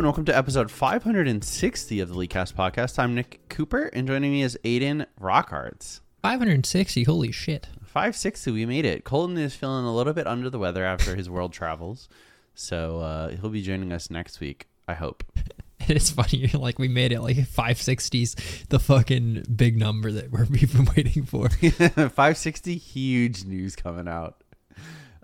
And 0.00 0.06
welcome 0.06 0.24
to 0.24 0.34
episode 0.34 0.70
560 0.70 2.00
of 2.00 2.08
the 2.08 2.14
Leaguecast 2.14 2.54
podcast. 2.54 2.98
I'm 2.98 3.14
Nick 3.14 3.46
Cooper, 3.50 3.90
and 3.92 4.06
joining 4.08 4.32
me 4.32 4.40
is 4.40 4.58
Aiden 4.64 5.04
Rockards. 5.20 6.00
560. 6.22 7.04
Holy 7.04 7.30
shit. 7.30 7.66
560, 7.84 8.50
we 8.50 8.64
made 8.64 8.86
it. 8.86 9.04
Colton 9.04 9.36
is 9.36 9.54
feeling 9.54 9.84
a 9.84 9.94
little 9.94 10.14
bit 10.14 10.26
under 10.26 10.48
the 10.48 10.58
weather 10.58 10.86
after 10.86 11.16
his 11.16 11.28
world 11.28 11.52
travels, 11.52 12.08
so 12.54 13.00
uh, 13.00 13.28
he'll 13.28 13.50
be 13.50 13.60
joining 13.60 13.92
us 13.92 14.08
next 14.08 14.40
week. 14.40 14.68
I 14.88 14.94
hope. 14.94 15.22
It's 15.86 16.08
funny. 16.08 16.50
Like 16.54 16.78
we 16.78 16.88
made 16.88 17.12
it 17.12 17.20
like 17.20 17.36
560s, 17.36 18.68
the 18.68 18.78
fucking 18.78 19.44
big 19.54 19.76
number 19.76 20.10
that 20.12 20.30
we're, 20.30 20.44
we've 20.50 20.72
been 20.72 20.88
waiting 20.96 21.26
for. 21.26 21.50
560, 21.50 22.76
huge 22.76 23.44
news 23.44 23.76
coming 23.76 24.08
out. 24.08 24.42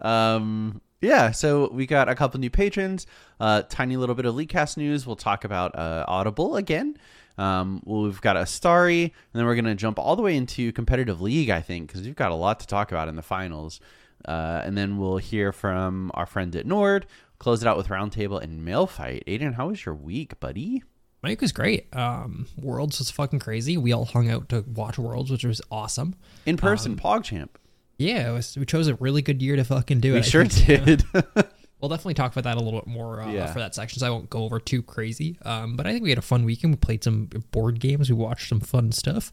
Um, 0.00 0.82
yeah, 1.00 1.30
so 1.30 1.70
we 1.72 1.86
got 1.86 2.08
a 2.08 2.14
couple 2.14 2.40
new 2.40 2.50
patrons. 2.50 3.06
Uh, 3.38 3.62
tiny 3.68 3.96
little 3.96 4.14
bit 4.14 4.24
of 4.24 4.34
Leaguecast 4.34 4.76
news. 4.76 5.06
We'll 5.06 5.16
talk 5.16 5.44
about 5.44 5.76
uh, 5.76 6.04
Audible 6.08 6.56
again. 6.56 6.96
Um, 7.38 7.82
we've 7.84 8.20
got 8.20 8.36
a 8.36 8.46
Starry, 8.46 9.02
and 9.04 9.12
then 9.34 9.44
we're 9.44 9.56
gonna 9.56 9.74
jump 9.74 9.98
all 9.98 10.16
the 10.16 10.22
way 10.22 10.36
into 10.36 10.72
competitive 10.72 11.20
league. 11.20 11.50
I 11.50 11.60
think 11.60 11.88
because 11.88 12.06
we've 12.06 12.16
got 12.16 12.30
a 12.30 12.34
lot 12.34 12.60
to 12.60 12.66
talk 12.66 12.92
about 12.92 13.08
in 13.08 13.16
the 13.16 13.22
finals. 13.22 13.80
Uh, 14.24 14.62
and 14.64 14.76
then 14.76 14.98
we'll 14.98 15.18
hear 15.18 15.52
from 15.52 16.10
our 16.14 16.26
friend 16.26 16.54
at 16.56 16.66
Nord. 16.66 17.06
Close 17.38 17.62
it 17.62 17.68
out 17.68 17.76
with 17.76 17.88
roundtable 17.88 18.42
and 18.42 18.64
mail 18.64 18.86
fight. 18.86 19.22
Aiden, 19.26 19.54
how 19.54 19.68
was 19.68 19.84
your 19.84 19.94
week, 19.94 20.40
buddy? 20.40 20.82
My 21.22 21.30
week 21.30 21.40
was 21.40 21.52
great. 21.52 21.94
Um, 21.94 22.46
Worlds 22.56 22.98
was 22.98 23.10
fucking 23.10 23.40
crazy. 23.40 23.76
We 23.76 23.92
all 23.92 24.06
hung 24.06 24.30
out 24.30 24.48
to 24.48 24.62
watch 24.62 24.98
Worlds, 24.98 25.30
which 25.30 25.44
was 25.44 25.60
awesome. 25.70 26.14
In 26.46 26.56
person, 26.56 26.96
PogChamp. 26.96 27.50
Yeah, 27.98 28.28
it 28.30 28.32
was, 28.32 28.56
we 28.58 28.66
chose 28.66 28.88
a 28.88 28.94
really 28.96 29.22
good 29.22 29.40
year 29.42 29.56
to 29.56 29.64
fucking 29.64 30.00
do 30.00 30.10
it. 30.10 30.12
We 30.12 30.18
I 30.18 30.22
sure 30.22 30.44
think. 30.44 30.84
did. 31.14 31.46
We'll 31.78 31.90
definitely 31.90 32.14
talk 32.14 32.32
about 32.32 32.44
that 32.44 32.56
a 32.56 32.60
little 32.60 32.80
bit 32.80 32.86
more 32.88 33.20
uh, 33.20 33.30
Yeah. 33.30 33.52
for 33.52 33.58
that 33.58 33.74
section, 33.74 33.98
so 34.00 34.06
I 34.06 34.10
won't 34.10 34.30
go 34.30 34.44
over 34.44 34.58
too 34.58 34.82
crazy. 34.82 35.38
Um, 35.42 35.76
but 35.76 35.86
I 35.86 35.92
think 35.92 36.02
we 36.02 36.08
had 36.08 36.16
a 36.18 36.22
fun 36.22 36.46
weekend. 36.46 36.72
We 36.72 36.78
played 36.78 37.04
some 37.04 37.28
board 37.50 37.80
games. 37.80 38.08
We 38.08 38.16
watched 38.16 38.48
some 38.48 38.60
fun 38.60 38.92
stuff. 38.92 39.30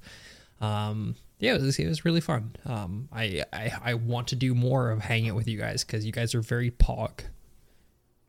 Um, 0.60 1.16
yeah, 1.40 1.56
it 1.56 1.62
was, 1.62 1.80
it 1.80 1.88
was 1.88 2.04
really 2.04 2.20
fun. 2.20 2.54
Um, 2.66 3.08
I, 3.14 3.44
I 3.54 3.72
I 3.82 3.94
want 3.94 4.28
to 4.28 4.36
do 4.36 4.54
more 4.54 4.92
of 4.92 5.00
hanging 5.00 5.30
out 5.30 5.38
with 5.38 5.48
you 5.48 5.58
guys 5.58 5.86
because 5.86 6.06
you 6.06 6.12
guys 6.12 6.36
are 6.36 6.42
very 6.42 6.70
pog. 6.70 7.22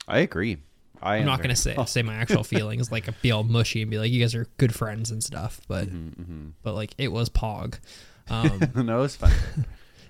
I 0.06 0.20
agree. 0.20 0.58
I 1.02 1.16
I'm 1.16 1.26
not 1.26 1.42
gonna 1.42 1.56
say 1.56 1.76
say 1.86 2.02
my 2.02 2.14
actual 2.14 2.44
feelings, 2.54 2.92
like 2.92 3.08
be 3.20 3.32
all 3.32 3.42
mushy 3.42 3.82
and 3.82 3.90
be 3.90 3.98
like, 3.98 4.12
you 4.12 4.20
guys 4.20 4.36
are 4.36 4.46
good 4.58 4.72
friends 4.72 5.10
and 5.10 5.24
stuff. 5.24 5.60
But 5.66 5.88
Mm-hmm, 5.88 6.50
but 6.62 6.74
like 6.76 6.94
it 6.98 7.08
was 7.08 7.28
pog. 7.28 7.80
Um, 8.30 8.60
no, 8.76 8.98
was 9.00 9.16
fun. 9.16 9.32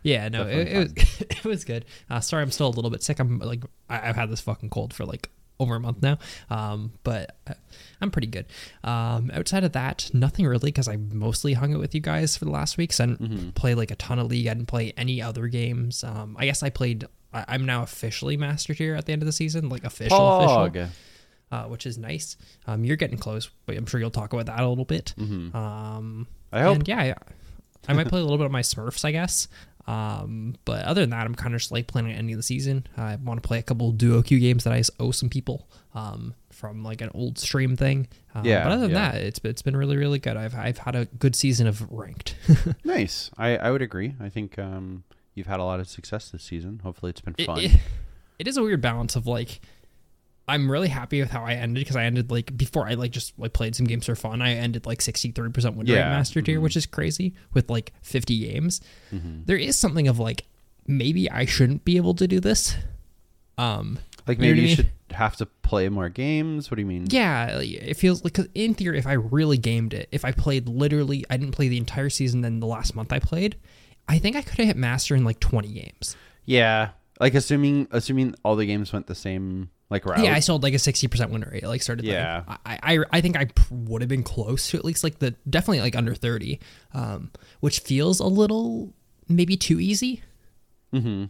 Yeah, 0.05 0.29
no, 0.29 0.47
it, 0.47 0.69
it 0.69 0.79
was 0.79 0.93
it 1.21 1.45
was 1.45 1.65
good. 1.65 1.85
Uh, 2.09 2.21
sorry, 2.21 2.43
I'm 2.43 2.53
still 2.53 2.69
a 2.69 2.71
little 2.77 2.91
bit 2.91 3.03
sick. 3.03 3.19
I'm 3.19 3.41
like 3.41 3.65
I, 3.91 4.09
I've 4.11 4.17
had 4.17 4.31
this 4.31 4.41
fucking 4.41 4.71
cold 4.71 4.95
for 4.95 5.05
like 5.05 5.29
over 5.61 5.77
a 5.77 5.81
month 5.81 6.03
now. 6.03 6.19
Um, 6.51 6.93
but 7.05 7.37
uh, 7.49 7.55
I'm 8.01 8.11
pretty 8.11 8.27
good. 8.29 8.47
Um, 8.83 9.31
outside 9.33 9.63
of 9.65 9.73
that, 9.73 10.11
nothing 10.13 10.47
really 10.47 10.69
because 10.71 10.89
I 10.89 10.97
mostly 10.97 11.55
hung 11.55 11.75
out 11.75 11.81
with 11.81 11.95
you 11.95 12.01
guys 12.01 12.37
for 12.37 12.45
the 12.45 12.51
last 12.51 12.77
week. 12.77 12.93
So 12.93 13.05
I 13.05 13.07
didn't 13.09 13.21
Mm-hmm. 13.23 13.49
play 13.51 13.75
like 13.75 13.91
a 13.91 13.97
ton 13.97 14.19
of 14.19 14.27
league. 14.29 14.47
I 14.49 14.55
didn't 14.55 14.67
play 14.69 14.93
any 14.97 15.23
other 15.23 15.47
games. 15.49 16.03
Um, 16.05 16.37
I 16.39 16.45
guess 16.47 16.63
I 16.63 16.71
played. 16.71 17.05
I, 17.33 17.45
I'm 17.49 17.65
now 17.67 17.83
officially 17.83 18.37
master 18.37 18.75
tier 18.75 18.95
at 18.97 19.07
the 19.07 19.13
end 19.13 19.23
of 19.23 19.27
the 19.27 19.33
season, 19.33 19.69
like 19.69 19.85
official 19.85 20.17
official 20.39 20.57
uh, 21.53 21.65
which 21.65 21.87
is 21.87 21.99
nice. 21.99 22.37
Um, 22.67 22.85
you're 22.85 22.97
getting 22.97 23.19
close, 23.19 23.49
but 23.65 23.77
I'm 23.77 23.87
sure 23.87 24.01
you'll 24.01 24.11
talk 24.11 24.33
about 24.33 24.47
that 24.47 24.59
a 24.61 24.69
little 24.69 24.85
bit. 24.85 25.15
Um, 25.55 26.27
I 26.53 26.63
hope. 26.63 26.75
And 26.77 26.89
yeah, 26.89 26.99
I, 27.01 27.15
I 27.89 27.93
might 27.93 28.09
play 28.09 28.19
a 28.21 28.23
little 28.23 28.39
bit 28.39 28.47
of 28.47 28.53
my 28.53 28.63
Smurfs, 28.63 29.05
I 29.05 29.13
guess. 29.13 29.47
Um, 29.87 30.55
but 30.65 30.85
other 30.85 31.01
than 31.03 31.11
that, 31.11 31.27
I'm 31.27 31.35
kind 31.35 31.55
of 31.55 31.61
just 31.61 31.73
like 31.73 31.87
planning 31.87 32.13
on 32.13 32.19
ending 32.19 32.37
the 32.37 32.43
season. 32.43 32.87
I 32.97 33.17
want 33.17 33.43
to 33.43 33.47
play 33.47 33.59
a 33.59 33.63
couple 33.63 33.93
duo 33.93 34.23
queue 34.23 34.41
games 34.41 34.65
that 34.65 34.73
I 34.73 34.83
owe 34.99 35.11
some 35.11 35.29
people 35.29 35.69
um, 35.95 36.35
from 36.51 36.83
like 36.83 37.01
an 37.03 37.11
old 37.15 37.39
stream 37.39 37.77
thing. 37.77 38.09
Um, 38.35 38.45
Yeah, 38.45 38.65
But 38.65 38.73
other 38.73 38.83
than 38.83 38.91
yeah. 38.93 39.13
that, 39.13 39.21
it's 39.23 39.41
it's 39.45 39.63
been 39.63 39.77
really 39.77 39.97
really 39.97 40.19
good. 40.19 40.37
I've 40.37 40.55
I've 40.55 40.79
had 40.79 40.95
a 40.97 41.05
good 41.07 41.37
season 41.37 41.67
of 41.67 41.89
ranked. 41.91 42.37
Nice. 42.85 43.31
I, 43.37 43.57
I 43.57 43.71
would 43.71 43.83
agree. 43.83 44.15
I 44.21 44.29
think 44.29 44.59
um, 44.59 45.05
you've 45.35 45.47
had 45.47 45.61
a 45.61 45.65
lot 45.65 45.81
of 45.81 45.89
success 45.89 46.31
this 46.31 46.43
season. 46.45 46.81
Hopefully, 46.83 47.11
it's 47.11 47.21
been 47.21 47.35
It- 47.39 47.47
fun. 47.47 47.59
it- 47.61 47.79
it 48.37 48.49
is 48.49 48.57
a 48.57 48.63
weird 48.65 48.81
balance 48.81 49.15
of 49.15 49.29
like 49.29 49.61
I'm 50.47 50.71
really 50.71 50.89
happy 50.89 51.21
with 51.21 51.31
how 51.31 51.43
I 51.45 51.55
ended 51.55 51.83
because 51.85 51.97
I 51.97 52.05
ended 52.05 52.31
like 52.31 52.55
before 52.57 52.87
I 52.87 52.95
like 52.95 53.13
just 53.13 53.33
like 53.39 53.53
played 53.55 53.75
some 53.75 53.87
games 53.87 54.05
for 54.07 54.15
fun. 54.15 54.43
I 54.43 54.53
ended 54.55 54.85
like 54.85 54.99
63% 54.99 55.75
win 55.75 55.87
rate 55.87 55.89
Yeah, 55.89 56.03
Mm-hmm. 56.03 56.11
master 56.11 56.43
tier, 56.43 56.61
which 56.61 56.77
is 56.77 56.85
crazy 56.87 57.35
with 57.55 57.71
like 57.71 57.93
50 58.03 58.39
games. 58.41 58.81
There 59.11 59.57
is 59.57 59.77
something 59.77 60.07
of 60.09 60.19
like 60.19 60.45
maybe 60.87 61.31
I 61.31 61.47
shouldn't 61.47 61.85
be 61.85 61.97
able 61.97 62.15
to 62.15 62.27
do 62.29 62.41
this. 62.41 62.77
Um 63.57 63.99
like 64.27 64.39
you 64.39 64.43
know 64.43 64.49
maybe 64.49 64.61
you 64.61 64.67
mean? 64.69 64.77
should 64.77 64.91
have 65.13 65.37
to 65.37 65.47
play 65.47 65.89
more 65.89 66.09
games. 66.09 66.71
What 66.71 66.77
do 66.77 66.83
you 66.83 66.87
mean? 66.87 67.07
yeah, 67.09 67.59
it 67.61 67.97
feels 67.97 68.25
like 68.25 68.35
cuz 68.35 68.49
in 68.55 68.75
theory 68.75 68.99
if 68.99 69.07
I 69.07 69.13
really 69.15 69.59
gamed 69.59 69.95
it, 69.95 70.09
if 70.13 70.25
I 70.25 70.33
played 70.33 70.69
literally 70.69 71.25
I 71.31 71.37
didn't 71.37 71.53
play 71.55 71.69
the 71.69 71.79
entire 71.79 72.11
season 72.11 72.41
then 72.43 72.61
the 72.61 72.67
last 72.67 72.95
month 72.95 73.13
I 73.13 73.19
played, 73.19 73.57
I 74.09 74.19
think 74.19 74.37
I 74.37 74.43
could 74.43 74.59
have 74.59 74.67
hit 74.67 74.77
master 74.77 75.15
in 75.15 75.25
like 75.25 75.41
20 75.41 75.69
games. 75.73 76.17
Yeah. 76.45 76.91
Like 77.21 77.35
assuming 77.35 77.87
assuming 77.91 78.35
all 78.45 78.57
the 78.57 78.67
games 78.67 78.93
went 78.93 79.07
the 79.07 79.15
same 79.15 79.71
like. 79.95 80.25
Yeah, 80.25 80.35
I 80.35 80.41
sold 80.41 80.63
like 80.63 80.75
a 80.75 80.79
sixty 80.79 81.07
percent 81.09 81.31
win 81.31 81.43
rate. 81.43 81.63
Like 81.65 81.83
started. 81.83 82.05
Yeah. 82.05 82.43
like, 82.49 82.59
I, 82.67 82.79
I 82.95 82.99
I 83.13 83.21
think 83.21 83.37
I 83.37 83.45
pr- 83.47 83.73
would 83.73 84.03
have 84.03 84.09
been 84.09 84.23
close 84.25 84.69
to 84.71 84.77
at 84.77 84.85
least 84.85 85.05
like 85.05 85.19
the 85.21 85.33
definitely 85.49 85.81
like 85.81 85.95
under 85.97 86.15
thirty, 86.15 86.61
um, 86.93 87.31
which 87.61 87.81
feels 87.81 88.21
a 88.21 88.27
little 88.27 88.93
maybe 89.29 89.57
too 89.57 89.79
easy. 89.81 90.23
Mm-hmm. 90.93 91.25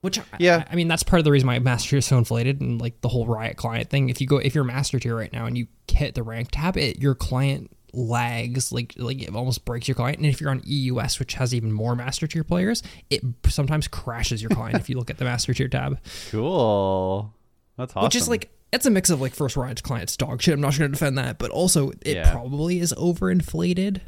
Which 0.00 0.18
I- 0.18 0.22
Yeah. 0.38 0.64
I, 0.68 0.72
I 0.72 0.74
mean 0.76 0.88
that's 0.88 1.02
part 1.02 1.18
of 1.20 1.24
the 1.24 1.30
reason 1.32 1.46
my 1.46 1.58
master 1.58 1.90
tier 1.90 1.98
is 1.98 2.06
so 2.06 2.18
inflated 2.18 2.60
and 2.60 2.80
like 2.80 3.00
the 3.00 3.08
whole 3.08 3.26
riot 3.26 3.56
client 3.56 3.88
thing. 3.90 4.08
If 4.10 4.20
you 4.20 4.26
go 4.26 4.36
if 4.38 4.54
you're 4.54 4.64
master 4.64 4.98
tier 4.98 5.16
right 5.16 5.32
now 5.32 5.46
and 5.46 5.56
you 5.56 5.66
hit 5.90 6.14
the 6.14 6.22
rank 6.22 6.48
tab, 6.52 6.76
it 6.76 7.00
your 7.00 7.14
client 7.14 7.70
lags 7.96 8.72
like 8.72 8.92
like 8.96 9.22
it 9.22 9.32
almost 9.36 9.64
breaks 9.64 9.86
your 9.86 9.94
client 9.94 10.18
and 10.18 10.26
if 10.26 10.40
you're 10.40 10.50
on 10.50 10.60
EUS 10.66 11.20
which 11.20 11.34
has 11.34 11.54
even 11.54 11.70
more 11.70 11.94
master 11.94 12.26
tier 12.26 12.42
players 12.42 12.82
it 13.08 13.22
sometimes 13.46 13.86
crashes 13.86 14.42
your 14.42 14.48
client 14.50 14.74
if 14.80 14.90
you 14.90 14.96
look 14.98 15.10
at 15.10 15.18
the 15.18 15.24
master 15.24 15.54
tier 15.54 15.68
tab 15.68 15.96
Cool. 16.32 17.32
That's 17.76 17.92
awesome. 17.96 18.04
which 18.06 18.14
is 18.16 18.28
like 18.28 18.50
it's 18.72 18.86
a 18.86 18.90
mix 18.90 19.10
of 19.10 19.20
like 19.20 19.34
first 19.34 19.56
riot 19.56 19.82
clients 19.82 20.16
dog 20.16 20.42
shit. 20.42 20.54
I'm 20.54 20.60
not 20.60 20.76
going 20.78 20.90
to 20.90 20.96
defend 20.96 21.18
that, 21.18 21.38
but 21.38 21.50
also 21.50 21.90
it 21.90 22.16
Yeah. 22.16 22.30
probably 22.32 22.80
is 22.80 22.92
overinflated, 22.96 24.00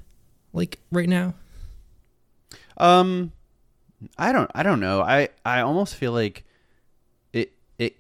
like 0.53 0.78
right 0.91 1.09
now. 1.09 1.34
Um, 2.77 3.32
I 4.19 4.32
don't. 4.32 4.50
I 4.54 4.62
don't 4.62 4.81
know. 4.81 5.00
I 5.00 5.28
I 5.44 5.60
almost 5.60 5.94
feel 5.94 6.12
like 6.12 6.44
it 7.32 7.53
it 7.78 7.97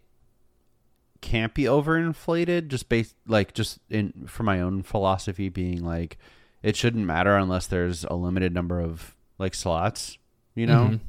can't 1.20 1.54
be 1.54 1.64
overinflated. 1.64 2.68
Just 2.68 2.88
based 2.88 3.14
like 3.26 3.54
just 3.54 3.78
in 3.88 4.26
for 4.26 4.42
my 4.42 4.60
own 4.60 4.82
philosophy, 4.82 5.48
being 5.48 5.84
like 5.84 6.18
it 6.62 6.76
shouldn't 6.76 7.06
matter 7.06 7.36
unless 7.36 7.66
there's 7.66 8.04
a 8.04 8.14
limited 8.14 8.52
number 8.52 8.80
of 8.80 9.14
like 9.38 9.54
slots. 9.54 10.18
You 10.54 10.66
know. 10.66 11.00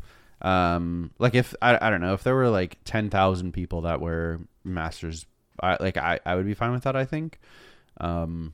Um, 0.42 1.12
like 1.20 1.36
if 1.36 1.56
I, 1.62 1.78
I 1.80 1.90
don't 1.90 2.02
know 2.02 2.14
if 2.14 2.24
there 2.24 2.36
were 2.36 2.50
like 2.50 2.78
ten 2.84 3.10
thousand 3.10 3.54
people 3.54 3.82
that 3.82 4.02
were 4.02 4.42
masters, 4.64 5.26
I 5.62 5.78
like 5.80 5.98
I, 5.98 6.20
I 6.26 6.36
would 6.36 6.46
be 6.46 6.54
fine 6.54 6.72
with 6.72 6.84
that. 6.84 6.96
I 6.96 7.06
think. 7.06 7.40
Um, 8.00 8.54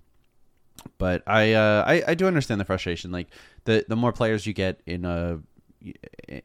but 0.98 1.24
I, 1.28 1.54
uh, 1.54 1.84
I 1.86 2.04
I 2.08 2.14
do 2.16 2.28
understand 2.28 2.62
the 2.62 2.66
frustration. 2.66 3.12
Like 3.12 3.28
the 3.66 3.86
the 3.88 3.96
more 3.96 4.12
players 4.12 4.46
you 4.46 4.54
get 4.54 4.82
in 4.86 5.06
a 5.06 5.40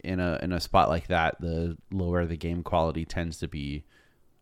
in 0.04 0.20
a 0.20 0.38
in 0.42 0.52
a 0.52 0.60
spot 0.60 0.88
like 0.88 1.06
that, 1.08 1.40
the 1.40 1.76
lower 1.90 2.26
the 2.26 2.36
game 2.36 2.62
quality 2.62 3.04
tends 3.04 3.38
to 3.38 3.48
be. 3.48 3.84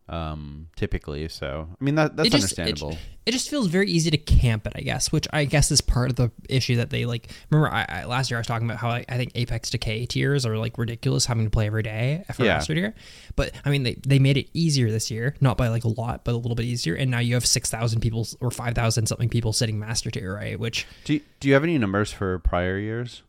Um, 0.09 0.69
typically, 0.77 1.27
so 1.27 1.67
I 1.69 1.83
mean 1.83 1.95
that 1.95 2.15
that's 2.15 2.27
it 2.27 2.31
just, 2.31 2.43
understandable. 2.57 2.91
It, 2.91 2.99
it 3.25 3.31
just 3.31 3.49
feels 3.49 3.67
very 3.67 3.89
easy 3.91 4.09
to 4.09 4.17
camp 4.17 4.65
it, 4.65 4.71
I 4.73 4.79
guess, 4.79 5.11
which 5.11 5.27
I 5.33 5.43
guess 5.43 5.69
is 5.69 5.81
part 5.81 6.11
of 6.11 6.15
the 6.15 6.31
issue 6.47 6.77
that 6.77 6.91
they 6.91 7.05
like. 7.05 7.29
Remember, 7.49 7.69
I, 7.75 7.85
I 7.89 8.05
last 8.05 8.31
year 8.31 8.37
I 8.37 8.39
was 8.39 8.47
talking 8.47 8.69
about 8.69 8.79
how 8.79 8.87
I, 8.89 9.03
I 9.09 9.17
think 9.17 9.33
Apex 9.35 9.69
Decay 9.69 10.05
tiers 10.05 10.45
are 10.45 10.57
like 10.57 10.77
ridiculous 10.77 11.25
having 11.25 11.43
to 11.43 11.49
play 11.49 11.67
every 11.67 11.83
day 11.83 12.23
for 12.33 12.45
Yeah. 12.45 12.53
Master 12.53 12.73
Tier. 12.73 12.93
But 13.35 13.51
I 13.65 13.69
mean, 13.69 13.83
they, 13.83 13.95
they 14.07 14.17
made 14.17 14.37
it 14.37 14.47
easier 14.53 14.89
this 14.89 15.11
year, 15.11 15.35
not 15.41 15.57
by 15.57 15.67
like 15.67 15.83
a 15.83 15.89
lot, 15.89 16.23
but 16.23 16.33
a 16.33 16.37
little 16.37 16.55
bit 16.55 16.65
easier. 16.65 16.95
And 16.95 17.11
now 17.11 17.19
you 17.19 17.33
have 17.33 17.45
six 17.45 17.69
thousand 17.69 17.99
people 17.99 18.25
or 18.39 18.49
five 18.49 18.75
thousand 18.75 19.07
something 19.07 19.27
people 19.27 19.51
sitting 19.51 19.77
Master 19.77 20.09
Tier, 20.09 20.33
right? 20.33 20.57
Which 20.57 20.87
do 21.03 21.15
you, 21.15 21.21
do 21.41 21.49
you 21.49 21.53
have 21.53 21.63
any 21.65 21.77
numbers 21.77 22.13
for 22.13 22.39
prior 22.39 22.77
years? 22.77 23.23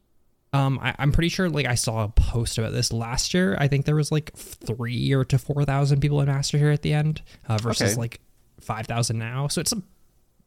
Um, 0.53 0.79
I, 0.83 0.95
I'm 0.99 1.12
pretty 1.12 1.29
sure 1.29 1.50
like 1.50 1.67
I 1.67 1.75
saw 1.75 2.05
a 2.05 2.09
post 2.09 2.56
about 2.59 2.73
this 2.73 2.93
last 2.93 3.35
year. 3.35 3.56
I 3.61 3.69
think 3.69 3.85
there 3.85 3.95
was 3.97 4.11
like 4.11 4.33
three 4.35 5.12
or 5.12 5.25
to 5.27 5.39
four 5.39 5.65
thousand 5.65 6.00
people 6.00 6.21
in 6.23 6.27
Master 6.29 6.56
here 6.59 6.71
at 6.71 6.83
the 6.83 6.93
end 6.95 7.21
uh, 7.49 7.59
versus 7.59 7.93
Okay. 7.93 8.00
like 8.00 8.21
five 8.61 8.87
thousand 8.87 9.19
now. 9.19 9.49
So 9.49 9.61
it's 9.61 9.73
a 9.73 9.83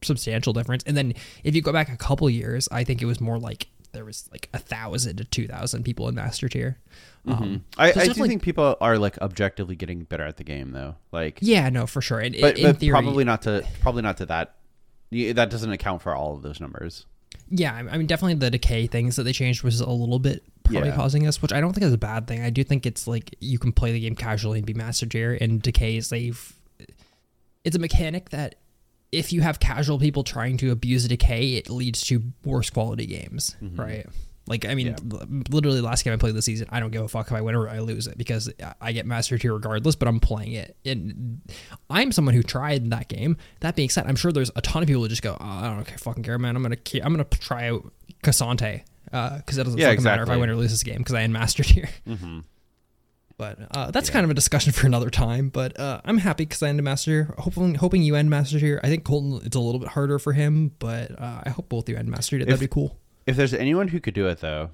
substantial 0.03 0.53
difference. 0.53 0.83
And 0.87 0.97
then 0.97 1.13
if 1.43 1.55
you 1.55 1.61
go 1.61 1.71
back 1.71 1.89
a 1.89 1.97
couple 1.97 2.29
years, 2.29 2.67
I 2.71 2.83
think 2.83 3.01
it 3.01 3.05
was 3.05 3.21
more 3.21 3.37
like 3.37 3.67
there 3.91 4.05
was 4.05 4.27
like 4.31 4.49
a 4.53 4.57
thousand 4.57 5.17
to 5.17 5.23
two 5.25 5.47
thousand 5.47 5.83
people 5.83 6.07
in 6.07 6.15
Master 6.15 6.49
Tier. 6.49 6.79
Um, 7.27 7.63
I, 7.77 7.87
so 7.87 7.89
it's 7.89 7.97
I 7.97 8.01
do 8.01 8.07
definitely- 8.07 8.29
think 8.29 8.41
people 8.41 8.77
are 8.81 8.97
like 8.97 9.19
objectively 9.19 9.75
getting 9.75 10.05
better 10.05 10.23
at 10.25 10.37
the 10.37 10.43
game 10.43 10.71
though. 10.71 10.95
Like 11.11 11.37
yeah, 11.41 11.69
no, 11.69 11.85
for 11.85 12.01
sure. 12.01 12.19
And 12.19 12.35
but, 12.41 12.57
in 12.57 12.63
but 12.63 12.77
theory, 12.79 12.91
probably 12.93 13.23
not 13.23 13.43
to 13.43 13.63
probably 13.81 14.01
not 14.01 14.17
to 14.17 14.25
that 14.25 14.55
that 15.11 15.49
doesn't 15.51 15.71
account 15.71 16.01
for 16.01 16.15
all 16.15 16.33
of 16.35 16.41
those 16.41 16.59
numbers 16.59 17.05
Yeah, 17.53 17.73
I 17.73 17.97
mean, 17.97 18.07
definitely 18.07 18.35
the 18.35 18.49
decay 18.49 18.87
things 18.87 19.17
that 19.17 19.23
they 19.23 19.33
changed 19.33 19.61
was 19.61 19.81
a 19.81 19.89
little 19.89 20.19
bit 20.19 20.41
probably 20.63 20.89
Yeah. 20.89 20.95
causing 20.95 21.23
this, 21.23 21.41
which 21.41 21.51
I 21.51 21.59
don't 21.59 21.73
think 21.73 21.85
is 21.85 21.91
a 21.93 21.97
bad 21.97 22.25
thing. 22.25 22.41
I 22.41 22.49
do 22.49 22.63
think 22.63 22.85
it's 22.85 23.07
like 23.07 23.35
you 23.41 23.59
can 23.59 23.73
play 23.73 23.91
the 23.91 23.99
game 23.99 24.15
casually 24.15 24.59
and 24.59 24.65
be 24.65 24.73
master 24.73 25.05
tier, 25.05 25.37
and 25.39 25.61
decay 25.61 25.97
is 25.97 26.09
they've 26.09 26.53
it's 27.63 27.75
a 27.75 27.79
mechanic 27.79 28.29
that 28.29 28.55
if 29.11 29.33
you 29.33 29.41
have 29.41 29.59
casual 29.59 29.99
people 29.99 30.23
trying 30.23 30.57
to 30.57 30.71
abuse 30.71 31.03
a 31.05 31.09
decay, 31.09 31.55
it 31.55 31.69
leads 31.69 32.01
to 32.03 32.23
worse 32.45 32.69
quality 32.69 33.05
games, 33.05 33.55
mm-hmm. 33.61 33.79
right? 33.79 34.07
Like, 34.51 34.65
I 34.65 34.75
mean, 34.75 34.87
Yeah. 34.87 34.95
l- 35.13 35.27
literally, 35.49 35.81
last 35.81 36.03
game 36.03 36.13
I 36.13 36.17
played 36.17 36.35
this 36.35 36.45
season, 36.45 36.67
I 36.69 36.79
don't 36.79 36.91
give 36.91 37.01
a 37.03 37.07
fuck 37.07 37.27
if 37.27 37.33
I 37.33 37.41
win 37.41 37.55
or 37.55 37.69
I 37.69 37.79
lose 37.79 38.05
it 38.05 38.17
because 38.17 38.51
I 38.79 38.91
get 38.91 39.05
master 39.05 39.37
tier 39.37 39.53
regardless, 39.53 39.95
but 39.95 40.07
I'm 40.07 40.19
playing 40.19 40.53
it. 40.53 40.75
And 40.85 41.41
I'm 41.89 42.11
someone 42.11 42.35
who 42.35 42.43
tried 42.43 42.89
that 42.91 43.07
game. 43.07 43.37
That 43.61 43.75
being 43.75 43.89
said, 43.89 44.05
I'm 44.07 44.15
sure 44.17 44.31
there's 44.31 44.51
a 44.55 44.61
ton 44.61 44.83
of 44.83 44.87
people 44.87 45.01
who 45.01 45.07
just 45.07 45.21
go, 45.23 45.37
oh, 45.39 45.43
I 45.45 45.73
don't 45.73 45.85
care, 45.85 45.97
fucking 45.97 46.23
care, 46.23 46.37
man. 46.37 46.55
I'm 46.55 46.61
gonna, 46.61 46.75
ke- 46.75 47.01
I'm 47.03 47.13
gonna 47.13 47.23
try 47.23 47.69
out 47.69 47.91
K'Sante 48.23 48.83
because 49.05 49.57
it 49.57 49.63
doesn't 49.63 49.79
Yeah, 49.79 49.87
fucking 49.89 50.03
matter 50.03 50.23
if 50.23 50.29
I 50.29 50.37
win 50.37 50.49
or 50.49 50.55
lose 50.55 50.71
this 50.71 50.83
game 50.83 50.97
because 50.99 51.15
I 51.15 51.21
am 51.21 51.31
master 51.31 51.63
tier. 51.63 51.89
Mm-hmm. 52.07 52.39
But 53.37 53.57
uh, 53.75 53.89
that's 53.89 54.11
kind 54.11 54.23
of 54.23 54.29
a 54.29 54.35
discussion 54.35 54.71
for 54.71 54.85
another 54.85 55.09
time. 55.09 55.49
But 55.49 55.79
uh, 55.79 55.99
I'm 56.05 56.19
happy 56.19 56.45
because 56.45 56.61
I 56.61 56.69
ended 56.69 56.83
master. 56.85 57.33
Hopefully, 57.39 57.73
hoping 57.73 58.03
you 58.03 58.13
end 58.15 58.29
master 58.29 58.59
tier. 58.59 58.79
I 58.83 58.87
think 58.87 59.03
Colton 59.03 59.41
it's 59.43 59.55
a 59.55 59.59
little 59.59 59.79
bit 59.79 59.89
harder 59.89 60.19
for 60.19 60.31
him, 60.33 60.73
but 60.77 61.19
uh, 61.19 61.41
I 61.43 61.49
hope 61.49 61.67
both 61.67 61.89
you 61.89 61.95
end 61.97 62.07
master 62.07 62.37
tier. 62.37 62.45
That'd 62.45 62.53
If- 62.61 62.69
be 62.69 62.71
cool. 62.71 62.99
If 63.25 63.35
there's 63.35 63.53
anyone 63.53 63.87
who 63.89 63.99
could 63.99 64.13
do 64.13 64.27
it 64.27 64.39
though, 64.39 64.71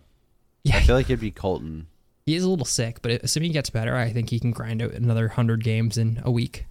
Yeah, 0.64 0.78
I 0.78 0.82
feel 0.82 0.96
like 0.96 1.06
it'd 1.10 1.20
be 1.20 1.32
Colton. 1.32 1.88
he 2.26 2.36
is 2.36 2.44
a 2.44 2.50
little 2.50 2.66
sick, 2.66 3.02
but 3.02 3.12
assuming 3.24 3.50
he 3.50 3.54
gets 3.54 3.70
better, 3.70 3.96
I 3.96 4.12
think 4.12 4.30
he 4.30 4.40
can 4.40 4.52
grind 4.52 4.82
out 4.82 4.92
another 4.94 5.28
hundred 5.30 5.64
games 5.64 5.98
in 5.98 6.22
a 6.24 6.32
week. 6.32 6.66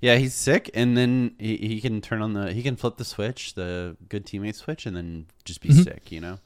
Yeah, 0.00 0.16
he's 0.16 0.32
sick, 0.34 0.70
and 0.72 0.96
then 0.96 1.34
he, 1.38 1.56
he 1.58 1.80
can 1.80 2.00
turn 2.00 2.22
on 2.22 2.32
the 2.32 2.52
he 2.52 2.62
can 2.62 2.76
flip 2.76 2.96
the 2.96 3.04
switch, 3.04 3.54
the 3.54 3.96
good 4.08 4.24
teammate 4.24 4.54
switch, 4.54 4.86
and 4.86 4.96
then 4.96 5.26
just 5.44 5.60
be 5.60 5.68
Mhm. 5.68 5.84
sick. 5.84 6.10
You 6.12 6.20
know. 6.20 6.38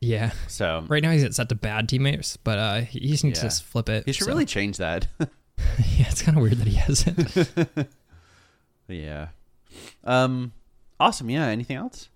Yeah, 0.00 0.30
So 0.46 0.84
right 0.86 1.02
now 1.02 1.10
he's 1.10 1.34
set 1.34 1.48
to 1.48 1.54
bad 1.56 1.88
teammates, 1.88 2.36
but 2.36 2.58
uh, 2.58 2.80
he 2.82 3.00
he 3.00 3.08
just 3.12 3.24
needs 3.24 3.42
Yeah. 3.42 3.48
to 3.48 3.64
flip 3.64 3.88
it. 3.88 4.04
he 4.06 4.12
should 4.12 4.24
so- 4.26 4.30
really 4.30 4.44
change 4.46 4.76
that. 4.76 5.08
yeah, 5.18 6.06
it's 6.08 6.22
kind 6.22 6.36
of 6.38 6.42
weird 6.42 6.58
that 6.58 6.68
he 6.68 6.76
hasn't. 6.76 7.88
yeah. 8.86 9.28
Um. 10.04 10.52
Awesome. 11.00 11.30
Yeah. 11.30 11.46
Anything 11.46 11.76
else? 11.76 12.08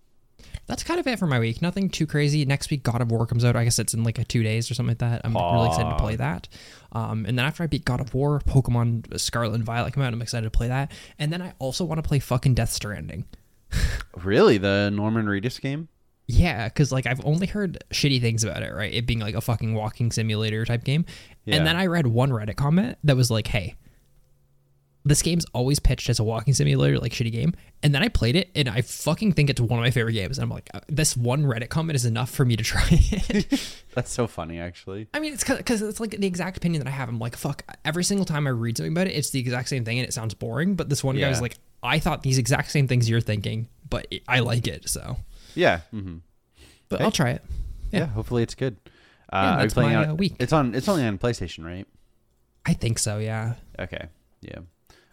That's 0.67 0.85
kind 0.85 1.01
of 1.01 1.07
it 1.07 1.19
for 1.19 1.27
my 1.27 1.39
week. 1.39 1.61
Nothing 1.61 1.91
too 1.91 2.07
crazy. 2.07 2.45
Next 2.45 2.71
week, 2.71 2.83
God 2.83 3.01
of 3.01 3.11
War 3.11 3.27
comes 3.27 3.45
out. 3.45 3.57
I 3.57 3.65
guess 3.65 3.79
it's 3.79 3.95
in 3.95 4.05
like 4.05 4.19
a 4.19 4.25
two 4.25 4.43
days 4.43 4.71
or 4.71 4.75
something 4.75 4.91
like 4.91 4.99
that. 4.99 5.21
I'm 5.25 5.35
really 5.35 5.69
excited 5.69 5.91
to 5.91 5.97
play 5.97 6.17
that. 6.17 6.49
Um, 6.93 7.27
and 7.27 7.39
then 7.39 7.45
after 7.45 7.63
I 7.63 7.67
beat 7.67 7.85
God 7.85 8.01
of 8.01 8.15
War, 8.15 8.41
Pokemon 8.41 9.19
Scarlet 9.19 9.55
and 9.55 9.65
Violet 9.65 9.93
come 9.93 10.03
out. 10.03 10.13
I'm 10.13 10.23
excited 10.23 10.45
to 10.45 10.57
play 10.57 10.69
that. 10.69 10.93
And 11.19 11.33
then 11.33 11.43
I 11.43 11.53
also 11.59 11.85
want 11.85 12.03
to 12.03 12.07
play 12.07 12.21
fucking 12.21 12.55
Death 12.55 12.73
Stranding. 12.73 13.25
Really, 14.23 14.59
the 14.59 14.91
Norman 14.91 15.25
Reedus 15.25 15.59
game? 15.59 15.89
Yeah, 16.27 16.69
because 16.69 16.93
like 16.93 17.07
I've 17.07 17.25
only 17.25 17.47
heard 17.47 17.83
shitty 17.93 18.21
things 18.21 18.45
about 18.45 18.63
it, 18.63 18.75
right? 18.75 18.93
It 18.93 19.07
being 19.07 19.21
like 19.21 19.35
a 19.35 19.41
fucking 19.41 19.75
walking 19.75 20.13
simulator 20.13 20.67
type 20.67 20.85
game. 20.85 21.07
Yeah. 21.47 21.57
And 21.57 21.67
then 21.67 21.77
I 21.77 21.87
read 21.87 22.07
one 22.07 22.31
Reddit 22.31 22.57
comment 22.57 22.99
that 23.05 23.17
was 23.17 23.31
like, 23.31 23.47
"Hey, 23.47 23.75
this 25.05 25.23
game's 25.23 25.45
always 25.53 25.79
pitched 25.81 26.09
as 26.09 26.19
a 26.21 26.25
walking 26.25 26.55
simulator, 26.55 26.99
like 26.99 27.13
shitty 27.13 27.33
game." 27.33 27.55
And 27.83 27.95
then 27.95 28.03
I 28.03 28.09
played 28.09 28.37
it, 28.37 28.51
and 28.55 28.69
I 28.69 28.83
fucking 28.83 29.33
think 29.33 29.51
it's 29.51 29.61
one 29.61 29.79
of 29.79 29.83
my 29.83 29.91
favorite 29.91 30.13
games. 30.13 30.39
And 30.39 30.45
I'm 30.45 30.51
like, 30.51 30.69
uh, 30.73 30.81
this 30.89 31.17
one 31.17 31.43
Reddit 31.45 31.69
comment 31.69 31.97
is 31.97 32.05
enough 32.05 32.31
for 32.31 32.45
me 32.45 32.57
to 32.57 32.63
try 32.73 32.87
it. 32.91 33.75
That's 33.95 34.11
so 34.13 34.27
funny, 34.27 34.59
actually. 34.61 35.09
I 35.15 35.21
mean, 35.21 35.33
it's 35.35 35.45
because 35.45 35.83
it's 35.83 35.99
like 36.01 36.13
the 36.13 36.27
exact 36.27 36.57
opinion 36.57 36.83
that 36.85 36.89
I 36.89 36.93
have. 36.93 37.09
I'm 37.09 37.19
like, 37.19 37.37
fuck. 37.37 37.63
Every 37.85 38.05
single 38.05 38.25
time 38.25 38.47
I 38.47 38.51
read 38.51 38.77
something 38.77 38.93
about 38.93 39.07
it, 39.09 39.13
it's 39.17 39.31
the 39.31 39.41
exact 39.41 39.69
same 39.69 39.85
thing, 39.85 39.99
and 39.99 40.07
it 40.07 40.13
sounds 40.15 40.35
boring. 40.35 40.75
But 40.77 40.89
this 40.89 41.03
one 41.03 41.17
guy 41.17 41.23
Yeah. 41.23 41.31
was 41.31 41.41
like, 41.41 41.57
I 41.83 41.99
thought 41.99 42.23
these 42.23 42.39
exact 42.39 42.71
same 42.71 42.87
things 42.87 43.09
you're 43.11 43.21
thinking, 43.21 43.69
but 43.91 44.07
I 44.29 44.39
like 44.41 44.67
it. 44.69 44.89
So, 44.89 45.17
Yeah. 45.55 45.81
hmm 45.91 46.19
but 46.89 46.97
Okay. 46.97 47.05
I'll 47.05 47.11
try 47.11 47.31
it. 47.31 47.43
Yeah. 47.91 48.01
Yeah. 48.01 48.07
hopefully, 48.07 48.43
it's 48.43 48.55
good. 48.55 48.77
Uh, 49.33 49.43
Yeah, 49.43 49.57
that's 49.63 49.75
playing 49.75 49.95
my, 49.95 50.07
uh, 50.09 50.15
week. 50.15 50.35
It's 50.39 50.53
on. 50.53 50.75
It's 50.75 50.89
only 50.89 51.05
on 51.05 51.19
PlayStation, 51.19 51.65
right? 51.65 51.87
I 52.67 52.75
think 52.75 52.99
so. 52.99 53.19
Yeah. 53.19 53.55
Okay. 53.81 54.07
Yeah. 54.43 54.59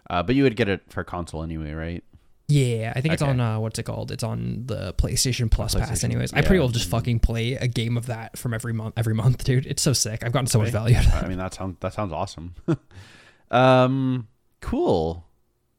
Uh, 0.10 0.24
but 0.24 0.36
you 0.36 0.44
would 0.44 0.56
get 0.56 0.68
it 0.70 0.82
for 0.90 1.04
console 1.04 1.44
anyway, 1.44 1.72
right? 1.74 2.04
Yeah, 2.48 2.94
I 2.96 3.02
think 3.02 3.14
it's 3.14 3.22
Okay. 3.22 3.30
on 3.30 3.40
uh, 3.40 3.60
what's 3.60 3.78
it 3.78 3.84
called? 3.84 4.12
It's 4.12 4.24
on 4.24 4.64
the 4.66 4.92
PlayStation 4.96 5.52
Plus 5.52 5.76
pass. 5.76 5.88
PlayStation, 5.92 6.04
Anyways, 6.06 6.34
I 6.34 6.42
pretty 6.42 6.58
well 6.60 6.70
just 6.70 6.90
fucking 6.90 7.20
play 7.20 7.54
a 7.54 7.68
game 7.68 7.96
of 7.96 8.08
that 8.08 8.40
from 8.40 8.56
every 8.56 8.74
month. 8.74 8.96
Every 8.98 9.14
month, 9.14 9.44
dude. 9.50 9.68
It's 9.68 9.84
so 9.84 9.94
sick. 9.94 10.24
I've 10.24 10.32
gotten 10.32 10.48
so 10.48 10.58
much 10.58 10.72
value. 10.72 10.96
out 10.98 11.06
of 11.06 11.14
it. 11.14 11.24
I 11.24 11.28
mean, 11.28 11.38
that 11.38 11.54
sounds 11.54 11.78
that 11.82 11.94
sounds 11.94 12.12
awesome. 12.12 12.56
um, 13.52 14.28
cool, 14.62 15.26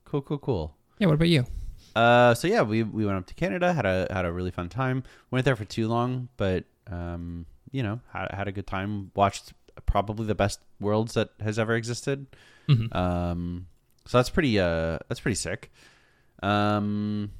cool, 0.04 0.22
cool, 0.22 0.38
cool. 0.38 0.76
Yeah. 0.98 1.06
What 1.08 1.14
about 1.14 1.28
you? 1.28 1.44
Uh, 1.96 2.34
so 2.34 2.46
yeah, 2.46 2.62
we 2.62 2.82
we 2.84 3.04
went 3.04 3.18
up 3.18 3.26
to 3.26 3.34
Canada, 3.34 3.72
had 3.72 3.86
a 3.86 4.06
had 4.10 4.24
a 4.24 4.32
really 4.32 4.50
fun 4.52 4.68
time. 4.68 5.02
Went 5.32 5.44
there 5.44 5.56
for 5.56 5.64
too 5.64 5.88
long, 5.88 6.28
but 6.36 6.64
um, 6.88 7.46
you 7.72 7.82
know, 7.82 8.00
had 8.12 8.30
had 8.32 8.48
a 8.48 8.52
good 8.52 8.66
time. 8.68 9.10
Watched 9.16 9.52
probably 9.86 10.26
the 10.26 10.34
best 10.36 10.60
worlds 10.78 11.14
that 11.14 11.30
has 11.40 11.58
ever 11.58 11.74
existed. 11.74 12.26
Mhm. 12.68 12.94
Um, 12.94 13.66
so 14.10 14.18
that's 14.18 14.28
pretty 14.28 14.58
uh 14.58 14.98
that's 15.08 15.20
pretty 15.20 15.36
sick. 15.36 15.70
Um, 16.42 17.30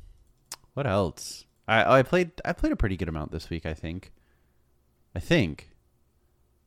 what 0.75 0.87
else? 0.87 1.44
I 1.67 1.82
oh, 1.82 1.93
I 1.94 2.05
played 2.05 2.31
I 2.44 2.52
played 2.52 2.70
a 2.72 2.76
pretty 2.76 2.96
good 2.96 3.08
amount 3.08 3.32
this 3.32 3.50
week. 3.50 3.67
I 3.67 3.75
think. 3.75 4.12
I 5.12 5.19
think. 5.19 5.69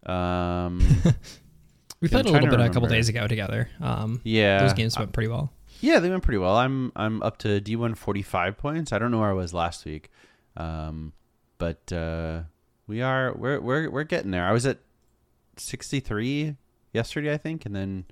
Um, 0.05 0.81
We 2.01 2.09
played 2.09 2.25
a 2.25 2.31
little 2.33 2.50
bit 2.50 2.59
a 2.59 2.69
couple 2.69 2.89
days 2.89 3.07
ago 3.07 3.29
together. 3.29 3.69
Um, 3.79 4.19
yeah, 4.25 4.59
those 4.59 4.73
games 4.73 5.00
went 5.00 5.13
pretty 5.13 5.29
well. 5.29 5.53
Yeah, 5.79 6.00
they 6.00 6.09
went 6.09 6.21
pretty 6.21 6.38
well. 6.38 6.57
I'm 6.57 6.91
I'm 6.97 7.23
up 7.23 7.38
to 7.38 7.61
D 7.61 7.77
one 7.77 7.95
forty 7.95 8.21
five 8.21 8.57
points. 8.57 8.91
I 8.91 9.00
don't 9.00 9.09
know 9.09 9.19
where 9.19 9.29
I 9.29 9.33
was 9.33 9.53
last 9.53 9.85
week, 9.85 10.11
um, 10.57 11.13
but 11.59 11.94
uh, 11.94 12.41
we 12.88 13.01
are 13.01 13.33
we're 13.38 13.61
we're 13.61 13.89
we're 13.89 14.03
getting 14.03 14.31
there. 14.31 14.45
I 14.45 14.51
was 14.51 14.65
at 14.65 14.79
sixty 15.55 16.01
three 16.01 16.57
yesterday, 16.91 17.31
I 17.31 17.38
think, 17.38 17.65
and 17.65 17.73
then 17.73 18.03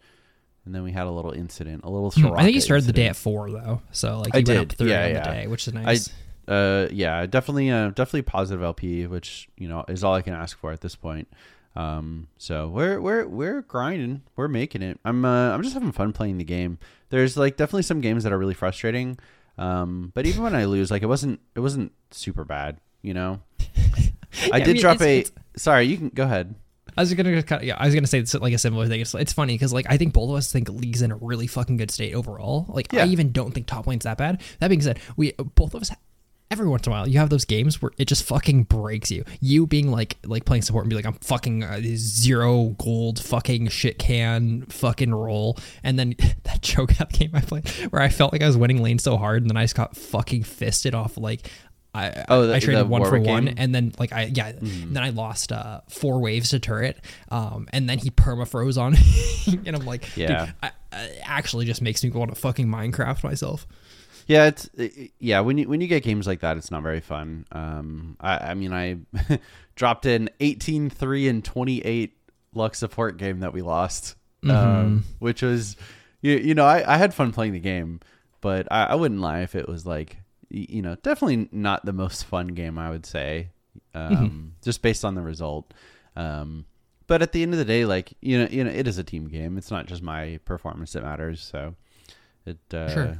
and 0.65 0.73
then 0.75 0.83
we 0.83 0.91
had 0.91 1.07
a 1.07 1.11
little 1.11 1.31
incident, 1.31 1.83
a 1.83 1.89
little. 1.89 2.11
Hmm, 2.11 2.33
I 2.37 2.43
think 2.43 2.55
you 2.55 2.61
Soraka 2.61 2.63
started 2.65 2.85
the 2.87 2.93
day 2.93 3.07
at 3.07 3.15
four 3.15 3.49
though, 3.51 3.81
so 3.91 4.19
like 4.19 4.35
I 4.35 4.39
you 4.39 4.45
went 4.47 4.59
up 4.71 4.77
did. 4.77 4.87
Yeah, 4.89 5.03
on 5.05 5.09
yeah. 5.11 5.23
the 5.23 5.29
day, 5.31 5.47
which 5.47 5.67
is 5.67 5.73
nice. 5.73 6.09
Uh, 6.47 6.87
yeah, 6.91 7.25
definitely, 7.27 7.69
uh, 7.71 7.89
definitely 7.89 8.23
positive 8.23 8.61
LP, 8.63 9.07
which 9.07 9.49
you 9.57 9.67
know 9.67 9.85
is 9.87 10.03
all 10.03 10.13
I 10.13 10.21
can 10.21 10.33
ask 10.33 10.57
for 10.57 10.71
at 10.71 10.81
this 10.81 10.95
point. 10.95 11.27
Um, 11.75 12.27
so 12.37 12.67
we're 12.67 12.99
we're 12.99 13.25
we're 13.27 13.61
grinding, 13.61 14.23
we're 14.35 14.47
making 14.49 14.81
it. 14.81 14.99
I'm 15.05 15.23
uh, 15.23 15.51
I'm 15.53 15.61
just 15.63 15.73
having 15.73 15.91
fun 15.91 16.11
playing 16.13 16.37
the 16.39 16.43
game. 16.43 16.77
There's 17.09 17.37
like 17.37 17.55
definitely 17.57 17.83
some 17.83 18.01
games 18.01 18.23
that 18.23 18.33
are 18.33 18.37
really 18.37 18.53
frustrating. 18.53 19.17
Um, 19.57 20.11
but 20.15 20.25
even 20.25 20.43
when 20.43 20.55
I 20.55 20.65
lose, 20.65 20.91
like 20.91 21.03
it 21.03 21.07
wasn't 21.07 21.39
it 21.55 21.59
wasn't 21.59 21.91
super 22.09 22.43
bad, 22.43 22.77
you 23.01 23.13
know. 23.13 23.41
I 24.51 24.57
Yeah, 24.57 24.59
did 24.59 24.67
mean, 24.73 24.81
drop 24.81 24.95
it's- 24.95 25.07
a. 25.07 25.19
it's- 25.19 25.31
Sorry, 25.61 25.83
you 25.85 25.97
can 25.97 26.09
go 26.09 26.23
ahead. 26.23 26.55
I 26.97 27.01
was 27.01 27.13
gonna 27.13 27.43
yeah, 27.61 27.75
I 27.77 27.85
was 27.85 27.95
gonna 27.95 28.07
say 28.07 28.19
it's 28.19 28.33
like 28.33 28.53
a 28.53 28.57
similar 28.57 28.87
thing. 28.87 29.01
It's 29.01 29.13
it's 29.13 29.33
funny 29.33 29.53
because 29.53 29.73
like 29.73 29.85
I 29.89 29.97
think 29.97 30.13
both 30.13 30.29
of 30.29 30.35
us 30.35 30.51
think 30.51 30.69
League's 30.69 31.01
in 31.01 31.11
a 31.11 31.15
really 31.15 31.47
fucking 31.47 31.77
good 31.77 31.91
state 31.91 32.13
overall. 32.13 32.65
Like 32.69 32.91
Yeah. 32.91 33.03
I 33.03 33.07
even 33.07 33.31
don't 33.31 33.51
think 33.51 33.67
top 33.67 33.87
lane's 33.87 34.03
that 34.03 34.17
bad. 34.17 34.41
That 34.59 34.67
being 34.67 34.81
said, 34.81 34.99
we 35.15 35.33
both 35.33 35.73
of 35.73 35.81
us 35.81 35.91
every 36.49 36.67
once 36.67 36.85
in 36.85 36.91
a 36.91 36.95
while 36.95 37.07
you 37.07 37.17
have 37.17 37.29
those 37.29 37.45
games 37.45 37.81
where 37.81 37.91
it 37.97 38.05
just 38.05 38.23
fucking 38.23 38.63
breaks 38.63 39.09
you. 39.09 39.23
You 39.39 39.65
being 39.65 39.89
like 39.89 40.17
like 40.25 40.45
playing 40.45 40.63
support 40.63 40.83
and 40.83 40.89
be 40.89 40.95
like 40.95 41.05
I'm 41.05 41.13
fucking 41.13 41.63
uh, 41.63 41.79
zero 41.95 42.75
gold 42.77 43.19
fucking 43.19 43.69
shit 43.69 43.97
can 43.97 44.63
fucking 44.63 45.13
roll, 45.13 45.57
and 45.83 45.97
then 45.97 46.15
that 46.43 46.61
choke 46.61 46.99
up 46.99 47.13
game 47.13 47.31
I 47.33 47.41
played 47.41 47.67
where 47.89 48.01
I 48.01 48.09
felt 48.09 48.33
like 48.33 48.41
I 48.41 48.47
was 48.47 48.57
winning 48.57 48.83
lane 48.83 48.99
so 48.99 49.17
hard 49.17 49.41
and 49.41 49.49
then 49.49 49.57
I 49.57 49.63
just 49.63 49.75
got 49.75 49.95
fucking 49.95 50.43
fisted 50.43 50.93
off 50.93 51.17
like. 51.17 51.49
I, 51.93 52.23
Oh, 52.29 52.43
I, 52.43 52.45
the- 52.47 52.55
I 52.55 52.59
traded 52.59 52.87
one 52.89 53.03
for 53.03 53.19
one, 53.19 53.45
game? 53.45 53.55
and 53.57 53.75
then 53.75 53.91
like 53.99 54.13
I 54.13 54.31
yeah, 54.33 54.53
then 54.61 54.97
I 55.03 55.09
lost 55.09 55.51
uh 55.51 55.81
four 55.89 56.21
waves 56.21 56.51
to 56.51 56.59
turret, 56.59 56.97
um, 57.29 57.67
and 57.73 57.89
then 57.89 57.97
he 57.97 58.09
perma 58.09 58.47
froze 58.47 58.77
on, 58.77 58.93
me. 59.47 59.59
and 59.65 59.75
I'm 59.75 59.85
like, 59.85 60.15
Yeah. 60.15 60.45
dude, 60.45 60.55
I, 60.63 60.71
I, 60.93 61.09
actually 61.23 61.65
just 61.65 61.81
makes 61.81 62.03
me 62.03 62.09
want 62.09 62.33
to 62.33 62.39
fucking 62.39 62.67
Minecraft 62.67 63.23
myself. 63.23 63.67
Yeah, 64.27 64.45
it's 64.45 64.69
it- 64.77 65.11
yeah. 65.19 65.41
When 65.41 65.57
you 65.57 65.67
when 65.67 65.81
you 65.81 65.87
get 65.87 66.03
games 66.03 66.27
like 66.27 66.39
that, 66.41 66.55
it's 66.55 66.71
not 66.71 66.81
very 66.83 67.01
fun. 67.01 67.45
Um, 67.51 68.15
I, 68.21 68.51
I 68.51 68.53
mean, 68.53 68.71
I 68.71 68.99
dropped 69.75 70.05
in 70.05 70.29
18, 70.39 70.89
3, 70.89 71.27
and 71.27 71.43
twenty 71.43 71.79
eight 71.81 72.13
luck 72.53 72.75
support 72.75 73.17
game 73.17 73.39
that 73.41 73.51
we 73.51 73.61
lost, 73.61 74.15
um, 74.47 75.03
which 75.19 75.41
was 75.41 75.75
you 76.21 76.37
you 76.37 76.55
know 76.55 76.65
I, 76.65 76.95
I 76.95 76.97
had 76.97 77.13
fun 77.13 77.33
playing 77.33 77.51
the 77.53 77.59
game, 77.59 77.99
but 78.39 78.67
I, 78.71 78.85
I 78.85 78.95
wouldn't 78.95 79.19
lie 79.19 79.41
if 79.41 79.55
it 79.55 79.67
was 79.67 79.85
like 79.85 80.17
you 80.53 80.81
know 80.81 80.95
definitely 80.95 81.47
not 81.51 81.85
the 81.85 81.93
most 81.93 82.25
fun 82.31 82.47
game 82.49 82.77
I 82.77 82.89
would 82.89 83.05
say, 83.05 83.49
um, 83.93 84.53
just 84.63 84.81
based 84.81 85.05
on 85.05 85.15
the 85.15 85.21
result. 85.21 85.73
Um, 86.15 86.65
but 87.07 87.21
at 87.21 87.31
the 87.31 87.41
end 87.43 87.53
of 87.53 87.59
the 87.59 87.65
day, 87.65 87.85
like 87.85 88.13
you 88.21 88.37
know, 88.39 88.47
you 88.49 88.63
know, 88.63 88.69
it 88.71 88.87
is 88.87 88.97
a 88.97 89.03
team 89.03 89.27
game. 89.27 89.57
It's 89.57 89.71
not 89.71 89.85
just 89.87 90.01
my 90.01 90.39
performance 90.45 90.93
that 90.93 91.03
matters. 91.03 91.41
So 91.41 91.75
it 92.45 92.57
uh, 92.73 92.87
Sure. 92.93 93.19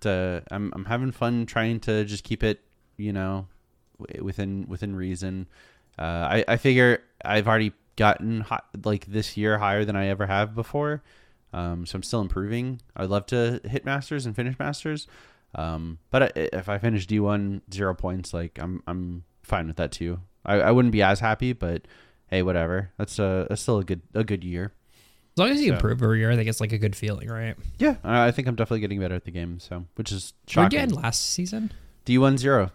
to 0.00 0.42
I'm 0.50 0.72
I'm 0.74 0.84
having 0.84 1.12
fun 1.12 1.46
trying 1.46 1.80
to 1.80 2.04
just 2.04 2.24
keep 2.24 2.42
it, 2.42 2.60
you 2.96 3.12
know, 3.12 3.46
within 4.20 4.66
within 4.68 4.94
reason. 4.94 5.46
Uh, 5.98 6.02
I 6.30 6.44
I 6.48 6.56
figure 6.56 7.02
I've 7.24 7.48
already 7.48 7.72
gotten 7.96 8.42
hi- 8.42 8.60
like 8.84 9.06
this 9.06 9.36
year 9.36 9.58
higher 9.58 9.84
than 9.84 9.96
I 9.96 10.06
ever 10.06 10.26
have 10.26 10.54
before, 10.54 11.02
um, 11.52 11.84
so 11.86 11.96
I'm 11.96 12.02
still 12.02 12.20
improving. 12.20 12.80
I'd 12.94 13.08
love 13.10 13.26
to 13.26 13.60
hit 13.64 13.84
masters 13.84 14.24
and 14.26 14.36
finish 14.36 14.56
masters, 14.58 15.08
um, 15.54 15.98
but 16.10 16.32
if 16.36 16.68
I 16.68 16.78
finish 16.78 17.06
D1 17.06 17.62
zero 17.72 17.94
points, 17.94 18.32
like 18.34 18.58
I'm 18.60 18.82
I'm 18.86 19.24
fine 19.42 19.66
with 19.66 19.76
that 19.76 19.92
too. 19.92 20.20
I, 20.44 20.54
I 20.60 20.70
wouldn't 20.70 20.92
be 20.92 21.02
as 21.02 21.20
happy, 21.20 21.52
but 21.52 21.86
hey, 22.28 22.42
whatever. 22.42 22.90
That's 22.98 23.18
a 23.18 23.46
that's 23.48 23.62
still 23.62 23.78
a 23.78 23.84
good 23.84 24.02
a 24.14 24.24
good 24.24 24.44
year. 24.44 24.72
As 25.36 25.40
long 25.40 25.50
as 25.50 25.60
you 25.60 25.68
So- 25.68 25.74
improve 25.74 26.02
every 26.02 26.18
year, 26.20 26.30
I 26.30 26.36
think 26.36 26.48
it's 26.48 26.60
like 26.60 26.72
a 26.72 26.78
good 26.78 26.96
feeling, 26.96 27.28
right? 27.28 27.56
Yeah, 27.78 27.96
I 28.04 28.28
I 28.28 28.30
think 28.32 28.48
I'm 28.48 28.54
definitely 28.56 28.80
getting 28.80 29.00
better 29.00 29.14
at 29.14 29.24
the 29.24 29.30
game. 29.30 29.60
So, 29.60 29.84
which 29.94 30.12
is 30.12 30.32
Where 30.54 30.68
did 30.68 30.72
you 30.74 30.78
shocking. 30.80 30.94
end 30.96 31.02
last 31.02 31.24
season? 31.30 31.72
D1 32.06 32.38
zero. 32.38 32.70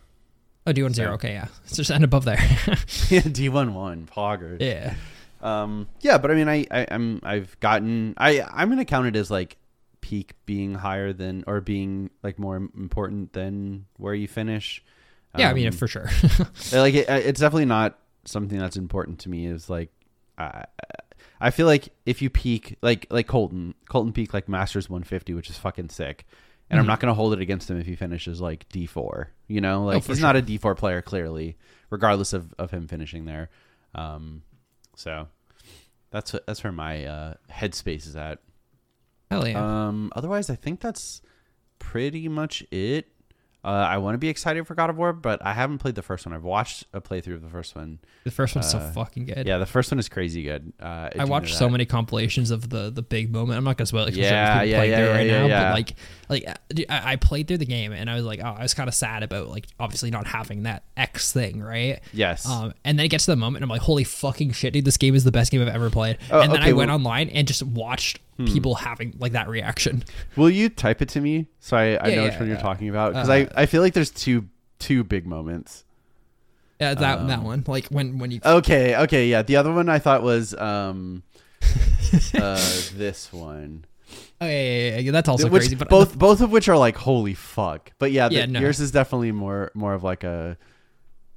Oh, 0.65 0.71
do 0.71 0.83
one 0.83 0.93
zero. 0.93 1.09
So- 1.11 1.13
Okay, 1.15 1.33
yeah. 1.33 1.47
Let's 1.63 1.75
just 1.75 1.91
end 1.91 2.03
above 2.05 2.23
there. 2.25 2.37
yeah, 3.09 3.19
D1 3.21 3.73
one. 3.73 4.05
Pogger. 4.07 4.57
yeah. 4.61 4.93
Um, 5.41 5.89
yeah, 5.99 6.17
but 6.17 6.31
I 6.31 6.35
mean, 6.35 6.47
I, 6.47 6.65
I 6.71 6.87
I'm 6.89 7.19
I've 7.21 7.59
gotten 7.59 8.13
I 8.17 8.41
I'm 8.49 8.69
gonna 8.69 8.85
count 8.85 9.07
it 9.07 9.15
as 9.17 9.29
like 9.29 9.57
peak 10.03 10.33
being 10.45 10.75
higher 10.75 11.13
than 11.13 11.43
or 11.47 11.61
being 11.61 12.09
like 12.21 12.37
more 12.37 12.57
important 12.57 13.31
than 13.33 13.85
where 13.97 14.13
you 14.13 14.27
finish. 14.27 14.83
Yeah, 15.37 15.49
I 15.49 15.53
mean, 15.53 15.67
Um, 15.67 15.73
for 15.73 15.87
sure. 15.87 16.09
like 16.73 16.93
it, 16.93 17.07
it's 17.09 17.39
definitely 17.39 17.65
not 17.65 17.97
something 18.25 18.59
that's 18.59 18.75
important 18.77 19.19
to 19.19 19.29
me. 19.29 19.47
Is 19.47 19.69
like 19.69 19.89
I 20.37 20.65
I 21.41 21.49
feel 21.51 21.65
like 21.67 21.89
if 22.05 22.21
you 22.21 22.29
peak 22.29 22.77
like 22.81 23.07
like 23.09 23.27
Colton 23.27 23.73
Colton 23.89 24.11
peak 24.13 24.33
like 24.33 24.47
Masters 24.49 24.89
150, 24.89 25.33
which 25.33 25.49
is 25.49 25.57
fucking 25.57 25.89
sick. 25.89 26.25
And 26.69 26.79
I'm 26.79 26.85
Mhm. 26.85 26.87
not 26.87 26.99
going 27.01 27.09
to 27.11 27.13
hold 27.15 27.33
it 27.33 27.39
against 27.41 27.69
him 27.69 27.77
if 27.79 27.85
he 27.85 27.95
finishes 27.95 28.41
like 28.41 28.67
D4. 28.69 29.27
You 29.47 29.61
know, 29.61 29.83
like 29.85 29.97
Oh, 29.97 29.99
he's 30.07 30.19
not 30.21 30.35
a 30.35 30.41
D4 30.41 30.75
player 30.77 31.01
clearly, 31.01 31.55
regardless 31.89 32.33
of, 32.33 32.53
of 32.57 32.71
him 32.71 32.87
finishing 32.87 33.25
there. 33.25 33.49
Um, 33.93 34.41
so 34.95 35.27
that's 36.09 36.33
that's 36.47 36.63
where 36.63 36.71
my 36.73 37.05
uh, 37.05 37.33
headspace 37.51 38.07
is 38.07 38.15
at. 38.15 38.39
Hell 39.33 39.47
yeah. 39.47 39.87
Um, 39.87 40.11
otherwise, 40.15 40.49
I 40.49 40.55
think 40.55 40.79
that's 40.79 41.21
pretty 41.79 42.27
much 42.27 42.63
it. 42.71 43.07
Uh, 43.65 43.69
I 43.69 43.97
want 43.99 44.13
to 44.15 44.17
be 44.17 44.27
excited 44.27 44.67
for 44.67 44.75
God 44.75 44.89
of 44.89 44.97
War, 44.97 45.13
but 45.13 45.39
I 45.41 45.53
haven't 45.53 45.77
played 45.77 45.95
the 45.95 46.01
first 46.01 46.25
one. 46.25 46.35
I've 46.35 46.43
watched 46.43 46.83
a 46.91 46.99
playthrough 46.99 47.35
of 47.35 47.41
the 47.43 47.49
first 47.49 47.77
one. 47.77 47.99
the 48.25 48.31
first 48.31 48.55
one's 48.55 48.69
so 48.69 48.77
uh, 48.77 48.91
fucking 48.91 49.23
good. 49.23 49.47
Yeah, 49.47 49.57
the 49.57 49.65
first 49.65 49.89
one 49.89 49.99
is 49.99 50.09
crazy 50.09 50.43
good. 50.43 50.73
Uh, 50.81 51.09
I 51.17 51.23
watched 51.23 51.55
so 51.55 51.69
many 51.69 51.85
compilations 51.85 52.51
of 52.51 52.69
the 52.69 52.89
the 52.89 53.01
big 53.01 53.31
moment. 53.31 53.57
I'm 53.57 53.63
not 53.63 53.77
gonna 53.77 53.85
spoil 53.85 54.03
it. 54.03 54.07
'cause 54.11 54.17
I'm 54.17 54.23
sure 54.23 54.31
Yeah, 54.33 54.61
yeah, 54.63 54.83
yeah, 54.83 54.95
through 54.97 55.05
yeah, 55.05 55.11
right 55.13 55.27
yeah, 55.27 55.39
now. 55.43 55.47
yeah. 55.47 55.63
But 55.69 55.73
like, 55.75 55.93
like 56.27 56.43
uh, 56.49 56.53
dude, 56.75 56.85
I, 56.89 57.13
I 57.13 57.15
played 57.15 57.47
through 57.47 57.59
the 57.59 57.65
game 57.65 57.93
and 57.93 58.09
I 58.09 58.15
was 58.15 58.25
like, 58.25 58.41
oh, 58.43 58.49
I 58.49 58.63
was 58.63 58.73
kind 58.73 58.89
of 58.89 58.93
sad 58.95 59.23
about 59.23 59.47
like 59.47 59.65
obviously 59.79 60.11
not 60.11 60.27
having 60.27 60.63
that 60.63 60.83
X 60.97 61.31
thing, 61.31 61.61
right? 61.61 62.01
Yes. 62.11 62.45
Um, 62.45 62.73
and 62.83 62.99
then 62.99 63.05
it 63.05 63.09
gets 63.09 63.23
to 63.27 63.31
the 63.31 63.37
moment, 63.37 63.63
and 63.63 63.71
I'm 63.71 63.73
like, 63.73 63.83
holy 63.83 64.03
fucking 64.03 64.51
shit, 64.51 64.73
dude, 64.73 64.83
this 64.83 64.97
game 64.97 65.15
is 65.15 65.23
the 65.23 65.31
best 65.31 65.53
game 65.53 65.61
I've 65.61 65.69
ever 65.69 65.89
played. 65.89 66.17
Oh, 66.31 66.41
and 66.41 66.51
then 66.51 66.59
okay, 66.59 66.71
I 66.71 66.73
went 66.73 66.89
well- 66.89 66.97
online 66.97 67.29
and 67.29 67.47
just 67.47 67.63
watched 67.63 68.19
people 68.37 68.75
having 68.75 69.15
like 69.19 69.31
that 69.33 69.47
reaction. 69.47 70.03
Will 70.35 70.49
you 70.49 70.69
type 70.69 71.01
it 71.01 71.09
to 71.09 71.21
me 71.21 71.47
so 71.59 71.77
I, 71.77 71.81
I 71.95 72.09
Yeah, 72.09 72.15
know 72.15 72.23
which 72.23 72.33
yeah, 72.33 72.39
one 72.39 72.47
you're 72.47 72.57
yeah. 72.57 72.61
talking 72.61 72.89
about? 72.89 73.13
Because 73.13 73.29
Uh, 73.29 73.33
I, 73.33 73.47
I 73.55 73.65
feel 73.65 73.81
like 73.81 73.93
there's 73.93 74.11
two 74.11 74.47
two 74.79 75.03
big 75.03 75.25
moments. 75.25 75.83
Uh, 76.81 76.95
that 76.95 77.19
Um, 77.19 77.27
that 77.27 77.43
one, 77.43 77.63
like 77.67 77.87
when 77.87 78.17
when 78.19 78.31
you 78.31 78.41
Okay, 78.43 78.95
okay, 78.97 79.27
yeah. 79.27 79.41
The 79.43 79.55
other 79.55 79.71
one 79.71 79.87
I 79.89 79.99
thought 79.99 80.23
was 80.23 80.53
um 80.55 81.23
uh 82.33 82.55
this 82.95 83.31
one. 83.31 83.85
oh, 84.41 84.45
yeah, 84.45 84.51
yeah, 84.89 84.97
yeah, 84.99 85.11
that's 85.11 85.29
also 85.29 85.47
which 85.47 85.61
crazy. 85.61 85.75
But 85.75 85.89
both 85.89 86.17
both 86.17 86.41
of 86.41 86.51
which 86.51 86.67
are 86.67 86.77
like 86.77 86.97
holy 86.97 87.33
fuck. 87.35 87.91
But 87.99 88.11
yeah, 88.11 88.27
the, 88.29 88.35
Yeah, 88.35 88.45
no. 88.47 88.59
yours 88.59 88.79
is 88.79 88.91
definitely 88.91 89.31
more 89.31 89.71
more 89.73 89.93
of 89.93 90.03
like 90.03 90.23
a 90.23 90.57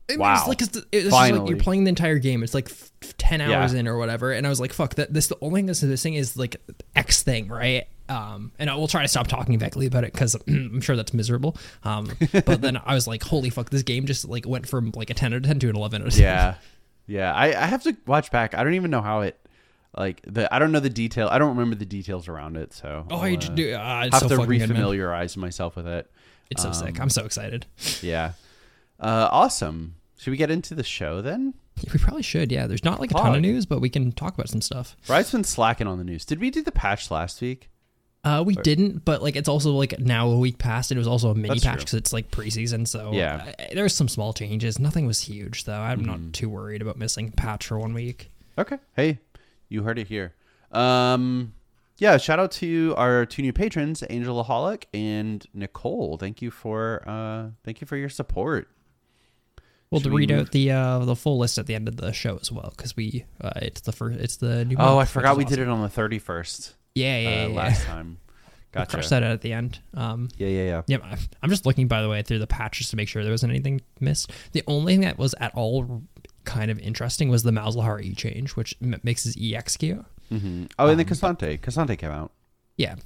It 0.08 0.18
was 0.20 0.40
Wow. 0.42 0.44
like 0.48 0.62
it's, 0.62 0.76
it's 0.92 1.04
just 1.04 1.12
like 1.12 1.48
you're 1.48 1.58
playing 1.58 1.84
the 1.84 1.88
entire 1.88 2.18
game. 2.18 2.42
It's 2.44 2.54
like 2.54 2.70
f- 2.70 2.92
ten 3.18 3.40
hours 3.40 3.72
Yeah. 3.74 3.80
in 3.80 3.88
or 3.88 3.98
whatever, 3.98 4.30
and 4.32 4.46
I 4.46 4.50
was 4.50 4.60
like, 4.60 4.72
"Fuck 4.72 4.94
that!" 4.96 5.12
This 5.12 5.26
the 5.26 5.36
only 5.40 5.58
thing 5.58 5.66
that's 5.66 5.82
missing 5.82 6.14
is 6.14 6.36
like 6.36 6.56
X 6.94 7.22
thing, 7.24 7.48
right? 7.48 7.88
Um, 8.08 8.52
and 8.60 8.70
I 8.70 8.76
will 8.76 8.86
try 8.86 9.02
to 9.02 9.08
stop 9.08 9.26
talking 9.26 9.58
vaguely 9.58 9.86
about 9.86 10.04
it 10.04 10.12
because 10.12 10.36
I'm 10.46 10.80
sure 10.80 10.94
that's 10.94 11.12
miserable. 11.12 11.56
Um, 11.82 12.08
but 12.32 12.60
then 12.62 12.80
I 12.86 12.94
was 12.94 13.08
like, 13.08 13.24
"Holy 13.24 13.50
fuck!" 13.50 13.70
This 13.70 13.82
game 13.82 14.06
just 14.06 14.28
like 14.28 14.46
went 14.46 14.68
from 14.68 14.92
like 14.94 15.10
a 15.10 15.14
ten 15.14 15.32
out 15.32 15.38
of 15.38 15.42
ten 15.42 15.58
to 15.58 15.68
an 15.70 15.74
eleven 15.76 16.02
out 16.02 16.08
of 16.08 16.14
ten. 16.14 16.22
yeah. 16.22 16.54
Yeah. 17.08 17.34
I, 17.34 17.46
I 17.48 17.66
have 17.66 17.82
to 17.84 17.96
watch 18.06 18.30
back. 18.30 18.54
I 18.54 18.62
don't 18.62 18.74
even 18.74 18.90
know 18.92 19.02
how 19.02 19.22
it 19.22 19.36
like 19.96 20.20
the 20.26 20.52
I 20.54 20.60
don't 20.60 20.70
know 20.70 20.78
the 20.80 20.88
detail. 20.90 21.26
I 21.28 21.38
don't 21.38 21.50
remember 21.56 21.74
the 21.74 21.84
details 21.86 22.28
around 22.28 22.56
it, 22.56 22.72
so 22.72 23.06
Oh, 23.10 23.16
I'll, 23.16 23.32
uh, 23.34 23.36
do. 23.36 23.72
Uh, 23.74 24.02
have 24.12 24.14
so 24.20 24.28
to 24.28 24.36
fucking 24.36 24.58
good, 24.60 24.70
refamiliarize 24.70 25.36
myself 25.36 25.74
with 25.74 25.88
it. 25.88 26.08
It's 26.48 26.62
so 26.62 26.70
sick. 26.70 26.96
um, 26.96 27.02
I'm 27.02 27.10
so 27.10 27.24
excited. 27.24 27.66
Yeah. 28.02 28.32
Uh 29.00 29.28
awesome. 29.30 29.96
Should 30.18 30.30
we 30.30 30.36
get 30.36 30.50
into 30.50 30.74
the 30.74 30.82
show 30.84 31.20
then? 31.20 31.54
We 31.92 31.98
probably 31.98 32.22
should. 32.22 32.50
Yeah, 32.50 32.66
there's 32.66 32.84
not 32.84 33.00
like 33.00 33.10
a 33.10 33.14
ton 33.14 33.34
of 33.34 33.42
news, 33.42 33.66
but 33.66 33.80
we 33.82 33.90
can 33.90 34.10
talk 34.12 34.32
about 34.34 34.48
some 34.48 34.62
stuff. 34.62 34.96
Bryce's 35.06 35.32
been 35.32 35.44
slacking 35.44 35.86
on 35.86 35.98
the 35.98 36.04
news. 36.04 36.24
Did 36.24 36.40
we 36.40 36.50
do 36.50 36.62
the 36.62 36.72
patch 36.72 37.10
last 37.10 37.42
week? 37.42 37.68
Uh, 38.24 38.42
we 38.44 38.54
didn't, 38.56 39.04
but 39.04 39.22
like 39.22 39.36
it's 39.36 39.48
also 39.48 39.70
like 39.72 40.00
now 40.00 40.28
a 40.30 40.38
week 40.38 40.56
past. 40.58 40.90
It 40.90 40.96
was 40.98 41.06
also 41.06 41.30
a 41.30 41.34
mini 41.34 41.50
That's 41.50 41.64
patch 41.64 41.74
true. 41.74 41.80
because 41.84 41.94
it's 41.94 42.12
like 42.14 42.30
preseason. 42.30 42.88
So 42.88 43.12
Yeah. 43.12 43.52
uh, 43.58 43.64
there's 43.74 43.94
some 43.94 44.08
small 44.08 44.32
changes. 44.32 44.78
Nothing 44.78 45.06
was 45.06 45.20
huge 45.20 45.64
though. 45.64 45.78
I'm 45.78 46.02
not 46.02 46.32
too 46.32 46.48
worried 46.48 46.80
about 46.82 46.96
missing 46.96 47.28
a 47.28 47.32
patch 47.32 47.66
for 47.66 47.78
one 47.78 47.92
week. 47.92 48.30
Okay. 48.58 48.78
Hey, 48.96 49.18
you 49.68 49.82
heard 49.82 49.98
it 49.98 50.08
here. 50.08 50.34
Um, 50.72 51.52
yeah. 51.98 52.16
Shout 52.16 52.38
out 52.40 52.50
to 52.52 52.94
our 52.96 53.26
two 53.26 53.42
new 53.42 53.52
patrons, 53.52 54.02
Angela 54.04 54.42
Holic 54.44 54.84
and 54.94 55.46
Nicole. 55.54 56.16
Thank 56.16 56.40
you 56.42 56.50
for 56.50 57.04
uh, 57.06 57.50
thank 57.64 57.80
you 57.80 57.86
for 57.86 57.96
your 57.96 58.08
support. 58.08 58.68
We'll 59.90 60.00
Should 60.00 60.12
read 60.12 60.32
out 60.32 60.50
the 60.50 60.72
uh, 60.72 60.98
the 61.04 61.14
full 61.16 61.38
list 61.38 61.58
at 61.58 61.66
the 61.66 61.74
end 61.74 61.86
of 61.88 61.96
the 61.96 62.12
show 62.12 62.38
as 62.40 62.50
well 62.50 62.72
because 62.76 62.96
we 62.96 63.24
uh, 63.40 63.50
it's 63.56 63.82
the 63.82 63.92
first 63.92 64.18
it's 64.18 64.36
the 64.36 64.64
new. 64.64 64.76
Oh, 64.78 64.96
month, 64.96 64.98
I 64.98 65.04
forgot 65.12 65.36
we 65.36 65.44
did 65.44 65.58
it 65.60 65.68
on 65.68 65.80
the 65.82 65.88
thirty 65.88 66.18
first 66.18 66.74
Yeah, 66.94 67.18
yeah, 67.18 67.28
uh, 67.28 67.32
yeah. 67.32 67.46
yeah. 67.46 67.54
last 67.54 67.84
time. 67.84 68.18
We'll 68.74 68.82
Gotcha. 68.84 68.96
Crush 68.98 69.08
that 69.08 69.22
out 69.22 69.30
at 69.30 69.40
the 69.40 69.54
end. 69.54 69.78
Um, 69.94 70.28
Yeah, 70.36 70.48
yeah, 70.48 70.64
yeah. 70.86 70.98
yeah, 70.98 71.16
I'm 71.42 71.48
just 71.48 71.64
looking 71.64 71.88
by 71.88 72.02
the 72.02 72.10
way 72.10 72.20
through 72.20 72.40
the 72.40 72.46
patches 72.46 72.90
to 72.90 72.96
make 72.96 73.08
sure 73.08 73.22
there 73.22 73.32
wasn't 73.32 73.52
anything 73.52 73.80
missed. 74.00 74.30
The 74.52 74.62
only 74.66 74.92
thing 74.94 75.00
that 75.00 75.16
was 75.16 75.34
at 75.40 75.54
all 75.54 76.02
kind 76.44 76.70
of 76.70 76.78
interesting 76.80 77.30
was 77.30 77.42
the 77.42 77.52
Malzahar 77.52 78.02
E 78.02 78.14
change, 78.14 78.50
which 78.50 78.74
m- 78.82 79.00
makes 79.02 79.24
his 79.24 79.34
E 79.38 79.56
execute. 79.56 80.04
hmm 80.28 80.64
Oh, 80.78 80.88
and 80.88 81.00
then 81.00 81.06
Um, 81.06 81.36
K'Sante. 81.36 81.58
K'Sante 81.58 81.96
came 81.96 82.10
out. 82.10 82.32
Yeah. 82.76 82.96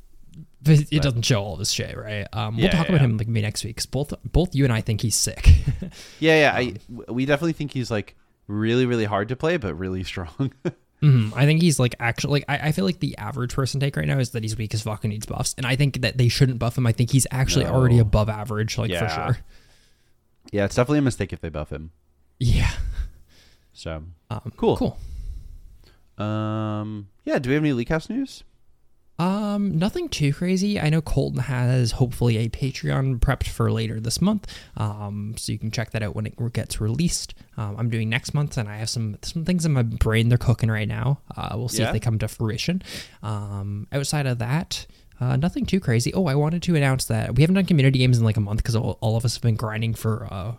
It 0.67 0.91
But- 0.91 1.03
doesn't 1.03 1.23
show 1.23 1.43
all 1.43 1.57
this 1.57 1.71
shit, 1.71 1.97
right? 1.97 2.27
Um, 2.33 2.57
we'll 2.57 2.67
Yeah, 2.67 2.73
talk 2.73 2.89
yeah, 2.89 2.95
about 2.97 3.01
yeah. 3.03 3.09
him 3.11 3.17
like 3.17 3.29
maybe 3.29 3.43
next 3.43 3.65
week. 3.65 3.77
'cause 3.77 3.87
both 3.87 4.13
both 4.25 4.55
you 4.55 4.65
and 4.65 4.73
I 4.73 4.81
think 4.83 5.01
he's 5.01 5.17
sick. 5.17 5.49
Yeah, 6.21 6.39
yeah. 6.41 6.53
I 6.55 6.75
w- 6.91 7.13
we 7.15 7.25
definitely 7.27 7.55
think 7.55 7.73
he's 7.73 7.91
like 7.91 8.15
really, 8.47 8.85
really 8.85 9.07
hard 9.07 9.29
to 9.29 9.37
play, 9.37 9.57
but 9.57 9.75
really 9.75 10.05
strong. 10.05 10.53
Mhm. 11.03 11.33
I 11.35 11.47
think 11.47 11.63
he's 11.63 11.79
like 11.81 11.95
actually 11.99 12.33
like 12.33 12.45
I, 12.47 12.69
I 12.69 12.73
feel 12.73 12.85
like 12.85 13.01
the 13.01 13.17
average 13.17 13.55
person 13.55 13.81
take 13.81 13.97
right 13.97 14.07
now 14.07 14.19
is 14.19 14.31
that 14.33 14.43
he's 14.45 14.59
weak 14.59 14.75
as 14.75 14.83
fuck 14.83 15.03
and 15.03 15.11
needs 15.15 15.25
buffs, 15.25 15.55
and 15.57 15.65
I 15.67 15.75
think 15.75 16.03
that 16.03 16.19
they 16.19 16.29
shouldn't 16.29 16.59
buff 16.59 16.77
him. 16.77 16.87
I 16.87 16.93
think 16.93 17.11
he's 17.11 17.27
actually 17.31 17.65
No. 17.65 17.73
already 17.73 17.99
above 17.99 18.29
average, 18.29 18.77
like 18.77 18.91
for 18.93 19.09
sure. 19.09 19.39
yeah, 20.53 20.67
it's 20.67 20.75
definitely 20.75 20.99
a 20.99 21.03
mistake 21.03 21.33
if 21.33 21.41
they 21.41 21.49
buff 21.49 21.71
him. 21.71 21.93
Yeah. 22.39 22.71
So, 23.73 24.03
Um, 24.29 24.53
Cool. 24.59 24.77
Cool. 24.77 24.99
um, 26.25 27.09
yeah. 27.25 27.39
Do 27.39 27.49
we 27.49 27.55
have 27.55 27.65
any 27.65 27.73
Leaguecast 27.73 28.11
news? 28.11 28.45
Um, 29.21 29.77
nothing 29.79 30.09
too 30.09 30.33
crazy. 30.33 30.81
I 30.81 30.89
know 30.89 31.03
Colton 31.03 31.41
has 31.41 31.93
hopefully 31.93 32.39
a 32.39 32.49
Patreon 32.49 33.19
prepped 33.19 33.47
for 33.49 33.71
later 33.71 34.01
this 34.01 34.21
month. 34.23 34.47
Um, 34.77 35.35
so 35.37 35.53
you 35.53 35.59
can 35.59 35.71
check 35.71 35.91
that 35.91 36.03
out 36.03 36.15
when 36.17 36.27
it 36.27 36.35
gets 36.55 36.81
released. 36.81 37.35
Um, 37.59 37.77
I'm 37.79 37.91
doing 37.91 38.09
next 38.09 38.33
month, 38.33 38.57
and 38.57 38.69
I 38.69 38.79
have 38.79 38.89
some 38.89 39.19
some 39.23 39.45
things 39.45 39.67
in 39.67 39.73
my 39.73 39.83
brain 39.83 40.29
they're 40.31 40.39
cooking 40.39 40.71
right 40.71 40.89
now. 40.89 41.21
Uh, 41.37 41.51
we'll 41.57 41.69
see 41.69 41.83
Yeah. 41.83 41.89
if 41.89 41.93
they 41.93 42.01
come 42.01 42.19
to 42.21 42.29
fruition. 42.29 42.83
Um, 43.23 43.87
outside 43.93 44.27
of 44.27 44.39
that. 44.39 44.87
Uh, 45.21 45.37
nothing 45.37 45.67
too 45.67 45.81
crazy. 45.81 46.15
Oh, 46.15 46.25
I 46.25 46.35
wanted 46.35 46.63
to 46.63 46.77
announce 46.77 47.05
that 47.05 47.35
we 47.35 47.43
haven't 47.43 47.57
done 47.57 47.67
community 47.67 47.99
games 47.99 48.17
in 48.17 48.25
like 48.25 48.39
a 48.39 48.41
month 48.41 48.61
because 48.63 48.75
all, 48.75 48.97
all 49.03 49.19
of 49.19 49.25
us 49.27 49.35
have 49.35 49.43
been 49.43 49.55
grinding 49.55 49.93
for 49.93 50.27
uh, 50.31 50.53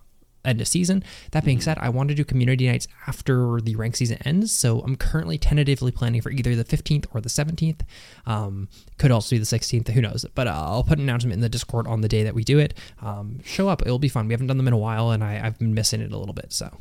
end 0.43 0.61
of 0.61 0.67
season. 0.67 1.03
That 1.31 1.45
being 1.45 1.61
said, 1.61 1.77
I 1.79 1.89
want 1.89 2.09
to 2.09 2.15
do 2.15 2.23
community 2.23 2.67
nights 2.67 2.87
after 3.07 3.59
the 3.61 3.75
rank 3.75 3.95
season 3.95 4.17
ends. 4.25 4.51
So 4.51 4.79
I'm 4.81 4.95
currently 4.95 5.37
tentatively 5.37 5.91
planning 5.91 6.21
for 6.21 6.31
either 6.31 6.55
the 6.55 6.63
15th 6.63 7.05
or 7.13 7.21
the 7.21 7.29
17th. 7.29 7.81
Um, 8.25 8.69
could 8.97 9.11
also 9.11 9.35
be 9.35 9.39
the 9.39 9.45
16th. 9.45 9.89
Who 9.89 10.01
knows? 10.01 10.25
But 10.35 10.47
uh, 10.47 10.51
I'll 10.51 10.83
put 10.83 10.97
an 10.97 11.03
announcement 11.03 11.33
in 11.33 11.41
the 11.41 11.49
Discord 11.49 11.87
on 11.87 12.01
the 12.01 12.07
day 12.07 12.23
that 12.23 12.33
we 12.33 12.43
do 12.43 12.59
it. 12.59 12.73
Um, 13.01 13.39
show 13.43 13.69
up. 13.69 13.81
It'll 13.81 13.99
be 13.99 14.09
fun. 14.09 14.27
We 14.27 14.33
haven't 14.33 14.47
done 14.47 14.57
them 14.57 14.67
in 14.67 14.73
a 14.73 14.77
while, 14.77 15.11
and 15.11 15.23
I, 15.23 15.41
I've 15.43 15.59
been 15.59 15.73
missing 15.73 16.01
it 16.01 16.11
a 16.11 16.17
little 16.17 16.33
bit. 16.33 16.53
So 16.53 16.75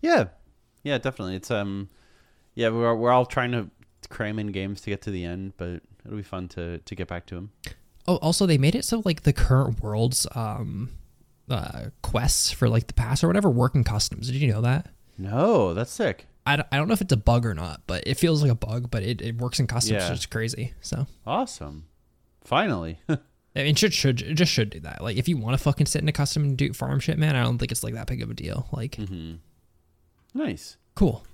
Yeah, 0.00 0.28
yeah, 0.82 0.98
definitely. 0.98 1.36
It's 1.36 1.50
um, 1.50 1.88
yeah, 2.54 2.70
we're 2.70 2.94
we're 2.94 3.12
all 3.12 3.26
trying 3.26 3.52
to 3.52 3.70
cram 4.08 4.38
in 4.38 4.48
games 4.48 4.80
to 4.82 4.90
get 4.90 5.02
to 5.02 5.10
the 5.10 5.24
end, 5.24 5.52
but 5.56 5.82
it'll 6.04 6.16
be 6.16 6.22
fun 6.22 6.48
to 6.48 6.78
to 6.78 6.94
get 6.94 7.08
back 7.08 7.26
to 7.26 7.34
them. 7.34 7.50
Oh, 8.06 8.16
also 8.16 8.46
they 8.46 8.56
made 8.56 8.74
it 8.74 8.84
so 8.84 9.02
like 9.04 9.22
the 9.22 9.34
current 9.34 9.82
world's 9.82 10.26
um 10.34 10.90
uh 11.50 11.90
quests 12.02 12.50
for 12.50 12.68
like 12.68 12.86
the 12.86 12.94
pass 12.94 13.22
or 13.24 13.26
whatever 13.26 13.50
work 13.50 13.74
in 13.74 13.84
customs. 13.84 14.26
Did 14.30 14.36
you 14.40 14.52
know 14.52 14.60
that? 14.62 14.88
No, 15.16 15.74
that's 15.74 15.90
sick. 15.90 16.26
I 16.46 16.56
don't, 16.56 16.68
I 16.72 16.76
don't 16.78 16.88
know 16.88 16.94
if 16.94 17.00
it's 17.02 17.12
a 17.12 17.16
bug 17.16 17.44
or 17.44 17.52
not, 17.54 17.82
but 17.86 18.04
it 18.06 18.14
feels 18.14 18.40
like 18.42 18.50
a 18.50 18.54
bug, 18.54 18.90
but 18.90 19.02
it, 19.02 19.20
it 19.20 19.36
works 19.36 19.60
in 19.60 19.66
customs, 19.66 20.00
Yeah. 20.00 20.06
so 20.08 20.14
it's 20.14 20.24
crazy. 20.26 20.72
So 20.80 21.06
Awesome. 21.26 21.84
Finally. 22.44 23.00
I 23.08 23.18
mean, 23.56 23.66
it 23.72 23.78
should 23.78 23.92
should 23.92 24.22
it 24.22 24.34
just 24.34 24.52
should 24.52 24.70
do 24.70 24.80
that. 24.80 25.02
Like, 25.02 25.16
if 25.16 25.28
you 25.28 25.36
want 25.36 25.56
to 25.58 25.62
fucking 25.62 25.86
sit 25.86 26.00
in 26.00 26.08
a 26.08 26.12
custom 26.12 26.44
and 26.44 26.56
do 26.56 26.72
farm 26.72 27.00
shit, 27.00 27.18
man, 27.18 27.36
I 27.36 27.42
don't 27.42 27.58
think 27.58 27.72
it's 27.72 27.82
like 27.82 27.94
that 27.94 28.06
big 28.06 28.22
of 28.22 28.30
a 28.30 28.34
deal. 28.34 28.68
Like, 28.72 28.92
mm-hmm. 28.92 29.34
Nice. 30.34 30.76
cool. 30.94 31.24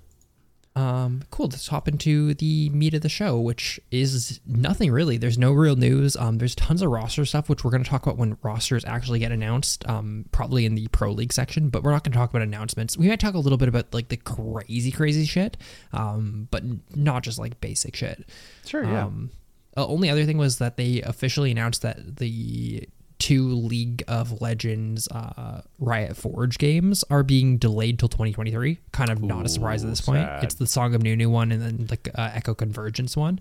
Um, 0.77 1.23
cool. 1.31 1.47
Let's 1.47 1.69
hop 1.69 1.87
into 1.87 2.35
the 2.35 2.69
meat 2.71 2.95
of 2.95 3.03
the 3.03 3.09
show, 3.09 3.39
which 3.39 3.79
is 3.93 4.41
nothing 4.45 4.91
really. 4.91 5.17
There's 5.17 5.39
no 5.39 5.53
real 5.53 5.77
news. 5.77 6.17
Um, 6.17 6.39
there's 6.39 6.57
tons 6.57 6.83
of 6.83 6.91
roster 6.91 7.25
stuff, 7.25 7.49
which 7.49 7.63
we're 7.63 7.71
going 7.71 7.85
to 7.85 7.89
talk 7.89 8.03
about 8.03 8.19
when 8.19 8.37
rosters 8.43 8.85
actually 8.85 9.21
get 9.21 9.31
announced. 9.31 9.89
Um, 9.89 10.25
probably 10.33 10.67
in 10.67 10.75
the 10.75 10.89
pro 10.89 11.13
league 11.13 11.33
section, 11.33 11.69
but 11.69 11.85
we're 11.85 11.93
not 11.93 12.03
going 12.03 12.13
to 12.13 12.19
talk 12.19 12.31
about 12.31 12.43
announcements. 12.43 12.99
We 12.99 13.07
might 13.07 13.21
talk 13.21 13.35
a 13.35 13.39
little 13.39 13.59
bit 13.59 13.69
about 13.69 13.95
like 13.95 14.09
the 14.09 14.17
crazy, 14.17 14.91
crazy 14.91 15.27
shit, 15.27 15.57
um, 15.93 16.49
but 16.51 16.65
not 16.97 17.23
just 17.23 17.39
like 17.39 17.61
basic 17.61 17.95
shit. 17.95 18.29
Sure, 18.67 18.83
yeah. 18.85 19.05
Um, 19.05 19.31
uh, 19.77 19.87
only 19.87 20.11
other 20.11 20.25
thing 20.25 20.39
was 20.39 20.59
that 20.59 20.77
they 20.77 21.03
officially 21.03 21.51
announced 21.53 21.83
that 21.83 22.17
the 22.17 22.89
two 23.25 23.49
League 23.49 24.05
of 24.07 24.43
Legends 24.43 25.09
uh, 25.09 25.63
Riot 25.79 26.15
Forge 26.15 26.59
games 26.59 27.05
are 27.09 27.23
being 27.23 27.57
delayed 27.57 27.99
till 27.99 28.09
2023. 28.11 28.79
Kind 28.93 29.09
of 29.09 29.23
not 29.23 29.47
a 29.47 29.49
surprise 29.49 29.83
at 29.83 29.89
this 29.89 30.03
point. 30.03 30.29
It's 30.43 30.57
the 30.57 30.67
Song 30.67 30.95
of 30.95 31.03
Nunu 31.03 31.31
one 31.31 31.51
and 31.51 31.63
then 31.63 31.87
like 31.89 32.11
uh, 32.15 32.29
Ekko 32.29 32.55
Convergence 32.55 33.17
one. 33.17 33.41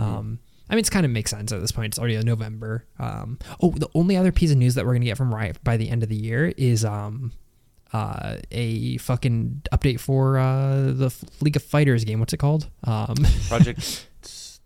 Um, 0.00 0.40
I 0.68 0.74
mean, 0.74 0.80
it's 0.80 0.90
kind 0.90 1.06
of 1.06 1.12
makes 1.12 1.30
sense 1.30 1.52
at 1.52 1.60
this 1.60 1.70
point. 1.70 1.92
It's 1.92 1.98
already 2.00 2.18
November. 2.24 2.84
Um, 2.98 3.38
oh, 3.62 3.70
the 3.70 3.88
only 3.94 4.16
other 4.16 4.32
piece 4.32 4.50
of 4.50 4.56
news 4.56 4.74
that 4.74 4.84
we're 4.84 4.94
gonna 4.94 5.04
get 5.04 5.16
from 5.16 5.32
Riot 5.32 5.62
by 5.62 5.76
the 5.76 5.88
end 5.88 6.02
of 6.02 6.08
the 6.08 6.16
year 6.16 6.52
is 6.56 6.84
um, 6.84 7.30
uh, 7.92 8.38
a 8.50 8.96
fucking 8.96 9.62
update 9.72 10.00
for 10.00 10.38
uh, 10.38 10.90
the 10.90 11.14
League 11.40 11.54
of 11.54 11.62
Fighters 11.62 12.02
game. 12.02 12.18
What's 12.18 12.32
it 12.32 12.38
called? 12.38 12.68
Um, 12.82 13.14
Project 13.46 14.08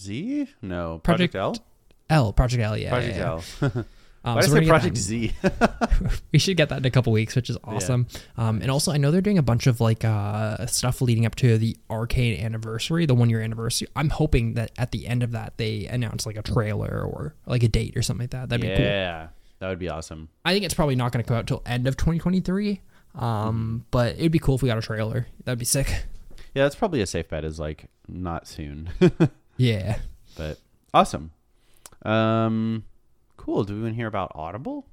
Z? 0.00 0.48
No, 0.62 0.98
Project, 0.98 1.32
Project- 1.32 1.34
L. 1.36 1.64
L 2.10 2.32
Project 2.32 2.62
L. 2.62 2.76
Yeah, 2.76 2.90
Project 2.90 3.16
yeah, 3.16 3.40
yeah. 3.62 3.70
L. 3.78 3.84
Um, 4.26 4.34
Why 4.34 4.40
so 4.40 4.58
did 4.58 4.68
I 4.68 4.72
we're 4.72 4.80
say 4.80 4.90
gonna 4.90 5.30
get 5.30 5.32
that 5.38 5.70
Project 5.70 6.16
Z? 6.18 6.20
we 6.32 6.40
should 6.40 6.56
get 6.56 6.68
that 6.70 6.78
in 6.78 6.84
a 6.84 6.90
couple 6.90 7.12
weeks, 7.12 7.36
which 7.36 7.48
is 7.48 7.56
awesome. 7.62 8.08
Um, 8.36 8.60
and 8.60 8.72
also, 8.72 8.90
I 8.90 8.96
know 8.96 9.12
they're 9.12 9.20
doing 9.20 9.38
a 9.38 9.42
bunch 9.42 9.68
of 9.68 9.80
like 9.80 10.04
uh, 10.04 10.66
stuff 10.66 11.00
leading 11.00 11.26
up 11.26 11.36
to 11.36 11.56
the 11.58 11.76
Arcane 11.88 12.44
anniversary, 12.44 13.06
the 13.06 13.14
one 13.14 13.30
year 13.30 13.40
anniversary. 13.40 13.86
I'm 13.94 14.08
hoping 14.08 14.54
that 14.54 14.72
at 14.76 14.90
the 14.90 15.06
end 15.06 15.22
of 15.22 15.30
that, 15.30 15.58
they 15.58 15.86
announce 15.86 16.26
like 16.26 16.36
a 16.36 16.42
trailer 16.42 17.02
or 17.04 17.36
like 17.46 17.62
a 17.62 17.68
date 17.68 17.96
or 17.96 18.02
something 18.02 18.24
like 18.24 18.30
that. 18.30 18.48
That'd 18.48 18.62
be 18.68 18.74
cool. 18.74 18.84
yeah, 18.84 19.28
that 19.60 19.68
would 19.68 19.78
be 19.78 19.88
awesome. 19.88 20.28
I 20.44 20.52
think 20.52 20.64
it's 20.64 20.74
probably 20.74 20.96
not 20.96 21.12
going 21.12 21.22
to 21.22 21.28
come 21.28 21.36
out 21.36 21.46
till 21.46 21.62
end 21.64 21.86
of 21.86 21.96
2023. 21.96 22.80
Um, 23.14 23.86
but 23.92 24.16
it'd 24.16 24.32
be 24.32 24.40
cool 24.40 24.56
if 24.56 24.62
we 24.62 24.66
got 24.68 24.76
a 24.76 24.82
trailer. 24.82 25.28
That'd 25.44 25.60
be 25.60 25.64
sick. 25.64 25.86
Yeah, 26.52 26.64
that's 26.64 26.74
probably 26.74 27.00
a 27.00 27.06
safe 27.06 27.28
bet. 27.28 27.44
Is 27.44 27.60
like 27.60 27.86
not 28.08 28.48
soon, 28.48 28.90
Yeah. 29.56 29.98
but 30.36 30.58
awesome. 30.92 31.30
Um, 32.02 32.84
cool. 33.36 33.64
Do 33.64 33.74
we 33.74 33.82
want 33.82 33.92
to 33.92 33.96
hear 33.96 34.06
about 34.06 34.32
Audible? 34.34 34.86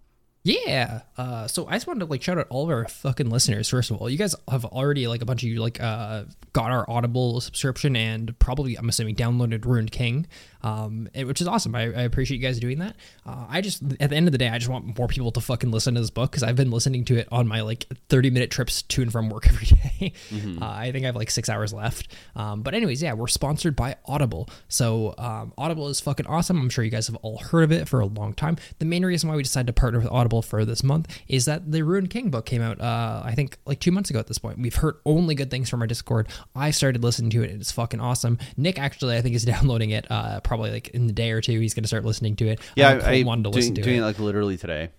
Yeah. 0.46 1.02
Uh, 1.18 1.48
so 1.48 1.68
I 1.68 1.74
just 1.74 1.88
wanted 1.88 2.02
to 2.02 2.06
like 2.08 2.22
shout 2.22 2.38
out 2.38 2.48
all 2.50 2.64
of 2.66 2.70
our 2.70 2.86
fucking 2.88 3.30
listeners. 3.30 3.70
First 3.70 3.92
of 3.92 3.98
all, 3.98 4.10
you 4.10 4.18
guys 4.18 4.36
have 4.50 4.66
already 4.66 5.08
like 5.08 5.22
a 5.22 5.26
bunch 5.26 5.42
of 5.44 5.48
you 5.50 5.62
like 5.62 5.80
uh 5.82 6.24
got 6.52 6.70
our 6.70 6.86
Audible 6.90 7.40
subscription 7.40 7.96
and 7.96 8.38
probably 8.40 8.76
I'm 8.78 8.90
assuming 8.90 9.16
downloaded 9.16 9.64
Ruined 9.66 9.92
King, 9.92 10.28
um, 10.62 11.08
and- 11.14 11.28
which 11.28 11.40
is 11.40 11.48
awesome. 11.48 11.74
I, 11.76 11.84
I 11.84 12.02
appreciate 12.02 12.38
you 12.42 12.44
guys 12.46 12.60
doing 12.60 12.80
that. 12.80 12.96
Uh, 13.26 13.46
I 13.48 13.62
just 13.62 13.82
at 14.02 14.10
the 14.10 14.16
end 14.18 14.28
of 14.28 14.34
the 14.34 14.38
day, 14.38 14.50
I 14.50 14.58
just 14.58 14.70
want 14.70 14.98
more 14.98 15.08
people 15.08 15.32
to 15.32 15.40
fucking 15.40 15.72
listen 15.72 15.96
to 15.96 16.02
this 16.02 16.10
book 16.10 16.32
because 16.32 16.44
I've 16.44 16.58
been 16.58 16.72
listening 16.72 17.06
to 17.06 17.16
it 17.18 17.28
on 17.32 17.48
my 17.48 17.62
like 17.62 17.86
30 18.10 18.30
minute 18.30 18.52
trips 18.52 18.82
to 18.82 19.02
and 19.02 19.12
from 19.14 19.30
work 19.30 19.48
every 19.48 19.68
day. 19.68 20.14
Uh, 20.62 20.66
I 20.66 20.92
think 20.92 21.06
I 21.06 21.08
have 21.08 21.16
like 21.16 21.32
six 21.32 21.48
hours 21.48 21.72
left. 21.74 22.10
Um, 22.36 22.64
but 22.64 22.74
anyways, 22.74 23.02
yeah, 23.02 23.14
we're 23.14 23.28
sponsored 23.28 23.78
by 23.78 23.96
Audible. 24.06 24.50
So 24.68 25.16
um, 25.18 25.54
Audible 25.58 25.88
is 25.88 26.02
fucking 26.02 26.28
awesome. 26.28 26.60
I'm 26.60 26.70
sure 26.70 26.84
you 26.84 26.92
guys 26.92 27.08
have 27.08 27.16
all 27.18 27.38
heard 27.38 27.64
of 27.64 27.72
it 27.72 27.88
for 27.88 28.02
a 28.02 28.06
long 28.06 28.34
time. 28.34 28.58
The 28.80 28.86
main 28.86 29.06
reason 29.06 29.30
why 29.30 29.38
we 29.38 29.44
decided 29.44 29.68
to 29.68 29.74
partner 29.74 30.00
with 30.00 30.10
Audible 30.10 30.33
for 30.42 30.66
this 30.66 30.84
month 30.84 31.08
is 31.28 31.46
that 31.46 31.72
the 31.72 31.84
Ruined 31.84 32.10
King 32.10 32.30
book 32.30 32.46
came 32.46 32.62
out, 32.62 32.80
uh, 32.82 33.22
I 33.24 33.34
think, 33.36 33.58
like 33.66 33.80
two 33.80 33.92
months 33.92 34.10
ago 34.10 34.20
at 34.20 34.28
this 34.28 34.38
point. 34.38 34.60
We've 34.60 34.76
heard 34.76 34.96
only 35.06 35.36
good 35.36 35.52
things 35.52 35.70
from 35.70 35.82
our 35.82 35.88
Discord. 35.88 36.28
I 36.56 36.72
started 36.72 37.04
listening 37.04 37.30
to 37.32 37.44
it, 37.44 37.52
and 37.52 37.62
it's 37.62 37.72
fucking 37.72 38.00
awesome. 38.00 38.40
Nick 38.58 38.80
actually, 38.80 39.18
I 39.18 39.22
think, 39.22 39.36
is 39.36 39.44
downloading 39.54 39.92
it 39.92 40.10
uh, 40.10 40.40
probably 40.42 40.72
like 40.72 40.90
in 40.90 41.08
the 41.08 41.14
day 41.14 41.32
or 41.32 41.42
two. 41.42 41.60
He's 41.60 41.74
going 41.74 41.84
to 41.84 41.88
start 41.88 42.06
listening 42.06 42.36
to 42.38 42.48
it. 42.48 42.60
Yeah, 42.76 43.00
I, 43.04 43.20
I 43.20 43.24
wanted 43.24 43.44
to 43.44 43.52
doing, 43.52 43.56
listen 43.56 43.76
to 43.76 43.82
doing 43.82 43.98
it. 43.98 44.00
it 44.00 44.06
like 44.06 44.20
literally 44.20 44.58
today. 44.58 44.90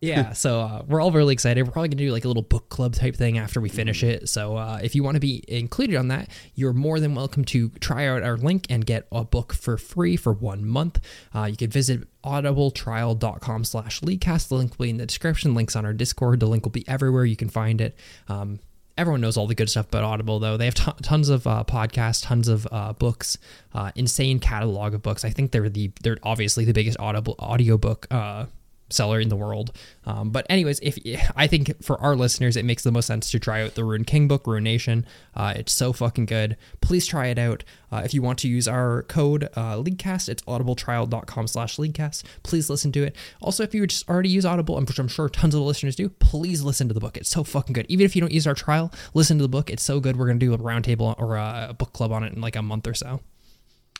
Yeah, 0.00 0.32
so 0.34 0.60
uh, 0.60 0.82
we're 0.86 1.00
all 1.00 1.10
really 1.10 1.32
excited. 1.32 1.64
We're 1.64 1.72
probably 1.72 1.88
gonna 1.88 2.04
do 2.04 2.12
like 2.12 2.24
a 2.24 2.28
little 2.28 2.42
book 2.42 2.68
club 2.68 2.94
type 2.94 3.16
thing 3.16 3.38
after 3.38 3.60
we 3.60 3.68
finish 3.68 4.02
it. 4.02 4.28
So 4.28 4.56
uh, 4.56 4.80
if 4.82 4.94
you 4.94 5.02
want 5.02 5.16
to 5.16 5.20
be 5.20 5.42
included 5.48 5.96
on 5.96 6.08
that, 6.08 6.28
you're 6.54 6.72
more 6.72 7.00
than 7.00 7.14
welcome 7.14 7.44
to 7.46 7.70
try 7.80 8.06
out 8.06 8.22
our 8.22 8.36
link 8.36 8.66
and 8.70 8.84
get 8.86 9.06
a 9.10 9.24
book 9.24 9.52
for 9.52 9.76
free 9.76 10.16
for 10.16 10.32
one 10.32 10.64
month. 10.64 11.00
Uh, 11.34 11.44
you 11.44 11.56
can 11.56 11.70
visit 11.70 12.06
audibletrial.com 12.22 13.64
slash 13.64 14.00
Leaguecast. 14.00 14.48
The 14.48 14.54
link 14.54 14.78
will 14.78 14.84
be 14.84 14.90
in 14.90 14.96
the 14.98 15.06
description. 15.06 15.54
Links 15.54 15.74
on 15.76 15.84
our 15.84 15.92
Discord. 15.92 16.40
The 16.40 16.46
link 16.46 16.64
will 16.64 16.70
be 16.70 16.86
everywhere. 16.88 17.24
You 17.24 17.36
can 17.36 17.48
find 17.48 17.80
it. 17.80 17.96
Um, 18.28 18.60
everyone 18.96 19.20
knows 19.20 19.36
all 19.36 19.46
the 19.46 19.54
good 19.54 19.70
stuff 19.70 19.86
about 19.86 20.04
Audible, 20.04 20.38
though. 20.38 20.56
They 20.56 20.66
have 20.66 20.74
ton 20.74 20.94
tons 21.02 21.28
of 21.28 21.46
uh, 21.46 21.64
podcasts, 21.64 22.24
tons 22.24 22.48
of 22.48 22.66
uh, 22.70 22.92
books, 22.92 23.38
uh, 23.72 23.92
insane 23.94 24.40
catalog 24.40 24.94
of 24.94 25.02
books. 25.02 25.24
I 25.24 25.30
think 25.30 25.52
they're 25.52 25.68
the 25.68 25.90
they're 26.02 26.18
obviously 26.22 26.64
the 26.64 26.72
biggest 26.72 26.98
Audible 26.98 27.36
audiobook 27.38 28.06
uh, 28.10 28.46
seller 28.90 29.20
in 29.20 29.28
the 29.28 29.36
world. 29.36 29.72
Um, 30.04 30.30
but 30.30 30.46
anyways, 30.48 30.80
if 30.80 30.98
I 31.36 31.46
think 31.46 31.82
for 31.82 32.00
our 32.00 32.16
listeners, 32.16 32.56
it 32.56 32.64
makes 32.64 32.82
the 32.82 32.92
most 32.92 33.06
sense 33.06 33.30
to 33.30 33.38
try 33.38 33.62
out 33.62 33.74
the 33.74 33.84
Ruined 33.84 34.06
King 34.06 34.28
book, 34.28 34.46
Ruination. 34.46 35.06
Uh, 35.34 35.54
it's 35.56 35.72
so 35.72 35.92
fucking 35.92 36.26
good. 36.26 36.56
Please 36.80 37.06
try 37.06 37.26
it 37.26 37.38
out. 37.38 37.64
Uh, 37.90 38.02
if 38.04 38.12
you 38.12 38.22
want 38.22 38.38
to 38.40 38.48
use 38.48 38.68
our 38.68 39.02
code 39.04 39.48
uh, 39.56 39.76
Leaguecast, 39.76 40.28
it's 40.28 40.42
audibletrial.com 40.42 41.46
slash 41.46 41.76
Leaguecast. 41.76 42.24
Please 42.42 42.68
listen 42.68 42.92
to 42.92 43.02
it. 43.02 43.16
Also, 43.40 43.62
if 43.62 43.74
you 43.74 43.86
just 43.86 44.08
already 44.08 44.28
use 44.28 44.44
Audible, 44.44 44.78
which 44.80 44.98
I'm 44.98 45.08
sure 45.08 45.28
tons 45.28 45.54
of 45.54 45.60
the 45.60 45.66
listeners 45.66 45.96
do, 45.96 46.08
please 46.08 46.62
listen 46.62 46.88
to 46.88 46.94
the 46.94 47.00
book. 47.00 47.16
It's 47.16 47.30
so 47.30 47.44
fucking 47.44 47.72
good. 47.72 47.86
Even 47.88 48.04
if 48.04 48.14
you 48.14 48.20
don't 48.20 48.32
use 48.32 48.46
our 48.46 48.54
trial, 48.54 48.92
listen 49.14 49.38
to 49.38 49.42
the 49.42 49.48
book. 49.48 49.70
It's 49.70 49.82
so 49.82 50.00
good. 50.00 50.16
We're 50.16 50.26
gonna 50.26 50.38
do 50.38 50.52
a 50.54 50.58
roundtable 50.58 51.18
or 51.18 51.36
a 51.36 51.74
book 51.76 51.92
club 51.92 52.12
on 52.12 52.24
it 52.24 52.32
in 52.32 52.40
like 52.40 52.56
a 52.56 52.62
month 52.62 52.86
or 52.86 52.94
so. 52.94 53.20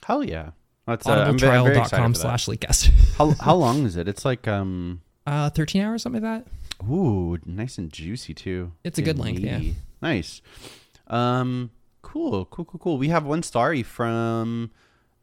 Hell 0.05 0.25
yeah. 0.25 0.51
That's 0.89 1.07
uh, 1.07 1.13
I'm, 1.13 1.39
ve- 1.39 1.47
I'm 1.47 1.65
very 1.65 1.79
excited 1.79 2.03
audibletrial.com 2.03 2.15
slash 2.15 2.47
Leaguecast. 2.47 2.91
How 3.19 3.31
how 3.41 3.55
long 3.55 3.85
is 3.85 3.97
it? 3.97 4.09
It's 4.09 4.25
like 4.25 4.49
um 4.49 5.03
Uh, 5.27 5.51
13 5.51 5.83
hours, 5.83 6.03
something 6.03 6.23
like 6.23 6.45
that. 6.45 6.87
ooh, 6.91 7.39
nice 7.47 7.79
and 7.79 7.93
juicy 7.93 8.35
too. 8.35 8.73
It's 8.85 8.99
a 8.99 9.03
good 9.03 9.19
length, 9.19 9.41
yeah. 9.41 9.61
Nice. 10.03 10.43
Um 11.07 11.71
cool, 12.03 12.47
cool, 12.47 12.65
cool, 12.65 12.81
cool. 12.81 12.99
We 12.99 13.09
have 13.09 13.25
one 13.25 13.43
starry 13.43 13.83
from 13.83 14.71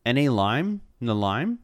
NA 0.06 0.32
Lime, 0.32 0.82
the 1.02 1.16
Lime. 1.16 1.60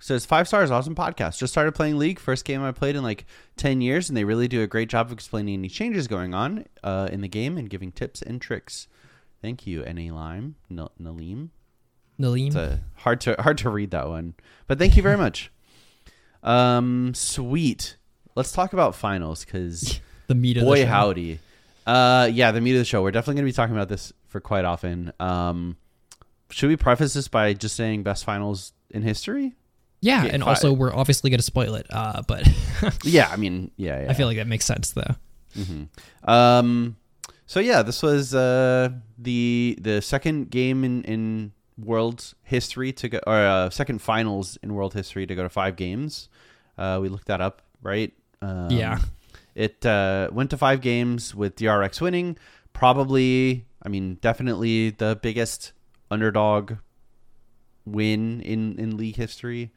Says 0.00 0.24
five 0.24 0.46
stars, 0.46 0.70
awesome 0.70 0.94
podcast. 0.94 1.38
Just 1.38 1.52
started 1.52 1.74
playing 1.74 1.98
League. 1.98 2.20
First 2.20 2.44
game 2.44 2.62
I 2.62 2.70
played 2.70 2.94
in 2.94 3.02
like 3.02 3.26
ten 3.56 3.80
years, 3.80 4.08
and 4.08 4.16
they 4.16 4.22
really 4.22 4.46
do 4.46 4.62
a 4.62 4.66
great 4.68 4.88
job 4.88 5.06
of 5.08 5.12
explaining 5.12 5.54
any 5.58 5.68
changes 5.68 6.06
going 6.06 6.34
on 6.34 6.66
uh, 6.84 7.08
in 7.10 7.20
the 7.20 7.26
game 7.28 7.58
and 7.58 7.68
giving 7.68 7.90
tips 7.90 8.22
and 8.22 8.40
tricks. 8.40 8.86
Thank 9.42 9.66
you, 9.66 9.82
NA 9.84 10.14
Lime, 10.14 10.54
N- 10.70 10.88
Nalim. 11.02 11.48
Nalim. 12.20 12.46
It's 12.48 12.56
a 12.56 12.80
hard 12.96 13.20
to 13.22 13.36
hard 13.40 13.58
to 13.58 13.70
read 13.70 13.90
that 13.92 14.08
one, 14.08 14.34
but 14.66 14.78
thank 14.78 14.96
you 14.96 15.02
very 15.02 15.16
much. 15.26 15.50
Um, 16.42 17.12
sweet. 17.14 17.96
Let's 18.34 18.52
talk 18.52 18.72
about 18.72 18.94
finals 18.94 19.44
because 19.44 20.00
the 20.28 20.34
meat 20.34 20.56
of 20.56 20.62
the 20.62 20.66
boy 20.66 20.82
show. 20.82 20.86
howdy. 20.86 21.38
Uh, 21.86 22.28
yeah, 22.32 22.52
the 22.52 22.60
meat 22.60 22.72
of 22.72 22.78
the 22.78 22.84
show. 22.84 23.02
We're 23.02 23.10
definitely 23.10 23.36
going 23.40 23.46
to 23.46 23.52
be 23.52 23.56
talking 23.56 23.74
about 23.74 23.88
this 23.88 24.12
for 24.28 24.40
quite 24.40 24.64
often. 24.64 25.12
Um, 25.18 25.76
should 26.50 26.68
we 26.68 26.76
preface 26.76 27.14
this 27.14 27.28
by 27.28 27.54
just 27.54 27.74
saying 27.76 28.02
best 28.02 28.24
finals 28.24 28.72
in 28.90 29.02
history? 29.02 29.54
Yeah, 30.00 30.24
Yeah, 30.24 30.30
and 30.34 30.42
fi- 30.44 30.50
also 30.50 30.72
we're 30.72 30.94
obviously 30.94 31.30
going 31.30 31.38
to 31.38 31.44
spoil 31.44 31.74
it. 31.74 31.86
Uh, 31.90 32.22
but 32.28 32.46
Yeah, 33.04 33.28
I 33.32 33.36
mean, 33.36 33.70
yeah, 33.76 34.02
yeah. 34.02 34.10
I 34.10 34.14
feel 34.14 34.26
like 34.28 34.36
that 34.36 34.46
makes 34.46 34.64
sense 34.66 34.92
though. 34.92 35.14
Um, 36.24 36.96
so 37.46 37.60
yeah, 37.60 37.82
this 37.82 38.02
was 38.02 38.34
uh, 38.34 38.90
the 39.18 39.78
the 39.80 40.00
second 40.02 40.50
game 40.50 40.84
in 40.84 41.02
in 41.04 41.52
world 41.78 42.34
history 42.42 42.92
to 42.92 43.08
go, 43.08 43.20
or 43.26 43.34
uh, 43.34 43.70
second 43.70 44.02
finals 44.02 44.58
in 44.62 44.74
world 44.74 44.94
history 44.94 45.26
to 45.26 45.34
go 45.34 45.42
to 45.42 45.48
five 45.48 45.76
games. 45.76 46.28
Uh, 46.76 46.98
we 47.00 47.08
looked 47.08 47.26
that 47.26 47.40
up, 47.40 47.62
right? 47.82 48.12
Um, 48.42 48.70
Yeah. 48.70 48.98
It 49.54 49.84
uh, 49.84 50.28
went 50.32 50.50
to 50.50 50.56
five 50.56 50.80
games 50.80 51.34
with 51.34 51.56
DRX 51.56 52.00
winning. 52.00 52.38
Probably, 52.72 53.66
I 53.82 53.88
mean, 53.88 54.18
definitely 54.20 54.90
the 54.90 55.18
biggest 55.20 55.72
underdog 56.10 56.74
win 57.84 58.40
in 58.42 58.78
in 58.78 58.96
league 58.96 59.16
history. 59.16 59.72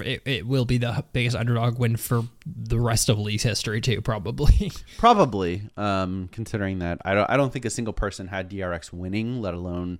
It, 0.00 0.22
it 0.24 0.46
will 0.46 0.64
be 0.64 0.78
the 0.78 1.04
biggest 1.12 1.36
underdog 1.36 1.78
win 1.78 1.96
for 1.96 2.22
the 2.46 2.78
rest 2.78 3.08
of 3.08 3.18
league's 3.18 3.42
history 3.42 3.80
too, 3.80 4.00
probably. 4.00 4.70
Probably, 4.98 5.62
um, 5.76 6.28
considering 6.32 6.80
that 6.80 7.00
I 7.04 7.14
don't, 7.14 7.28
I 7.30 7.36
don't 7.36 7.52
think 7.52 7.64
a 7.64 7.70
single 7.70 7.94
person 7.94 8.28
had 8.28 8.50
DRX 8.50 8.92
winning, 8.92 9.40
let 9.40 9.54
alone, 9.54 9.98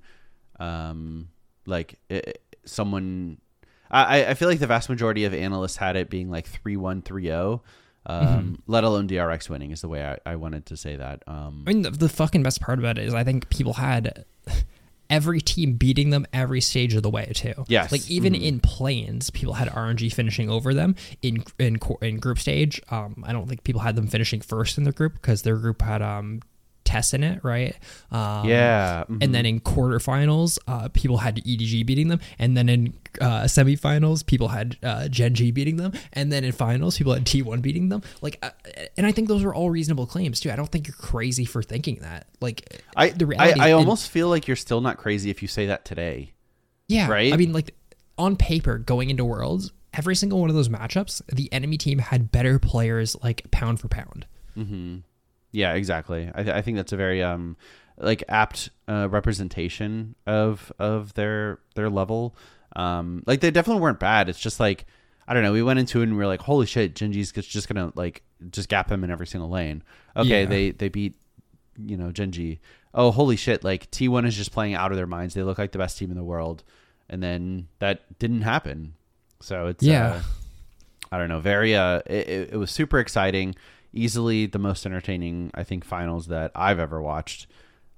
um, 0.61 1.29
like 1.69 1.99
i 2.11 2.17
i- 2.27 2.33
someone. 2.65 3.39
I, 3.91 4.27
I 4.27 4.35
feel 4.35 4.49
like 4.49 4.59
the 4.59 4.67
vast 4.67 4.91
majority 4.91 5.25
of 5.25 5.33
analysts 5.33 5.77
had 5.77 5.97
it 5.97 6.11
being 6.11 6.29
like 6.31 6.47
three 6.47 6.77
one 6.77 7.01
three 7.01 7.25
zero. 7.25 7.63
Um, 8.05 8.63
let 8.67 8.85
alone 8.85 9.07
DRX 9.09 9.49
winning 9.51 9.71
is 9.71 9.81
the 9.83 9.89
way 9.89 10.03
I, 10.05 10.19
I 10.33 10.37
wanted 10.37 10.67
to 10.67 10.77
say 10.77 10.97
that. 10.97 11.23
Um, 11.27 11.65
I 11.67 11.73
mean, 11.73 11.83
the, 11.83 11.91
the 11.91 12.09
fucking 12.09 12.43
best 12.43 12.61
part 12.61 12.79
about 12.79 12.97
it 12.99 13.05
is 13.05 13.13
I 13.15 13.23
think 13.25 13.49
people 13.51 13.75
had 13.75 14.25
every 15.11 15.41
team 15.41 15.75
beating 15.75 16.11
them 16.11 16.27
every 16.33 16.61
stage 16.61 16.95
of 16.95 17.03
the 17.03 17.11
way 17.11 17.33
too. 17.35 17.53
Yes. 17.69 17.91
like 17.93 18.11
even 18.11 18.35
in 18.35 18.61
planes, 18.61 19.31
people 19.31 19.55
had 19.55 19.69
RNG 19.69 20.13
finishing 20.13 20.51
over 20.51 20.73
them 20.75 20.95
in 21.23 21.45
in 21.59 21.79
in 22.03 22.19
group 22.19 22.39
stage. 22.39 22.81
Um, 22.91 23.25
I 23.27 23.33
don't 23.33 23.49
think 23.49 23.65
people 23.65 23.81
had 23.81 23.97
them 23.97 24.07
finishing 24.07 24.41
first 24.41 24.77
in 24.79 24.85
their 24.85 24.93
group 24.93 25.15
because 25.15 25.43
their 25.43 25.57
group 25.57 25.81
had 25.83 26.03
um. 26.03 26.41
TES 26.89 27.15
in 27.15 27.23
it, 27.25 27.45
right? 27.45 27.77
Um, 28.11 28.49
Yeah. 28.49 29.05
mhm. 29.09 29.23
And 29.23 29.35
then 29.35 29.45
in 29.47 29.61
quarterfinals, 29.61 30.59
uh, 30.67 30.89
people 30.89 31.19
had 31.19 31.37
EDG 31.45 31.85
beating 31.87 32.09
them, 32.09 32.21
and 32.39 32.57
then 32.57 32.69
in 32.69 32.95
uh, 33.21 33.43
semifinals, 33.45 34.25
people 34.25 34.49
had 34.49 34.77
uh, 34.83 35.09
Gen 35.09 35.35
G 35.35 35.51
beating 35.51 35.77
them, 35.77 35.93
and 36.13 36.33
then 36.33 36.45
in 36.45 36.53
finals, 36.53 36.97
people 36.99 37.13
had 37.15 37.25
T1 37.25 37.61
beating 37.63 37.89
them. 37.89 38.03
Like, 38.23 38.39
uh, 38.43 38.51
and 38.97 39.07
I 39.07 39.13
think 39.13 39.29
those 39.29 39.43
are 39.45 39.53
all 39.55 39.71
reasonable 39.71 40.07
claims 40.07 40.41
too. 40.41 40.51
I 40.51 40.57
don't 40.57 40.71
think 40.71 40.87
you're 40.87 40.97
crazy 40.97 41.45
for 41.45 41.63
thinking 41.63 41.97
that. 42.01 42.27
Like, 42.41 42.83
I, 42.97 43.11
the 43.11 43.25
I, 43.25 43.29
reality, 43.29 43.61
I 43.61 43.67
and- 43.69 43.75
almost 43.77 44.11
feel 44.11 44.29
like 44.29 44.47
you're 44.47 44.57
still 44.57 44.81
not 44.81 44.97
crazy 44.99 45.31
if 45.31 45.43
you 45.43 45.49
say 45.49 45.67
that 45.67 45.85
today. 45.85 46.33
yeah, 46.89 47.09
right? 47.09 47.33
I 47.33 47.37
mean, 47.37 47.53
like 47.53 47.75
on 48.17 48.37
paper, 48.37 48.79
going 48.79 49.11
into 49.11 49.25
Worlds, 49.25 49.73
every 49.95 50.15
single 50.17 50.41
one 50.41 50.49
of 50.51 50.57
those 50.57 50.69
matchups, 50.69 51.23
the 51.33 51.53
enemy 51.53 51.77
team 51.79 51.99
had 51.99 52.31
better 52.33 52.59
players, 52.59 53.17
like 53.23 53.51
pound 53.51 53.81
for 53.81 53.89
pound. 53.89 54.27
Yeah, 55.53 55.75
exactly. 55.75 56.31
I, 56.35 56.43
th- 56.43 56.55
I 56.55 56.63
think 56.63 56.77
that's 56.77 56.93
a 56.93 56.97
very 56.97 57.23
um 57.23 57.57
like 57.97 58.23
apt 58.29 58.71
uh, 58.87 59.09
representation 59.11 60.15
of 60.27 60.73
of 60.79 61.15
their 61.15 61.59
their 61.75 61.91
level. 61.91 62.37
Um, 62.77 63.23
like 63.27 63.41
they 63.41 63.51
definitely 63.51 63.83
weren't 63.83 63.99
bad. 64.01 64.29
It's 64.29 64.39
just 64.41 64.61
like 64.61 64.87
I 65.27 65.35
don't 65.35 65.43
know. 65.43 65.53
We 65.53 65.63
went 65.63 65.79
into 65.79 66.01
it 66.01 66.05
and 66.05 66.13
we 66.13 66.19
were 66.19 66.27
like, 66.27 66.41
holy 66.43 66.67
shit, 66.67 66.95
Gen 66.95 67.13
G's 67.13 67.33
just- 67.33 67.69
gonna 67.69 67.93
like 67.95 68.23
just 68.51 68.69
gap 68.69 68.91
him 68.91 69.05
in 69.05 69.11
every 69.11 69.27
single 69.27 69.49
lane. 69.51 69.83
Okay, 70.17 70.43
Yeah. 70.43 70.47
they 70.47 70.71
they 70.71 70.89
beat 70.89 71.17
you 71.85 71.97
know 71.97 72.13
Genji. 72.13 72.61
Oh 72.95 73.11
holy 73.11 73.37
shit! 73.37 73.65
Like 73.65 73.91
T 73.91 74.09
one 74.09 74.25
is 74.25 74.37
just 74.37 74.53
playing 74.53 74.75
out 74.75 74.91
of 74.91 74.97
their 74.97 75.07
minds. 75.07 75.35
They 75.35 75.43
look 75.43 75.59
like 75.59 75.73
the 75.73 75.79
best 75.79 75.99
team 75.99 76.11
in 76.11 76.17
the 76.17 76.25
world, 76.25 76.63
and 77.09 77.23
then 77.23 77.69
that 77.79 78.19
didn't 78.19 78.43
happen. 78.43 78.95
So 79.41 79.67
it's 79.69 79.83
Yeah. 79.85 80.15
uh, 80.15 80.23
I 81.13 81.19
don't 81.19 81.29
know. 81.29 81.41
Very 81.41 81.75
uh, 81.75 82.01
it, 82.07 82.29
it, 82.29 82.51
it 82.53 82.57
was 82.57 82.71
super 82.71 82.99
exciting. 82.99 83.55
Easily 83.99 84.47
the 84.47 84.59
most 84.59 84.87
entertaining 84.87 85.51
I 85.55 85.65
think 85.65 85.85
finals 85.85 86.27
that 86.29 86.53
I've 86.55 86.79
ever 86.79 87.01
watched, 87.03 87.47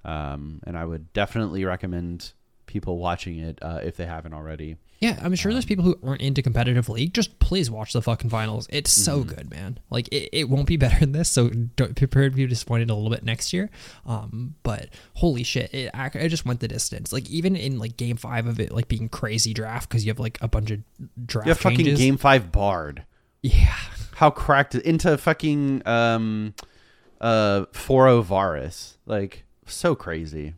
um, 0.03 0.59
and 0.65 0.77
I 0.77 0.85
would 0.85 1.13
definitely 1.13 1.63
recommend 1.65 2.33
people 2.65 2.97
watching 2.97 3.37
it 3.39 3.59
uh, 3.61 3.79
if 3.83 3.97
they 3.97 4.05
haven't 4.05 4.33
already. 4.33 4.77
Yeah, 4.99 5.19
I'm 5.23 5.33
sure 5.33 5.51
there's 5.51 5.65
people 5.65 5.83
who 5.83 5.97
aren't 6.03 6.21
into 6.21 6.43
competitive 6.43 6.87
league. 6.87 7.13
Just 7.15 7.39
please 7.39 7.71
watch 7.71 7.91
the 7.91 8.03
fucking 8.03 8.29
finals. 8.29 8.67
It's 8.69 8.91
so 8.91 9.19
Mm-hmm. 9.21 9.29
good, 9.35 9.49
man. 9.49 9.79
Like 9.89 10.07
it, 10.09 10.29
it 10.31 10.43
won't 10.49 10.67
be 10.67 10.77
better 10.85 10.99
than 10.99 11.11
this. 11.11 11.27
So 11.27 11.49
don't 11.49 11.95
prepare 11.95 12.29
to 12.29 12.35
be 12.35 12.45
disappointed 12.45 12.89
a 12.91 12.93
little 12.95 13.09
bit 13.09 13.23
next 13.23 13.51
year. 13.51 13.71
Um, 14.05 14.53
but 14.61 14.89
holy 15.15 15.41
shit, 15.43 15.73
it 15.73 15.89
it 15.95 16.29
just 16.29 16.45
went 16.45 16.59
the 16.59 16.67
distance. 16.67 17.11
Like 17.11 17.27
even 17.31 17.55
in 17.55 17.79
like 17.79 17.97
game 17.97 18.15
five 18.15 18.45
of 18.45 18.59
it, 18.59 18.71
like 18.71 18.87
being 18.87 19.09
crazy 19.09 19.53
draft 19.55 19.89
because 19.89 20.05
you 20.05 20.11
have 20.11 20.19
like 20.19 20.37
a 20.39 20.47
bunch 20.47 20.69
of 20.71 20.79
draft 21.25 21.47
You 21.47 21.49
have 21.51 21.59
fucking 21.59 21.77
changes. 21.79 21.99
game 21.99 22.17
five 22.17 22.51
Bard. 22.51 23.03
Yeah, 23.41 23.75
How 24.21 24.29
cracked 24.29 24.75
into 24.75 25.17
fucking 25.17 25.81
um, 25.87 26.53
uh, 27.19 27.65
4 27.71 28.21
Varus. 28.21 28.99
Like 29.07 29.45
so 29.65 29.95
crazy. 29.95 30.53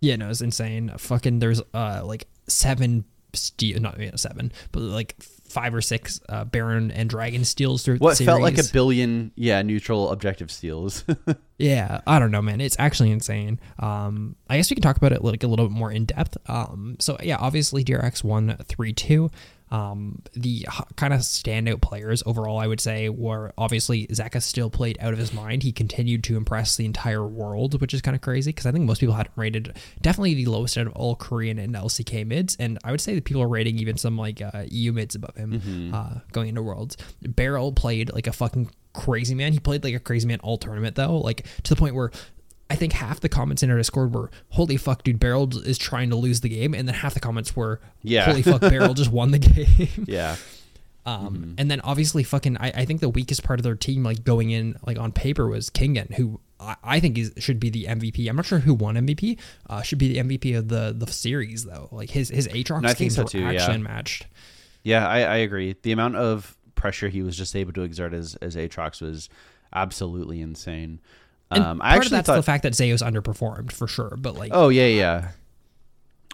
yeah, 0.00 0.16
no, 0.16 0.30
it's 0.30 0.40
insane. 0.40 0.90
Fucking 0.96 1.38
there's 1.38 1.60
uh 1.74 2.00
like 2.02 2.26
seven 2.48 3.04
steel, 3.34 3.78
not 3.78 4.00
you 4.00 4.10
know, 4.10 4.16
seven, 4.16 4.52
but 4.72 4.80
like 4.80 5.16
five 5.20 5.74
or 5.74 5.82
six 5.82 6.18
uh, 6.30 6.46
Baron 6.46 6.90
and 6.90 7.10
Dragon 7.10 7.44
steals 7.44 7.82
through 7.82 7.98
What 7.98 8.16
the 8.16 8.24
felt 8.24 8.40
like 8.40 8.56
a 8.56 8.64
billion, 8.72 9.32
yeah, 9.36 9.60
neutral 9.60 10.10
objective 10.10 10.50
steals. 10.50 11.04
Yeah, 11.56 12.00
I 12.04 12.18
don't 12.18 12.32
know, 12.32 12.42
man. 12.42 12.60
It's 12.60 12.74
actually 12.80 13.12
insane. 13.12 13.60
Um, 13.78 14.34
I 14.50 14.56
guess 14.56 14.70
we 14.70 14.74
can 14.74 14.82
talk 14.82 14.96
about 14.96 15.12
it 15.12 15.22
like 15.22 15.44
a 15.44 15.46
little 15.46 15.68
bit 15.68 15.76
more 15.76 15.92
in 15.92 16.04
depth. 16.04 16.36
Um, 16.46 16.96
so 16.98 17.16
yeah, 17.22 17.36
obviously 17.38 17.84
DRX 17.84 18.24
won 18.24 18.56
three 18.64 18.92
two. 18.92 19.30
Um, 19.74 20.22
the 20.34 20.66
kind 20.94 21.12
of 21.12 21.20
standout 21.20 21.80
players 21.80 22.22
overall, 22.26 22.58
I 22.58 22.68
would 22.68 22.80
say, 22.80 23.08
were 23.08 23.52
obviously 23.58 24.06
Zeka 24.06 24.40
still 24.40 24.70
played 24.70 24.96
out 25.00 25.12
of 25.12 25.18
his 25.18 25.32
mind. 25.32 25.64
He 25.64 25.72
continued 25.72 26.22
to 26.24 26.36
impress 26.36 26.76
the 26.76 26.84
entire 26.84 27.26
world, 27.26 27.80
which 27.80 27.92
is 27.92 28.00
kind 28.00 28.14
of 28.14 28.20
crazy 28.20 28.50
because 28.50 28.66
I 28.66 28.70
think 28.72 28.84
most 28.84 29.00
people 29.00 29.16
had 29.16 29.26
him 29.26 29.32
rated 29.34 29.76
definitely 30.00 30.34
the 30.34 30.46
lowest 30.46 30.78
out 30.78 30.86
of 30.86 30.92
all 30.92 31.16
Korean 31.16 31.58
and 31.58 31.74
LCK 31.74 32.24
mids, 32.24 32.56
and 32.60 32.78
I 32.84 32.92
would 32.92 33.00
say 33.00 33.16
that 33.16 33.24
people 33.24 33.42
are 33.42 33.48
rating 33.48 33.78
even 33.80 33.96
some 33.96 34.16
like 34.16 34.40
uh, 34.40 34.64
EU 34.68 34.92
mids 34.92 35.16
above 35.16 35.34
him 35.34 35.92
uh, 35.92 36.20
going 36.30 36.50
into 36.50 36.62
Worlds. 36.62 36.96
BeryL 37.24 37.74
played 37.74 38.12
like 38.12 38.28
a 38.28 38.32
fucking 38.32 38.70
crazy 38.92 39.34
man. 39.34 39.52
He 39.52 39.58
played 39.58 39.82
like 39.82 39.94
a 39.94 39.98
crazy 39.98 40.28
man 40.28 40.38
all 40.40 40.56
tournament 40.56 40.94
though, 40.94 41.18
like 41.18 41.46
to 41.64 41.74
the 41.74 41.76
point 41.76 41.96
where 41.96 42.12
I 42.70 42.76
think 42.76 42.94
half 42.94 43.20
the 43.20 43.28
comments 43.28 43.62
in 43.62 43.70
our 43.70 43.76
Discord 43.76 44.14
were, 44.14 44.30
"Holy 44.50 44.76
fuck, 44.76 45.02
dude, 45.04 45.20
BeryL 45.20 45.64
is 45.66 45.76
trying 45.78 46.10
to 46.10 46.16
lose 46.16 46.40
the 46.40 46.48
game," 46.48 46.74
and 46.74 46.88
then 46.88 46.94
half 46.94 47.14
the 47.14 47.20
comments 47.20 47.54
were, 47.54 47.80
Yeah. 48.02 48.24
"Holy 48.24 48.42
fuck, 48.42 48.62
BeryL 48.62 48.94
just 48.94 49.10
won 49.12 49.30
the 49.32 49.38
game." 49.40 50.04
yeah. 50.08 50.36
Um, 51.06 51.54
and 51.58 51.70
then 51.70 51.80
obviously, 51.82 52.22
fucking, 52.22 52.56
I, 52.56 52.68
I 52.74 52.84
think 52.86 53.00
the 53.02 53.10
weakest 53.10 53.42
part 53.42 53.60
of 53.60 53.64
their 53.64 53.74
team, 53.74 54.02
like 54.02 54.24
going 54.24 54.50
in, 54.50 54.76
like 54.86 54.98
on 54.98 55.12
paper, 55.12 55.46
was 55.46 55.68
Kingen, 55.68 56.14
who 56.14 56.40
I, 56.58 56.76
I 56.82 57.00
think 57.00 57.18
is 57.18 57.32
should 57.36 57.60
be 57.60 57.68
the 57.68 57.84
MVP. 57.84 58.26
I'm 58.26 58.36
not 58.36 58.46
sure 58.46 58.60
who 58.60 58.72
won 58.72 58.94
MVP. 58.94 59.38
Uh, 59.68 59.82
should 59.82 59.98
be 59.98 60.14
the 60.14 60.20
MVP 60.26 60.56
of 60.56 60.68
the 60.68 60.94
the 60.96 61.10
series 61.12 61.64
though. 61.64 61.88
Like 61.92 62.08
his 62.10 62.30
his 62.30 62.48
Aatrox 62.48 62.80
No, 62.82 62.94
games 62.94 63.16
so 63.16 63.24
were 63.24 63.28
too, 63.28 63.40
yeah. 63.40 63.50
actually 63.50 63.74
unmatched. 63.74 64.26
Yeah, 64.82 65.06
I, 65.06 65.18
I 65.20 65.36
agree. 65.36 65.76
The 65.82 65.92
amount 65.92 66.16
of 66.16 66.56
pressure 66.74 67.08
he 67.10 67.22
was 67.22 67.36
just 67.36 67.54
able 67.54 67.72
to 67.74 67.82
exert 67.82 68.14
as 68.14 68.36
as 68.36 68.56
Aatrox 68.56 69.02
was 69.02 69.28
absolutely 69.74 70.40
insane. 70.40 71.00
Um, 71.50 71.78
part 71.78 71.80
I 71.80 71.94
of 71.94 71.98
actually 72.02 72.16
that's 72.16 72.26
thought. 72.26 72.36
the 72.36 72.42
fact 72.42 72.62
that 72.64 72.74
Zeus 72.74 73.02
underperformed 73.02 73.70
for 73.72 73.86
sure, 73.86 74.16
but 74.18 74.34
like 74.36 74.50
oh 74.54 74.68
yeah, 74.70 74.86
yeah. 74.86 75.28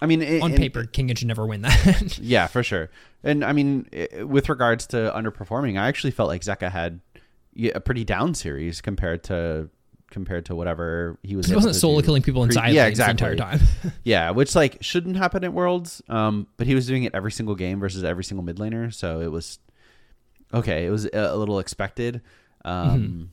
I 0.03 0.07
mean, 0.07 0.23
it, 0.23 0.43
on 0.43 0.55
paper, 0.55 0.85
Kingen 0.85 1.19
should 1.19 1.29
never 1.29 1.45
win 1.47 1.61
that. 1.63 2.19
yeah, 2.23 2.47
for 2.47 2.63
sure. 2.63 2.89
And 3.23 3.45
I 3.45 3.53
mean, 3.53 3.87
i- 3.93 4.23
with 4.25 4.49
regards 4.49 4.87
to 4.89 4.97
underperforming, 5.15 5.79
I 5.79 5.89
actually 5.89 6.13
felt 6.13 6.29
like 6.29 6.41
Zeka 6.41 6.71
had 6.71 7.01
a 7.75 7.81
pretty 7.81 8.05
down 8.05 8.33
series 8.35 8.81
compared 8.81 9.25
to 9.25 9.69
compared 10.11 10.47
to 10.47 10.55
whatever 10.57 11.19
he 11.23 11.37
was. 11.37 11.47
he 11.47 11.55
wasn't 11.55 11.75
solo 11.75 12.01
do 12.01 12.07
killing 12.07 12.23
people 12.23 12.43
inside 12.45 12.71
yeah, 12.71 12.87
exactly. 12.87 13.15
the 13.27 13.33
entire 13.33 13.59
time. 13.59 13.67
Yeah, 14.05 14.31
which 14.31 14.55
like 14.55 14.79
shouldn't 14.81 15.17
happen 15.17 15.45
at 15.45 15.53
Worlds. 15.53 16.01
Um, 16.09 16.47
but 16.57 16.67
he 16.67 16.75
was 16.75 16.87
doing 16.87 17.05
it 17.05 17.15
every 17.15 17.31
single 17.33 17.55
game 17.55 17.79
versus 17.79 18.03
every 18.03 18.25
single 18.25 18.43
mid 18.45 18.57
laner, 18.57 18.93
so 18.95 19.21
it 19.21 19.31
was 19.31 19.59
okay. 20.55 20.87
It 20.87 20.91
was 20.91 21.05
a, 21.05 21.11
a 21.13 21.37
little 21.37 21.59
expected. 21.59 22.23
Um, 22.65 22.89
Mm-hmm. 23.01 23.25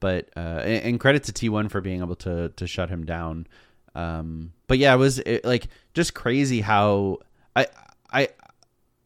But 0.00 0.28
uh, 0.36 0.40
and, 0.64 0.84
and 0.84 1.00
credit 1.00 1.24
to 1.24 1.32
T1 1.32 1.70
for 1.70 1.80
being 1.80 2.00
able 2.00 2.16
to 2.16 2.50
to 2.50 2.66
shut 2.66 2.88
him 2.90 3.04
down. 3.04 3.46
Um, 3.94 4.52
but 4.66 4.78
yeah, 4.78 4.94
it 4.94 4.98
was 4.98 5.18
it, 5.20 5.44
like 5.44 5.68
just 5.94 6.14
crazy 6.14 6.60
how 6.60 7.18
I 7.54 7.66
I 8.12 8.28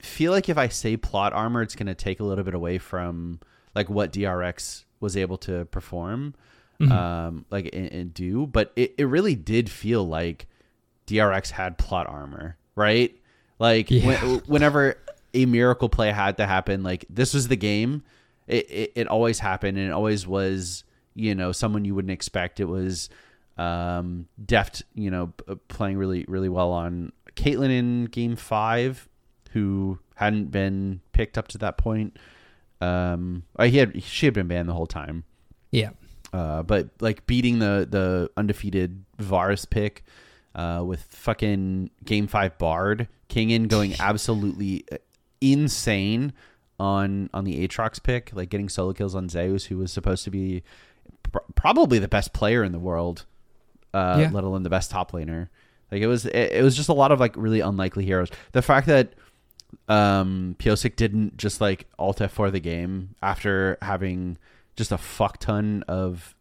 feel 0.00 0.33
like 0.33 0.48
if 0.48 0.59
I 0.59 0.68
say 0.68 0.96
plot 0.96 1.33
armor, 1.33 1.62
it's 1.62 1.76
gonna 1.76 1.94
take 1.94 2.20
a 2.20 2.24
little 2.24 2.44
bit 2.44 2.55
away 2.55 2.79
from 2.79 3.40
like 3.74 3.88
what 3.88 4.12
DRX 4.12 4.85
was 5.00 5.16
able 5.16 5.38
to 5.38 5.64
perform, 5.66 6.35
Mm-hmm. 6.81 6.92
um, 6.92 7.44
like 7.50 7.70
and, 7.74 7.92
and 7.92 8.14
do. 8.14 8.46
But 8.46 8.72
it, 8.74 8.94
it 8.98 9.05
really 9.05 9.35
did 9.35 9.70
feel 9.70 10.07
like 10.07 10.46
DRX 11.07 11.50
had 11.50 11.76
plot 11.79 12.07
armor, 12.07 12.57
right? 12.74 13.14
Like 13.59 13.90
Yeah. 13.90 14.07
when, 14.07 14.38
whenever 14.46 14.96
a 15.35 15.44
miracle 15.46 15.88
play 15.88 16.11
had 16.11 16.38
to 16.38 16.46
happen, 16.46 16.83
like 16.83 17.05
this 17.11 17.35
was 17.35 17.48
the 17.48 17.57
game. 17.57 18.03
It, 18.51 18.71
it 18.71 18.93
it 18.95 19.09
always 19.09 19.39
happened, 19.39 19.79
and 19.79 19.87
it 19.87 19.93
always 19.93 20.27
was. 20.27 20.85
You 21.15 21.35
know, 21.35 21.53
someone 21.53 21.85
you 21.85 21.95
wouldn't 21.95 22.13
expect. 22.13 22.61
It 22.61 22.67
was 22.67 23.09
um, 23.59 24.27
Deft. 24.45 24.83
You 24.95 25.11
know, 25.11 25.33
playing 25.69 25.97
really 25.97 26.25
really 26.29 26.49
well 26.49 26.73
on 26.73 27.13
Caitlyn 27.37 27.71
in 27.71 28.05
Game 28.07 28.37
Five, 28.37 29.09
who 29.53 29.99
hadn't 30.17 30.51
been 30.51 31.01
picked 31.13 31.39
up 31.39 31.49
to 31.49 31.59
that 31.59 31.79
point. 31.79 32.17
Um, 32.81 33.45
uh, 33.57 33.65
he 33.65 33.79
had 33.79 34.03
she 34.03 34.27
had 34.27 34.35
been 34.35 34.49
banned 34.49 34.69
the 34.69 34.75
whole 34.75 34.87
time. 34.87 35.25
yeah. 35.71 35.91
Uh, 36.33 36.63
but 36.63 36.91
like 37.01 37.27
beating 37.27 37.59
the 37.59 37.89
the 37.91 38.31
undefeated 38.37 39.05
Varus 39.19 39.65
pick 39.65 40.05
uh, 40.55 40.81
with 40.87 41.03
fucking 41.11 41.91
game 42.05 42.29
five 42.29 42.57
Bard 42.57 43.09
Kingen 43.29 43.67
going 43.67 43.97
absolutely 44.01 44.85
insane 45.41 46.33
on 46.81 47.29
on 47.35 47.45
the 47.45 47.66
Aatrox 47.69 48.03
pick, 48.03 48.31
like 48.35 48.49
getting 48.49 48.69
solo 48.69 48.93
kills 48.93 49.14
on 49.14 49.29
Zeus, 49.29 49.66
who 49.66 49.77
was 49.77 49.93
supposed 49.93 50.25
to 50.25 50.31
be 50.31 50.62
pr- 51.31 51.38
probably 51.55 51.99
the 51.99 52.09
best 52.09 52.33
player 52.33 52.64
in 52.64 52.73
the 52.73 52.79
world, 52.79 53.27
uh, 53.95 54.16
Yeah. 54.21 54.31
let 54.33 54.43
alone 54.45 54.62
the 54.62 54.71
best 54.71 54.90
top 54.90 55.12
laner. 55.12 55.49
Like 55.93 56.01
it 56.03 56.07
was, 56.07 56.25
it, 56.27 56.53
it 56.53 56.62
was 56.64 56.75
just 56.77 56.88
a 56.88 56.93
lot 56.95 57.12
of 57.12 57.21
like 57.21 57.37
really 57.37 57.61
unlikely 57.61 58.05
heroes. 58.05 58.31
The 58.53 58.62
fact 58.62 58.87
that 58.87 59.12
um 59.88 60.57
Pyosik 60.59 60.97
didn't 60.97 61.37
just 61.37 61.61
like 61.61 61.87
alt 61.99 62.19
F4 62.19 62.51
the 62.51 62.61
game 62.61 63.14
after 63.23 63.79
having 63.83 64.37
just 64.77 64.90
a 64.93 64.99
fuck 64.99 65.38
ton 65.38 65.85
of 65.87 66.35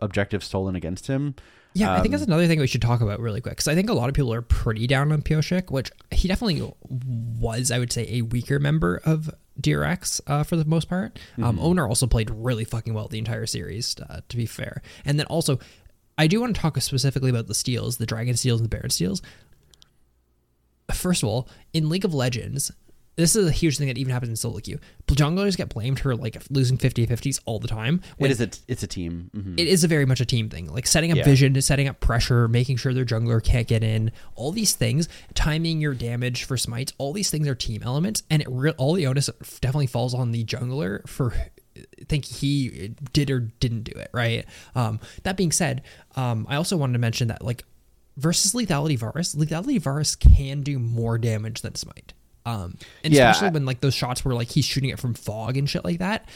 objectives 0.00 0.46
stolen 0.46 0.74
against 0.74 1.06
him. 1.06 1.34
Yeah, 1.74 1.94
I 1.94 2.00
think 2.00 2.12
that's 2.12 2.24
Um, 2.24 2.30
another 2.30 2.46
thing 2.48 2.60
we 2.60 2.66
should 2.66 2.82
talk 2.82 3.00
about 3.00 3.18
really 3.20 3.40
quick 3.40 3.52
because 3.54 3.68
I 3.68 3.74
think 3.74 3.88
a 3.88 3.94
lot 3.94 4.08
of 4.10 4.14
people 4.14 4.32
are 4.34 4.42
pretty 4.42 4.86
down 4.86 5.10
on 5.10 5.22
Pyosik, 5.22 5.70
which 5.70 5.90
he 6.10 6.28
definitely 6.28 6.70
was, 7.40 7.70
I 7.70 7.78
would 7.78 7.90
say, 7.92 8.06
a 8.10 8.22
weaker 8.22 8.58
member 8.58 9.00
of 9.06 9.30
DRX 9.60 10.20
uh, 10.26 10.42
for 10.42 10.56
the 10.56 10.64
most 10.64 10.88
part. 10.88 11.18
Um, 11.38 11.56
Mm-hmm. 11.56 11.64
Oner 11.64 11.88
also 11.88 12.06
played 12.06 12.30
really 12.30 12.64
fucking 12.64 12.94
well 12.94 13.08
the 13.08 13.18
entire 13.18 13.46
series, 13.46 13.96
uh, 14.08 14.20
to 14.28 14.36
be 14.36 14.46
fair. 14.46 14.82
And 15.04 15.18
then 15.18 15.26
also, 15.26 15.58
I 16.18 16.26
do 16.26 16.40
want 16.40 16.54
to 16.56 16.60
talk 16.60 16.80
specifically 16.80 17.30
about 17.30 17.46
the 17.46 17.54
steals, 17.54 17.96
the 17.98 18.06
Dragon 18.06 18.36
steals 18.36 18.60
and 18.60 18.64
the 18.70 18.74
Baron 18.74 18.90
steals. 18.90 19.22
First 20.92 21.22
of 21.22 21.28
all, 21.28 21.48
in 21.72 21.88
League 21.88 22.04
of 22.04 22.12
Legends, 22.14 22.70
this 23.16 23.36
is 23.36 23.46
a 23.46 23.50
huge 23.52 23.76
thing 23.78 23.88
that 23.88 23.98
even 23.98 24.12
happens 24.12 24.30
in 24.30 24.36
solo 24.36 24.58
queue. 24.60 24.78
Junglers 25.06 25.56
get 25.56 25.68
blamed 25.68 26.00
for 26.00 26.16
like 26.16 26.42
losing 26.48 26.78
50-50s 26.78 27.40
all 27.44 27.58
the 27.58 27.68
time. 27.68 28.00
It 28.18 28.30
is 28.30 28.40
a 28.40 28.48
it's 28.66 28.82
a 28.82 28.86
team. 28.86 29.30
Mhm. 29.36 29.58
it 29.60 29.68
is 29.68 29.84
a 29.84 29.88
very 29.88 30.06
much 30.06 30.20
a 30.22 30.24
team 30.24 30.48
thing. 30.48 30.72
Like 30.72 30.86
setting 30.86 31.10
up 31.12 31.18
Yeah. 31.18 31.24
vision, 31.24 31.60
setting 31.60 31.86
up 31.88 32.00
pressure, 32.00 32.48
making 32.48 32.78
sure 32.78 32.94
their 32.94 33.04
jungler 33.04 33.42
can't 33.44 33.68
get 33.68 33.84
in. 33.84 34.10
All 34.34 34.52
these 34.52 34.72
things, 34.72 35.08
timing 35.34 35.80
your 35.82 35.92
damage 35.94 36.44
for 36.44 36.56
smites. 36.56 36.94
All 36.96 37.12
these 37.12 37.30
things 37.30 37.46
are 37.46 37.54
team 37.54 37.82
elements, 37.84 38.22
and 38.30 38.40
it 38.40 38.48
re- 38.50 38.70
all 38.78 38.94
the 38.94 39.06
onus 39.06 39.28
definitely 39.60 39.86
falls 39.88 40.14
on 40.14 40.32
the 40.32 40.44
jungler 40.44 41.06
for 41.06 41.34
think 42.08 42.24
he 42.24 42.94
did 43.12 43.30
or 43.30 43.40
didn't 43.40 43.82
do 43.84 43.92
it 43.98 44.08
right. 44.12 44.44
Um, 44.74 45.00
that 45.22 45.36
being 45.36 45.52
said, 45.52 45.82
um, 46.16 46.46
I 46.48 46.56
also 46.56 46.76
wanted 46.76 46.94
to 46.94 46.98
mention 46.98 47.28
that 47.28 47.44
like 47.44 47.64
versus 48.16 48.52
lethality 48.54 48.98
Varus, 48.98 49.34
lethality 49.34 49.80
Varus 49.80 50.14
can 50.16 50.62
do 50.62 50.78
more 50.78 51.16
damage 51.18 51.60
than 51.62 51.74
smite. 51.74 52.12
Um, 52.44 52.76
and 53.04 53.12
Yeah, 53.14 53.30
especially 53.30 53.54
when 53.54 53.66
like 53.66 53.80
those 53.80 53.94
shots 53.94 54.24
where 54.24 54.34
like 54.34 54.48
he's 54.50 54.64
shooting 54.64 54.90
it 54.90 54.98
from 54.98 55.14
fog 55.14 55.56
and 55.56 55.68
shit 55.68 55.84
like 55.84 55.98
that. 55.98 56.28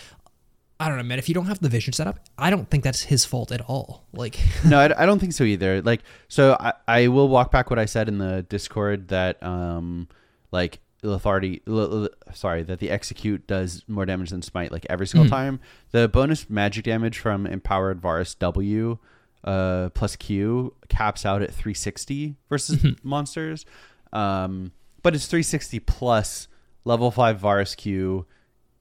I 0.78 0.88
don't 0.88 0.98
know, 0.98 1.04
man. 1.04 1.18
If 1.18 1.28
you 1.28 1.34
don't 1.34 1.46
have 1.46 1.58
the 1.60 1.70
vision 1.70 1.94
set 1.94 2.06
up, 2.06 2.20
I 2.36 2.50
don't 2.50 2.68
think 2.68 2.84
that's 2.84 3.00
his 3.02 3.24
fault 3.24 3.50
at 3.50 3.62
all. 3.62 4.04
Like, 4.12 4.38
no, 4.64 4.78
I, 4.78 5.02
I 5.02 5.06
don't 5.06 5.18
think 5.18 5.32
so 5.32 5.42
either. 5.44 5.80
Like, 5.80 6.02
so 6.28 6.54
I, 6.60 6.74
I 6.86 7.08
will 7.08 7.28
walk 7.28 7.50
back 7.50 7.70
what 7.70 7.78
I 7.78 7.86
said 7.86 8.08
in 8.08 8.18
the 8.18 8.42
Discord 8.42 9.08
that, 9.08 9.42
um, 9.42 10.06
like 10.52 10.80
lethargy, 11.02 11.62
l- 11.66 12.04
l- 12.04 12.08
sorry, 12.34 12.62
that 12.64 12.78
the 12.78 12.90
execute 12.90 13.46
does 13.46 13.84
more 13.88 14.04
damage 14.04 14.30
than 14.30 14.42
smite 14.42 14.70
like 14.70 14.84
every 14.90 15.06
single 15.06 15.30
time. 15.30 15.60
The 15.92 16.08
bonus 16.08 16.50
magic 16.50 16.84
damage 16.84 17.18
from 17.18 17.46
empowered 17.46 17.98
Varus 18.02 18.34
W, 18.34 18.98
uh, 19.44 19.88
plus 19.94 20.14
Q 20.16 20.74
caps 20.90 21.24
out 21.24 21.40
at 21.40 21.52
360 21.54 22.36
versus 22.50 22.84
monsters. 23.02 23.64
Um, 24.12 24.72
but 25.06 25.14
it's 25.14 25.26
360 25.28 25.78
plus 25.80 26.48
level 26.84 27.12
five 27.12 27.38
Varus 27.38 27.76
Q 27.76 28.26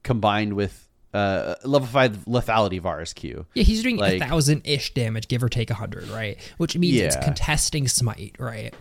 combined 0.02 0.54
with 0.54 0.88
uh 1.14 1.54
level 1.64 1.86
five 1.86 2.16
lethality 2.26 2.80
Varus 2.80 3.12
Q. 3.12 3.46
yeah, 3.54 3.62
he's 3.62 3.80
doing 3.84 3.96
Like- 3.96 4.20
a 4.20 4.26
thousand 4.26 4.62
ish 4.64 4.92
damage, 4.92 5.28
give 5.28 5.40
or 5.44 5.48
take 5.48 5.70
a 5.70 5.74
hundred, 5.74 6.08
right? 6.08 6.36
Which 6.58 6.76
means 6.76 6.96
it's 7.00 7.14
Yeah. 7.14 7.22
contesting 7.24 7.86
smite, 7.86 8.34
right? 8.40 8.74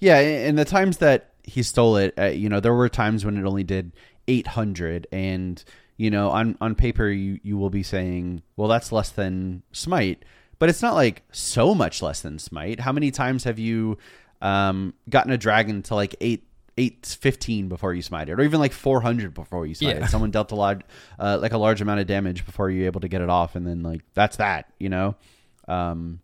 Yeah, 0.00 0.18
and 0.18 0.58
the 0.58 0.64
times 0.64 0.96
that 0.98 1.32
he 1.44 1.62
stole 1.62 1.96
it, 1.98 2.14
uh, 2.18 2.24
you 2.26 2.48
know, 2.48 2.58
there 2.58 2.72
were 2.72 2.88
times 2.88 3.24
when 3.26 3.36
it 3.36 3.44
only 3.44 3.64
did 3.64 3.92
800 4.28 5.06
and 5.12 5.62
you 5.98 6.10
know, 6.10 6.30
on 6.30 6.56
on 6.62 6.74
paper 6.74 7.08
you 7.10 7.38
you 7.42 7.58
will 7.58 7.68
be 7.70 7.82
saying, 7.82 8.42
well 8.56 8.66
that's 8.68 8.90
less 8.92 9.10
than 9.10 9.62
smite, 9.72 10.24
but 10.58 10.70
it's 10.70 10.80
not 10.80 10.94
like 10.94 11.22
so 11.32 11.74
much 11.74 12.00
less 12.00 12.22
than 12.22 12.38
smite. 12.38 12.80
How 12.80 12.92
many 12.92 13.10
times 13.10 13.44
have 13.44 13.58
you 13.58 13.98
um 14.40 14.94
gotten 15.10 15.30
a 15.32 15.38
dragon 15.38 15.82
to 15.82 15.94
like 15.94 16.16
8 16.78 16.92
815 17.04 17.68
before 17.68 17.92
you 17.94 18.02
smite 18.02 18.28
it 18.28 18.32
or 18.32 18.42
even 18.42 18.60
like 18.60 18.72
400 18.72 19.34
before 19.34 19.66
you 19.66 19.74
smite 19.74 19.96
Yeah. 19.96 20.04
it. 20.04 20.08
Someone 20.10 20.30
dealt 20.30 20.52
a 20.52 20.54
lot 20.54 20.82
uh, 21.18 21.38
like 21.40 21.52
a 21.52 21.58
large 21.58 21.80
amount 21.80 22.00
of 22.00 22.06
damage 22.06 22.44
before 22.46 22.70
you're 22.70 22.86
able 22.86 23.00
to 23.00 23.08
get 23.08 23.20
it 23.20 23.28
off 23.28 23.54
and 23.56 23.66
then 23.66 23.82
like 23.82 24.00
that's 24.14 24.36
that, 24.38 24.72
you 24.78 24.88
know. 24.88 25.14
Um 25.68 26.20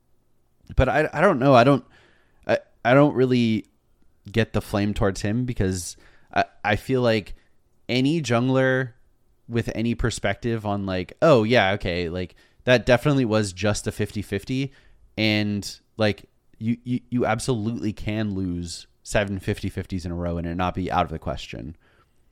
but 0.76 0.88
I 0.88 1.08
I 1.12 1.20
don't 1.20 1.38
know. 1.38 1.54
I 1.54 1.64
don't 1.64 1.84
I, 2.46 2.58
I 2.84 2.94
don't 2.94 3.14
really 3.14 3.66
get 4.30 4.52
the 4.52 4.60
flame 4.60 4.94
towards 4.94 5.20
him 5.22 5.44
because 5.44 5.96
I, 6.34 6.44
I 6.64 6.76
feel 6.76 7.00
like 7.02 7.34
any 7.88 8.20
jungler 8.20 8.92
with 9.48 9.70
any 9.74 9.94
perspective 9.94 10.66
on 10.66 10.84
like, 10.86 11.14
oh 11.22 11.42
yeah, 11.42 11.72
okay, 11.72 12.08
like 12.10 12.34
that 12.64 12.84
definitely 12.84 13.24
was 13.24 13.52
just 13.54 13.86
a 13.86 13.90
50-50 13.90 14.70
and 15.16 15.78
like 15.96 16.24
you, 16.58 16.76
you 16.84 17.00
you 17.10 17.24
absolutely 17.26 17.92
can 17.92 18.34
lose 18.34 18.86
seven 19.08 19.40
50-50s 19.40 20.04
in 20.04 20.10
a 20.10 20.14
row 20.14 20.36
and 20.36 20.46
it 20.46 20.54
not 20.54 20.74
be 20.74 20.92
out 20.92 21.06
of 21.06 21.10
the 21.10 21.18
question. 21.18 21.74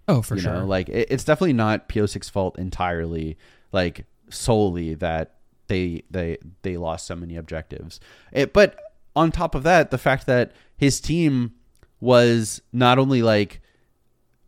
Oh, 0.08 0.20
for 0.20 0.34
you 0.34 0.42
sure. 0.42 0.52
know 0.52 0.66
like 0.66 0.90
it, 0.90 1.08
it's 1.10 1.24
definitely 1.24 1.54
not 1.54 1.88
Pyosik 1.88 2.30
fault 2.30 2.58
entirely 2.58 3.38
like 3.72 4.04
solely 4.28 4.92
that 4.94 5.36
they 5.68 6.04
they 6.10 6.36
they 6.62 6.76
lost 6.76 7.06
so 7.06 7.16
many 7.16 7.36
objectives. 7.36 7.98
It, 8.30 8.52
but 8.52 8.78
on 9.16 9.32
top 9.32 9.54
of 9.54 9.62
that 9.62 9.90
the 9.90 9.98
fact 9.98 10.26
that 10.26 10.52
his 10.76 11.00
team 11.00 11.54
was 11.98 12.60
not 12.74 12.98
only 12.98 13.22
like 13.22 13.62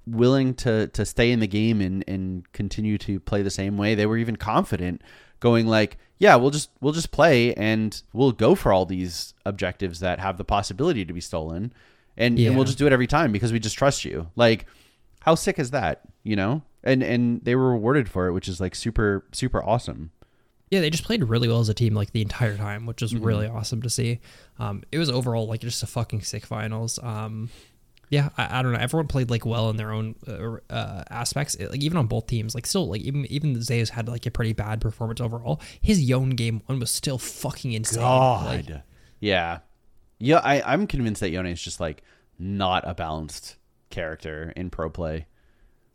willing 0.07 0.53
to 0.55 0.89
to 0.89 1.07
stay 1.07 1.33
in 1.33 1.41
the 1.41 1.47
game 1.47 1.81
and 1.81 2.05
and 2.07 2.53
continue 2.53 2.99
to 2.99 3.19
play 3.19 3.41
the 3.41 3.51
same 3.51 3.79
way 3.79 3.95
they 3.95 4.07
were 4.07 4.19
even 4.19 4.37
confident 4.37 5.03
going 5.41 5.67
like 5.67 5.97
yeah 6.19 6.37
we'll 6.37 6.51
just 6.51 6.71
we'll 6.81 6.93
just 6.93 7.11
play 7.11 7.55
and 7.55 8.03
we'll 8.13 8.33
go 8.33 8.55
for 8.55 8.73
all 8.73 8.87
these 8.87 9.35
objectives 9.45 10.01
that 10.01 10.21
have 10.21 10.37
the 10.37 10.45
possibility 10.45 11.05
to 11.05 11.13
be 11.13 11.21
stolen 11.21 11.73
and, 12.19 12.39
Yeah. 12.39 12.49
and 12.49 12.57
we'll 12.57 12.67
just 12.67 12.77
do 12.79 12.87
it 12.87 12.93
every 12.93 13.07
time 13.07 13.33
because 13.33 13.51
we 13.53 13.59
just 13.59 13.79
trust 13.79 14.05
you 14.05 14.29
like 14.37 14.67
how 15.21 15.35
sick 15.35 15.59
is 15.59 15.71
that 15.71 16.03
you 16.23 16.37
know 16.37 16.61
and 16.85 17.03
and 17.03 17.43
they 17.45 17.55
were 17.55 17.71
rewarded 17.71 18.09
for 18.11 18.27
it 18.27 18.33
which 18.33 18.49
is 18.49 18.61
like 18.61 18.75
super 18.75 19.25
super 19.33 19.65
awesome 19.65 20.11
yeah, 20.71 20.81
they 20.81 20.91
just 20.91 21.05
played 21.05 21.25
really 21.25 21.49
well 21.49 21.61
as 21.61 21.71
a 21.71 21.75
team 21.75 21.95
like 21.95 22.13
the 22.13 22.21
entire 22.21 22.55
time, 22.55 22.85
which 22.85 23.01
was 23.01 23.15
Mm-hmm. 23.15 23.25
really 23.25 23.47
awesome 23.47 23.81
to 23.81 23.89
see. 23.89 24.21
Um, 24.59 24.83
it 24.93 24.99
was 24.99 25.09
overall 25.09 25.47
like 25.47 25.63
just 25.63 25.83
a 25.83 25.87
fucking 25.87 26.21
sick 26.21 26.45
finals. 26.45 26.99
Um, 27.03 27.49
yeah, 28.11 28.29
I, 28.37 28.59
I 28.59 28.63
don't 28.63 28.73
know. 28.75 28.79
Everyone 28.79 29.07
played 29.07 29.31
like 29.31 29.47
well 29.47 29.71
in 29.71 29.77
their 29.79 29.93
own 29.93 30.15
uh, 30.29 30.59
uh, 30.71 31.05
aspects. 31.09 31.55
It- 31.55 31.71
like 31.71 31.83
even 31.83 31.97
on 31.97 32.07
both 32.07 32.27
teams, 32.27 32.55
like 32.55 32.67
still 32.67 32.87
like 32.87 33.01
even 33.01 33.25
even 33.33 33.63
Zeus 33.63 33.89
had 33.89 34.09
like 34.09 34.27
a 34.27 34.31
pretty 34.31 34.53
bad 34.53 34.83
performance 34.83 35.23
overall. 35.23 35.59
His 35.81 36.03
Yone 36.03 36.31
game 36.37 36.61
one 36.67 36.79
was 36.81 36.91
still 36.91 37.17
fucking 37.17 37.73
insane. 37.73 38.03
Like, 38.03 38.67
yeah 39.21 39.61
yeah 40.19 40.39
i 40.45 40.63
i'm 40.63 40.87
convinced 40.87 41.21
that 41.21 41.31
yone 41.31 41.47
is 41.47 41.61
just 41.63 41.81
like 41.81 42.03
not 42.39 42.89
a 42.89 42.95
balanced 42.95 43.57
character 43.91 44.53
in 44.57 44.71
pro 44.71 44.89
play 44.91 45.27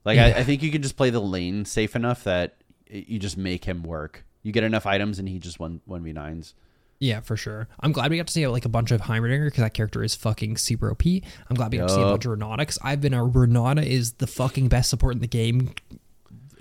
like 0.05 0.15
Yeah. 0.17 0.27
I, 0.27 0.39
I 0.39 0.43
think 0.43 0.63
you 0.63 0.71
can 0.71 0.81
just 0.81 0.97
play 0.97 1.09
the 1.09 1.21
lane 1.21 1.65
safe 1.65 1.95
enough 1.95 2.23
that 2.25 2.55
you 2.89 3.19
just 3.19 3.37
make 3.37 3.65
him 3.65 3.83
work 3.83 4.25
you 4.41 4.51
get 4.51 4.63
enough 4.63 4.85
items 4.85 5.19
and 5.19 5.27
he 5.29 5.39
just 5.39 5.59
one 5.59 5.81
1v9s 5.87 6.53
Yeah, 6.99 7.21
for 7.21 7.35
sure. 7.35 7.67
I'm 7.79 7.91
glad 7.91 8.11
we 8.11 8.17
got 8.17 8.27
to 8.27 8.33
see 8.33 8.47
like 8.47 8.65
a 8.65 8.69
bunch 8.69 8.91
of 8.91 9.01
Heimerdinger 9.01 9.47
because 9.47 9.61
that 9.63 9.73
character 9.73 10.03
is 10.03 10.15
fucking 10.15 10.57
super 10.57 10.91
OP. 10.91 11.05
I'm 11.05 11.55
glad 11.55 11.71
we 11.71 11.77
got 11.77 11.89
to 11.89 11.93
see 11.93 12.01
a 12.01 12.05
bunch 12.05 12.25
of 12.25 12.31
Renata 12.31 12.61
because 12.61 12.79
I've 12.81 13.01
been 13.01 13.13
a 13.13 13.23
Renata 13.25 13.81
is 13.83 14.13
the 14.13 14.27
fucking 14.27 14.67
best 14.69 14.89
support 14.89 15.15
in 15.15 15.21
the 15.21 15.27
game 15.27 15.73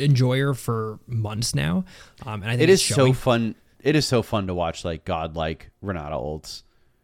enjoyer 0.00 0.54
for 0.54 0.98
months 1.06 1.54
now. 1.54 1.84
Um, 2.24 2.42
and 2.42 2.50
I 2.50 2.56
think 2.56 2.70
it's 2.70 2.82
is 2.88 2.94
so 2.94 3.12
fun 3.12 3.54
it 3.80 3.96
is 3.96 4.06
so 4.06 4.22
fun 4.22 4.46
to 4.46 4.54
watch 4.54 4.84
like 4.84 5.04
godlike 5.04 5.70
renata 5.80 6.14
ults 6.14 6.62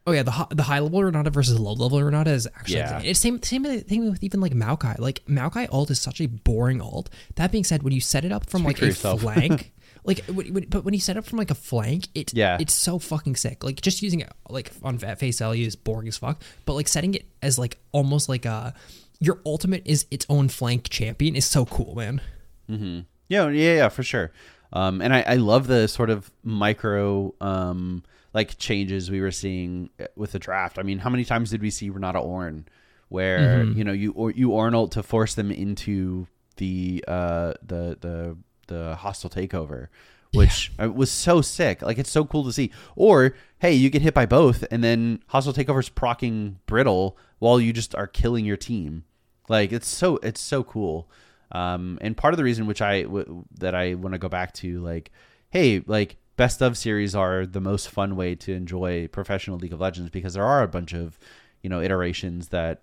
Oh 0.09 0.12
yeah, 0.12 0.23
the 0.23 0.47
the 0.55 0.62
high 0.62 0.79
level 0.79 1.03
Renata 1.05 1.29
versus 1.31 1.59
low 1.61 1.75
level 1.75 2.03
Renata 2.03 2.31
is 2.31 2.47
actually 2.47 2.77
Yeah. 2.79 3.01
it's 3.05 3.21
same 3.21 3.42
same 3.42 3.64
thing 3.64 4.09
with 4.11 4.23
even 4.25 4.40
like 4.40 4.53
Maokai. 4.55 4.99
Like 4.99 5.23
Maokai 5.27 5.68
alt 5.71 5.90
is 5.90 6.01
such 6.01 6.21
a 6.23 6.27
boring 6.27 6.81
alt. 6.81 7.11
That 7.35 7.53
being 7.53 7.64
said, 7.64 7.83
when 7.83 7.92
you 7.92 8.01
set 8.01 8.25
it 8.25 8.33
up 8.33 8.49
from 8.49 8.62
Speak 8.62 8.68
like 8.79 8.83
a 8.83 8.87
yourself. 8.87 9.21
flank. 9.23 9.73
Like, 10.05 10.25
but 10.71 10.85
when 10.87 10.94
you 10.94 11.01
set 11.01 11.16
it 11.16 11.18
up 11.18 11.27
from 11.27 11.37
like 11.38 11.51
a 11.51 11.55
flank, 11.55 12.09
it 12.14 12.33
Yeah. 12.33 12.57
it's 12.59 12.73
so 12.73 12.99
fucking 12.99 13.37
sick. 13.37 13.62
Like 13.62 13.83
just 13.83 14.01
using 14.01 14.21
it 14.21 14.33
like 14.49 14.71
on 14.83 14.97
face 14.97 15.38
value 15.40 15.66
is 15.66 15.77
boring 15.77 16.09
as 16.09 16.16
fuck. 16.16 16.40
But 16.64 16.75
like 16.75 16.88
setting 16.88 17.12
it 17.14 17.27
as 17.42 17.59
like 17.59 17.77
almost 17.92 18.27
like 18.27 18.47
a 18.47 18.73
your 19.21 19.40
ultimate 19.44 19.83
is 19.85 20.07
its 20.11 20.25
own 20.31 20.49
flank 20.49 20.88
champion 20.88 21.37
is 21.37 21.44
so 21.44 21.66
cool, 21.66 21.94
man. 21.94 22.23
Yeah, 22.68 23.49
yeah, 23.49 23.75
yeah, 23.75 23.88
for 23.90 24.03
sure. 24.03 24.33
Um, 24.73 25.03
and 25.03 25.14
I, 25.14 25.23
I 25.27 25.35
love 25.35 25.66
the 25.66 25.88
sort 25.88 26.09
of 26.09 26.31
micro 26.42 27.35
um, 27.42 28.03
like 28.38 28.57
changes 28.59 29.11
we 29.11 29.20
were 29.20 29.33
seeing 29.33 29.90
with 30.14 30.31
the 30.33 30.38
draft. 30.38 30.79
I 30.79 30.85
mean, 30.85 30.98
how 30.98 31.11
many 31.11 31.24
times 31.24 31.51
did 31.51 31.61
we 31.61 31.70
see 31.70 31.90
Renata 31.90 32.20
Ornn, 32.20 32.64
where 33.09 33.64
you 33.77 33.85
know 33.85 33.92
you 34.03 34.12
or 34.12 34.31
you 34.31 34.51
Ornalt 34.51 34.90
to 34.92 35.03
force 35.03 35.35
them 35.35 35.51
into 35.51 36.27
the 36.57 37.05
uh, 37.09 37.55
the 37.72 37.83
the 38.01 38.37
the 38.68 38.94
hostile 38.96 39.31
takeover, 39.31 39.88
which 40.33 40.72
uh 40.81 40.90
was 41.03 41.11
so 41.11 41.42
sick. 41.42 41.83
Like 41.83 41.98
it's 41.98 42.11
so 42.11 42.24
cool 42.24 42.44
to 42.44 42.53
see. 42.53 42.70
Or 42.94 43.35
hey, 43.59 43.72
you 43.72 43.90
get 43.90 44.03
hit 44.03 44.14
by 44.14 44.27
both, 44.27 44.64
and 44.70 44.85
then 44.85 45.20
hostile 45.27 45.53
takeover's 45.53 45.88
procking 45.88 46.61
brittle 46.66 47.18
while 47.40 47.61
you 47.61 47.72
just 47.72 47.94
are 47.94 48.07
killing 48.07 48.44
your 48.44 48.57
team. 48.57 49.05
Like 49.48 49.72
it's 49.72 49.88
so 49.88 50.18
it's 50.22 50.40
so 50.40 50.62
cool. 50.62 51.11
Um, 51.51 51.98
and 52.03 52.16
part 52.16 52.35
of 52.35 52.38
the 52.38 52.44
reason 52.44 52.66
which 52.66 52.83
I 52.83 53.03
w- 53.03 53.44
that 53.59 53.74
I 53.74 53.94
want 53.94 54.12
to 54.12 54.18
go 54.18 54.29
back 54.29 54.53
to 54.61 54.81
like, 54.85 55.11
hey, 55.51 55.83
like 55.87 56.18
best 56.38 56.62
of 56.62 56.79
series 56.79 57.14
are 57.14 57.44
the 57.44 57.61
most 57.61 57.90
fun 57.90 58.16
way 58.16 58.35
to 58.37 58.55
enjoy 58.55 59.09
professional 59.09 59.59
League 59.59 59.74
of 59.74 59.81
Legends 59.81 60.09
because 60.11 60.33
there 60.33 60.44
are 60.46 60.62
a 60.62 60.68
bunch 60.68 60.94
of 60.94 61.18
you 61.62 61.68
know 61.68 61.83
iterations 61.83 62.48
that 62.48 62.81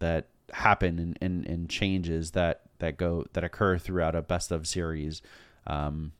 that 0.00 0.26
happen 0.52 0.98
and, 0.98 1.18
and, 1.22 1.46
and 1.46 1.70
changes 1.70 2.32
that 2.32 2.60
that 2.80 2.98
go 2.98 3.24
that 3.32 3.42
occur 3.44 3.78
throughout 3.78 4.14
a 4.14 4.20
best 4.20 4.52
of 4.52 4.66
series. 4.66 5.22
Um, 5.66 6.12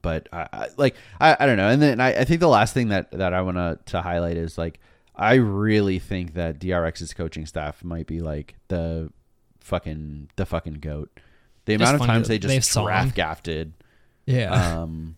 but 0.00 0.28
I, 0.32 0.48
I 0.52 0.68
like 0.78 0.96
I, 1.20 1.36
I 1.38 1.46
don't 1.46 1.58
know. 1.58 1.68
And 1.68 1.82
then 1.82 2.00
I, 2.00 2.20
I 2.20 2.24
think 2.24 2.40
the 2.40 2.48
last 2.48 2.72
thing 2.72 2.88
that 2.88 3.10
that 3.10 3.34
I 3.34 3.42
want 3.42 3.58
to 3.58 3.78
to 3.92 4.00
highlight 4.00 4.36
is 4.36 4.56
like 4.56 4.80
I 5.14 5.34
really 5.34 5.98
think 5.98 6.34
that 6.34 6.58
DRX's 6.58 7.12
coaching 7.12 7.44
staff 7.44 7.84
might 7.84 8.06
be 8.06 8.20
like 8.20 8.54
the 8.68 9.12
fucking 9.60 10.30
the 10.36 10.46
fucking 10.46 10.74
goat. 10.74 11.10
The 11.66 11.76
Just 11.76 11.90
amount 11.90 12.02
of 12.02 12.06
times 12.06 12.28
they 12.28 12.38
just 12.38 12.72
draft 12.72 13.14
gafted, 13.14 13.74
Yeah. 14.26 14.80
um, 14.80 15.16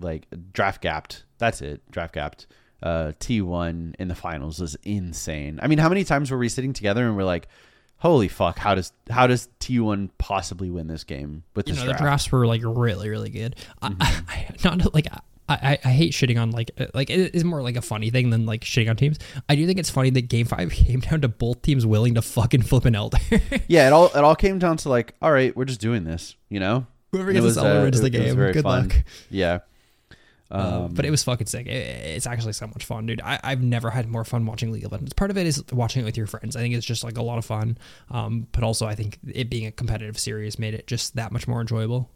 like 0.00 0.26
draft 0.52 0.82
gapped. 0.82 1.24
That's 1.38 1.60
it, 1.62 1.82
draft 1.90 2.14
gapped. 2.14 2.46
Uh, 2.82 3.12
T 3.18 3.40
one 3.42 3.94
in 3.98 4.08
the 4.08 4.14
finals 4.14 4.60
was 4.60 4.74
insane. 4.84 5.60
I 5.62 5.66
mean, 5.68 5.78
how 5.78 5.88
many 5.88 6.04
times 6.04 6.30
were 6.30 6.38
we 6.38 6.48
sitting 6.48 6.72
together 6.72 7.06
and 7.06 7.16
we're 7.16 7.24
like, 7.24 7.46
holy 7.98 8.28
fuck, 8.28 8.58
how 8.58 8.74
does 8.74 8.92
how 9.10 9.26
does 9.26 9.48
T1 9.60 10.08
possibly 10.16 10.70
win 10.70 10.86
this 10.86 11.04
game 11.04 11.42
with 11.54 11.68
You 11.68 11.74
this 11.74 11.82
know, 11.82 11.86
the 11.88 11.92
draft? 11.92 12.02
drafts 12.02 12.32
were 12.32 12.46
like 12.46 12.62
really, 12.64 13.08
really 13.10 13.30
good. 13.30 13.56
I, 13.82 13.88
Mm-hmm. 13.90 14.02
I, 14.30 14.34
I, 14.70 14.76
not 14.76 14.94
like 14.94 15.06
I, 15.12 15.18
I, 15.48 15.78
I 15.84 15.88
hate 15.90 16.12
shitting 16.12 16.40
on 16.40 16.52
like 16.52 16.70
uh, 16.78 16.86
like 16.94 17.10
it 17.10 17.34
is 17.34 17.44
more 17.44 17.60
like 17.60 17.76
a 17.76 17.82
funny 17.82 18.08
thing 18.08 18.30
than 18.30 18.46
like 18.46 18.62
shitting 18.62 18.88
on 18.88 18.96
teams. 18.96 19.18
I 19.48 19.56
do 19.56 19.66
think 19.66 19.78
it's 19.78 19.90
funny 19.90 20.08
that 20.10 20.28
Game 20.28 20.46
Five 20.46 20.70
came 20.72 21.00
down 21.00 21.20
to 21.22 21.28
both 21.28 21.60
teams 21.60 21.84
willing 21.84 22.14
to 22.14 22.22
fucking 22.22 22.62
flip 22.62 22.84
an 22.86 22.94
elder. 22.94 23.18
Yeah, 23.68 23.88
it 23.88 23.92
all 23.92 24.06
it 24.06 24.16
all 24.24 24.36
came 24.36 24.58
down 24.58 24.78
to 24.78 24.88
like, 24.88 25.14
all 25.20 25.32
right, 25.32 25.54
we're 25.54 25.64
just 25.66 25.80
doing 25.82 26.04
this, 26.04 26.34
you 26.48 26.60
know. 26.60 26.86
Whoever 27.12 27.32
gets 27.32 27.44
this 27.44 27.56
elder 27.58 27.80
uh, 27.80 27.82
wins 27.82 28.00
the 28.00 28.06
it- 28.06 28.14
it 28.14 28.18
was 28.20 28.34
game. 28.36 28.52
Good 28.52 28.62
fun. 28.62 28.88
luck. 28.88 28.96
Yeah. 29.28 29.58
Uh, 30.50 30.84
Um, 30.86 30.94
but 30.94 31.04
it 31.04 31.10
was 31.10 31.22
fucking 31.22 31.46
sick. 31.46 31.66
It, 31.66 31.70
it's 32.16 32.26
actually 32.26 32.54
so 32.54 32.66
much 32.66 32.84
fun, 32.84 33.06
dude. 33.06 33.20
I, 33.22 33.38
I've 33.44 33.62
never 33.62 33.90
had 33.90 34.08
more 34.08 34.24
fun 34.24 34.46
watching 34.46 34.72
League 34.72 34.84
of 34.84 34.92
Legends. 34.92 35.12
Part 35.12 35.30
of 35.30 35.38
it 35.38 35.46
is 35.46 35.62
watching 35.72 36.02
it 36.02 36.04
with 36.04 36.16
your 36.16 36.26
friends. 36.26 36.56
I 36.56 36.60
think 36.60 36.74
it's 36.74 36.86
just 36.86 37.04
like 37.04 37.16
a 37.16 37.22
lot 37.22 37.38
of 37.38 37.44
fun. 37.44 37.78
Um, 38.10 38.46
but 38.52 38.64
also 38.64 38.86
I 38.86 38.94
think 38.94 39.18
it 39.32 39.48
being 39.48 39.66
a 39.66 39.70
competitive 39.72 40.18
series 40.18 40.58
made 40.58 40.74
it 40.74 40.86
just 40.86 41.14
that 41.16 41.30
much 41.32 41.46
more 41.46 41.60
enjoyable. 41.60 42.10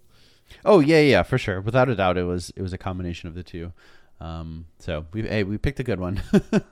Oh 0.64 0.80
yeah, 0.80 1.00
yeah, 1.00 1.22
for 1.22 1.38
sure. 1.38 1.60
Without 1.60 1.88
a 1.88 1.94
doubt, 1.94 2.18
it 2.18 2.24
was 2.24 2.52
it 2.56 2.62
was 2.62 2.72
a 2.72 2.78
combination 2.78 3.28
of 3.28 3.34
the 3.34 3.42
two. 3.42 3.72
Um, 4.20 4.66
so 4.78 5.06
we 5.12 5.22
hey 5.22 5.44
we 5.44 5.56
picked 5.58 5.80
a 5.80 5.84
good 5.84 6.00
one. 6.00 6.22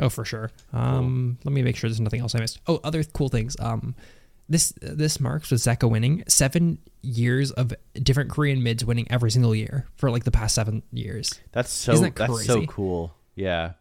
Oh, 0.00 0.08
for 0.08 0.24
sure. 0.24 0.52
Um, 0.72 1.38
let 1.42 1.52
me 1.52 1.60
make 1.62 1.74
sure 1.74 1.90
there's 1.90 2.00
nothing 2.00 2.20
else 2.20 2.32
I 2.36 2.38
missed. 2.38 2.60
Oh, 2.68 2.78
other 2.84 3.02
cool 3.02 3.28
things. 3.28 3.56
This 4.48 4.72
this 4.80 5.20
marks 5.20 5.50
with 5.50 5.60
Zeka 5.60 5.90
winning 5.90 6.24
seven 6.26 6.78
years 7.02 7.50
of 7.52 7.74
different 7.94 8.30
Korean 8.30 8.62
mids 8.62 8.84
winning 8.84 9.06
every 9.10 9.30
single 9.30 9.54
year 9.54 9.86
for 9.96 10.10
like 10.10 10.24
the 10.24 10.30
past 10.30 10.54
seven 10.54 10.82
years. 10.92 11.38
that's 11.52 11.70
so 11.70 11.96
that 11.98 12.16
that's 12.16 12.46
so 12.46 12.64
cool. 12.66 13.14
Yeah. 13.34 13.72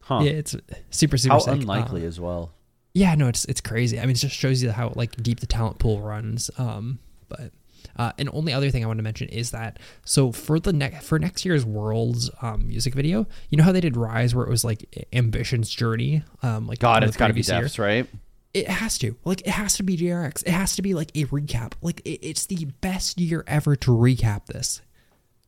Huh. 0.00 0.20
Yeah, 0.22 0.32
it's 0.32 0.56
super 0.90 1.16
super 1.18 1.34
How 1.34 1.38
sick. 1.38 1.54
unlikely 1.54 2.02
Uh, 2.04 2.08
as 2.08 2.18
well. 2.18 2.52
yeah, 2.94 3.14
no, 3.14 3.28
it's 3.28 3.44
it's 3.44 3.60
crazy. 3.60 3.98
I 3.98 4.02
mean, 4.02 4.12
it 4.12 4.18
just 4.18 4.34
shows 4.34 4.62
you 4.62 4.70
how 4.72 4.92
like 4.96 5.22
deep 5.22 5.40
the 5.40 5.46
talent 5.46 5.78
pool 5.78 6.00
runs. 6.00 6.50
Um, 6.58 6.98
but 7.28 7.52
uh, 7.96 8.12
and 8.18 8.28
only 8.32 8.52
other 8.52 8.70
thing 8.70 8.82
I 8.82 8.86
want 8.86 8.98
to 8.98 9.02
mention 9.02 9.28
is 9.28 9.50
that 9.52 9.78
so 10.04 10.32
for 10.32 10.58
the 10.58 10.72
next 10.72 11.04
for 11.06 11.18
next 11.18 11.44
year's 11.44 11.64
Worlds 11.64 12.30
um, 12.42 12.66
music 12.66 12.94
video, 12.94 13.26
you 13.50 13.58
know 13.58 13.64
how 13.64 13.72
they 13.72 13.80
did 13.80 13.96
Rise, 13.96 14.34
where 14.34 14.46
it 14.46 14.50
was 14.50 14.64
like 14.64 15.06
Ambition's 15.12 15.70
journey. 15.70 16.22
Um, 16.42 16.66
like 16.66 16.78
God, 16.80 17.04
it's 17.04 17.16
got 17.16 17.28
to 17.28 17.34
be 17.34 17.42
Deft's, 17.42 17.78
right? 17.78 18.08
It 18.54 18.68
has 18.68 18.98
to. 18.98 19.16
Like 19.24 19.40
it 19.42 19.48
has 19.50 19.76
to 19.76 19.82
be 19.82 19.96
DRX. 19.96 20.42
It 20.46 20.50
has 20.52 20.74
to 20.76 20.82
be 20.82 20.94
like 20.94 21.10
a 21.14 21.24
recap. 21.26 21.72
Like 21.82 22.00
it, 22.04 22.20
it's 22.26 22.46
the 22.46 22.64
best 22.80 23.20
year 23.20 23.44
ever 23.46 23.76
to 23.76 23.90
recap 23.90 24.46
this. 24.46 24.80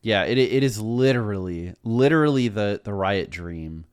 Yeah, 0.03 0.25
it 0.25 0.39
it 0.39 0.63
is 0.63 0.81
literally 0.81 1.75
literally 1.83 2.49
the 2.49 2.81
the 2.85 2.93
riot 2.95 3.31
dream, 3.31 3.85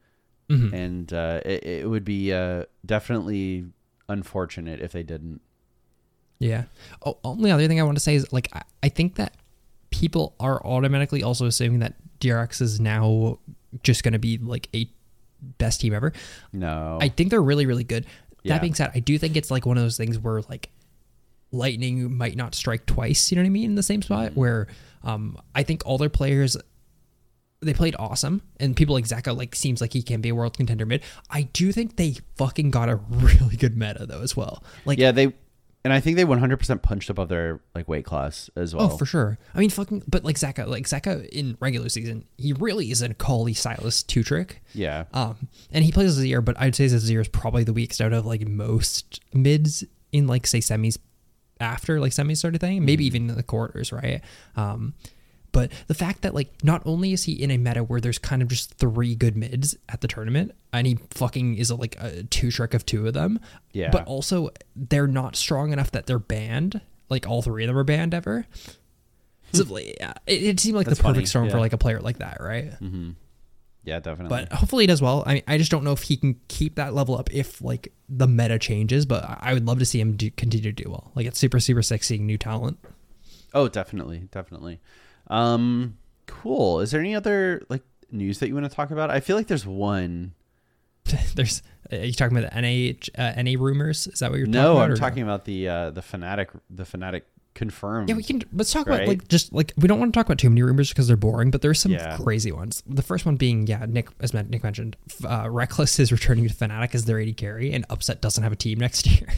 Mhm. 0.49 0.73
and 0.73 1.13
uh, 1.13 1.41
it 1.45 1.63
it 1.63 1.89
would 1.89 2.05
be 2.05 2.31
uh, 2.33 2.63
definitely 2.85 3.65
unfortunate 4.09 4.79
if 4.81 4.91
they 4.91 5.03
didn't. 5.03 5.41
Yeah. 6.39 6.63
Oh, 7.05 7.17
only 7.23 7.49
other 7.51 7.67
thing 7.67 7.79
I 7.79 7.83
want 7.83 7.97
to 7.97 8.03
say 8.03 8.15
is 8.15 8.31
like 8.31 8.49
I, 8.53 8.61
I 8.83 8.89
think 8.89 9.15
that 9.15 9.35
people 9.89 10.35
are 10.39 10.63
automatically 10.65 11.23
also 11.23 11.45
assuming 11.45 11.79
that 11.79 11.95
DRX 12.19 12.61
is 12.61 12.79
now 12.79 13.39
just 13.83 14.03
going 14.03 14.13
to 14.13 14.19
be 14.19 14.37
like 14.37 14.69
a 14.75 14.89
best 15.57 15.81
team 15.81 15.93
ever. 15.93 16.13
No, 16.53 16.97
I 17.01 17.09
think 17.09 17.31
they're 17.31 17.41
really 17.41 17.65
really 17.65 17.83
good. 17.83 18.05
Yeah. 18.43 18.53
That 18.53 18.61
being 18.61 18.75
said, 18.75 18.91
I 18.95 18.99
do 18.99 19.17
think 19.17 19.35
it's 19.35 19.51
like 19.51 19.65
one 19.65 19.77
of 19.77 19.83
those 19.83 19.97
things 19.97 20.17
where 20.17 20.41
like 20.49 20.69
lightning 21.51 22.15
might 22.15 22.35
not 22.35 22.55
strike 22.55 22.85
twice. 22.85 23.31
You 23.31 23.35
know 23.35 23.41
what 23.41 23.47
I 23.47 23.49
mean? 23.49 23.71
In 23.71 23.75
the 23.75 23.83
same 23.83 24.01
spot 24.01 24.33
where 24.35 24.67
um, 25.03 25.37
I 25.55 25.63
think 25.63 25.83
all 25.85 25.97
their 25.97 26.09
players 26.09 26.57
they 27.59 27.73
played 27.73 27.95
awesome, 27.97 28.41
and 28.59 28.75
people 28.75 28.93
like 28.93 29.05
Zeka 29.05 29.35
like 29.35 29.55
seems 29.55 29.81
like 29.81 29.93
he 29.93 30.03
can 30.03 30.21
be 30.21 30.29
a 30.29 30.35
world 30.35 30.55
contender 30.55 30.85
mid. 30.85 31.01
I 31.29 31.43
do 31.53 31.71
think 31.71 31.95
they 31.95 32.17
fucking 32.35 32.71
got 32.71 32.87
a 32.89 32.95
really 33.09 33.57
good 33.57 33.75
meta 33.75 34.05
though 34.05 34.21
as 34.21 34.35
well. 34.35 34.63
Like 34.85 34.99
yeah, 34.99 35.11
they 35.11 35.33
and 35.87 35.93
I 35.93 36.01
think 36.01 36.17
they 36.17 36.25
100% 36.25 36.81
punched 36.81 37.09
above 37.09 37.29
their 37.29 37.61
like 37.73 37.87
weight 37.87 38.03
class 38.03 38.49
as 38.57 38.75
well. 38.75 38.91
Oh, 38.91 38.97
for 38.97 39.05
sure. 39.05 39.37
I 39.55 39.59
mean, 39.59 39.69
fucking, 39.69 40.03
but 40.05 40.25
like 40.25 40.35
Zeka, 40.35 40.67
like 40.67 40.83
Zeka 40.85 41.25
in 41.29 41.55
regular 41.61 41.87
season, 41.87 42.25
he 42.37 42.51
really 42.51 42.91
is 42.91 43.01
a 43.01 43.13
Kali 43.13 43.53
Sylas 43.53 44.05
two 44.05 44.21
trick. 44.21 44.61
yeah, 44.73 45.05
Um, 45.13 45.47
and 45.71 45.85
he 45.85 45.93
plays 45.93 46.09
as 46.09 46.19
a 46.19 46.27
Azir, 46.27 46.43
but 46.43 46.59
I'd 46.59 46.75
say 46.75 46.87
Azir 46.87 47.21
is 47.21 47.29
probably 47.29 47.63
the 47.63 47.71
weakest 47.71 48.01
out 48.01 48.11
of 48.11 48.25
like 48.25 48.45
most 48.45 49.21
mids 49.33 49.85
in 50.11 50.27
like 50.27 50.45
say 50.45 50.59
semis 50.59 50.97
after 51.61 52.01
like 52.01 52.11
semis 52.11 52.37
sort 52.37 52.53
of 52.55 52.59
thing, 52.59 52.83
maybe 52.83 53.05
even 53.05 53.29
in 53.29 53.35
the 53.37 53.43
quarters, 53.43 53.93
right? 53.93 54.19
Um, 54.57 54.93
but 55.57 55.71
the 55.87 55.95
fact 55.95 56.21
that 56.21 56.35
like 56.35 56.53
not 56.63 56.83
only 56.85 57.13
is 57.13 57.23
he 57.23 57.31
in 57.31 57.49
a 57.49 57.57
meta 57.57 57.83
where 57.83 57.99
there's 57.99 58.19
kind 58.19 58.43
of 58.43 58.47
just 58.47 58.75
three 58.75 59.15
good 59.15 59.35
mids 59.35 59.75
at 59.89 60.01
the 60.01 60.07
tournament, 60.07 60.51
and 60.71 60.85
he 60.85 60.99
fucking 61.09 61.55
is 61.55 61.71
a, 61.71 61.75
like 61.75 61.95
a 61.99 62.21
two 62.25 62.51
trick 62.51 62.75
of 62.75 62.85
two 62.85 63.07
of 63.07 63.15
them, 63.15 63.39
Yeah. 63.73 63.89
But 63.89 64.05
also 64.05 64.51
they're 64.75 65.07
not 65.07 65.35
strong 65.35 65.73
enough 65.73 65.89
that 65.91 66.05
they're 66.05 66.19
banned. 66.19 66.79
Like 67.09 67.27
all 67.27 67.41
three 67.41 67.63
of 67.63 67.69
them 67.69 67.77
are 67.79 67.83
banned 67.83 68.13
ever. 68.13 68.45
So 69.51 69.63
hmm. 69.63 69.77
yeah, 69.99 70.13
it, 70.27 70.43
it 70.43 70.59
seemed 70.59 70.75
like 70.75 70.85
That's 70.85 70.99
the 70.99 71.03
perfect 71.03 71.15
funny, 71.15 71.25
storm 71.25 71.49
for 71.49 71.59
like 71.59 71.73
a 71.73 71.77
player 71.79 72.01
like 72.01 72.19
that, 72.19 72.37
right? 72.39 72.69
Mm-hmm. 72.79 73.11
yeah, 73.83 73.99
definitely. 73.99 74.29
But 74.29 74.53
hopefully 74.53 74.83
he 74.83 74.87
does 74.87 75.01
well. 75.01 75.23
I 75.25 75.41
I 75.47 75.57
just 75.57 75.71
don't 75.71 75.83
know 75.83 75.93
if 75.93 76.03
he 76.03 76.17
can 76.17 76.39
keep 76.49 76.75
that 76.75 76.93
level 76.93 77.17
up 77.17 77.33
if 77.33 77.63
like 77.63 77.91
the 78.07 78.27
meta 78.27 78.59
changes. 78.59 79.07
But 79.07 79.23
I 79.23 79.39
I 79.41 79.53
would 79.55 79.65
love 79.65 79.79
to 79.79 79.85
see 79.85 79.99
him 79.99 80.17
do, 80.17 80.29
continue 80.29 80.71
to 80.71 80.83
do 80.83 80.91
well. 80.91 81.11
Like 81.15 81.25
it's 81.25 81.39
super 81.39 81.59
super 81.59 81.81
sick 81.81 82.03
seeing 82.03 82.27
new 82.27 82.37
talent. 82.37 82.77
oh, 83.55 83.67
definitely, 83.67 84.27
definitely. 84.31 84.81
Um, 85.29 85.97
cool. 86.25 86.79
Is 86.81 86.91
there 86.91 87.01
any 87.01 87.15
other 87.15 87.63
like 87.69 87.83
news 88.11 88.39
that 88.39 88.47
you 88.47 88.53
want 88.55 88.69
to 88.69 88.75
talk 88.75 88.91
about? 88.91 89.09
I 89.11 89.19
feel 89.19 89.35
like 89.35 89.47
there's 89.47 89.65
one. 89.65 90.33
There's 91.35 91.61
are 91.89 91.97
you 91.99 92.11
talking 92.11 92.37
about 92.37 92.51
the 92.53 92.61
NA 92.61 93.21
uh, 93.23 93.41
NA 93.41 93.51
rumors? 93.57 94.07
Is 94.07 94.19
that 94.19 94.29
what 94.29 94.39
you're 94.39 94.47
No, 94.47 94.73
talking 94.73 94.77
about? 94.77 94.91
I'm 94.91 94.97
talking 94.97 95.23
about 95.23 95.45
the 95.45 95.69
uh 95.69 95.91
the 95.91 96.01
Fnatic 96.01 96.47
the 96.69 96.83
Fnatic 96.83 97.21
confirmed. 97.55 98.09
Yeah, 98.09 98.15
we 98.15 98.23
can. 98.23 98.43
Let's 98.51 98.73
talk 98.73 98.87
about 98.87 99.07
like 99.07 99.27
just 99.29 99.53
like 99.53 99.71
we 99.77 99.87
don't 99.87 99.99
want 99.99 100.13
to 100.13 100.17
talk 100.17 100.25
about 100.25 100.37
too 100.37 100.49
many 100.49 100.63
rumors 100.63 100.89
because 100.89 101.07
they're 101.07 101.15
boring, 101.15 101.49
but 101.49 101.61
there's 101.61 101.79
some 101.79 101.93
Yeah. 101.93 102.17
crazy 102.17 102.51
ones. 102.51 102.83
The 102.87 103.01
first 103.01 103.25
one 103.25 103.37
being 103.37 103.67
yeah, 103.67 103.85
Nick 103.87 104.09
as 104.19 104.33
Nick 104.33 104.63
mentioned, 104.63 104.97
uh, 105.23 105.47
Reckless 105.49 105.97
is 105.97 106.11
returning 106.11 106.45
to 106.47 106.53
Fnatic 106.53 106.93
as 106.93 107.05
their 107.05 107.21
AD 107.21 107.37
carry, 107.37 107.71
and 107.71 107.85
Upset 107.89 108.19
doesn't 108.21 108.43
have 108.43 108.51
a 108.51 108.57
team 108.57 108.77
next 108.79 109.07
year. 109.19 109.29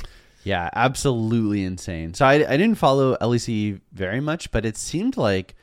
Yeah, 0.43 0.69
absolutely 0.73 1.63
insane. 1.63 2.15
So 2.15 2.25
I, 2.25 2.34
I 2.34 2.58
didn't 2.58 2.75
follow 2.75 3.15
LEC 3.17 3.80
very 3.91 4.21
much, 4.21 4.49
but 4.52 4.65
it 4.65 4.75
seemed 4.75 5.17
like 5.17 5.56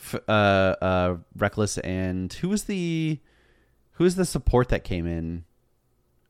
f- 0.00 0.20
uh, 0.28 0.30
uh, 0.82 1.16
Reckless 1.36 1.78
and 1.78 2.32
who 2.32 2.48
was 2.48 2.64
the 2.64 3.18
who 3.92 4.04
was 4.04 4.16
the 4.16 4.24
support 4.24 4.68
that 4.70 4.82
came 4.84 5.06
in? 5.06 5.44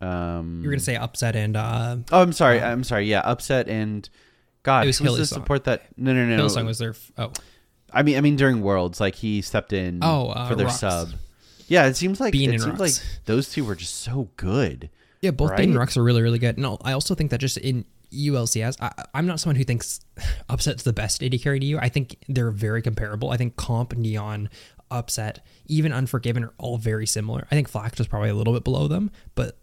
Um, 0.00 0.60
You're 0.62 0.72
gonna 0.72 0.80
say 0.80 0.96
Upset 0.96 1.36
and 1.36 1.56
uh, 1.56 1.96
oh, 2.10 2.22
I'm 2.22 2.32
sorry, 2.32 2.60
I'm 2.60 2.84
sorry. 2.84 3.06
Yeah, 3.06 3.20
upset 3.20 3.68
and 3.68 4.08
God, 4.62 4.84
It 4.84 4.88
was 4.88 4.98
who 4.98 5.04
was 5.04 5.16
the 5.18 5.26
support 5.26 5.64
that? 5.64 5.82
No, 5.96 6.12
no, 6.12 6.24
no. 6.26 6.42
Hylissang 6.44 6.66
was 6.66 6.78
their 6.78 6.90
f- 6.90 7.12
oh 7.18 7.32
I 7.92 8.02
mean, 8.02 8.16
I 8.16 8.20
mean 8.20 8.36
during 8.36 8.62
Worlds, 8.62 9.00
like 9.00 9.14
he 9.16 9.42
stepped 9.42 9.72
in 9.72 9.98
Oh, 10.02 10.28
uh, 10.28 10.48
for 10.48 10.54
their 10.54 10.68
Rhuckz. 10.68 10.78
sub. 10.78 11.08
Yeah, 11.68 11.86
it 11.86 11.96
seems 11.96 12.18
like 12.20 12.32
Bean 12.32 12.52
it 12.54 12.60
seems 12.60 12.80
like 12.80 12.92
those 13.26 13.50
two 13.50 13.64
were 13.64 13.74
just 13.74 13.94
so 13.96 14.28
good. 14.36 14.90
yeah, 15.20 15.30
both 15.32 15.50
Right? 15.50 15.58
Bean 15.58 15.70
and 15.70 15.78
Rhuckz 15.78 15.96
are 15.96 16.02
really 16.02 16.22
really 16.22 16.38
good. 16.38 16.58
No, 16.58 16.78
I 16.82 16.92
also 16.92 17.14
think 17.14 17.30
that 17.30 17.38
just 17.40 17.58
in 17.58 17.84
ULCS, 18.12 18.76
I, 18.80 19.04
I'm 19.14 19.26
not 19.26 19.40
someone 19.40 19.56
who 19.56 19.64
thinks 19.64 20.00
Upset's 20.48 20.82
the 20.82 20.92
best 20.92 21.22
AD 21.22 21.40
carry 21.42 21.60
to 21.60 21.66
you. 21.66 21.78
I 21.78 21.88
think 21.88 22.16
they're 22.28 22.50
very 22.50 22.82
comparable. 22.82 23.30
I 23.30 23.36
think 23.36 23.56
Comp, 23.56 23.96
Neon, 23.96 24.48
Upset, 24.90 25.44
even 25.66 25.92
Unforgiven 25.92 26.44
are 26.44 26.52
all 26.58 26.76
very 26.76 27.06
similar. 27.06 27.46
I 27.50 27.54
think 27.54 27.68
Flakked 27.68 27.98
was 27.98 28.08
probably 28.08 28.30
a 28.30 28.34
little 28.34 28.52
bit 28.52 28.64
below 28.64 28.88
them, 28.88 29.10
but 29.34 29.56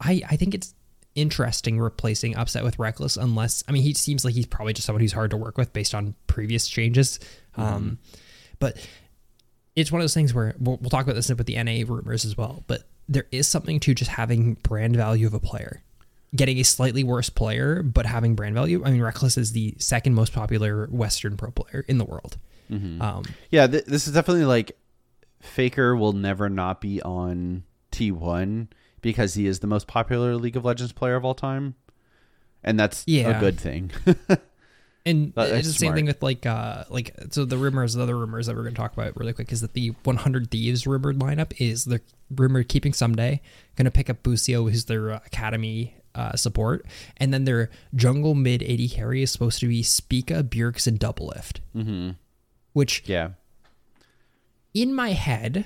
I 0.00 0.22
I 0.28 0.36
think 0.36 0.54
it's 0.54 0.74
interesting 1.14 1.78
replacing 1.78 2.36
Upset 2.36 2.64
with 2.64 2.78
Reckless 2.78 3.16
unless 3.16 3.64
I 3.68 3.72
mean 3.72 3.82
he 3.82 3.94
seems 3.94 4.24
like 4.24 4.34
he's 4.34 4.46
probably 4.46 4.72
just 4.72 4.86
someone 4.86 5.00
who's 5.00 5.12
hard 5.12 5.30
to 5.32 5.36
work 5.36 5.58
with 5.58 5.72
based 5.72 5.94
on 5.94 6.14
previous 6.26 6.66
changes. 6.66 7.20
Um, 7.56 7.98
but 8.58 8.76
it's 9.76 9.90
one 9.90 10.00
of 10.00 10.04
those 10.04 10.14
things 10.14 10.32
where 10.32 10.54
we'll, 10.58 10.78
we'll 10.78 10.90
talk 10.90 11.04
about 11.04 11.14
this 11.14 11.28
with 11.28 11.46
the 11.46 11.62
NA 11.62 11.84
rumors 11.86 12.24
as 12.24 12.36
well, 12.36 12.64
but 12.66 12.84
there 13.08 13.26
is 13.32 13.48
something 13.48 13.80
to 13.80 13.94
just 13.94 14.10
having 14.10 14.54
brand 14.62 14.96
value 14.96 15.26
of 15.26 15.34
a 15.34 15.40
player. 15.40 15.82
Getting 16.34 16.58
a 16.58 16.62
slightly 16.62 17.02
worse 17.02 17.28
player, 17.28 17.82
but 17.82 18.06
having 18.06 18.34
brand 18.36 18.54
value. 18.54 18.82
I 18.84 18.90
mean, 18.92 19.02
Reckless 19.02 19.36
is 19.36 19.52
the 19.52 19.74
second 19.78 20.14
most 20.14 20.32
popular 20.32 20.86
Western 20.86 21.36
pro 21.36 21.50
player 21.50 21.84
in 21.88 21.98
the 21.98 22.04
world. 22.04 22.38
Um, 22.70 23.24
Yeah, 23.50 23.66
th- 23.66 23.84
this 23.86 24.06
is 24.06 24.14
definitely 24.14 24.44
like 24.44 24.76
Faker 25.40 25.96
will 25.96 26.12
never 26.12 26.48
not 26.48 26.80
be 26.80 27.02
on 27.02 27.64
T1 27.90 28.68
because 29.00 29.34
he 29.34 29.46
is 29.48 29.58
the 29.58 29.66
most 29.66 29.88
popular 29.88 30.36
League 30.36 30.56
of 30.56 30.64
Legends 30.64 30.92
player 30.92 31.16
of 31.16 31.24
all 31.24 31.34
time. 31.34 31.74
And 32.62 32.78
that's 32.78 33.02
Yeah. 33.08 33.36
a 33.36 33.40
good 33.40 33.58
thing. 33.58 33.90
And 35.06 35.32
That- 35.34 35.50
it's 35.52 35.66
the 35.68 35.72
same 35.72 35.78
smart. 35.88 35.96
thing 35.96 36.04
with 36.06 36.22
like 36.22 36.44
uh 36.44 36.84
like 36.90 37.16
so 37.30 37.46
the 37.46 37.56
rumors, 37.56 37.94
the 37.94 38.02
other 38.02 38.16
rumors 38.18 38.46
that 38.46 38.54
we're 38.54 38.62
going 38.62 38.74
to 38.74 38.80
talk 38.80 38.92
about 38.92 39.16
really 39.18 39.32
quick 39.32 39.50
is 39.50 39.62
that 39.62 39.72
the 39.72 39.88
100 40.04 40.50
Thieves 40.50 40.86
rumored 40.86 41.18
lineup 41.18 41.54
is 41.58 41.86
they're 41.86 42.02
rumored 42.36 42.68
keeping 42.68 42.92
Ssumday, 42.92 43.40
going 43.76 43.86
to 43.86 43.90
pick 43.90 44.10
up 44.10 44.22
Busio, 44.22 44.68
who's 44.68 44.84
their 44.84 45.10
uh, 45.12 45.20
academy 45.24 45.96
uh, 46.14 46.34
support, 46.36 46.84
and 47.16 47.32
then 47.32 47.44
their 47.44 47.70
jungle 47.94 48.34
mid 48.34 48.62
AD 48.62 48.90
carry 48.90 49.22
is 49.22 49.30
supposed 49.30 49.60
to 49.60 49.68
be 49.68 49.82
Spica, 49.82 50.42
Bjergs, 50.42 50.86
and 50.86 50.98
Doublelift, 50.98 51.58
hmm 51.72 52.10
which 52.72 53.02
Yeah. 53.06 53.30
in 54.74 54.94
my 54.94 55.10
head, 55.10 55.64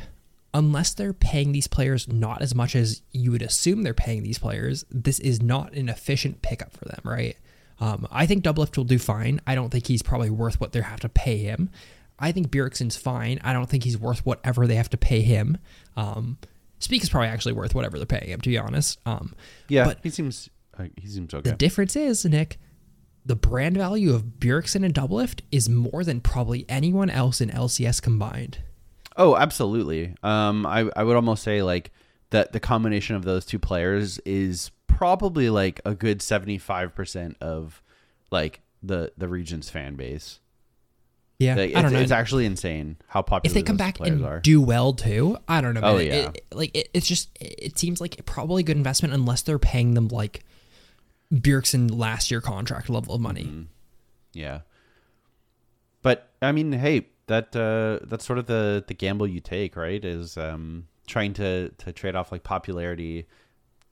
unless 0.55 0.95
they're 0.95 1.13
paying 1.13 1.53
these 1.53 1.67
players 1.67 2.09
not 2.09 2.41
as 2.41 2.55
much 2.55 2.75
as 2.75 3.03
you 3.13 3.31
would 3.33 3.43
assume 3.43 3.83
they're 3.83 3.93
paying 3.95 4.23
these 4.23 4.39
players, 4.39 4.85
this 4.91 5.19
is 5.19 5.43
not 5.43 5.73
an 5.75 5.89
efficient 5.89 6.41
pickup 6.43 6.73
for 6.77 6.85
them, 6.87 7.01
right? 7.05 7.37
Um, 7.81 8.07
I 8.11 8.25
think 8.27 8.45
Doublelift 8.45 8.77
will 8.77 8.85
do 8.85 8.99
fine. 8.99 9.41
I 9.47 9.55
don't 9.55 9.71
think 9.71 9.87
he's 9.87 10.03
probably 10.03 10.31
worth 10.31 10.61
what 10.61 10.73
they 10.73 10.81
have 10.81 11.01
to 11.01 11.09
pay 11.09 11.39
him. 11.39 11.71
I 12.19 12.31
think 12.33 12.49
Bjergsen's 12.49 12.97
fine. 12.97 13.41
I 13.43 13.53
don't 13.53 13.69
think 13.69 13.83
he's 13.85 13.99
worth 13.99 14.25
whatever 14.25 14.67
they 14.67 14.77
have 14.77 14.91
to 14.91 14.97
pay 14.97 15.23
him. 15.23 15.59
Um, 15.97 16.39
Spica 16.85 17.03
is 17.03 17.09
probably 17.09 17.29
actually 17.29 17.55
worth 17.55 17.75
whatever 17.75 17.99
they're 17.99 18.07
paying 18.07 18.29
him, 18.29 18.41
to 18.41 18.49
be 18.49 18.59
honest. 18.59 18.99
Um, 19.07 19.35
Yeah, 19.69 19.85
but 19.85 20.01
he 20.03 20.11
seems 20.11 20.51
uh, 20.79 20.85
he 20.97 21.09
seems 21.09 21.33
okay. 21.33 21.51
the 21.51 21.57
difference 21.57 21.97
is, 21.97 22.25
Nick, 22.25 22.59
the 23.25 23.35
brand 23.35 23.77
value 23.77 24.15
of 24.15 24.23
Bjergsen 24.39 24.85
and 24.85 24.93
Doublelift 24.93 25.41
is 25.51 25.69
more 25.69 26.05
than 26.05 26.21
probably 26.21 26.67
anyone 26.69 27.09
else 27.09 27.41
in 27.41 27.49
LCS 27.49 28.03
combined. 28.03 28.59
Oh, 29.17 29.37
absolutely. 29.37 30.15
Um, 30.23 30.67
I 30.67 30.91
I 30.95 31.05
would 31.05 31.17
almost 31.17 31.43
say 31.43 31.63
like 31.63 31.91
that 32.31 32.53
the 32.53 32.61
combination 32.61 33.17
of 33.17 33.25
those 33.25 33.47
two 33.47 33.59
players 33.59 34.19
is 34.21 34.71
probably 34.87 35.49
like 35.49 35.81
a 35.85 35.95
good 35.95 36.21
seventy 36.21 36.59
five 36.59 36.95
percent 36.95 37.37
of 37.41 37.83
like 38.31 38.61
the 38.83 39.11
the 39.17 39.29
region's 39.29 39.71
fan 39.71 39.95
base. 39.95 40.41
Yeah, 41.39 41.57
Like, 41.57 41.75
I 41.75 41.83
don't 41.83 41.93
know. 41.93 41.99
it's 41.99 42.13
actually 42.13 42.47
insane 42.47 42.97
how 43.09 43.21
popular 43.21 43.51
if 43.51 43.55
they 43.55 43.63
come 43.63 43.77
back 43.77 43.99
and 44.01 44.25
are. 44.25 44.39
do 44.41 44.61
well 44.63 44.93
too, 44.93 45.37
I 45.49 45.61
don't 45.61 45.75
know. 45.75 45.81
Oh, 45.83 45.97
man. 45.97 46.01
It- 46.07 46.07
yeah. 46.13 46.31
it- 46.35 46.45
like 46.53 46.71
it, 46.77 46.89
it's 46.95 47.07
just 47.09 47.29
it 47.41 47.77
seems 47.79 48.01
like 48.01 48.25
probably 48.25 48.61
a 48.61 48.65
good 48.65 48.77
investment 48.77 49.13
unless 49.15 49.43
they're 49.43 49.59
paying 49.59 49.95
them 49.95 50.07
like 50.09 50.45
Bjergsen 51.33 51.91
last 51.97 52.31
year 52.31 52.41
contract 52.41 52.89
level 52.89 53.15
of 53.17 53.21
money. 53.21 53.45
Mm-hmm. 53.45 53.63
yeah, 54.33 54.61
but 56.03 56.31
I 56.41 56.53
mean, 56.53 56.71
hey, 56.73 57.09
that 57.27 57.55
uh, 57.57 58.05
that's 58.07 58.25
sort 58.25 58.39
of 58.39 58.47
the 58.47 58.85
the 58.87 58.95
gamble 58.95 59.27
you 59.27 59.41
take, 59.41 59.75
right? 59.77 60.05
Is 60.05 60.37
um, 60.39 60.87
trying 61.09 61.33
to 61.35 61.71
to 61.71 61.93
trade 61.93 62.15
off 62.15 62.31
like 62.31 62.45
popularity 62.45 63.27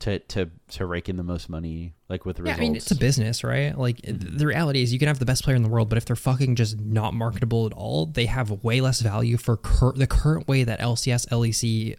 to 0.03 0.19
to 0.19 0.51
to 0.71 0.87
rake 0.87 1.09
in 1.09 1.17
the 1.17 1.23
most 1.23 1.49
money, 1.49 1.95
like 2.09 2.27
with 2.27 2.39
Yeah, 2.39 2.43
results. 2.43 2.59
I 2.59 2.61
mean 2.61 2.77
it's 2.77 2.91
a 2.91 2.97
business, 2.97 3.45
right? 3.45 3.77
Like 3.77 4.01
the 4.03 4.47
reality 4.47 4.83
is, 4.83 4.93
you 4.93 4.99
can 4.99 5.09
have 5.09 5.21
the 5.21 5.25
best 5.25 5.45
player 5.45 5.55
in 5.57 5.63
the 5.63 5.69
world, 5.69 5.89
but 5.89 5.97
if 5.97 6.05
they're 6.05 6.17
fucking 6.17 6.57
just 6.57 6.81
not 6.81 7.15
marketable 7.15 7.67
at 7.67 7.73
all, 7.73 8.07
they 8.07 8.27
have 8.27 8.51
way 8.65 8.81
less 8.81 9.01
value 9.01 9.37
for 9.37 9.57
cur- 9.57 9.93
the 9.93 10.09
current 10.09 10.49
way 10.49 10.65
that 10.65 10.81
LCS, 10.81 11.29
LEC 11.29 11.97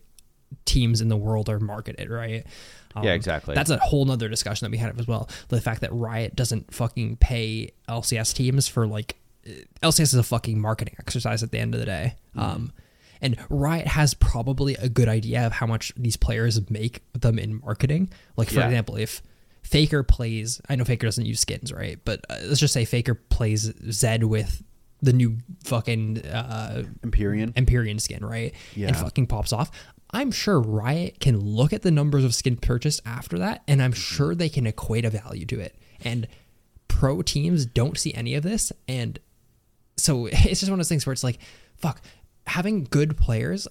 teams 0.65 1.01
in 1.01 1.07
the 1.07 1.17
world 1.17 1.49
are 1.49 1.59
marketed, 1.59 2.09
right? 2.09 2.45
Um, 2.95 3.05
Yeah, 3.05 3.13
exactly. 3.13 3.55
That's 3.55 3.69
a 3.69 3.77
whole 3.77 4.05
nother 4.05 4.27
discussion 4.29 4.65
that 4.65 4.71
we 4.71 4.77
had 4.77 4.99
as 4.99 5.07
well. 5.07 5.29
The 5.47 5.61
fact 5.61 5.81
that 5.81 5.91
Riot 5.93 6.35
doesn't 6.35 6.73
fucking 6.73 7.17
pay 7.17 7.71
LCS 7.87 8.35
teams 8.35 8.67
for 8.67 8.85
like 8.85 9.15
LCS 9.81 10.01
is 10.01 10.15
a 10.15 10.23
fucking 10.23 10.59
marketing 10.59 10.95
exercise 10.99 11.41
at 11.41 11.51
the 11.51 11.59
end 11.59 11.73
of 11.73 11.79
the 11.79 11.85
day. 11.85 12.15
Um, 12.35 12.71
and 13.23 13.35
Riot 13.49 13.87
has 13.87 14.13
probably 14.13 14.75
a 14.75 14.87
good 14.89 15.07
idea 15.07 15.47
of 15.47 15.53
how 15.53 15.65
much 15.65 15.91
these 15.97 16.15
players 16.17 16.69
make 16.69 17.01
them 17.13 17.39
in 17.39 17.59
marketing. 17.61 18.11
Like 18.37 18.49
for 18.49 18.59
Yeah. 18.59 18.65
example, 18.67 18.95
if 18.97 19.23
Faker 19.63 20.03
plays, 20.03 20.61
I 20.69 20.75
know 20.75 20.83
Faker 20.83 21.07
doesn't 21.07 21.25
use 21.25 21.39
skins, 21.39 21.71
right? 21.73 21.97
But 22.05 22.25
uh, 22.29 22.35
let's 22.43 22.59
just 22.59 22.73
say 22.73 22.85
Faker 22.85 23.15
plays 23.15 23.71
Zed 23.91 24.25
with 24.25 24.61
the 25.01 25.13
new 25.13 25.37
fucking 25.63 26.25
uh, 26.25 26.83
Empyrean. 27.03 27.53
Empyrean 27.55 27.97
skin, 27.99 28.23
right? 28.25 28.53
Yeah. 28.75 28.87
And 28.89 28.97
fucking 28.97 29.27
pops 29.27 29.51
off. 29.51 29.71
I'm 30.11 30.31
sure 30.31 30.59
Riot 30.61 31.19
can 31.19 31.39
look 31.39 31.73
at 31.73 31.81
the 31.81 31.91
numbers 31.91 32.23
of 32.23 32.35
skin 32.35 32.55
purchased 32.57 33.01
after 33.05 33.39
that, 33.39 33.63
and 33.67 33.81
I'm 33.81 33.93
sure 33.93 34.35
they 34.35 34.47
can 34.49 34.67
equate 34.67 35.05
a 35.05 35.09
value 35.09 35.45
to 35.47 35.59
it. 35.59 35.75
And 36.03 36.27
pro 36.87 37.21
teams 37.21 37.65
don't 37.65 37.97
see 37.97 38.13
any 38.13 38.35
of 38.35 38.43
this, 38.43 38.71
and 38.87 39.17
so 39.97 40.25
it's 40.31 40.59
just 40.59 40.65
one 40.69 40.73
of 40.73 40.77
those 40.79 40.89
things 40.89 41.05
where 41.05 41.13
it's 41.13 41.23
like, 41.23 41.39
fuck, 41.77 42.01
having 42.47 42.83
good 42.85 43.17
players 43.17 43.67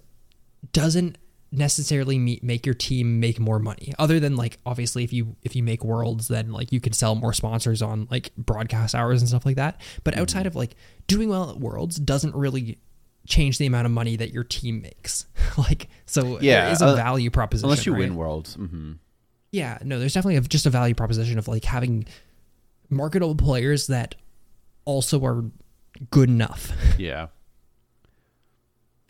doesn't 0.73 1.19
necessarily 1.55 2.19
meet, 2.19 2.43
make 2.43 2.65
your 2.65 2.75
team 2.75 3.21
make 3.21 3.39
more 3.39 3.59
money 3.59 3.93
other 3.99 4.19
than 4.19 4.37
like 4.37 4.57
obviously 4.65 5.05
if 5.05 5.13
you 5.13 5.37
if 5.43 5.55
you 5.55 5.63
make 5.63 5.85
worlds 5.85 6.29
then 6.29 6.51
like 6.51 6.73
you 6.73 6.81
can 6.81 6.95
sell 6.95 7.15
more 7.15 7.35
sponsors 7.35 7.83
on 7.83 8.09
like 8.11 8.35
broadcast 8.37 8.95
hours 8.95 9.21
and 9.21 9.29
stuff 9.29 9.45
like 9.45 9.57
that 9.57 9.79
but 10.03 10.15
Mm-hmm. 10.15 10.23
outside 10.23 10.47
of 10.47 10.57
like 10.57 10.75
doing 11.09 11.29
well 11.29 11.51
at 11.51 11.59
worlds 11.61 11.97
doesn't 11.97 12.35
really 12.35 12.79
change 13.27 13.59
the 13.59 13.67
amount 13.67 13.85
of 13.85 13.93
money 13.93 14.17
that 14.17 14.33
your 14.33 14.45
team 14.45 14.81
makes 14.81 15.27
like 15.59 15.89
so 16.07 16.41
Yeah, 16.41 16.63
there 16.65 16.73
is 16.73 16.81
a 16.81 16.87
uh, 16.87 16.97
value 16.97 17.29
proposition 17.31 17.67
Unless 17.67 17.85
you 17.85 17.93
right? 17.93 17.99
win 17.99 18.17
worlds. 18.17 18.55
hmm 18.55 18.93
yeah 19.51 19.77
no 19.85 19.99
there's 19.99 20.15
definitely 20.15 20.37
a, 20.37 20.41
just 20.41 20.65
a 20.65 20.71
value 20.71 20.95
proposition 20.95 21.39
of 21.39 21.49
like 21.49 21.67
having 21.67 22.07
marketable 22.89 23.35
players 23.35 23.89
that 23.89 24.15
also 24.87 25.23
are 25.27 25.45
good 26.11 26.31
enough 26.31 26.73
Yeah. 26.99 27.27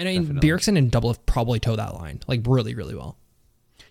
And 0.02 0.08
I 0.08 0.12
mean 0.12 0.22
Definitely. 0.34 0.48
Bjergsen 0.50 0.76
and 0.78 0.90
Double 0.90 1.10
have 1.10 1.24
probably 1.26 1.60
toe 1.60 1.76
that 1.76 1.94
line 1.94 2.20
like 2.26 2.40
really 2.46 2.74
really 2.74 2.94
well 2.94 3.16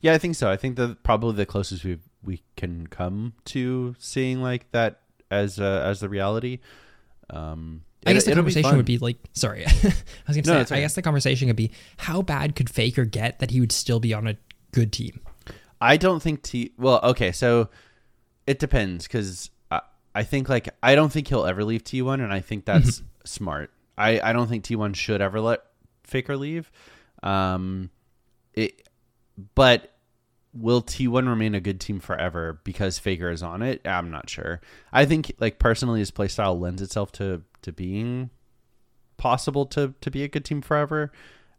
Yeah, 0.02 0.14
I 0.14 0.18
think 0.18 0.36
so. 0.36 0.50
I 0.50 0.58
think 0.58 0.76
that 0.78 1.04
probably 1.04 1.34
the 1.36 1.46
closest 1.46 1.84
we 1.84 1.98
we 2.24 2.42
can 2.56 2.88
come 2.88 3.34
to 3.46 3.96
seeing 4.00 4.42
like 4.42 4.72
that 4.72 5.00
as 5.30 5.60
uh, 5.60 5.84
as 5.86 6.00
the 6.02 6.10
reality. 6.10 6.60
Um, 7.30 7.84
I 8.06 8.14
guess 8.14 8.26
the 8.26 8.34
conversation 8.34 8.70
fun. 8.72 8.78
would 8.78 8.86
be 8.86 8.98
like, 8.98 9.18
sorry, 9.34 9.64
I 9.68 9.70
was 10.28 10.36
gonna 10.38 10.38
No, 10.38 10.44
say, 10.44 10.58
I 10.58 10.62
okay. 10.62 10.82
guess 10.82 10.96
the 10.96 11.02
conversation 11.04 11.48
could 11.48 11.56
be, 11.56 11.72
how 11.98 12.22
bad 12.24 12.56
could 12.56 12.70
Faker 12.70 13.06
get 13.06 13.40
that 13.40 13.52
he 13.52 13.60
would 13.60 13.72
still 13.72 14.00
be 14.00 14.14
on 14.14 14.28
a 14.28 14.36
good 14.72 14.92
team? 14.92 15.20
I 15.80 15.98
don't 15.98 16.22
think 16.22 16.42
T. 16.44 16.74
Well, 16.78 17.00
okay, 17.04 17.32
so 17.32 17.70
it 18.48 18.58
depends 18.60 19.08
because 19.08 19.50
I, 19.70 19.82
I 20.16 20.24
think 20.24 20.50
like 20.50 20.70
I 20.84 20.96
don't 20.96 21.12
think 21.12 21.28
he'll 21.28 21.46
ever 21.46 21.64
leave 21.64 21.84
T 21.84 22.02
one, 22.02 22.22
and 22.22 22.34
I 22.34 22.40
think 22.42 22.66
that's 22.72 23.02
smart. 23.24 23.72
I 23.98 24.20
I 24.20 24.34
don't 24.34 24.48
think 24.48 24.64
T 24.64 24.76
one 24.76 24.94
should 24.94 25.22
ever 25.22 25.40
let 25.40 25.62
Faker 26.12 26.38
leave. 26.38 26.72
Um, 27.24 27.90
it, 28.54 28.88
but 29.56 29.94
will 30.54 30.82
T 30.82 31.08
one 31.08 31.28
remain 31.30 31.56
a 31.56 31.62
good 31.62 31.80
team 31.80 32.00
forever 32.00 32.60
because 32.64 33.00
Faker 33.00 33.32
is 33.32 33.42
on 33.42 33.62
it? 33.62 33.82
I'm 33.88 34.12
not 34.12 34.30
sure. 34.30 34.62
I 34.92 35.06
think 35.06 35.34
like 35.40 35.58
personally, 35.58 36.00
his 36.00 36.12
playstyle 36.12 36.60
lends 36.60 36.82
itself 36.82 37.12
to 37.14 37.42
to 37.64 37.72
being 37.72 38.30
possible 39.18 39.66
to 39.68 39.94
to 40.02 40.12
be 40.12 40.24
a 40.24 40.28
good 40.28 40.46
team 40.46 40.62
forever. 40.62 41.12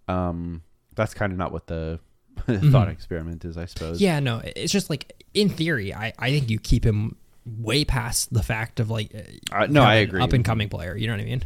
Um, 0.09 0.63
that's 0.95 1.15
kind 1.15 1.33
of 1.33 1.39
not 1.39 1.53
what 1.53 1.67
the 1.69 1.99
thought 2.71 2.89
experiment 2.89 3.45
is, 3.45 3.57
I 3.57 3.65
suppose. 3.67 3.97
Mm-hmm. 3.97 4.05
Yeah, 4.05 4.21
no, 4.21 4.43
it's 4.45 4.73
just 4.73 4.91
like 4.91 5.25
in 5.33 5.49
theory, 5.49 5.95
I, 5.95 6.13
I 6.19 6.31
think 6.31 6.51
you 6.51 6.59
keep 6.59 6.85
him 6.85 7.17
way 7.47 7.85
past 7.85 8.33
the 8.33 8.43
fact 8.43 8.79
of 8.81 8.91
like, 8.91 9.13
Uh, 9.51 9.67
no, 9.69 9.83
I 9.83 9.95
agree. 9.97 10.21
up 10.21 10.33
and 10.33 10.45
coming 10.45 10.69
player. 10.69 10.97
You 10.97 11.07
know 11.07 11.15
what 11.15 11.21
I 11.21 11.25
mean? 11.25 11.43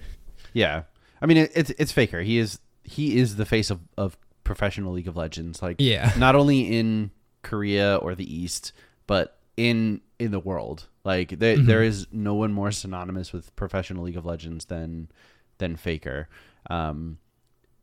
Yeah, 0.52 0.82
I 1.20 1.26
mean 1.26 1.36
it, 1.36 1.52
it's 1.54 1.70
it's 1.78 1.92
Faker. 1.92 2.20
He 2.22 2.38
is 2.38 2.58
he 2.86 3.18
is 3.18 3.36
the 3.36 3.46
face 3.46 3.70
of 3.70 3.80
of 3.96 4.16
professional 4.44 4.92
League 4.92 5.08
of 5.08 5.16
Legends. 5.16 5.60
Like 5.62 5.76
Yeah. 5.78 6.12
not 6.18 6.34
only 6.36 6.60
in 6.78 7.10
Korea 7.42 7.96
or 7.96 8.14
the 8.14 8.32
East, 8.32 8.72
but 9.06 9.38
in 9.56 10.00
in 10.18 10.30
the 10.30 10.40
world. 10.40 10.88
Like 11.04 11.38
there 11.38 11.56
Mm-hmm. 11.56 11.66
there 11.66 11.82
is 11.82 12.06
no 12.12 12.34
one 12.34 12.52
more 12.52 12.70
synonymous 12.72 13.32
with 13.32 13.54
professional 13.56 14.04
League 14.04 14.16
of 14.16 14.24
Legends 14.26 14.66
than 14.66 15.08
than 15.58 15.76
Faker. 15.76 16.28
Um, 16.68 17.18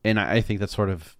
and 0.03 0.19
I, 0.19 0.35
I 0.35 0.41
think 0.41 0.59
that's 0.59 0.75
sort 0.75 0.89
of 0.89 1.15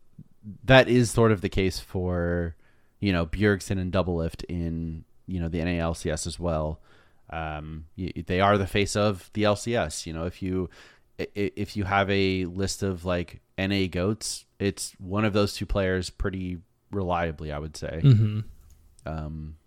that 0.66 0.88
is 0.90 1.10
sort 1.12 1.32
of 1.32 1.42
the 1.42 1.50
case 1.50 1.80
for 1.80 2.56
you 3.00 3.12
know 3.14 3.26
Bjergsen 3.26 3.80
and 3.80 3.92
Doublelift 3.92 4.44
in 4.50 5.06
you 5.28 5.40
know 5.40 5.48
the 5.50 5.60
NALCS 5.60 6.28
as 6.28 6.40
well. 6.40 6.82
Um, 7.30 7.86
y 7.98 8.12
they 8.28 8.42
are 8.42 8.58
the 8.58 8.68
face 8.68 8.96
of 8.96 9.30
the 9.34 9.44
LCS. 9.44 10.06
You 10.06 10.14
know, 10.14 10.26
if 10.26 10.42
you 10.42 10.70
if 11.18 11.78
you 11.78 11.86
have 11.86 12.10
a 12.10 12.46
list 12.46 12.84
of 12.84 13.06
like 13.06 13.40
NA 13.58 13.88
goats, 13.90 14.46
it's 14.60 14.94
one 15.00 15.26
of 15.26 15.34
those 15.34 15.54
two 15.54 15.66
players 15.66 16.10
pretty 16.10 16.60
reliably, 16.92 17.52
I 17.52 17.60
would 17.60 17.78
say. 17.78 18.02
Mm-hmm. 18.04 18.40
Um, 19.06 19.58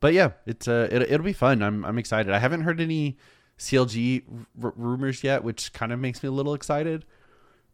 but 0.00 0.12
yeah, 0.12 0.32
it's 0.46 0.68
uh, 0.68 0.88
it, 0.90 1.02
it'll 1.02 1.24
be 1.24 1.32
fun. 1.32 1.62
I'm 1.62 1.84
I'm 1.84 1.98
excited. 1.98 2.32
I 2.32 2.38
haven't 2.38 2.62
heard 2.62 2.80
any 2.80 3.16
CLG 3.58 4.22
r- 4.62 4.72
rumors 4.76 5.22
yet, 5.22 5.44
which 5.44 5.72
kind 5.72 5.92
of 5.92 5.98
makes 6.00 6.22
me 6.22 6.28
a 6.28 6.32
little 6.32 6.54
excited. 6.54 7.04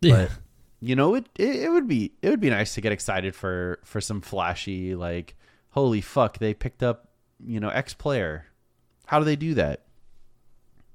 Yeah. 0.01 0.27
But 0.27 0.31
you 0.81 0.95
know, 0.95 1.15
it, 1.15 1.29
it 1.39 1.57
it 1.57 1.71
would 1.71 1.89
be 1.89 2.13
it 2.23 2.31
would 2.31 2.41
be 2.41 2.51
nice 2.51 2.75
to 2.75 2.81
get 2.81 2.93
excited 2.93 3.35
for 3.35 3.81
for 3.85 4.01
some 4.01 4.21
flashy 4.21 4.95
like 4.95 5.37
holy 5.71 6.01
fuck 6.01 6.39
they 6.39 6.55
picked 6.55 6.83
up 6.83 7.09
you 7.45 7.61
know 7.61 7.71
X 7.71 7.95
player. 7.95 8.47
How 9.07 9.19
do 9.19 9.25
they 9.25 9.37
do 9.37 9.55
that? 9.55 9.85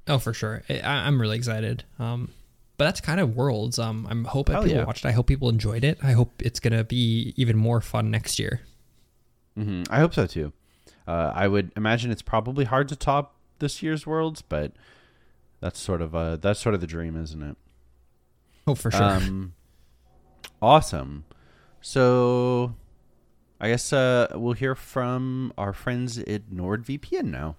Oh, 0.08 0.20
for 0.20 0.34
sure. 0.34 0.64
I, 0.70 0.82
I'm 0.84 1.20
really 1.20 1.38
excited. 1.38 1.84
Um, 1.98 2.30
but 2.78 2.86
that's 2.86 3.02
kind 3.02 3.20
of 3.20 3.36
Worlds. 3.36 3.78
Um, 3.80 4.08
I'm 4.10 4.26
hoping 4.26 4.54
Hell 4.54 4.64
people 4.64 4.78
yeah. 4.80 4.86
watched. 4.86 5.06
it. 5.06 5.10
I 5.10 5.12
hope 5.12 5.28
people 5.28 5.50
enjoyed 5.50 5.84
it. 5.84 6.00
I 6.04 6.12
hope 6.14 6.32
it's 6.40 6.60
gonna 6.60 6.84
be 6.84 7.34
even 7.38 7.58
more 7.58 7.82
fun 7.82 8.10
next 8.12 8.40
year. 8.40 8.62
hmm 9.56 9.84
I 9.90 10.00
hope 10.00 10.14
so 10.14 10.26
too. 10.28 10.54
Uh, 11.08 11.32
I 11.36 11.48
would 11.48 11.72
imagine 11.76 12.12
it's 12.12 12.22
probably 12.22 12.66
hard 12.66 12.88
to 12.90 12.96
top 12.96 13.36
this 13.60 13.82
year's 13.84 14.08
Worlds, 14.08 14.42
but 14.42 14.72
that's 15.60 15.80
sort 15.80 16.02
of 16.02 16.14
uh 16.16 16.38
that's 16.38 16.60
sort 16.60 16.76
of 16.76 16.82
the 16.82 16.88
dream, 16.88 17.16
isn't 17.22 17.42
it? 17.42 17.58
Oh, 18.66 18.76
for 18.76 18.90
sure. 18.92 19.04
Um, 19.04 19.54
awesome. 20.62 21.26
So, 21.82 22.76
I 23.60 23.68
guess 23.70 23.92
uh, 23.92 24.28
we'll 24.36 24.54
hear 24.54 24.74
from 24.74 25.52
our 25.58 25.74
friends 25.74 26.18
at 26.18 26.50
NordVPN 26.50 27.26
now. 27.26 27.58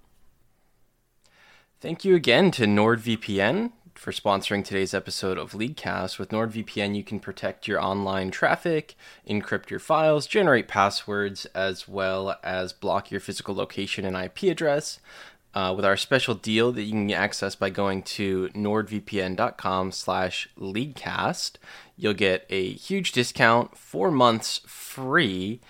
Thank 1.80 2.06
you 2.06 2.14
again 2.14 2.50
to 2.52 2.64
NordVPN. 2.64 3.72
For 3.94 4.12
sponsoring 4.12 4.64
today's 4.64 4.94
episode 4.94 5.38
of 5.38 5.52
Leaguecast. 5.52 6.18
With 6.18 6.30
NordVPN, 6.30 6.94
you 6.96 7.04
can 7.04 7.20
protect 7.20 7.66
your 7.68 7.82
online 7.82 8.30
traffic, 8.30 8.94
encrypt 9.28 9.70
your 9.70 9.80
files, 9.80 10.26
generate 10.26 10.68
passwords, 10.68 11.46
as 11.46 11.88
well 11.88 12.36
as 12.42 12.72
block 12.72 13.10
your 13.10 13.20
physical 13.20 13.54
location 13.54 14.04
and 14.04 14.16
IP 14.16 14.44
address. 14.44 15.00
Uh, 15.54 15.72
with 15.74 15.84
our 15.84 15.96
special 15.96 16.34
deal 16.34 16.72
that 16.72 16.82
you 16.82 16.90
can 16.90 17.10
access 17.12 17.54
by 17.54 17.70
going 17.70 18.02
to 18.02 18.48
nordvpn.com 18.48 19.92
slash 19.92 20.48
leaguecast, 20.58 21.52
you'll 21.96 22.12
get 22.12 22.44
a 22.50 22.72
huge 22.72 23.12
discount, 23.12 23.78
four 23.78 24.10
months 24.10 24.60
free, 24.66 25.60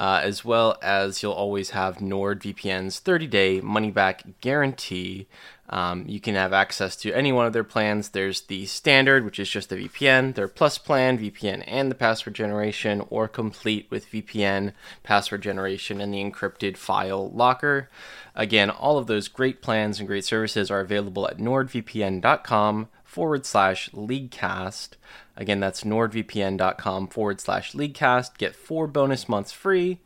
uh, 0.00 0.20
as 0.22 0.44
well 0.44 0.78
as 0.82 1.22
you'll 1.22 1.32
always 1.32 1.70
have 1.70 1.98
NordVPN's 1.98 3.00
30-day 3.00 3.60
money-back 3.60 4.40
guarantee. 4.40 5.26
Um, 5.70 6.04
you 6.08 6.20
can 6.20 6.34
have 6.34 6.52
access 6.52 6.96
to 6.96 7.12
any 7.12 7.32
one 7.32 7.46
of 7.46 7.52
their 7.52 7.64
plans. 7.64 8.08
There's 8.08 8.42
the 8.42 8.66
standard, 8.66 9.24
which 9.24 9.38
is 9.38 9.48
just 9.48 9.68
the 9.68 9.76
VPN, 9.76 10.34
their 10.34 10.48
plus 10.48 10.78
plan, 10.78 11.16
VPN 11.16 11.62
and 11.66 11.90
the 11.90 11.94
password 11.94 12.34
generation, 12.34 13.04
or 13.08 13.28
complete 13.28 13.86
with 13.88 14.10
VPN, 14.10 14.72
password 15.04 15.42
generation, 15.42 16.00
and 16.00 16.12
the 16.12 16.22
encrypted 16.22 16.76
file 16.76 17.30
locker. 17.30 17.88
Again, 18.34 18.68
all 18.68 18.98
of 18.98 19.06
those 19.06 19.28
great 19.28 19.62
plans 19.62 20.00
and 20.00 20.08
great 20.08 20.24
services 20.24 20.70
are 20.72 20.80
available 20.80 21.28
at 21.28 21.38
nordvpn.com 21.38 22.88
forward 23.04 23.46
slash 23.46 23.90
leaguecast. 23.90 24.90
Again, 25.36 25.60
that's 25.60 25.84
nordvpn.com 25.84 27.08
forward 27.08 27.40
slash 27.40 27.72
leaguecast. 27.72 28.38
Get 28.38 28.56
four 28.56 28.86
bonus 28.88 29.28
months 29.28 29.52
free, 29.52 30.00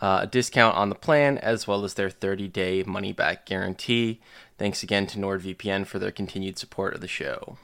uh, 0.00 0.20
a 0.22 0.26
discount 0.26 0.76
on 0.76 0.88
the 0.88 0.94
plan, 0.94 1.38
as 1.38 1.66
well 1.66 1.84
as 1.84 1.94
their 1.94 2.10
30 2.10 2.48
day 2.48 2.82
money 2.84 3.12
back 3.12 3.44
guarantee. 3.44 4.20
Thanks 4.60 4.82
again 4.82 5.06
to 5.06 5.18
NordVPN 5.18 5.86
for 5.86 5.98
their 5.98 6.10
continued 6.10 6.58
support 6.58 6.92
of 6.92 7.00
the 7.00 7.08
show. 7.08 7.56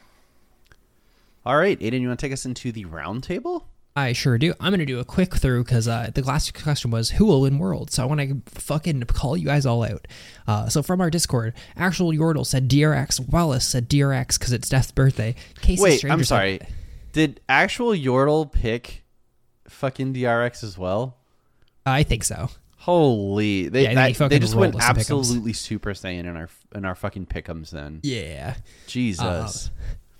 All 1.44 1.58
right, 1.58 1.78
Aiden, 1.78 2.00
you 2.00 2.08
want 2.08 2.18
to 2.18 2.24
take 2.24 2.32
us 2.32 2.46
into 2.46 2.72
the 2.72 2.86
roundtable? 2.86 3.64
I 3.94 4.14
sure 4.14 4.38
do. 4.38 4.54
I'm 4.60 4.70
going 4.70 4.80
to 4.80 4.86
do 4.86 4.98
a 4.98 5.04
quick 5.04 5.34
through 5.34 5.64
because 5.64 5.86
uh, 5.86 6.08
the 6.14 6.22
last 6.22 6.54
question 6.54 6.90
was 6.90 7.10
who 7.10 7.26
will 7.26 7.42
win 7.42 7.58
world. 7.58 7.90
So 7.90 8.02
I 8.02 8.06
want 8.06 8.22
to 8.22 8.40
fucking 8.46 9.02
call 9.02 9.36
you 9.36 9.44
guys 9.44 9.66
all 9.66 9.84
out. 9.84 10.08
Uh, 10.48 10.70
so 10.70 10.82
from 10.82 11.02
our 11.02 11.10
Discord, 11.10 11.52
actual 11.76 12.12
Yordle 12.12 12.46
said 12.46 12.66
DRX. 12.66 13.28
Wallace 13.28 13.66
said 13.66 13.90
DRX 13.90 14.38
because 14.38 14.54
it's 14.54 14.70
Deft's 14.70 14.92
birthday. 14.92 15.34
Casey 15.60 15.82
Wait, 15.82 15.98
Stranger 15.98 16.14
I'm 16.14 16.24
sorry. 16.24 16.58
Said, 16.60 16.72
Did 17.12 17.40
actual 17.46 17.90
Yordle 17.90 18.50
pick 18.50 19.04
fucking 19.68 20.14
DRX 20.14 20.64
as 20.64 20.78
well? 20.78 21.18
I 21.84 22.04
think 22.04 22.24
so. 22.24 22.48
Holy, 22.86 23.68
they 23.68 23.82
yeah, 23.82 24.12
that, 24.12 24.30
they 24.30 24.38
just 24.38 24.54
went 24.54 24.76
absolutely 24.80 25.52
Super 25.52 25.90
Saiyan 25.90 26.20
in 26.20 26.36
our 26.36 26.48
in 26.72 26.84
our 26.84 26.94
fucking 26.94 27.26
pickums. 27.26 27.70
Then 27.70 27.98
yeah, 28.04 28.54
Jesus. 28.86 29.20
Uh, 29.20 29.50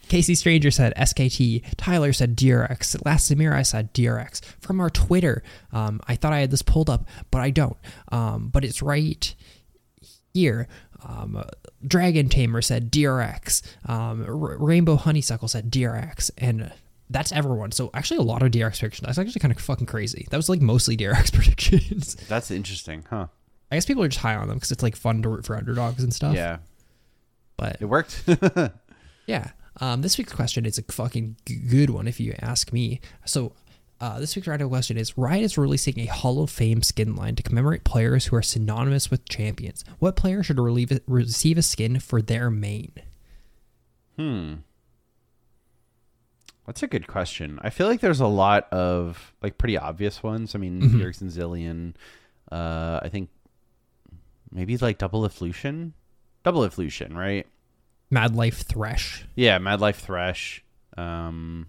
Casey 0.08 0.34
Stranger 0.34 0.72
said 0.72 0.92
SKT. 0.96 1.62
Tyler 1.76 2.12
said 2.12 2.36
DRX. 2.36 3.00
Last 3.06 3.30
Samira 3.30 3.64
said 3.64 3.94
DRX. 3.94 4.44
From 4.60 4.80
our 4.80 4.90
Twitter, 4.90 5.44
um, 5.72 6.00
I 6.08 6.16
thought 6.16 6.32
I 6.32 6.40
had 6.40 6.50
this 6.50 6.62
pulled 6.62 6.90
up, 6.90 7.06
but 7.30 7.40
I 7.40 7.50
don't. 7.50 7.76
Um, 8.10 8.48
but 8.48 8.64
it's 8.64 8.82
right 8.82 9.32
here. 10.34 10.66
Um, 11.04 11.40
Dragon 11.86 12.28
Tamer 12.28 12.62
said 12.62 12.90
DRX. 12.90 13.62
Um, 13.88 14.24
R- 14.26 14.58
Rainbow 14.58 14.96
Honeysuckle 14.96 15.46
said 15.46 15.70
DRX. 15.70 16.32
And 16.36 16.72
that's 17.10 17.32
everyone. 17.32 17.72
So 17.72 17.90
actually, 17.94 18.18
a 18.18 18.22
lot 18.22 18.42
of 18.42 18.50
DRX 18.50 18.80
predictions. 18.80 19.06
That's 19.06 19.18
actually 19.18 19.40
kind 19.40 19.52
of 19.54 19.60
fucking 19.60 19.86
crazy. 19.86 20.26
That 20.30 20.36
was 20.36 20.48
like 20.48 20.60
mostly 20.60 20.96
DRX 20.96 21.32
predictions. 21.34 22.14
That's 22.28 22.50
interesting, 22.50 23.04
huh? 23.08 23.28
I 23.70 23.76
guess 23.76 23.86
people 23.86 24.02
are 24.02 24.08
just 24.08 24.20
high 24.20 24.36
on 24.36 24.48
them 24.48 24.56
because 24.56 24.72
it's 24.72 24.82
like 24.82 24.96
fun 24.96 25.22
to 25.22 25.28
root 25.28 25.44
for 25.44 25.56
underdogs 25.56 26.02
and 26.02 26.12
stuff. 26.12 26.34
Yeah, 26.34 26.58
but 27.56 27.78
it 27.80 27.86
worked. 27.86 28.22
yeah. 29.26 29.50
Um, 29.80 30.02
this 30.02 30.16
week's 30.16 30.32
question 30.32 30.64
is 30.64 30.78
a 30.78 30.82
fucking 30.82 31.36
good 31.68 31.90
one, 31.90 32.08
if 32.08 32.18
you 32.18 32.34
ask 32.40 32.72
me. 32.72 33.00
So, 33.26 33.52
uh, 34.00 34.20
this 34.20 34.34
week's 34.34 34.48
Riot 34.48 34.66
question 34.68 34.96
is 34.96 35.16
Riot 35.18 35.42
is 35.42 35.58
releasing 35.58 35.98
a 35.98 36.06
Hall 36.06 36.42
of 36.42 36.50
Fame 36.50 36.82
skin 36.82 37.14
line 37.14 37.34
to 37.36 37.42
commemorate 37.42 37.84
players 37.84 38.26
who 38.26 38.36
are 38.36 38.42
synonymous 38.42 39.10
with 39.10 39.28
champions. 39.28 39.84
What 39.98 40.16
player 40.16 40.42
should 40.42 40.58
relieve, 40.58 40.98
receive 41.06 41.58
a 41.58 41.62
skin 41.62 41.98
for 41.98 42.22
their 42.22 42.50
main? 42.50 42.92
Hmm. 44.16 44.54
That's 46.66 46.82
a 46.82 46.88
good 46.88 47.06
question. 47.06 47.60
I 47.62 47.70
feel 47.70 47.86
like 47.86 48.00
there's 48.00 48.20
a 48.20 48.26
lot 48.26 48.72
of 48.72 49.34
like 49.42 49.56
pretty 49.56 49.78
obvious 49.78 50.22
ones. 50.22 50.54
I 50.54 50.58
mean, 50.58 50.82
mm-hmm. 50.82 51.00
Ericsson 51.00 51.28
Zilean. 51.28 51.94
Uh, 52.50 53.00
I 53.02 53.08
think 53.08 53.30
maybe 54.50 54.76
like 54.76 54.98
Double 54.98 55.24
Evolution. 55.24 55.94
Double 56.42 56.64
Evolution, 56.64 57.16
right? 57.16 57.46
MadLife 58.12 58.62
Thresh. 58.62 59.26
Yeah, 59.36 59.58
MadLife 59.58 59.96
Thresh. 59.96 60.64
Um, 60.96 61.66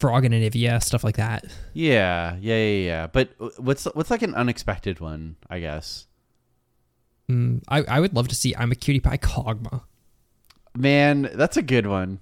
Froggen 0.00 0.32
Anivia, 0.32 0.82
stuff 0.82 1.04
like 1.04 1.16
that. 1.16 1.44
Yeah, 1.72 2.36
yeah, 2.40 2.56
yeah, 2.56 2.86
yeah. 2.86 3.06
But 3.06 3.30
what's 3.58 3.84
what's 3.84 4.10
like 4.10 4.22
an 4.22 4.34
unexpected 4.34 5.00
one? 5.00 5.36
I 5.48 5.60
guess. 5.60 6.06
Mm, 7.30 7.62
I 7.68 7.82
I 7.84 8.00
would 8.00 8.14
love 8.14 8.28
to 8.28 8.34
see 8.34 8.54
Imaqtpie 8.54 9.20
Kog'Maw. 9.20 9.82
Man, 10.76 11.30
that's 11.34 11.56
a 11.56 11.62
good 11.62 11.86
one. 11.86 12.20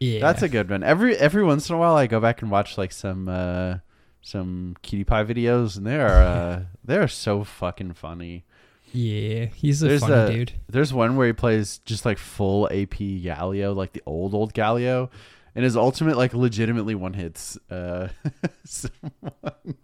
Yeah, 0.00 0.20
that's 0.20 0.42
a 0.42 0.48
good 0.48 0.70
one. 0.70 0.82
Every 0.82 1.16
every 1.16 1.42
once 1.42 1.68
in 1.68 1.74
a 1.74 1.78
while, 1.78 1.96
I 1.96 2.06
go 2.06 2.20
back 2.20 2.42
and 2.42 2.50
watch 2.50 2.78
like 2.78 2.92
some 2.92 3.28
uh 3.28 3.78
some 4.22 4.76
cutie 4.82 5.04
pie 5.04 5.24
videos, 5.24 5.76
and 5.76 5.86
they 5.86 5.98
are 5.98 6.22
uh 6.22 6.62
they 6.84 6.96
are 6.96 7.08
so 7.08 7.44
fucking 7.44 7.94
funny. 7.94 8.44
Yeah, 8.92 9.46
he's 9.46 9.82
a 9.82 9.88
there's 9.88 10.00
funny 10.00 10.14
a, 10.14 10.36
dude. 10.36 10.52
There's 10.68 10.92
one 10.92 11.16
where 11.16 11.26
he 11.26 11.32
plays 11.32 11.78
just 11.84 12.04
like 12.04 12.18
full 12.18 12.66
AP 12.66 12.98
Galio, 12.98 13.74
like 13.74 13.92
the 13.92 14.02
old 14.06 14.34
old 14.34 14.54
Galio, 14.54 15.10
and 15.54 15.64
his 15.64 15.76
ultimate 15.76 16.16
like 16.16 16.32
legitimately 16.32 16.94
one 16.94 17.14
hits 17.14 17.58
uh 17.70 18.08
someone. 18.64 19.76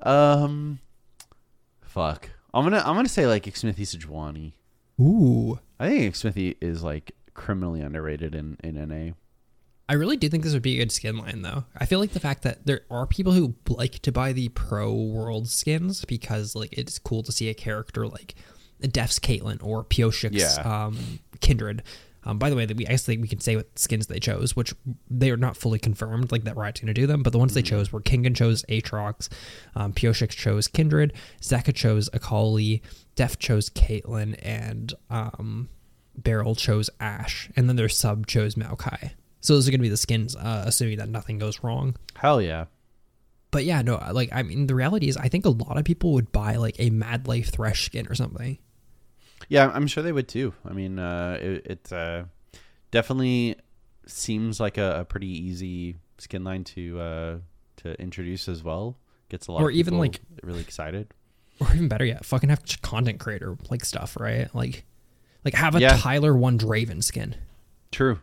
Um 0.00 0.78
fuck. 1.82 2.30
I'm 2.54 2.64
gonna 2.64 2.82
I'm 2.84 2.94
gonna 2.94 3.08
say 3.08 3.26
like 3.26 3.44
Xmithie 3.44 3.80
Sejuani. 3.80 4.52
Ooh. 5.00 5.58
I 5.78 5.88
think 5.88 6.14
Xmithie 6.14 6.56
is 6.60 6.82
like 6.82 7.12
criminally 7.36 7.80
underrated 7.80 8.34
in, 8.34 8.56
in 8.64 8.74
NA. 8.88 9.12
I 9.88 9.94
really 9.94 10.16
do 10.16 10.28
think 10.28 10.42
this 10.42 10.52
would 10.52 10.62
be 10.62 10.74
a 10.74 10.78
good 10.78 10.90
skin 10.90 11.16
line, 11.16 11.42
though. 11.42 11.64
I 11.76 11.86
feel 11.86 12.00
like 12.00 12.10
the 12.10 12.20
fact 12.20 12.42
that 12.42 12.66
there 12.66 12.80
are 12.90 13.06
people 13.06 13.32
who 13.32 13.54
like 13.68 14.00
to 14.00 14.10
buy 14.10 14.32
the 14.32 14.48
pro 14.48 14.92
world 14.92 15.48
skins 15.48 16.04
because 16.04 16.56
like 16.56 16.76
it's 16.76 16.98
cool 16.98 17.22
to 17.22 17.30
see 17.30 17.48
a 17.48 17.54
character 17.54 18.08
like 18.08 18.34
Deft's 18.80 19.20
Caitlyn 19.20 19.62
or 19.62 19.84
Pyosik's 19.84 20.58
yeah. 20.58 20.86
um, 20.86 21.20
Kindred. 21.40 21.84
Um, 22.24 22.40
by 22.40 22.50
the 22.50 22.56
way, 22.56 22.66
that 22.66 22.76
we 22.76 22.84
I 22.88 22.90
guess 22.90 23.06
we 23.06 23.28
can 23.28 23.38
say 23.38 23.54
what 23.54 23.78
skins 23.78 24.08
they 24.08 24.18
chose, 24.18 24.56
which 24.56 24.74
they 25.08 25.30
are 25.30 25.36
not 25.36 25.56
fully 25.56 25.78
confirmed, 25.78 26.32
like 26.32 26.42
that 26.42 26.56
Riot's 26.56 26.80
going 26.80 26.88
to 26.88 27.00
do 27.00 27.06
them. 27.06 27.22
But 27.22 27.32
the 27.32 27.38
ones 27.38 27.52
mm-hmm. 27.52 27.58
they 27.58 27.62
chose 27.62 27.92
were 27.92 28.00
Kingen 28.00 28.34
chose 28.34 28.64
Aatrox, 28.68 29.28
um, 29.76 29.92
Pyosik 29.92 30.30
chose 30.30 30.66
Kindred, 30.66 31.12
Zeka 31.40 31.72
chose 31.72 32.10
Akali, 32.12 32.82
Deft 33.14 33.38
chose 33.38 33.70
Caitlyn, 33.70 34.36
and 34.42 34.92
um, 35.08 35.68
BeryL 36.20 36.56
chose 36.56 36.90
Ashe, 37.00 37.50
and 37.56 37.68
then 37.68 37.76
their 37.76 37.88
sub 37.88 38.26
chose 38.26 38.54
Maokai. 38.54 39.12
So 39.40 39.54
those 39.54 39.68
are 39.68 39.70
going 39.70 39.80
to 39.80 39.82
be 39.82 39.88
the 39.88 39.96
skins, 39.96 40.34
uh, 40.34 40.64
assuming 40.66 40.98
that 40.98 41.08
nothing 41.08 41.38
goes 41.38 41.62
wrong. 41.62 41.96
Hell 42.16 42.42
yeah. 42.42 42.66
But 43.50 43.64
yeah, 43.64 43.82
no, 43.82 44.02
like 44.12 44.30
I 44.32 44.42
mean, 44.42 44.66
the 44.66 44.74
reality 44.74 45.08
is, 45.08 45.16
I 45.16 45.28
think 45.28 45.46
a 45.46 45.50
lot 45.50 45.78
of 45.78 45.84
people 45.84 46.12
would 46.12 46.32
buy 46.32 46.56
like 46.56 46.76
a 46.78 46.90
Mad 46.90 47.28
Life 47.28 47.50
Thresh 47.50 47.86
skin 47.86 48.06
or 48.08 48.14
something. 48.14 48.58
Yeah, 49.48 49.70
I'm 49.72 49.86
sure 49.86 50.02
they 50.02 50.12
would 50.12 50.28
too. 50.28 50.52
I 50.64 50.72
mean, 50.72 50.98
uh, 50.98 51.38
it, 51.40 51.66
it 51.66 51.92
uh, 51.92 52.24
definitely 52.90 53.56
seems 54.06 54.60
like 54.60 54.78
a, 54.78 55.00
a, 55.00 55.04
pretty 55.04 55.28
easy 55.28 55.96
skin 56.18 56.44
line 56.44 56.64
to 56.64 57.00
uh, 57.00 57.38
to 57.78 58.00
introduce 58.00 58.48
as 58.48 58.62
well. 58.62 58.96
Gets 59.28 59.46
a 59.46 59.52
lot, 59.52 59.62
or 59.62 59.70
even 59.70 59.98
like 59.98 60.20
really 60.42 60.60
excited. 60.60 61.12
Or 61.60 61.68
even 61.74 61.88
better 61.88 62.04
yet, 62.04 62.24
fucking 62.24 62.50
have 62.50 62.62
content 62.82 63.20
creator 63.20 63.56
like 63.70 63.84
stuff, 63.84 64.16
right? 64.20 64.54
Like, 64.54 64.84
like 65.46 65.54
have 65.54 65.76
a 65.76 65.80
yeah. 65.80 65.96
Tyler 65.96 66.36
one 66.36 66.58
Draven 66.58 67.02
skin. 67.02 67.36
True. 67.92 68.18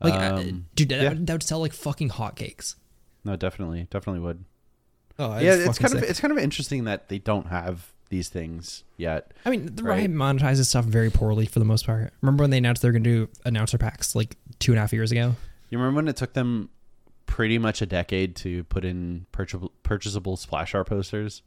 Like, 0.00 0.14
uh, 0.14 0.36
um, 0.36 0.66
dude, 0.76 0.90
that, 0.90 1.02
yeah. 1.02 1.14
that 1.14 1.32
would 1.32 1.42
sell 1.42 1.58
like 1.58 1.72
fucking 1.72 2.10
hotcakes. 2.10 2.76
No, 3.24 3.34
definitely, 3.34 3.88
definitely 3.90 4.20
would. 4.20 4.44
Oh, 5.18 5.36
yeah, 5.38 5.54
it's 5.56 5.78
kind 5.78 5.90
sick. 5.90 6.02
of 6.02 6.08
it's 6.08 6.20
kind 6.20 6.32
of 6.32 6.38
interesting 6.38 6.84
that 6.84 7.08
they 7.08 7.18
don't 7.18 7.48
have 7.48 7.92
these 8.08 8.28
things 8.28 8.84
yet. 8.96 9.34
I 9.44 9.50
mean, 9.50 9.74
the 9.74 9.82
right? 9.82 9.98
Riot 9.98 10.12
monetizes 10.12 10.66
stuff 10.66 10.84
very 10.84 11.10
poorly 11.10 11.44
for 11.44 11.58
the 11.58 11.64
most 11.64 11.86
part. 11.86 12.12
Remember 12.22 12.44
when 12.44 12.50
they 12.50 12.58
announced 12.58 12.82
they're 12.82 12.92
going 12.92 13.04
to 13.04 13.26
do 13.26 13.28
announcer 13.44 13.76
packs 13.76 14.14
like 14.14 14.36
two 14.60 14.70
and 14.70 14.78
a 14.78 14.80
half 14.80 14.92
years 14.92 15.10
ago? 15.10 15.34
You 15.70 15.78
remember 15.78 15.96
when 15.96 16.08
it 16.08 16.16
took 16.16 16.34
them 16.34 16.70
pretty 17.26 17.58
much 17.58 17.82
a 17.82 17.86
decade 17.86 18.36
to 18.36 18.62
put 18.64 18.84
in 18.84 19.26
purchasable, 19.32 19.72
purchasable 19.82 20.36
splash 20.36 20.74
art 20.74 20.86
posters? 20.86 21.42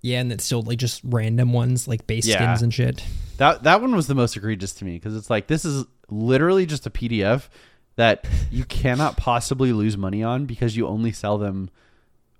Yeah, 0.00 0.20
and 0.20 0.32
it's 0.32 0.44
still 0.44 0.62
like 0.62 0.78
just 0.78 1.00
random 1.04 1.52
ones 1.52 1.88
like 1.88 2.06
base 2.06 2.26
yeah. 2.26 2.36
skins 2.36 2.62
and 2.62 2.72
shit. 2.72 3.04
That 3.38 3.64
that 3.64 3.80
one 3.80 3.94
was 3.94 4.06
the 4.06 4.14
most 4.14 4.36
egregious 4.36 4.72
to 4.74 4.84
me 4.84 4.94
because 4.94 5.16
it's 5.16 5.30
like 5.30 5.46
this 5.48 5.64
is 5.64 5.84
literally 6.08 6.66
just 6.66 6.86
a 6.86 6.90
PDF 6.90 7.48
that 7.96 8.26
you 8.50 8.64
cannot 8.68 9.16
possibly 9.16 9.72
lose 9.72 9.96
money 9.96 10.22
on 10.22 10.46
because 10.46 10.76
you 10.76 10.86
only 10.86 11.12
sell 11.12 11.38
them 11.38 11.70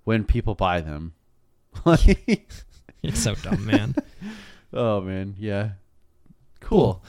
when 0.05 0.23
people 0.23 0.55
buy 0.55 0.81
them. 0.81 1.13
it's 1.85 2.63
so 3.13 3.35
dumb, 3.35 3.65
man. 3.65 3.95
oh 4.73 5.01
man, 5.01 5.35
yeah. 5.37 5.71
Cool. 6.61 6.79
cool. 6.79 7.03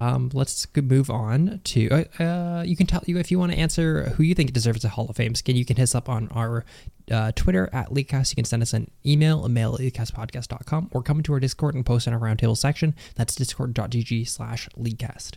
Um, 0.00 0.30
let's 0.32 0.66
move 0.74 1.10
on 1.10 1.60
to. 1.64 1.88
Uh, 1.90 2.22
uh, 2.22 2.62
you 2.62 2.76
can 2.76 2.86
tell 2.86 3.02
you 3.06 3.18
if 3.18 3.30
you 3.30 3.38
want 3.38 3.52
to 3.52 3.58
answer 3.58 4.10
who 4.10 4.22
you 4.22 4.34
think 4.34 4.52
deserves 4.52 4.84
a 4.84 4.88
Hall 4.88 5.06
of 5.08 5.16
Fame 5.16 5.34
skin. 5.34 5.56
You 5.56 5.64
can 5.64 5.76
hit 5.76 5.84
us 5.84 5.94
up 5.94 6.08
on 6.08 6.28
our 6.28 6.64
uh, 7.10 7.32
Twitter 7.32 7.68
at 7.72 7.90
Leaguecast. 7.90 8.32
You 8.32 8.36
can 8.36 8.44
send 8.44 8.62
us 8.62 8.72
an 8.72 8.90
email, 9.04 9.46
mail 9.48 9.74
at 9.74 9.80
leaguecastpodcast.com, 9.80 10.90
or 10.92 11.02
come 11.02 11.18
into 11.18 11.32
our 11.32 11.40
Discord 11.40 11.74
and 11.74 11.84
post 11.84 12.06
in 12.06 12.14
our 12.14 12.20
roundtable 12.20 12.56
section. 12.56 12.94
That's 13.16 13.34
discord.gg 13.34 14.26
slash 14.28 14.68
leaguecast. 14.76 15.34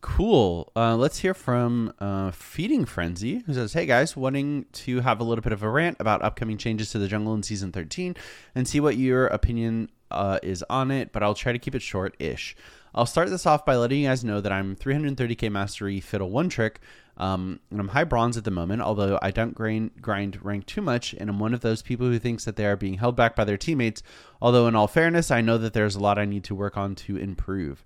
Cool. 0.00 0.70
Uh, 0.76 0.96
let's 0.96 1.20
hear 1.20 1.32
from 1.32 1.94
uh, 1.98 2.30
Feeding 2.30 2.84
Frenzy, 2.84 3.42
who 3.46 3.54
says, 3.54 3.72
Hey 3.72 3.86
guys, 3.86 4.14
wanting 4.14 4.66
to 4.72 5.00
have 5.00 5.18
a 5.18 5.24
little 5.24 5.40
bit 5.40 5.54
of 5.54 5.62
a 5.62 5.68
rant 5.70 5.96
about 5.98 6.22
upcoming 6.22 6.58
changes 6.58 6.90
to 6.90 6.98
the 6.98 7.08
jungle 7.08 7.32
in 7.32 7.42
season 7.42 7.72
13 7.72 8.14
and 8.54 8.68
see 8.68 8.80
what 8.80 8.98
your 8.98 9.28
opinion 9.28 9.88
uh, 10.10 10.38
is 10.42 10.62
on 10.68 10.90
it, 10.90 11.10
but 11.12 11.22
I'll 11.22 11.34
try 11.34 11.52
to 11.52 11.58
keep 11.58 11.74
it 11.74 11.80
short 11.80 12.14
ish. 12.18 12.54
I'll 12.94 13.06
start 13.06 13.28
this 13.28 13.44
off 13.44 13.64
by 13.64 13.74
letting 13.74 14.02
you 14.02 14.08
guys 14.08 14.24
know 14.24 14.40
that 14.40 14.52
I'm 14.52 14.76
330k 14.76 15.50
mastery 15.50 15.98
fiddle 16.00 16.30
one 16.30 16.48
trick, 16.48 16.78
um, 17.16 17.58
and 17.70 17.80
I'm 17.80 17.88
high 17.88 18.04
bronze 18.04 18.36
at 18.36 18.44
the 18.44 18.52
moment, 18.52 18.82
although 18.82 19.18
I 19.20 19.32
don't 19.32 19.54
grind, 19.54 20.00
grind 20.00 20.44
rank 20.44 20.66
too 20.66 20.80
much, 20.80 21.12
and 21.12 21.28
I'm 21.28 21.40
one 21.40 21.54
of 21.54 21.60
those 21.60 21.82
people 21.82 22.06
who 22.06 22.20
thinks 22.20 22.44
that 22.44 22.54
they 22.54 22.66
are 22.66 22.76
being 22.76 22.94
held 22.94 23.16
back 23.16 23.34
by 23.34 23.44
their 23.44 23.56
teammates, 23.56 24.02
although 24.40 24.68
in 24.68 24.76
all 24.76 24.86
fairness, 24.86 25.32
I 25.32 25.40
know 25.40 25.58
that 25.58 25.72
there's 25.72 25.96
a 25.96 26.00
lot 26.00 26.20
I 26.20 26.24
need 26.24 26.44
to 26.44 26.54
work 26.54 26.76
on 26.76 26.94
to 26.96 27.16
improve. 27.16 27.84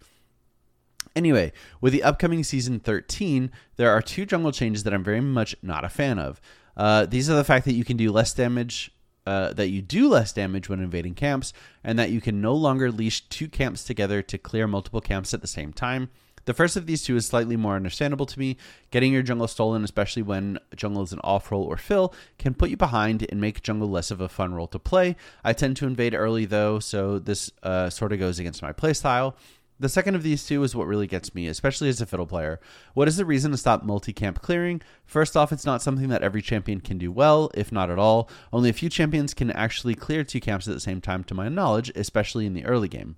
Anyway, 1.16 1.52
with 1.80 1.94
the 1.94 2.02
upcoming 2.02 2.44
season 2.44 2.78
13, 2.78 3.50
there 3.76 3.90
are 3.90 4.02
two 4.02 4.26
jungle 4.26 4.52
changes 4.52 4.84
that 4.84 4.92
I'm 4.92 5.04
very 5.04 5.22
much 5.22 5.56
not 5.62 5.84
a 5.84 5.88
fan 5.88 6.18
of. 6.18 6.38
Uh, 6.76 7.06
these 7.06 7.30
are 7.30 7.34
the 7.34 7.44
fact 7.44 7.64
that 7.64 7.72
you 7.72 7.84
can 7.84 7.96
do 7.96 8.12
less 8.12 8.34
damage, 8.34 8.92
uh, 9.28 9.52
that 9.52 9.68
you 9.68 9.82
do 9.82 10.08
less 10.08 10.32
damage 10.32 10.70
when 10.70 10.80
invading 10.80 11.14
camps, 11.14 11.52
and 11.84 11.98
that 11.98 12.08
you 12.08 12.18
can 12.18 12.40
no 12.40 12.54
longer 12.54 12.90
leash 12.90 13.20
two 13.28 13.46
camps 13.46 13.84
together 13.84 14.22
to 14.22 14.38
clear 14.38 14.66
multiple 14.66 15.02
camps 15.02 15.34
at 15.34 15.42
the 15.42 15.46
same 15.46 15.70
time. 15.70 16.08
The 16.46 16.54
first 16.54 16.76
of 16.78 16.86
these 16.86 17.02
two 17.02 17.14
is 17.14 17.26
slightly 17.26 17.58
more 17.58 17.76
understandable 17.76 18.24
to 18.24 18.38
me. 18.38 18.56
Getting 18.90 19.12
your 19.12 19.20
jungle 19.20 19.46
stolen, 19.46 19.84
especially 19.84 20.22
when 20.22 20.58
jungle 20.74 21.02
is 21.02 21.12
an 21.12 21.20
off 21.22 21.52
roll 21.52 21.64
or 21.64 21.76
fill, 21.76 22.14
can 22.38 22.54
put 22.54 22.70
you 22.70 22.78
behind 22.78 23.26
and 23.28 23.38
make 23.38 23.62
jungle 23.62 23.90
less 23.90 24.10
of 24.10 24.22
a 24.22 24.30
fun 24.30 24.54
role 24.54 24.68
to 24.68 24.78
play. 24.78 25.14
I 25.44 25.52
tend 25.52 25.76
to 25.76 25.86
invade 25.86 26.14
early 26.14 26.46
though, 26.46 26.78
so 26.78 27.18
this 27.18 27.50
uh, 27.62 27.90
sort 27.90 28.14
of 28.14 28.18
goes 28.18 28.38
against 28.38 28.62
my 28.62 28.72
playstyle. 28.72 29.34
The 29.80 29.88
second 29.88 30.16
of 30.16 30.22
these 30.22 30.44
two 30.44 30.62
is 30.64 30.74
what 30.74 30.88
really 30.88 31.06
gets 31.06 31.34
me, 31.34 31.46
especially 31.46 31.88
as 31.88 32.00
a 32.00 32.06
fiddle 32.06 32.26
player. 32.26 32.58
What 32.94 33.06
is 33.06 33.16
the 33.16 33.24
reason 33.24 33.52
to 33.52 33.56
stop 33.56 33.84
multi 33.84 34.12
camp 34.12 34.42
clearing? 34.42 34.82
First 35.04 35.36
off, 35.36 35.52
it's 35.52 35.66
not 35.66 35.82
something 35.82 36.08
that 36.08 36.22
every 36.22 36.42
champion 36.42 36.80
can 36.80 36.98
do 36.98 37.12
well, 37.12 37.50
if 37.54 37.70
not 37.70 37.90
at 37.90 37.98
all. 37.98 38.28
Only 38.52 38.70
a 38.70 38.74
few 38.74 38.88
champions 38.88 39.34
can 39.34 39.50
actually 39.52 39.94
clear 39.94 40.24
two 40.24 40.40
camps 40.40 40.66
at 40.66 40.74
the 40.74 40.80
same 40.80 41.00
time, 41.00 41.22
to 41.24 41.34
my 41.34 41.48
knowledge, 41.48 41.92
especially 41.94 42.44
in 42.44 42.54
the 42.54 42.64
early 42.64 42.88
game. 42.88 43.16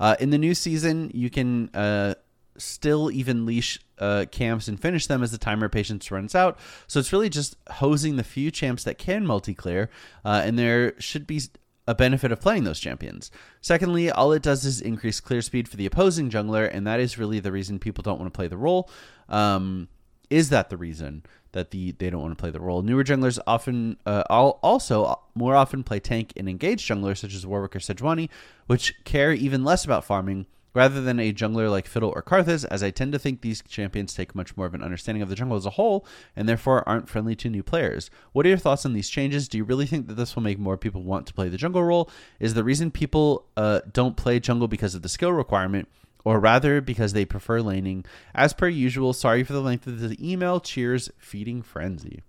Uh, 0.00 0.16
in 0.20 0.30
the 0.30 0.38
new 0.38 0.54
season, 0.54 1.10
you 1.12 1.28
can 1.28 1.68
uh, 1.74 2.14
still 2.56 3.10
even 3.10 3.46
leash 3.46 3.78
uh, 3.98 4.26
camps 4.30 4.68
and 4.68 4.80
finish 4.80 5.06
them 5.06 5.22
as 5.22 5.32
the 5.32 5.38
timer 5.38 5.68
patience 5.68 6.10
runs 6.10 6.34
out. 6.34 6.58
So 6.86 7.00
it's 7.00 7.12
really 7.12 7.30
just 7.30 7.56
hosing 7.70 8.16
the 8.16 8.24
few 8.24 8.50
champs 8.50 8.84
that 8.84 8.98
can 8.98 9.26
multi 9.26 9.54
clear, 9.54 9.90
uh, 10.24 10.42
and 10.44 10.58
there 10.58 10.98
should 11.00 11.26
be 11.26 11.42
a 11.86 11.94
benefit 11.94 12.32
of 12.32 12.40
playing 12.40 12.64
those 12.64 12.80
champions. 12.80 13.30
Secondly, 13.60 14.10
all 14.10 14.32
it 14.32 14.42
does 14.42 14.64
is 14.64 14.80
increase 14.80 15.20
clear 15.20 15.42
speed 15.42 15.68
for 15.68 15.76
the 15.76 15.86
opposing 15.86 16.30
jungler, 16.30 16.68
and 16.72 16.86
that 16.86 17.00
is 17.00 17.18
really 17.18 17.40
the 17.40 17.52
reason 17.52 17.78
people 17.78 18.02
don't 18.02 18.18
want 18.18 18.32
to 18.32 18.36
play 18.36 18.48
the 18.48 18.56
role. 18.56 18.90
Um, 19.28 19.88
is 20.28 20.50
that 20.50 20.70
the 20.70 20.76
reason 20.76 21.22
that 21.52 21.70
the 21.70 21.92
they 21.92 22.10
don't 22.10 22.20
want 22.20 22.36
to 22.36 22.40
play 22.40 22.50
the 22.50 22.60
role? 22.60 22.82
Newer 22.82 23.04
junglers 23.04 23.38
often 23.46 23.96
uh, 24.04 24.22
also 24.28 25.20
more 25.34 25.54
often 25.54 25.84
play 25.84 26.00
tank 26.00 26.32
and 26.36 26.48
engage 26.48 26.86
junglers 26.86 27.18
such 27.18 27.34
as 27.34 27.46
Warwick 27.46 27.76
or 27.76 27.78
Sejuani, 27.78 28.28
which 28.66 28.94
care 29.04 29.32
even 29.32 29.64
less 29.64 29.84
about 29.84 30.04
farming 30.04 30.46
rather 30.76 31.00
than 31.00 31.18
a 31.18 31.32
jungler 31.32 31.70
like 31.70 31.86
Fiddle 31.86 32.12
or 32.14 32.22
Karthus, 32.22 32.66
as 32.66 32.82
I 32.82 32.90
tend 32.90 33.12
to 33.12 33.18
think 33.18 33.40
these 33.40 33.62
champions 33.62 34.12
take 34.12 34.34
much 34.34 34.58
more 34.58 34.66
of 34.66 34.74
an 34.74 34.82
understanding 34.82 35.22
of 35.22 35.30
the 35.30 35.34
jungle 35.34 35.56
as 35.56 35.64
a 35.64 35.70
whole 35.70 36.06
and 36.36 36.46
therefore 36.46 36.86
aren't 36.86 37.08
friendly 37.08 37.34
to 37.36 37.48
new 37.48 37.62
players. 37.62 38.10
What 38.32 38.44
are 38.44 38.50
your 38.50 38.58
thoughts 38.58 38.84
on 38.84 38.92
these 38.92 39.08
changes? 39.08 39.48
Do 39.48 39.56
you 39.56 39.64
really 39.64 39.86
think 39.86 40.06
that 40.06 40.14
this 40.14 40.36
will 40.36 40.42
make 40.42 40.58
more 40.58 40.76
people 40.76 41.02
want 41.02 41.26
to 41.28 41.32
play 41.32 41.48
the 41.48 41.56
jungle 41.56 41.82
role? 41.82 42.10
Is 42.38 42.52
the 42.52 42.62
reason 42.62 42.90
people 42.90 43.46
uh, 43.56 43.80
don't 43.90 44.18
play 44.18 44.38
jungle 44.38 44.68
because 44.68 44.94
of 44.94 45.00
the 45.00 45.08
skill 45.08 45.32
requirement? 45.32 45.88
Or 46.26 46.40
rather, 46.40 46.82
because 46.82 47.14
they 47.14 47.24
prefer 47.24 47.62
laning. 47.62 48.04
As 48.34 48.52
per 48.52 48.68
usual, 48.68 49.14
sorry 49.14 49.44
for 49.44 49.54
the 49.54 49.62
length 49.62 49.86
of 49.86 50.00
the 50.00 50.18
email. 50.20 50.60
Cheers, 50.60 51.08
Feeding 51.18 51.62
Frenzy. 51.62 52.20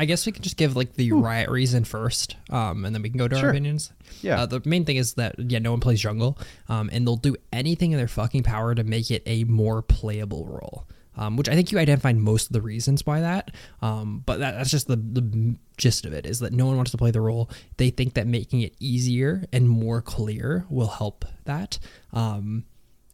I 0.00 0.06
guess 0.06 0.24
we 0.24 0.32
can 0.32 0.42
just 0.42 0.56
give 0.56 0.76
like 0.76 0.94
the 0.94 1.10
Ooh. 1.10 1.20
riot 1.20 1.50
reason 1.50 1.84
first, 1.84 2.36
um, 2.48 2.86
and 2.86 2.94
then 2.94 3.02
we 3.02 3.10
can 3.10 3.18
go 3.18 3.28
to 3.28 3.36
sure. 3.36 3.44
our 3.44 3.50
opinions. 3.50 3.92
Yeah. 4.22 4.40
Uh, 4.40 4.46
the 4.46 4.62
main 4.64 4.86
thing 4.86 4.96
is 4.96 5.12
that 5.14 5.34
yeah, 5.38 5.58
no 5.58 5.72
one 5.72 5.80
plays 5.80 6.00
jungle, 6.00 6.38
um, 6.70 6.88
and 6.90 7.06
they'll 7.06 7.16
do 7.16 7.36
anything 7.52 7.92
in 7.92 7.98
their 7.98 8.08
fucking 8.08 8.44
power 8.44 8.74
to 8.74 8.82
make 8.82 9.10
it 9.10 9.22
a 9.26 9.44
more 9.44 9.82
playable 9.82 10.46
role. 10.46 10.88
Um, 11.16 11.36
which 11.36 11.50
I 11.50 11.54
think 11.54 11.70
you 11.70 11.78
identified 11.78 12.16
most 12.16 12.46
of 12.46 12.54
the 12.54 12.62
reasons 12.62 13.04
why 13.04 13.20
that. 13.20 13.50
Um, 13.82 14.22
but 14.24 14.38
that, 14.38 14.52
that's 14.52 14.70
just 14.70 14.86
the 14.86 14.96
the 14.96 15.56
gist 15.76 16.06
of 16.06 16.14
it 16.14 16.24
is 16.24 16.38
that 16.38 16.54
no 16.54 16.64
one 16.64 16.76
wants 16.76 16.92
to 16.92 16.96
play 16.96 17.10
the 17.10 17.20
role. 17.20 17.50
They 17.76 17.90
think 17.90 18.14
that 18.14 18.26
making 18.26 18.62
it 18.62 18.74
easier 18.80 19.44
and 19.52 19.68
more 19.68 20.00
clear 20.00 20.64
will 20.70 20.88
help 20.88 21.26
that. 21.44 21.78
Um, 22.14 22.64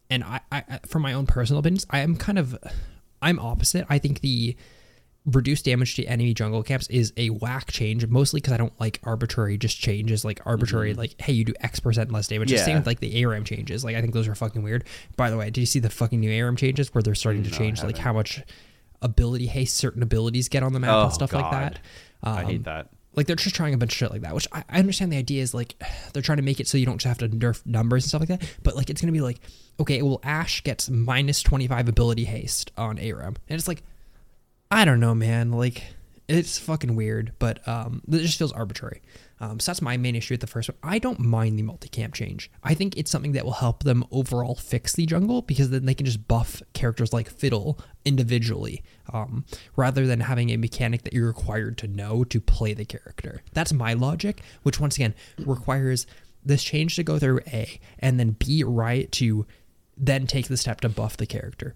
and 0.09 0.23
I, 0.23 0.41
I, 0.53 0.63
from 0.87 1.03
my 1.03 1.15
own 1.15 1.27
personal 1.27 1.59
opinions, 1.59 1.85
I 1.91 1.99
am 1.99 2.15
kind 2.15 2.39
of, 2.39 2.57
I'm 3.21 3.41
opposite. 3.41 3.87
I 3.89 3.99
think 3.99 4.21
the 4.21 4.57
reduce 5.27 5.61
damage 5.61 5.97
to 5.97 6.05
enemy 6.05 6.33
jungle 6.33 6.63
camps 6.63 6.87
is 6.89 7.13
a 7.17 7.31
whack 7.31 7.73
change, 7.73 8.07
mostly 8.07 8.41
because 8.41 8.53
I 8.53 8.57
don't 8.57 8.79
like 8.81 9.01
arbitrary 9.03 9.59
just 9.59 9.79
changes, 9.79 10.25
like 10.25 10.41
arbitrary, 10.47 10.91
mm-hmm. 10.91 11.01
like, 11.01 11.21
hey, 11.21 11.33
you 11.33 11.45
do 11.45 11.55
X 11.61 11.81
percent 11.81 12.13
less 12.13 12.29
damage. 12.29 12.53
Yeah. 12.53 12.65
Same 12.65 12.77
with 12.77 12.87
like 12.87 13.01
the 13.01 13.25
ARAM 13.25 13.45
changes. 13.45 13.85
Like, 13.85 13.97
I 13.97 14.01
think 14.01 14.15
those 14.15 14.29
are 14.29 14.35
fucking 14.35 14.63
weird. 14.63 14.85
By 15.17 15.31
the 15.31 15.37
way, 15.37 15.47
did 15.47 15.59
you 15.59 15.67
see 15.67 15.81
the 15.81 15.91
fucking 15.91 16.21
new 16.21 16.31
ARAM 16.31 16.57
changes 16.57 16.95
where 16.95 17.03
they're 17.03 17.15
starting 17.15 17.43
to 17.43 17.51
change 17.51 17.83
like 17.83 17.99
how 17.99 18.13
much 18.13 18.43
ability 19.03 19.47
haste 19.47 19.77
certain 19.77 20.03
abilities 20.03 20.49
get 20.49 20.63
on 20.63 20.73
the 20.73 20.81
map 20.81 20.95
oh, 20.95 21.05
and 21.05 21.13
stuff 21.13 21.33
God. 21.33 21.43
like 21.43 21.51
that? 21.51 21.79
Um, 22.23 22.37
I 22.39 22.45
hate 22.45 22.57
um, 22.57 22.63
that. 22.63 22.89
Like 23.17 23.27
they're 23.27 23.37
just 23.37 23.57
trying 23.57 23.73
a 23.75 23.79
bunch 23.79 23.93
of 23.93 23.97
shit 23.97 24.11
like 24.13 24.21
that, 24.21 24.35
which 24.35 24.47
I, 24.53 24.63
I 24.69 24.79
understand 24.79 25.11
the 25.11 25.17
idea 25.17 25.43
is 25.43 25.55
like 25.55 25.75
they're 26.13 26.23
trying 26.23 26.37
to 26.37 26.43
make 26.43 26.61
it 26.61 26.69
so 26.69 26.79
you 26.79 26.87
don't 26.87 26.99
just 26.99 27.07
have 27.07 27.31
to 27.31 27.37
nerf 27.37 27.67
numbers 27.67 28.05
and 28.05 28.09
stuff 28.11 28.21
like 28.21 28.29
that. 28.29 28.49
But 28.63 28.77
like 28.77 28.91
it's 28.91 29.01
gonna 29.01 29.13
be 29.13 29.23
like, 29.23 29.41
okay, 29.81 30.03
well 30.03 30.21
Ashe 30.23 30.63
gets 30.63 30.89
minus 30.89 31.43
twenty 31.43 31.67
five 31.67 31.89
ability 31.89 32.27
haste 32.27 32.71
on 32.77 32.99
ARAM, 32.99 33.37
and 33.49 33.59
it's 33.59 33.67
like 33.67 33.83
I 34.71 34.85
don't 34.85 35.01
know, 35.01 35.15
man. 35.15 35.53
Like 35.53 35.85
it's 36.29 36.59
fucking 36.59 36.97
weird, 36.97 37.33
but 37.39 37.67
um, 37.69 38.03
it 38.11 38.19
just 38.19 38.39
feels 38.39 38.53
arbitrary. 38.53 39.01
Um, 39.39 39.61
so 39.61 39.71
that's 39.71 39.83
my 39.83 39.97
main 39.97 40.17
issue 40.17 40.35
with 40.35 40.41
the 40.41 40.47
first 40.47 40.69
one. 40.69 40.79
I 40.83 40.99
don't 40.99 41.21
mind 41.21 41.59
the 41.59 41.63
multi-camp 41.63 42.15
change. 42.15 42.51
I 42.65 42.75
think 42.75 42.97
it's 42.97 43.11
something 43.11 43.33
that 43.33 43.45
will 43.45 43.53
help 43.53 43.85
them 43.85 44.05
overall 44.11 44.55
fix 44.55 44.95
the 44.95 45.07
jungle 45.07 45.43
because 45.43 45.71
then 45.71 45.85
they 45.85 45.95
can 45.95 46.07
just 46.07 46.27
buff 46.27 46.63
characters 46.73 47.13
like 47.13 47.29
Fiddle 47.29 47.79
individually, 48.05 48.83
um, 49.13 49.45
rather 49.77 50.07
than 50.07 50.21
having 50.21 50.51
a 50.51 50.57
mechanic 50.57 51.03
that 51.03 51.13
you're 51.13 51.27
required 51.27 51.77
to 51.79 51.87
know 51.87 52.25
to 52.25 52.41
play 52.41 52.73
the 52.73 52.87
character. 52.87 53.43
That's 53.53 53.73
my 53.73 53.93
logic, 53.93 54.41
which 54.63 54.81
once 54.81 54.97
again 54.97 55.15
requires 55.39 56.07
this 56.45 56.65
change 56.65 56.97
to 56.97 57.03
go 57.03 57.19
through 57.19 57.41
A 57.49 57.79
and 57.99 58.19
then 58.19 58.31
B 58.31 58.65
right 58.65 59.11
to 59.13 59.47
then 59.99 60.27
take 60.27 60.49
the 60.49 60.57
step 60.57 60.81
to 60.81 60.89
buff 60.89 61.17
the 61.17 61.27
character. 61.27 61.75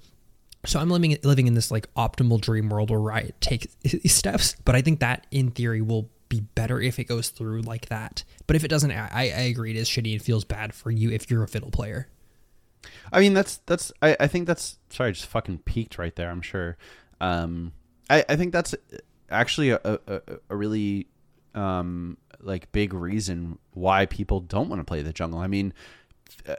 So 0.66 0.78
I'm 0.78 0.90
living 0.90 1.16
living 1.22 1.46
in 1.46 1.54
this 1.54 1.70
like 1.70 1.92
optimal 1.94 2.40
dream 2.40 2.68
world 2.68 2.90
where 2.90 3.12
I 3.12 3.30
take 3.40 3.70
steps, 4.06 4.56
but 4.64 4.74
I 4.74 4.82
think 4.82 5.00
that 5.00 5.26
in 5.30 5.50
theory 5.50 5.80
will 5.80 6.10
be 6.28 6.40
better 6.40 6.80
if 6.80 6.98
it 6.98 7.04
goes 7.04 7.30
through 7.30 7.62
like 7.62 7.86
that. 7.86 8.24
But 8.46 8.56
if 8.56 8.64
it 8.64 8.68
doesn't, 8.68 8.90
I, 8.90 9.08
I 9.12 9.42
agree 9.50 9.70
it 9.70 9.76
is 9.76 9.88
shitty 9.88 10.12
and 10.12 10.22
feels 10.22 10.44
bad 10.44 10.74
for 10.74 10.90
you 10.90 11.10
if 11.10 11.30
you're 11.30 11.42
a 11.42 11.48
fiddle 11.48 11.70
player. 11.70 12.08
I 13.12 13.20
mean 13.20 13.34
that's 13.34 13.58
that's 13.66 13.92
I, 14.02 14.16
I 14.20 14.26
think 14.26 14.46
that's 14.46 14.78
sorry 14.90 15.08
I 15.08 15.12
just 15.12 15.26
fucking 15.26 15.58
peaked 15.58 15.98
right 15.98 16.14
there. 16.14 16.30
I'm 16.30 16.42
sure. 16.42 16.76
Um, 17.20 17.72
I 18.08 18.24
I 18.28 18.36
think 18.36 18.52
that's 18.52 18.74
actually 19.30 19.70
a 19.70 19.80
a, 19.84 20.20
a 20.50 20.56
really 20.56 21.08
um 21.54 22.16
like 22.38 22.70
big 22.72 22.94
reason 22.94 23.58
why 23.72 24.06
people 24.06 24.40
don't 24.40 24.68
want 24.68 24.80
to 24.80 24.84
play 24.84 25.02
the 25.02 25.12
jungle. 25.12 25.40
I 25.40 25.46
mean, 25.46 25.72
uh, 26.48 26.56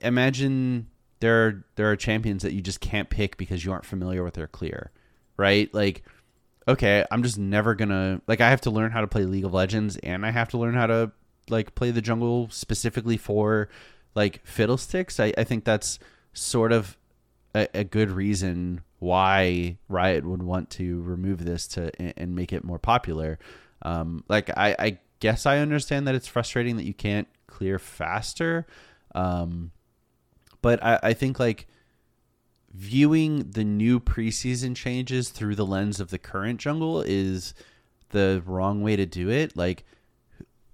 imagine 0.00 0.88
there 1.24 1.46
are 1.46 1.64
there 1.76 1.90
are 1.90 1.96
champions 1.96 2.42
that 2.42 2.52
you 2.52 2.60
just 2.60 2.80
can't 2.80 3.08
pick 3.08 3.38
because 3.38 3.64
you 3.64 3.72
aren't 3.72 3.86
familiar 3.86 4.22
with 4.22 4.34
their 4.34 4.46
clear, 4.46 4.90
right? 5.38 5.72
Like, 5.72 6.02
okay, 6.68 7.02
I'm 7.10 7.22
just 7.22 7.38
never 7.38 7.74
gonna 7.74 8.20
like 8.28 8.42
I 8.42 8.50
have 8.50 8.60
to 8.62 8.70
learn 8.70 8.90
how 8.90 9.00
to 9.00 9.06
play 9.06 9.24
League 9.24 9.46
of 9.46 9.54
Legends 9.54 9.96
and 9.96 10.26
I 10.26 10.30
have 10.30 10.50
to 10.50 10.58
learn 10.58 10.74
how 10.74 10.86
to 10.86 11.12
like 11.48 11.74
play 11.74 11.90
the 11.90 12.02
jungle 12.02 12.50
specifically 12.50 13.16
for 13.16 13.70
like 14.14 14.44
fiddlesticks. 14.44 15.18
I, 15.18 15.32
I 15.38 15.44
think 15.44 15.64
that's 15.64 15.98
sort 16.34 16.72
of 16.72 16.98
a, 17.54 17.68
a 17.72 17.84
good 17.84 18.10
reason 18.10 18.82
why 18.98 19.78
Riot 19.88 20.26
would 20.26 20.42
want 20.42 20.68
to 20.72 21.00
remove 21.00 21.46
this 21.46 21.66
to 21.68 21.90
and 22.20 22.36
make 22.36 22.52
it 22.52 22.64
more 22.64 22.78
popular. 22.78 23.38
Um, 23.80 24.24
like 24.28 24.50
I, 24.50 24.76
I 24.78 24.98
guess 25.20 25.46
I 25.46 25.56
understand 25.56 26.06
that 26.06 26.14
it's 26.14 26.28
frustrating 26.28 26.76
that 26.76 26.84
you 26.84 26.92
can't 26.92 27.28
clear 27.46 27.78
faster. 27.78 28.66
Um, 29.14 29.70
but 30.64 30.82
I, 30.82 30.98
I 31.02 31.12
think 31.12 31.38
like 31.38 31.66
viewing 32.72 33.50
the 33.50 33.64
new 33.64 34.00
preseason 34.00 34.74
changes 34.74 35.28
through 35.28 35.56
the 35.56 35.66
lens 35.66 36.00
of 36.00 36.08
the 36.08 36.16
current 36.16 36.58
jungle 36.58 37.02
is 37.02 37.52
the 38.12 38.42
wrong 38.46 38.82
way 38.82 38.96
to 38.96 39.04
do 39.04 39.28
it. 39.28 39.54
Like, 39.58 39.84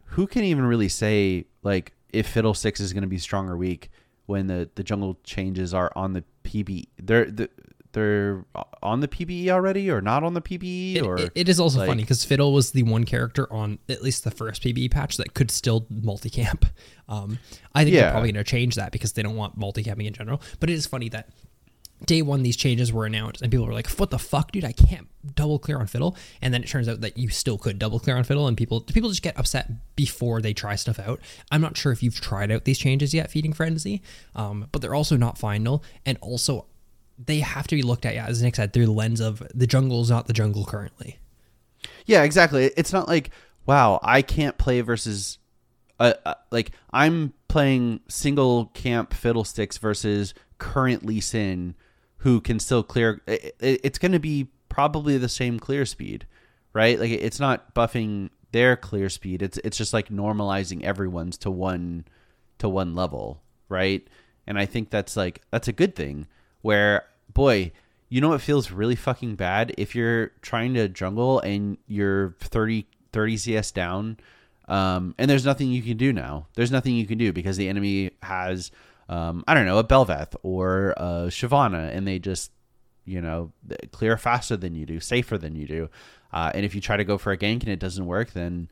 who 0.04 0.28
can 0.28 0.44
even 0.44 0.64
really 0.64 0.88
say 0.88 1.46
like 1.64 1.92
if 2.12 2.28
Fiddlesticks 2.28 2.78
is 2.78 2.92
going 2.92 3.02
to 3.02 3.08
be 3.08 3.18
strong 3.18 3.48
or 3.48 3.56
weak 3.56 3.90
when 4.26 4.46
the 4.46 4.70
the 4.76 4.84
jungle 4.84 5.18
changes 5.24 5.74
are 5.74 5.90
on 5.96 6.12
the 6.12 6.22
PB. 6.44 6.86
They're 7.02 7.28
the 7.28 7.50
they're 7.92 8.44
on 8.82 9.00
the 9.00 9.08
PBE 9.08 9.48
already 9.48 9.90
or 9.90 10.00
not 10.00 10.22
on 10.22 10.34
the 10.34 10.40
PBE 10.40 10.96
It, 10.96 11.02
or 11.02 11.18
it- 11.18 11.32
it 11.34 11.48
is 11.48 11.58
also 11.60 11.78
like- 11.78 11.88
funny 11.88 12.02
because 12.02 12.24
Fiddle 12.24 12.52
was 12.52 12.70
the 12.72 12.82
one 12.84 13.04
character 13.04 13.52
on 13.52 13.78
at 13.88 14.02
least 14.02 14.24
the 14.24 14.30
first 14.30 14.62
PBE 14.62 14.88
patch 14.90 15.16
that 15.16 15.34
could 15.34 15.50
still 15.50 15.82
multicamp. 15.92 16.64
Um, 17.08 17.40
I 17.74 17.82
think 17.82 17.94
Yeah. 17.96 18.02
they're 18.02 18.10
probably 18.12 18.30
going 18.30 18.44
to 18.44 18.48
change 18.48 18.76
that 18.76 18.92
because 18.92 19.14
they 19.14 19.22
don't 19.24 19.34
want 19.34 19.58
multicamping 19.58 20.06
in 20.06 20.12
general. 20.12 20.40
But 20.60 20.70
it 20.70 20.74
is 20.74 20.86
funny 20.86 21.08
that 21.08 21.28
day 22.06 22.22
one 22.22 22.44
these 22.44 22.56
changes 22.56 22.92
were 22.92 23.04
announced 23.04 23.42
and 23.42 23.50
people 23.50 23.66
were 23.66 23.72
like, 23.74 23.88
"What 23.90 24.10
the 24.10 24.18
fuck, 24.18 24.52
dude? 24.52 24.64
I 24.64 24.70
can't 24.70 25.08
double 25.34 25.58
clear 25.58 25.78
on 25.80 25.88
Fiddle." 25.88 26.16
And 26.40 26.54
then 26.54 26.62
it 26.62 26.68
turns 26.68 26.88
out 26.88 27.00
that 27.00 27.18
you 27.18 27.28
still 27.28 27.58
could 27.58 27.80
double 27.80 27.98
clear 27.98 28.16
on 28.16 28.22
Fiddle, 28.22 28.46
and 28.46 28.56
people 28.56 28.80
people 28.82 29.10
just 29.10 29.22
get 29.22 29.36
upset 29.36 29.70
before 29.96 30.40
they 30.40 30.54
try 30.54 30.76
stuff 30.76 31.00
out. 31.00 31.20
I'm 31.50 31.60
not 31.60 31.76
sure 31.76 31.90
if 31.90 32.00
you've 32.00 32.20
tried 32.20 32.52
out 32.52 32.64
these 32.64 32.78
changes 32.78 33.12
yet, 33.12 33.28
Feeding 33.30 33.52
Frenzy, 33.52 34.02
um, 34.36 34.68
but 34.70 34.80
they're 34.80 34.94
also 34.94 35.16
not 35.16 35.36
final, 35.36 35.82
and 36.06 36.16
also 36.20 36.66
they 37.26 37.40
have 37.40 37.66
to 37.68 37.76
be 37.76 37.82
looked 37.82 38.06
at, 38.06 38.14
yeah, 38.14 38.26
as 38.26 38.42
Nick 38.42 38.56
said, 38.56 38.72
through 38.72 38.86
the 38.86 38.92
lens 38.92 39.20
of 39.20 39.42
the 39.54 39.66
jungle 39.66 40.00
is 40.02 40.10
not 40.10 40.26
the 40.26 40.32
jungle 40.32 40.64
currently. 40.64 41.18
Yeah, 42.06 42.22
exactly. 42.22 42.70
It's 42.76 42.92
not 42.92 43.08
like 43.08 43.30
wow, 43.66 44.00
I 44.02 44.22
can't 44.22 44.58
play 44.58 44.80
versus 44.80 45.38
uh, 46.00 46.14
uh, 46.24 46.34
like 46.50 46.72
I'm 46.92 47.34
playing 47.48 48.00
single 48.08 48.66
camp 48.66 49.12
fiddlesticks 49.14 49.76
versus 49.78 50.34
current 50.58 51.04
Lee 51.06 51.20
Sin 51.20 51.74
who 52.18 52.40
can 52.40 52.58
still 52.58 52.82
clear 52.82 53.20
it, 53.26 53.54
it- 53.60 53.80
it's 53.84 53.98
going 53.98 54.12
to 54.12 54.18
be 54.18 54.48
probably 54.68 55.18
the 55.18 55.28
same 55.28 55.58
clear 55.60 55.84
speed, 55.86 56.26
right? 56.72 56.98
Like 56.98 57.10
it's 57.10 57.40
not 57.40 57.74
buffing 57.74 58.30
their 58.52 58.76
clear 58.76 59.08
speed. 59.08 59.42
It's 59.42 59.58
it's 59.58 59.76
just 59.78 59.92
like 59.92 60.08
normalizing 60.08 60.82
everyone's 60.82 61.36
to 61.38 61.50
one 61.50 62.04
to 62.58 62.68
one 62.68 62.94
level, 62.94 63.42
right? 63.68 64.06
And 64.46 64.58
I 64.58 64.66
think 64.66 64.90
that's 64.90 65.16
like 65.16 65.42
that's 65.50 65.68
a 65.68 65.72
good 65.72 65.94
thing 65.94 66.26
where 66.62 67.04
boy, 67.34 67.72
you 68.08 68.20
know 68.20 68.30
what 68.30 68.40
feels 68.40 68.70
really 68.70 68.96
fucking 68.96 69.36
bad 69.36 69.74
if 69.78 69.94
you're 69.94 70.28
trying 70.42 70.74
to 70.74 70.88
jungle 70.88 71.40
and 71.40 71.78
you're 71.86 72.34
30 72.40 72.86
30 73.12 73.36
CS 73.36 73.70
down 73.70 74.16
um, 74.68 75.16
and 75.18 75.28
there's 75.28 75.44
nothing 75.44 75.72
you 75.72 75.82
can 75.82 75.96
do 75.96 76.12
now. 76.12 76.46
There's 76.54 76.70
nothing 76.70 76.94
you 76.94 77.06
can 77.06 77.18
do 77.18 77.32
because 77.32 77.56
the 77.56 77.68
enemy 77.68 78.12
has 78.22 78.70
um, 79.08 79.42
I 79.48 79.54
don't 79.54 79.66
know, 79.66 79.78
a 79.78 79.84
Bel'Veth 79.84 80.36
or 80.44 80.90
a 80.96 81.26
Shyvana 81.28 81.94
and 81.94 82.06
they 82.06 82.18
just 82.18 82.52
you 83.04 83.20
know 83.20 83.52
clear 83.90 84.16
faster 84.16 84.56
than 84.56 84.74
you 84.74 84.86
do, 84.86 85.00
safer 85.00 85.36
than 85.36 85.56
you 85.56 85.66
do. 85.66 85.90
Uh, 86.32 86.52
and 86.54 86.64
if 86.64 86.74
you 86.74 86.80
try 86.80 86.96
to 86.96 87.04
go 87.04 87.18
for 87.18 87.32
a 87.32 87.36
gank 87.36 87.62
and 87.62 87.68
it 87.68 87.80
doesn't 87.80 88.06
work, 88.06 88.32
then 88.32 88.68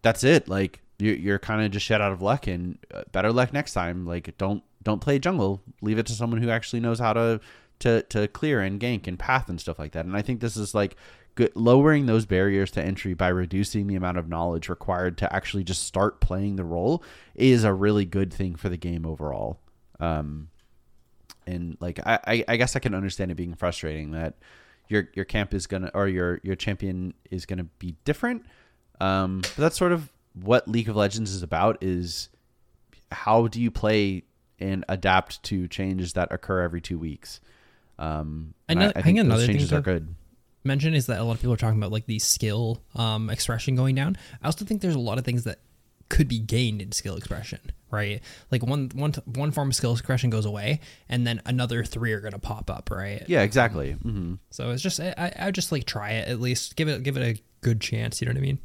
that's 0.00 0.24
it. 0.24 0.48
Like 0.48 0.80
you're, 0.98 1.16
you're 1.16 1.38
kind 1.38 1.62
of 1.62 1.70
just 1.70 1.84
shit 1.84 2.00
out 2.00 2.12
of 2.12 2.22
luck, 2.22 2.46
and 2.46 2.78
uh, 2.92 3.02
better 3.12 3.32
luck 3.32 3.52
next 3.52 3.74
time. 3.74 4.06
Like 4.06 4.36
don't 4.38 4.62
don't 4.82 5.00
play 5.00 5.18
jungle. 5.18 5.60
Leave 5.82 5.98
it 5.98 6.06
to 6.06 6.12
someone 6.12 6.40
who 6.40 6.48
actually 6.48 6.80
knows 6.80 6.98
how 6.98 7.12
to 7.12 7.40
to 7.84 8.02
to 8.02 8.26
clear 8.28 8.62
and 8.62 8.80
gank 8.80 9.06
and 9.06 9.18
path 9.18 9.50
and 9.50 9.60
stuff 9.60 9.78
like 9.78 9.92
that. 9.92 10.06
And 10.06 10.16
I 10.16 10.22
think 10.22 10.40
this 10.40 10.56
is 10.56 10.74
like 10.74 10.96
good, 11.34 11.52
lowering 11.54 12.06
those 12.06 12.24
barriers 12.24 12.70
to 12.72 12.82
entry 12.82 13.12
by 13.12 13.28
reducing 13.28 13.86
the 13.86 13.94
amount 13.94 14.16
of 14.16 14.26
knowledge 14.26 14.70
required 14.70 15.18
to 15.18 15.32
actually 15.32 15.64
just 15.64 15.84
start 15.84 16.18
playing 16.20 16.56
the 16.56 16.64
role 16.64 17.02
is 17.34 17.62
a 17.62 17.74
really 17.74 18.06
good 18.06 18.32
thing 18.32 18.56
for 18.56 18.70
the 18.70 18.78
game 18.78 19.04
overall. 19.04 19.60
Um, 20.00 20.48
and 21.46 21.76
like 21.78 22.00
I, 22.06 22.42
I, 22.48 22.56
guess 22.56 22.74
I 22.74 22.78
can 22.78 22.94
understand 22.94 23.30
it 23.30 23.34
being 23.34 23.54
frustrating 23.54 24.12
that 24.12 24.34
your 24.88 25.10
your 25.12 25.26
camp 25.26 25.52
is 25.52 25.66
gonna 25.66 25.90
or 25.92 26.08
your 26.08 26.40
your 26.42 26.56
champion 26.56 27.12
is 27.30 27.44
gonna 27.44 27.66
be 27.78 27.96
different. 28.06 28.46
Um, 28.98 29.42
but 29.42 29.56
that's 29.56 29.76
sort 29.76 29.92
of 29.92 30.10
what 30.32 30.66
League 30.68 30.88
of 30.88 30.96
Legends 30.96 31.32
is 31.32 31.42
about. 31.42 31.78
Is 31.82 32.30
how 33.12 33.46
do 33.48 33.60
you 33.60 33.70
play 33.70 34.24
and 34.58 34.86
adapt 34.88 35.42
to 35.42 35.68
changes 35.68 36.14
that 36.14 36.32
occur 36.32 36.62
every 36.62 36.80
two 36.80 36.98
weeks? 36.98 37.40
Um, 37.98 38.54
I, 38.68 38.72
I 38.74 38.76
I 38.88 38.92
think 38.92 39.04
think 39.04 39.16
those 39.18 39.24
another 39.26 39.46
thing 39.46 39.54
changes 39.56 39.72
are 39.72 39.80
good. 39.80 40.14
mention 40.64 40.94
is 40.94 41.06
that 41.06 41.20
a 41.20 41.24
lot 41.24 41.32
of 41.32 41.40
people 41.40 41.52
are 41.54 41.58
talking 41.58 41.78
about 41.78 41.92
like 41.92 42.06
the 42.06 42.18
skill 42.18 42.82
um, 42.94 43.30
expression 43.30 43.76
going 43.76 43.94
down. 43.94 44.16
I 44.42 44.46
also 44.46 44.64
think 44.64 44.80
there's 44.82 44.94
a 44.94 44.98
lot 45.00 45.18
of 45.18 45.24
things 45.24 45.44
that 45.44 45.60
could 46.10 46.28
be 46.28 46.38
gained 46.38 46.82
in 46.82 46.92
skill 46.92 47.16
expression, 47.16 47.60
right? 47.90 48.20
Like 48.50 48.62
one 48.64 48.90
one 48.94 49.12
one 49.24 49.52
form 49.52 49.68
of 49.68 49.74
skill 49.74 49.92
expression 49.92 50.28
goes 50.30 50.44
away, 50.44 50.80
and 51.08 51.26
then 51.26 51.40
another 51.46 51.82
three 51.84 52.12
are 52.12 52.20
gonna 52.20 52.38
pop 52.38 52.68
up, 52.70 52.90
right? 52.90 53.22
Yeah, 53.26 53.42
exactly. 53.42 53.92
hmm 53.92 54.34
So 54.50 54.70
it's 54.70 54.82
just 54.82 55.00
I, 55.00 55.32
I 55.38 55.50
just 55.50 55.72
like 55.72 55.84
try 55.86 56.10
it 56.12 56.28
at 56.28 56.40
least, 56.40 56.76
give 56.76 56.88
it 56.88 57.02
give 57.02 57.16
it 57.16 57.22
a 57.38 57.40
good 57.62 57.80
chance. 57.80 58.20
You 58.20 58.26
know 58.26 58.32
what 58.32 58.38
I 58.38 58.42
mean? 58.42 58.58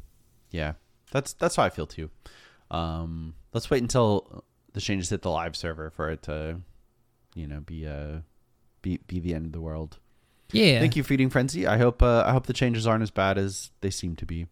Yeah, 0.50 0.72
that's 1.12 1.32
that's 1.34 1.56
how 1.56 1.62
I 1.62 1.70
feel 1.70 1.86
too. 1.86 2.10
Um, 2.70 3.34
let's 3.54 3.70
wait 3.70 3.82
until 3.82 4.44
the 4.72 4.80
changes 4.80 5.08
hit 5.10 5.22
the 5.22 5.30
live 5.30 5.56
server 5.56 5.90
for 5.90 6.10
it 6.10 6.22
to, 6.24 6.60
you 7.34 7.46
know, 7.48 7.60
be 7.60 7.86
uh, 7.86 8.18
be 8.82 9.00
be 9.06 9.20
the 9.20 9.34
end 9.34 9.46
of 9.46 9.52
the 9.52 9.60
world. 9.60 9.98
Yeah. 10.52 10.80
Thank 10.80 10.96
you, 10.96 11.04
Feeding 11.04 11.30
Frenzy. 11.30 11.66
I 11.66 11.78
hope 11.78 12.02
uh, 12.02 12.24
I 12.26 12.32
hope 12.32 12.46
the 12.46 12.52
changes 12.52 12.86
aren't 12.86 13.02
as 13.02 13.10
bad 13.10 13.38
as 13.38 13.70
they 13.80 13.90
seem 13.90 14.16
to 14.16 14.26
be. 14.26 14.46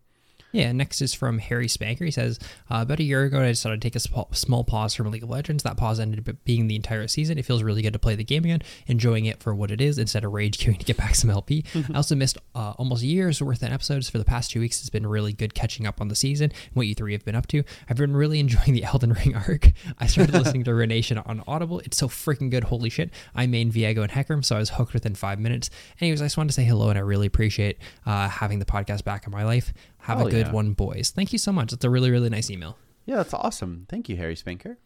Yeah, 0.52 0.72
next 0.72 1.02
is 1.02 1.12
from 1.12 1.38
Harry 1.38 1.68
Spanker. 1.68 2.04
He 2.04 2.10
says, 2.10 2.38
uh, 2.70 2.78
About 2.82 3.00
a 3.00 3.02
year 3.02 3.24
ago, 3.24 3.40
I 3.40 3.48
decided 3.48 3.82
to 3.82 3.86
take 3.86 3.96
a 3.96 4.00
small, 4.00 4.28
small 4.32 4.64
pause 4.64 4.94
from 4.94 5.10
League 5.10 5.22
of 5.22 5.28
Legends. 5.28 5.62
That 5.62 5.76
pause 5.76 6.00
ended 6.00 6.26
up 6.26 6.36
being 6.44 6.68
the 6.68 6.76
entire 6.76 7.06
season. 7.06 7.38
It 7.38 7.44
feels 7.44 7.62
really 7.62 7.82
good 7.82 7.92
to 7.92 7.98
play 7.98 8.14
the 8.14 8.24
game 8.24 8.44
again, 8.44 8.62
enjoying 8.86 9.26
it 9.26 9.42
for 9.42 9.54
what 9.54 9.70
it 9.70 9.80
is 9.80 9.98
instead 9.98 10.24
of 10.24 10.32
rage 10.32 10.58
queuing 10.64 10.78
to 10.78 10.84
get 10.84 10.96
back 10.96 11.14
some 11.14 11.28
LP. 11.30 11.64
I 11.92 11.96
also 11.96 12.14
missed 12.14 12.38
uh, 12.54 12.72
almost 12.78 13.02
a 13.02 13.06
year's 13.06 13.42
worth 13.42 13.62
of 13.62 13.72
episodes 13.72 14.08
for 14.08 14.18
the 14.18 14.24
past 14.24 14.50
two 14.50 14.60
weeks. 14.60 14.80
It's 14.80 14.90
been 14.90 15.06
really 15.06 15.32
good 15.34 15.54
catching 15.54 15.86
up 15.86 16.00
on 16.00 16.08
the 16.08 16.14
season 16.14 16.50
and 16.50 16.74
what 16.74 16.86
you 16.86 16.94
three 16.94 17.12
have 17.12 17.24
been 17.24 17.34
up 17.34 17.46
to. 17.48 17.62
I've 17.90 17.96
been 17.96 18.16
really 18.16 18.40
enjoying 18.48 18.72
the 18.72 18.84
Elden 18.84 19.12
Ring 19.12 19.36
arc. 19.36 19.72
I 19.98 20.06
started 20.06 20.34
listening 20.34 20.64
to 20.64 20.74
Ruination 20.74 21.18
on 21.18 21.42
Audible. 21.46 21.80
It's 21.80 21.98
so 21.98 22.08
freaking 22.08 22.50
good. 22.50 22.64
Holy 22.64 22.88
shit. 22.88 23.10
I 23.34 23.46
main 23.46 23.70
Viego 23.70 24.02
and 24.02 24.10
Hecarim, 24.10 24.44
so 24.44 24.56
I 24.56 24.60
was 24.60 24.70
hooked 24.70 24.94
within 24.94 25.14
five 25.14 25.38
minutes. 25.38 25.68
Anyways, 26.00 26.22
I 26.22 26.24
just 26.24 26.36
wanted 26.38 26.48
to 26.48 26.54
say 26.54 26.64
hello, 26.64 26.88
and 26.88 26.98
I 26.98 27.02
really 27.02 27.26
appreciate 27.26 27.78
uh, 28.06 28.28
having 28.28 28.58
the 28.58 28.64
podcast 28.64 29.04
back 29.04 29.26
in 29.26 29.32
my 29.32 29.44
life. 29.44 29.72
Have 30.08 30.18
Hell 30.18 30.26
a 30.26 30.30
good 30.30 30.46
yeah. 30.46 30.52
one, 30.52 30.72
boys. 30.72 31.10
Thank 31.10 31.34
you 31.34 31.38
so 31.38 31.52
much. 31.52 31.70
It's 31.70 31.84
a 31.84 31.90
really, 31.90 32.10
really 32.10 32.30
nice 32.30 32.48
email. 32.48 32.78
Yeah, 33.04 33.16
that's 33.16 33.34
awesome. 33.34 33.84
Thank 33.90 34.08
you, 34.08 34.16
Harry 34.16 34.34
Spanker. 34.34 34.78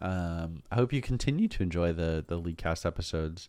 Um, 0.00 0.62
I 0.70 0.76
hope 0.76 0.92
you 0.92 1.00
continue 1.00 1.48
to 1.48 1.62
enjoy 1.64 1.92
the 1.92 2.24
the 2.26 2.40
Leaguecast 2.40 2.86
episodes. 2.86 3.48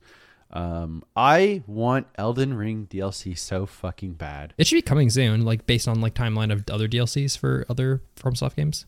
Um, 0.52 1.04
I 1.16 1.62
want 1.68 2.08
Elden 2.16 2.56
Ring 2.56 2.88
DLC 2.90 3.38
so 3.38 3.68
fucking 3.68 4.14
bad. 4.14 4.56
It 4.58 4.66
should 4.66 4.78
be 4.78 4.82
coming 4.82 5.12
soon, 5.12 5.46
like 5.46 5.68
based 5.68 5.88
on 5.88 6.02
like 6.02 6.16
timeline 6.16 6.52
of 6.52 6.68
other 6.72 6.88
DLCs 6.88 7.38
for 7.38 7.64
other 7.70 8.02
FromSoft 8.16 8.56
games. 8.56 8.88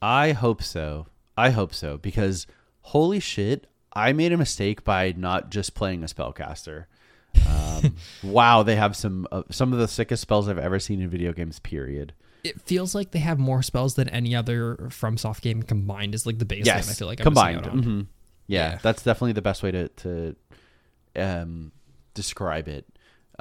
I 0.00 0.32
hope 0.32 0.62
so. 0.62 1.08
I 1.36 1.50
hope 1.50 1.74
so 1.74 1.98
because 1.98 2.46
holy 2.80 3.20
shit, 3.20 3.66
I 3.92 4.14
made 4.14 4.32
a 4.32 4.38
mistake 4.38 4.82
by 4.82 5.12
not 5.14 5.50
just 5.50 5.74
playing 5.74 6.02
a 6.02 6.06
spellcaster. 6.06 6.86
Um, 7.48 7.94
wow, 8.22 8.62
they 8.62 8.76
have 8.76 8.96
some 8.96 9.26
uh, 9.32 9.42
some 9.50 9.72
of 9.72 9.78
the 9.78 9.88
sickest 9.88 10.22
spells 10.22 10.48
I've 10.48 10.58
ever 10.58 10.78
seen 10.78 11.00
in 11.00 11.08
video 11.08 11.32
games. 11.32 11.58
Period. 11.58 12.12
It 12.44 12.60
feels 12.62 12.94
like 12.94 13.12
they 13.12 13.20
have 13.20 13.38
more 13.38 13.62
spells 13.62 13.94
than 13.94 14.08
any 14.08 14.34
other 14.34 14.76
FromSoft 14.88 15.42
game 15.42 15.62
combined. 15.62 16.14
Is 16.14 16.26
like 16.26 16.38
the 16.38 16.44
base 16.44 16.66
yes, 16.66 16.86
game. 16.86 16.90
I 16.90 16.94
feel 16.94 17.08
like 17.08 17.20
I'm 17.20 17.24
combined. 17.24 17.64
Mhm. 17.64 18.06
Yeah, 18.48 18.72
Yeah. 18.72 18.78
that's 18.82 19.02
definitely 19.02 19.32
the 19.32 19.42
best 19.42 19.62
way 19.62 19.70
to 19.70 19.88
to 19.88 20.36
um, 21.16 21.72
describe 22.14 22.68
it. 22.68 22.86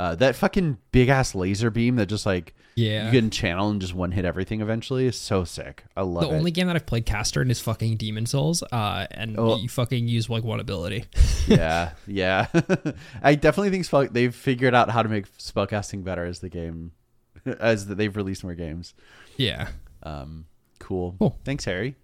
Uh, 0.02 0.16
that 0.16 0.36
fucking 0.36 0.78
big 0.92 1.10
ass 1.10 1.36
laser 1.36 1.70
beam 1.70 1.96
that 1.98 2.08
just 2.08 2.26
like 2.26 2.56
Yeah. 2.76 3.06
you 3.06 3.12
can 3.20 3.30
channel 3.30 3.70
and 3.70 3.80
just 3.80 3.94
one 3.94 4.12
hit 4.12 4.26
everything 4.26 4.60
eventually 4.62 5.06
is 5.06 5.16
so 5.16 5.44
sick. 5.44 5.84
I 5.96 6.02
love 6.02 6.24
The 6.30 6.34
it. 6.36 6.38
only 6.40 6.50
game 6.50 6.66
that 6.68 6.76
I've 6.76 6.88
played 6.88 7.06
caster 7.06 7.40
in 7.42 7.52
is 7.52 7.60
fucking 7.60 7.98
Demon 7.98 8.26
Souls, 8.26 8.64
uh, 8.72 9.06
and 9.12 9.38
Oh. 9.38 9.58
you 9.58 9.70
fucking 9.70 10.08
use 10.08 10.28
like 10.28 10.44
one 10.44 10.60
ability. 10.60 11.06
yeah, 11.48 11.92
yeah. 12.08 12.48
I 13.22 13.36
definitely 13.36 13.70
think 13.70 13.86
spell 13.86 14.08
they've 14.10 14.34
figured 14.34 14.74
out 14.74 14.90
how 14.90 15.04
to 15.04 15.10
make 15.10 15.32
spellcasting 15.38 16.04
better 16.04 16.26
as 16.26 16.40
the 16.40 16.50
game 16.50 16.94
as 17.46 17.86
they've 17.86 18.16
released 18.16 18.44
more 18.44 18.56
games. 18.56 18.96
yeah. 19.38 19.68
Um, 20.02 20.46
cool. 20.80 21.16
Cool. 21.20 21.38
Thanks, 21.46 21.66
Harry. 21.66 21.96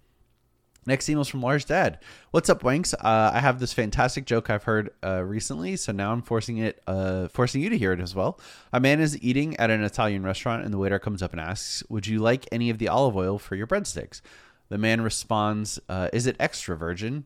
Next 0.87 1.09
email's 1.09 1.27
from 1.27 1.41
Lars 1.41 1.65
Dad. 1.65 1.99
What's 2.31 2.49
up, 2.49 2.63
Wanks? 2.63 2.93
Uh, 2.93 3.31
I 3.33 3.41
have 3.41 3.59
this 3.59 3.73
fantastic 3.73 4.25
joke 4.25 4.49
I've 4.49 4.63
heard 4.63 4.91
uh, 5.03 5.21
recently, 5.21 5.75
so 5.75 5.91
now 5.91 6.13
I'm 6.13 6.21
forcing 6.21 6.59
it, 6.59 6.81
uh, 6.87 7.27
forcing 7.27 7.61
you 7.61 7.69
to 7.69 7.77
hear 7.77 7.91
it 7.91 7.99
as 7.99 8.15
well. 8.15 8.39
A 8.71 8.79
man 8.79 9.01
is 9.01 9.21
eating 9.21 9.57
at 9.57 9.69
an 9.69 9.83
Italian 9.83 10.23
restaurant, 10.23 10.63
and 10.63 10.73
the 10.73 10.77
waiter 10.77 10.97
comes 10.97 11.21
up 11.21 11.33
and 11.33 11.41
asks, 11.41 11.83
"Would 11.89 12.07
you 12.07 12.19
like 12.19 12.47
any 12.53 12.69
of 12.69 12.77
the 12.77 12.87
olive 12.87 13.17
oil 13.17 13.37
for 13.37 13.57
your 13.57 13.67
breadsticks?" 13.67 14.21
The 14.69 14.77
man 14.77 15.01
responds, 15.01 15.77
uh, 15.89 16.07
"Is 16.13 16.25
it 16.25 16.37
extra 16.39 16.77
virgin?" 16.77 17.25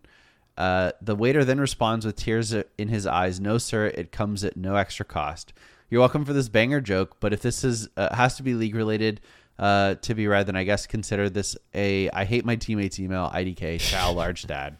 Uh, 0.58 0.94
the 1.00 1.16
waiter 1.16 1.46
then 1.46 1.60
responds 1.60 2.04
with 2.04 2.16
tears 2.16 2.56
in 2.80 2.88
his 2.88 3.06
eyes, 3.06 3.40
"No, 3.40 3.60
sir. 3.60 3.86
It 3.86 4.12
comes 4.12 4.44
at 4.44 4.58
no 4.58 4.76
extra 4.76 5.06
cost. 5.06 5.54
You're 5.88 6.02
welcome 6.02 6.26
for 6.26 6.34
this 6.34 6.50
banger 6.50 6.82
joke, 6.82 7.18
but 7.20 7.32
if 7.32 7.44
this 7.44 7.64
is 7.64 7.90
uh, 7.96 8.16
has 8.16 8.38
to 8.38 8.44
be 8.44 8.56
league 8.56 8.74
related." 8.74 9.22
Uh, 9.62 9.94
to 10.02 10.16
be 10.16 10.28
read, 10.28 10.48
then 10.48 10.56
I 10.56 10.64
guess 10.64 10.88
consider 10.88 11.30
this 11.30 11.56
a 11.76 12.10
I 12.10 12.26
hate 12.26 12.46
my 12.46 12.56
teammates 12.56 13.00
email 13.00 13.30
IDK 13.32 13.80
Chow 13.80 14.12
large 14.16 14.48
dad. 14.48 14.76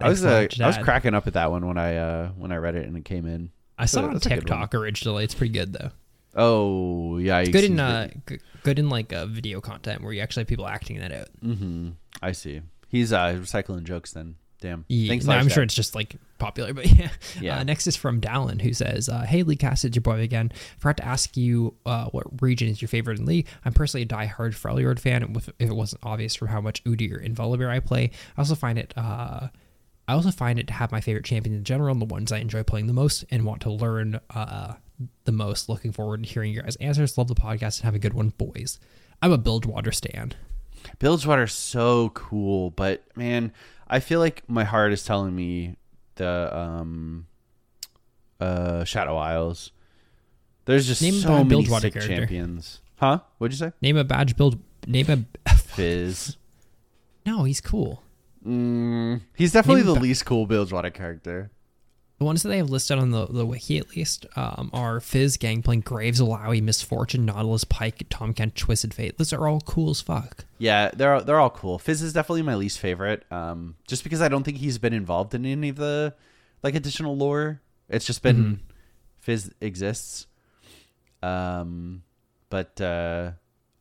I 0.00 0.08
was 0.08 0.24
uh, 0.24 0.48
I 0.60 0.66
was 0.66 0.76
cracking 0.78 1.14
up 1.14 1.28
at 1.28 1.34
that 1.34 1.52
one 1.52 1.64
when 1.64 1.78
I 1.78 1.96
uh 1.96 2.28
when 2.30 2.50
I 2.50 2.56
read 2.56 2.74
it 2.74 2.84
and 2.84 2.96
it 2.96 3.04
came 3.04 3.26
in. 3.26 3.50
I 3.78 3.86
saw 3.86 4.00
it 4.00 4.04
on 4.06 4.12
That's 4.14 4.26
a 4.26 4.30
good 4.30 4.34
one. 4.38 4.60
TikTok 4.60 4.74
originally. 4.74 5.22
It's 5.22 5.34
pretty 5.34 5.52
good 5.52 5.72
though. 5.72 5.92
Oh 6.34 7.18
yeah, 7.18 7.44
Good 7.44 7.62
in 7.62 7.78
uh, 7.78 8.08
g- 8.28 8.40
good 8.64 8.80
in 8.80 8.88
like 8.88 9.12
uh, 9.12 9.26
video 9.26 9.60
content 9.60 10.02
where 10.02 10.12
you 10.12 10.20
actually 10.20 10.40
have 10.42 10.48
people 10.48 10.66
acting 10.66 10.98
that 10.98 11.12
out. 11.12 11.28
mm-hmm. 11.44 11.90
I 12.20 12.32
see. 12.32 12.62
He's 12.88 13.12
uh 13.12 13.34
recycling 13.34 13.84
jokes 13.84 14.12
then. 14.12 14.34
Damn. 14.62 14.84
Yeah, 14.86 15.08
Thanks, 15.08 15.24
no, 15.24 15.32
I'm 15.32 15.48
sure 15.48 15.64
it's 15.64 15.74
just 15.74 15.96
like 15.96 16.14
popular, 16.38 16.72
but 16.78 16.86
yeah. 16.86 17.10
Yeah. 17.40 17.58
Uh, 17.58 17.64
next 17.64 17.88
is 17.88 17.96
from 17.96 18.20
Dallin, 18.20 18.62
who 18.62 18.72
says, 18.72 19.08
uh, 19.08 19.22
"Hey, 19.22 19.42
Leaguecast, 19.42 19.84
it's 19.84 19.96
your 19.96 20.02
boy 20.02 20.20
again. 20.20 20.52
Forgot 20.78 20.98
to 20.98 21.04
ask 21.04 21.36
you 21.36 21.74
uh, 21.84 22.06
what 22.06 22.40
region 22.40 22.68
is 22.68 22.80
your 22.80 22.88
favorite 22.88 23.18
in 23.18 23.26
League. 23.26 23.48
I'm 23.64 23.72
personally 23.72 24.02
a 24.02 24.06
die-hard 24.06 24.52
Freljord 24.52 25.00
fan. 25.00 25.34
If 25.36 25.48
if 25.58 25.68
it 25.68 25.74
wasn't 25.74 26.02
obvious 26.04 26.36
from 26.36 26.48
how 26.48 26.60
much 26.60 26.82
Udyr 26.84 27.24
and 27.24 27.36
Volibear 27.36 27.68
I 27.68 27.80
play, 27.80 28.12
I 28.36 28.40
also 28.40 28.54
find 28.54 28.78
it. 28.78 28.94
Uh, 28.96 29.48
I 30.06 30.14
also 30.14 30.30
find 30.30 30.58
it 30.58 30.68
to 30.68 30.72
have 30.72 30.92
my 30.92 31.00
favorite 31.00 31.24
champions 31.24 31.58
in 31.58 31.64
general 31.64 31.90
and 31.90 32.00
the 32.00 32.06
ones 32.06 32.30
I 32.30 32.38
enjoy 32.38 32.62
playing 32.62 32.86
the 32.86 32.92
most 32.92 33.24
and 33.30 33.44
want 33.44 33.62
to 33.62 33.70
learn 33.70 34.20
uh, 34.30 34.74
the 35.24 35.32
most. 35.32 35.68
Looking 35.68 35.90
forward 35.90 36.22
to 36.22 36.28
hearing 36.28 36.52
your 36.52 36.62
guys' 36.62 36.76
answers. 36.76 37.18
Love 37.18 37.28
the 37.28 37.34
podcast 37.34 37.80
and 37.80 37.84
have 37.86 37.94
a 37.96 38.00
good 38.00 38.14
one, 38.14 38.28
boys. 38.30 38.78
I'm 39.20 39.32
a 39.32 39.38
Bilgewater 39.38 39.90
stan. 39.92 40.34
Bilgewater's 40.98 41.52
so 41.52 42.10
cool, 42.10 42.70
but 42.70 43.04
man, 43.16 43.52
I 43.92 44.00
feel 44.00 44.18
like 44.20 44.42
my 44.48 44.64
heart 44.64 44.92
is 44.92 45.04
telling 45.04 45.36
me 45.36 45.76
the 46.16 46.56
um 46.56 47.26
uh 48.40 48.84
Shadow 48.84 49.16
Isles. 49.16 49.70
There's 50.64 50.86
just 50.86 51.02
Name 51.02 51.14
so 51.14 51.44
many 51.44 51.64
sick 51.66 51.92
character. 51.92 52.00
champions. 52.00 52.80
Huh? 52.96 53.20
What'd 53.38 53.52
you 53.52 53.58
say? 53.66 53.72
Name 53.82 53.96
a 53.96 54.04
badge 54.04 54.36
build. 54.36 54.58
Name 54.86 55.26
a. 55.46 55.50
Fizz. 55.56 56.36
no, 57.26 57.44
he's 57.44 57.60
cool. 57.60 58.02
Mm, 58.46 59.20
he's 59.36 59.52
definitely 59.52 59.82
Name 59.82 59.88
the 59.94 59.94
ba- 59.94 60.00
least 60.00 60.24
cool 60.26 60.46
Bilgewater 60.46 60.90
character. 60.90 61.50
The 62.22 62.26
ones 62.26 62.44
that 62.44 62.50
they 62.50 62.58
have 62.58 62.70
listed 62.70 63.00
on 63.00 63.10
the, 63.10 63.26
the 63.26 63.44
wiki 63.44 63.78
at 63.78 63.96
least 63.96 64.26
um, 64.36 64.70
are 64.72 65.00
Fizz, 65.00 65.38
Gangplank, 65.38 65.84
Graves, 65.84 66.20
Illaoi, 66.20 66.62
Misfortune, 66.62 67.24
Nautilus, 67.24 67.64
Pyke, 67.64 68.06
Tahm 68.10 68.32
Kench, 68.32 68.54
Twisted 68.54 68.94
Fate. 68.94 69.18
Those 69.18 69.32
are 69.32 69.48
all 69.48 69.60
cool 69.62 69.90
as 69.90 70.00
fuck. 70.00 70.44
Yeah, 70.56 70.92
they're 70.94 71.20
they're 71.20 71.40
all 71.40 71.50
cool. 71.50 71.80
Fizz 71.80 72.00
is 72.00 72.12
definitely 72.12 72.42
my 72.42 72.54
least 72.54 72.78
favorite. 72.78 73.24
Um, 73.32 73.74
just 73.88 74.04
because 74.04 74.22
I 74.22 74.28
don't 74.28 74.44
think 74.44 74.58
he's 74.58 74.78
been 74.78 74.92
involved 74.92 75.34
in 75.34 75.44
any 75.44 75.70
of 75.70 75.74
the 75.74 76.14
like 76.62 76.76
additional 76.76 77.16
lore. 77.16 77.60
It's 77.88 78.06
just 78.06 78.22
been 78.22 78.36
Mm-hmm. 78.36 78.54
Fizz 79.18 79.52
exists. 79.60 80.28
Um, 81.24 82.04
but 82.50 82.80
uh, 82.80 83.32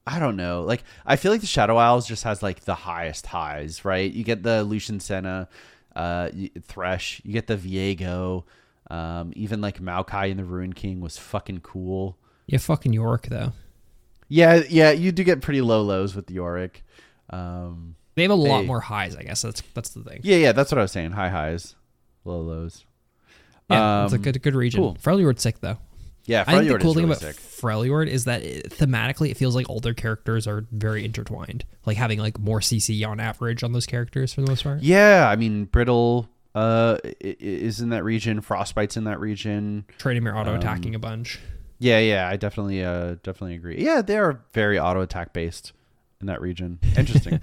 I 0.08 0.18
don't 0.18 0.36
know. 0.36 0.64
Like 0.64 0.84
I 1.06 1.16
feel 1.16 1.32
like 1.32 1.42
the 1.42 1.48
Shadow 1.48 1.78
Isles 1.78 2.08
just 2.08 2.24
has 2.24 2.42
like 2.42 2.62
the 2.62 2.74
highest 2.74 3.28
highs, 3.28 3.86
right? 3.86 4.12
You 4.12 4.24
get 4.24 4.42
the 4.42 4.64
Lucian 4.64 5.00
Senna, 5.00 5.48
uh, 5.96 6.30
Thresh. 6.64 7.22
You 7.24 7.34
get 7.34 7.48
the 7.48 7.58
Viego. 7.58 8.44
Um, 8.90 9.32
even 9.36 9.62
like 9.62 9.80
Maokai 9.80 10.32
and 10.32 10.40
the 10.40 10.44
Ruined 10.44 10.76
King 10.76 11.00
was 11.00 11.18
fucking 11.18 11.62
cool. 11.62 12.18
Yeah, 12.48 12.58
fucking 12.58 12.92
Yorick 12.94 13.24
though. 13.24 13.54
Yeah, 14.28 14.62
yeah, 14.70 14.92
you 14.92 15.12
do 15.12 15.24
get 15.24 15.42
pretty 15.42 15.62
low 15.62 15.82
lows 15.82 16.16
with 16.16 16.28
the 16.28 16.34
Yorick. 16.36 16.84
Um, 17.30 17.96
They 18.16 18.24
have 18.24 18.32
a 18.32 18.36
lot 18.36 18.66
more 18.66 18.82
highs, 18.82 19.16
I 19.16 19.24
guess. 19.24 19.42
That's 19.42 19.62
that's 19.74 19.90
the 19.90 20.04
thing. 20.04 20.20
Yeah, 20.24 20.38
yeah, 20.38 20.52
that's 20.52 20.72
what 20.72 20.80
I 20.80 20.82
was 20.82 20.92
saying. 20.92 21.12
High 21.12 21.30
highs, 21.30 21.76
low 22.26 22.42
lows. 22.42 22.86
Yeah, 23.70 24.04
it's 24.04 24.14
a 24.14 24.18
Um, 24.18 24.22
good 24.22 24.42
good 24.42 24.56
region. 24.56 24.82
cool. 24.82 24.96
Freljord's 24.96 25.42
sick 25.42 25.60
though. 25.62 25.78
Yeah, 26.26 26.44
I 26.48 26.60
think 26.60 26.72
the 26.72 26.78
cool 26.80 26.94
thing 26.94 27.04
really 27.08 27.18
about 27.18 27.36
sick. 27.36 27.36
Freljord 27.38 28.08
is 28.08 28.26
that 28.26 28.44
it, 28.44 28.70
thematically 28.70 29.32
it 29.32 29.38
feels 29.38 29.56
like 29.56 29.70
all 29.70 29.80
their 29.80 29.94
characters 29.94 30.48
are 30.48 30.66
very 30.72 31.04
intertwined. 31.04 31.66
Like 31.86 31.98
having 31.98 32.20
like 32.20 32.40
more 32.40 32.60
CC 32.60 33.06
on 33.08 33.20
average 33.20 33.64
on 33.64 33.72
those 33.72 33.86
characters 33.86 34.34
for 34.34 34.42
the 34.42 34.48
most 34.48 34.64
part. 34.64 34.82
Yeah, 34.82 35.28
I 35.30 35.36
mean, 35.36 35.66
Brittle 35.66 36.30
uh, 36.54 36.98
is 37.20 37.82
in 37.82 37.90
that 37.90 38.04
region. 38.04 38.42
Frostbite's 38.42 38.98
in 38.98 39.06
that 39.06 39.20
region. 39.20 39.86
Tryndamere 39.98 40.36
auto 40.36 40.52
Um, 40.52 40.58
attacking 40.58 40.96
a 40.96 41.00
bunch. 41.00 41.40
Yeah, 41.80 41.98
yeah, 42.00 42.28
I 42.30 42.38
definitely, 42.38 42.84
uh, 42.84 43.16
definitely 43.24 43.56
agree. 43.56 43.84
Yeah, 43.84 44.04
they 44.04 44.18
are 44.18 44.42
very 44.54 44.78
auto 44.78 45.02
attack 45.02 45.34
based 45.34 45.74
in 46.20 46.28
that 46.28 46.40
region. 46.40 46.78
Interesting. 46.96 47.40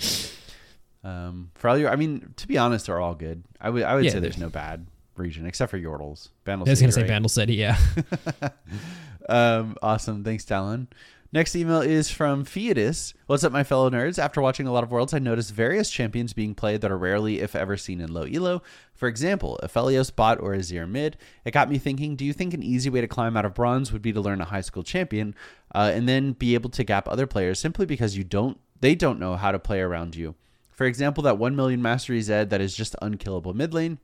um, 1.05 1.51
Freljord, 1.61 1.91
I 1.91 1.97
mean, 1.97 2.35
to 2.37 2.47
be 2.47 2.57
honest, 2.57 2.87
they're 2.87 3.01
all 3.01 3.17
good. 3.17 3.43
I 3.61 3.71
would, 3.71 3.83
I 3.83 3.97
would 3.97 4.05
Yeah, 4.05 4.13
say 4.13 4.21
there's 4.21 4.39
no 4.39 4.49
bad 4.49 4.87
region 5.19 5.47
except 5.47 5.71
for 5.71 5.79
Yordles. 5.79 6.29
Bandle 6.45 6.69
I 6.69 6.71
was 6.71 6.81
gonna 6.81 6.93
say 6.93 7.03
right? 7.03 7.09
Bandle 7.09 7.29
City, 7.29 7.55
yeah. 7.55 7.79
Um, 9.29 9.77
awesome. 9.83 10.25
Thanks, 10.25 10.45
Talon. 10.45 10.89
Next 11.31 11.55
email 11.55 11.83
is 11.83 12.11
from 12.11 12.47
Fiatus. 12.47 13.13
What's 13.27 13.45
up, 13.45 13.53
my 13.53 13.63
fellow 13.63 13.91
nerds? 13.91 14.19
After 14.19 14.41
watching 14.41 14.67
a 14.67 14.73
lot 14.73 14.83
of 14.83 14.91
worlds, 14.91 15.13
I 15.13 15.19
noticed 15.19 15.53
various 15.53 15.91
champions 15.91 16.33
being 16.33 16.55
played 16.55 16.81
that 16.81 16.91
are 16.91 16.97
rarely, 16.97 17.41
if 17.41 17.55
ever, 17.55 17.77
seen 17.77 18.01
in 18.01 18.15
low 18.15 18.23
elo. 18.23 18.63
For 18.95 19.09
example, 19.09 19.61
Aphelios 19.63 20.15
bot 20.15 20.41
or 20.41 20.55
Azir 20.55 20.89
mid. 20.89 21.19
It 21.45 21.51
got 21.51 21.69
me 21.69 21.77
thinking 21.77 22.17
do 22.17 22.25
you 22.25 22.33
think 22.33 22.55
an 22.55 22.63
easy 22.63 22.89
way 22.89 23.03
to 23.03 23.07
climb 23.07 23.37
out 23.37 23.45
of 23.45 23.53
bronze 23.53 23.93
would 23.93 24.01
be 24.01 24.13
to 24.15 24.21
learn 24.23 24.41
a 24.41 24.47
high 24.47 24.63
school 24.63 24.83
champion 24.83 25.35
uh, 25.75 25.91
and 25.93 26.09
then 26.09 26.33
be 26.33 26.55
able 26.55 26.71
to 26.71 26.83
gap 26.83 27.07
other 27.07 27.27
players 27.27 27.61
simply 27.61 27.85
because 27.85 28.17
you 28.17 28.25
don't 28.25 28.59
they 28.81 28.95
don't 28.95 29.21
know 29.21 29.37
how 29.37 29.53
to 29.53 29.59
play 29.59 29.81
around 29.81 30.17
you? 30.17 30.35
For 30.71 30.87
example, 30.87 31.23
that 31.25 31.37
1 31.37 31.55
million 31.55 31.83
mastery 31.83 32.23
Zed 32.23 32.49
that 32.49 32.63
is 32.63 32.75
just 32.75 32.97
unkillable 33.03 33.53
mid 33.53 33.75
lane. 33.75 33.99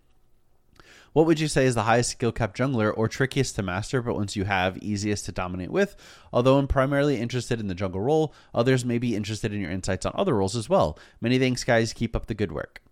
What 1.15 1.27
would 1.27 1.41
you 1.41 1.49
say 1.49 1.65
is 1.65 1.75
the 1.75 1.85
highest 1.85 2.11
skill 2.11 2.33
cap 2.33 2.55
jungler 2.57 2.93
or 2.95 3.09
trickiest 3.09 3.55
to 3.55 3.63
master, 3.63 4.03
but 4.03 4.17
once 4.17 4.35
you 4.35 4.45
have, 4.45 4.77
easiest 4.79 5.25
to 5.27 5.33
dominate 5.33 5.71
with? 5.71 5.95
Although 6.33 6.59
I'm 6.59 6.67
primarily 6.67 7.21
interested 7.21 7.61
in 7.61 7.69
the 7.69 7.75
jungle 7.75 8.01
role, 8.01 8.35
others 8.53 8.85
may 8.85 8.99
be 8.99 9.15
interested 9.15 9.55
in 9.55 9.61
your 9.61 9.71
insights 9.71 10.05
on 10.05 10.13
other 10.17 10.35
roles 10.35 10.57
as 10.57 10.69
well. 10.69 10.99
Many 11.21 11.39
thanks, 11.39 11.63
guys. 11.63 11.93
Keep 11.93 12.17
up 12.17 12.27
the 12.27 12.35
good 12.35 12.51
work. 12.51 12.83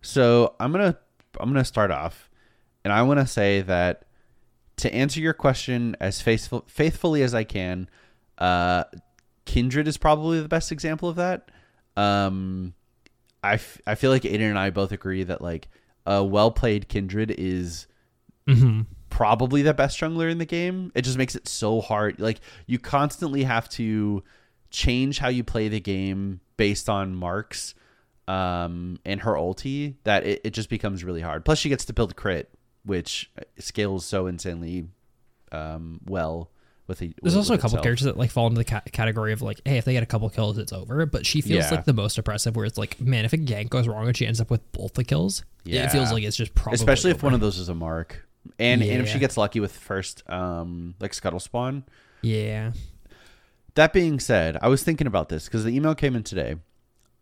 So 0.00 0.54
I'm 0.58 0.72
gonna 0.72 0.96
I'm 1.38 1.50
gonna 1.50 1.64
start 1.64 1.90
off, 1.90 2.30
and 2.84 2.92
I 2.92 3.02
want 3.02 3.20
to 3.20 3.26
say 3.26 3.60
that 3.60 4.06
to 4.78 4.94
answer 4.94 5.20
your 5.20 5.34
question 5.34 5.94
as 6.00 6.22
faithful 6.22 6.64
faithfully 6.68 7.22
as 7.22 7.34
I 7.34 7.44
can, 7.44 7.90
uh, 8.38 8.84
Kindred 9.44 9.88
is 9.88 9.98
probably 9.98 10.40
the 10.40 10.48
best 10.48 10.72
example 10.72 11.08
of 11.08 11.16
that. 11.16 11.50
Um, 11.96 12.72
I, 13.42 13.54
f- 13.54 13.80
I 13.86 13.94
feel 13.94 14.10
like 14.10 14.22
Aiden 14.22 14.48
and 14.48 14.58
I 14.58 14.70
both 14.70 14.92
agree 14.92 15.24
that 15.24 15.42
like 15.42 15.68
a 16.06 16.24
well 16.24 16.50
played 16.50 16.88
Kindred 16.88 17.34
is 17.36 17.86
hmm 18.46 18.82
probably 19.10 19.62
the 19.62 19.74
best 19.74 19.98
jungler 19.98 20.30
in 20.30 20.38
the 20.38 20.44
game. 20.44 20.92
It 20.94 21.02
just 21.02 21.18
makes 21.18 21.34
it 21.34 21.48
so 21.48 21.80
hard. 21.80 22.20
Like 22.20 22.40
you 22.66 22.78
constantly 22.78 23.42
have 23.44 23.68
to 23.70 24.22
change 24.70 25.18
how 25.18 25.28
you 25.28 25.42
play 25.42 25.68
the 25.68 25.80
game 25.80 26.40
based 26.56 26.88
on 26.88 27.14
marks 27.14 27.74
um, 28.28 29.00
and 29.04 29.22
her 29.22 29.32
ulti 29.32 29.94
that 30.04 30.24
it, 30.24 30.40
it 30.44 30.50
just 30.50 30.68
becomes 30.68 31.02
really 31.02 31.22
hard. 31.22 31.44
Plus 31.44 31.58
she 31.58 31.68
gets 31.68 31.84
to 31.86 31.92
build 31.92 32.14
crit, 32.16 32.50
which 32.84 33.30
scales 33.58 34.04
so 34.04 34.26
insanely 34.26 34.86
um, 35.50 36.00
well 36.06 36.50
with 36.88 36.98
the. 36.98 37.14
There's 37.22 37.34
with- 37.34 37.36
also 37.42 37.54
a 37.54 37.56
couple 37.58 37.68
itself. 37.76 37.82
characters 37.84 38.04
that 38.06 38.16
like 38.16 38.30
fall 38.30 38.46
into 38.48 38.58
the 38.58 38.64
ca- 38.64 38.82
category 38.92 39.32
of 39.32 39.40
like, 39.42 39.60
hey, 39.64 39.78
if 39.78 39.84
they 39.84 39.92
get 39.92 40.02
a 40.02 40.06
couple 40.06 40.28
kills, 40.30 40.58
it's 40.58 40.72
over. 40.72 41.06
But 41.06 41.24
she 41.26 41.40
feels 41.40 41.64
Yeah. 41.66 41.70
like 41.76 41.84
the 41.84 41.92
most 41.92 42.18
oppressive, 42.18 42.56
where 42.56 42.64
it's 42.64 42.78
like, 42.78 43.00
man, 43.00 43.24
if 43.24 43.32
a 43.32 43.38
gank 43.38 43.68
goes 43.70 43.86
wrong 43.86 44.06
and 44.08 44.16
she 44.16 44.26
ends 44.26 44.40
up 44.40 44.50
with 44.50 44.72
both 44.72 44.94
the 44.94 45.04
kills, 45.04 45.44
yeah. 45.64 45.84
it 45.84 45.92
feels 45.92 46.10
like 46.10 46.24
it's 46.24 46.36
just 46.36 46.54
probably 46.54 46.74
especially 46.76 47.10
if 47.12 47.22
one 47.22 47.34
of 47.34 47.40
those 47.40 47.58
is 47.58 47.68
a 47.68 47.74
mark. 47.74 48.24
And, 48.58 48.82
and 48.82 49.02
if 49.02 49.08
she 49.08 49.18
gets 49.18 49.36
lucky 49.36 49.60
with 49.60 49.72
first 49.72 50.22
um 50.30 50.94
like 51.00 51.12
scuttle 51.14 51.38
spawn, 51.40 51.84
yeah, 52.22 52.72
That 53.74 53.92
being 53.92 54.18
said, 54.18 54.56
I 54.62 54.68
was 54.68 54.82
thinking 54.82 55.06
about 55.06 55.28
this 55.28 55.44
because 55.44 55.64
the 55.64 55.70
email 55.70 55.94
came 55.94 56.16
in 56.16 56.22
today. 56.24 56.56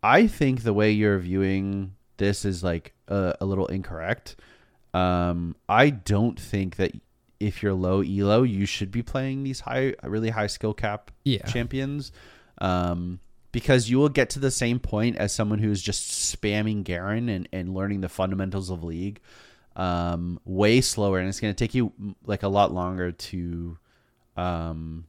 I 0.01 0.25
think 0.27 0.63
the 0.63 0.73
way 0.73 0.91
you're 0.91 1.19
viewing 1.19 1.95
this 2.17 2.45
is 2.45 2.63
like 2.63 2.93
a, 3.07 3.35
a 3.41 3.45
little 3.45 3.67
incorrect. 3.67 4.35
Um, 4.93 5.55
I 5.69 5.89
don't 5.91 6.39
think 6.39 6.77
that 6.77 6.93
if 7.39 7.61
you're 7.61 7.73
low 7.73 8.01
elo, 8.01 8.43
you 8.43 8.65
should 8.65 8.91
be 8.91 9.03
playing 9.03 9.43
these 9.43 9.59
high, 9.61 9.93
really 10.03 10.29
high 10.29 10.47
skill 10.47 10.73
cap 10.73 11.11
Yeah. 11.23 11.43
champions. 11.45 12.11
Um, 12.59 13.19
because 13.51 13.89
you 13.89 13.97
will 13.97 14.09
get 14.09 14.29
to 14.31 14.39
the 14.39 14.51
same 14.51 14.79
point 14.79 15.15
as 15.17 15.33
someone 15.33 15.59
who's 15.59 15.81
just 15.81 16.35
spamming 16.35 16.83
Garen 16.83 17.29
and, 17.29 17.47
and 17.53 17.73
learning 17.73 18.01
the 18.01 18.09
fundamentals 18.09 18.69
of 18.69 18.83
League 18.83 19.19
um, 19.75 20.39
way 20.45 20.81
slower, 20.81 21.19
and 21.19 21.29
it's 21.29 21.39
going 21.39 21.53
to 21.53 21.57
take 21.57 21.73
you 21.73 21.93
like 22.25 22.43
a 22.43 22.47
lot 22.47 22.73
longer 22.73 23.11
to 23.11 23.77
um, 24.35 25.05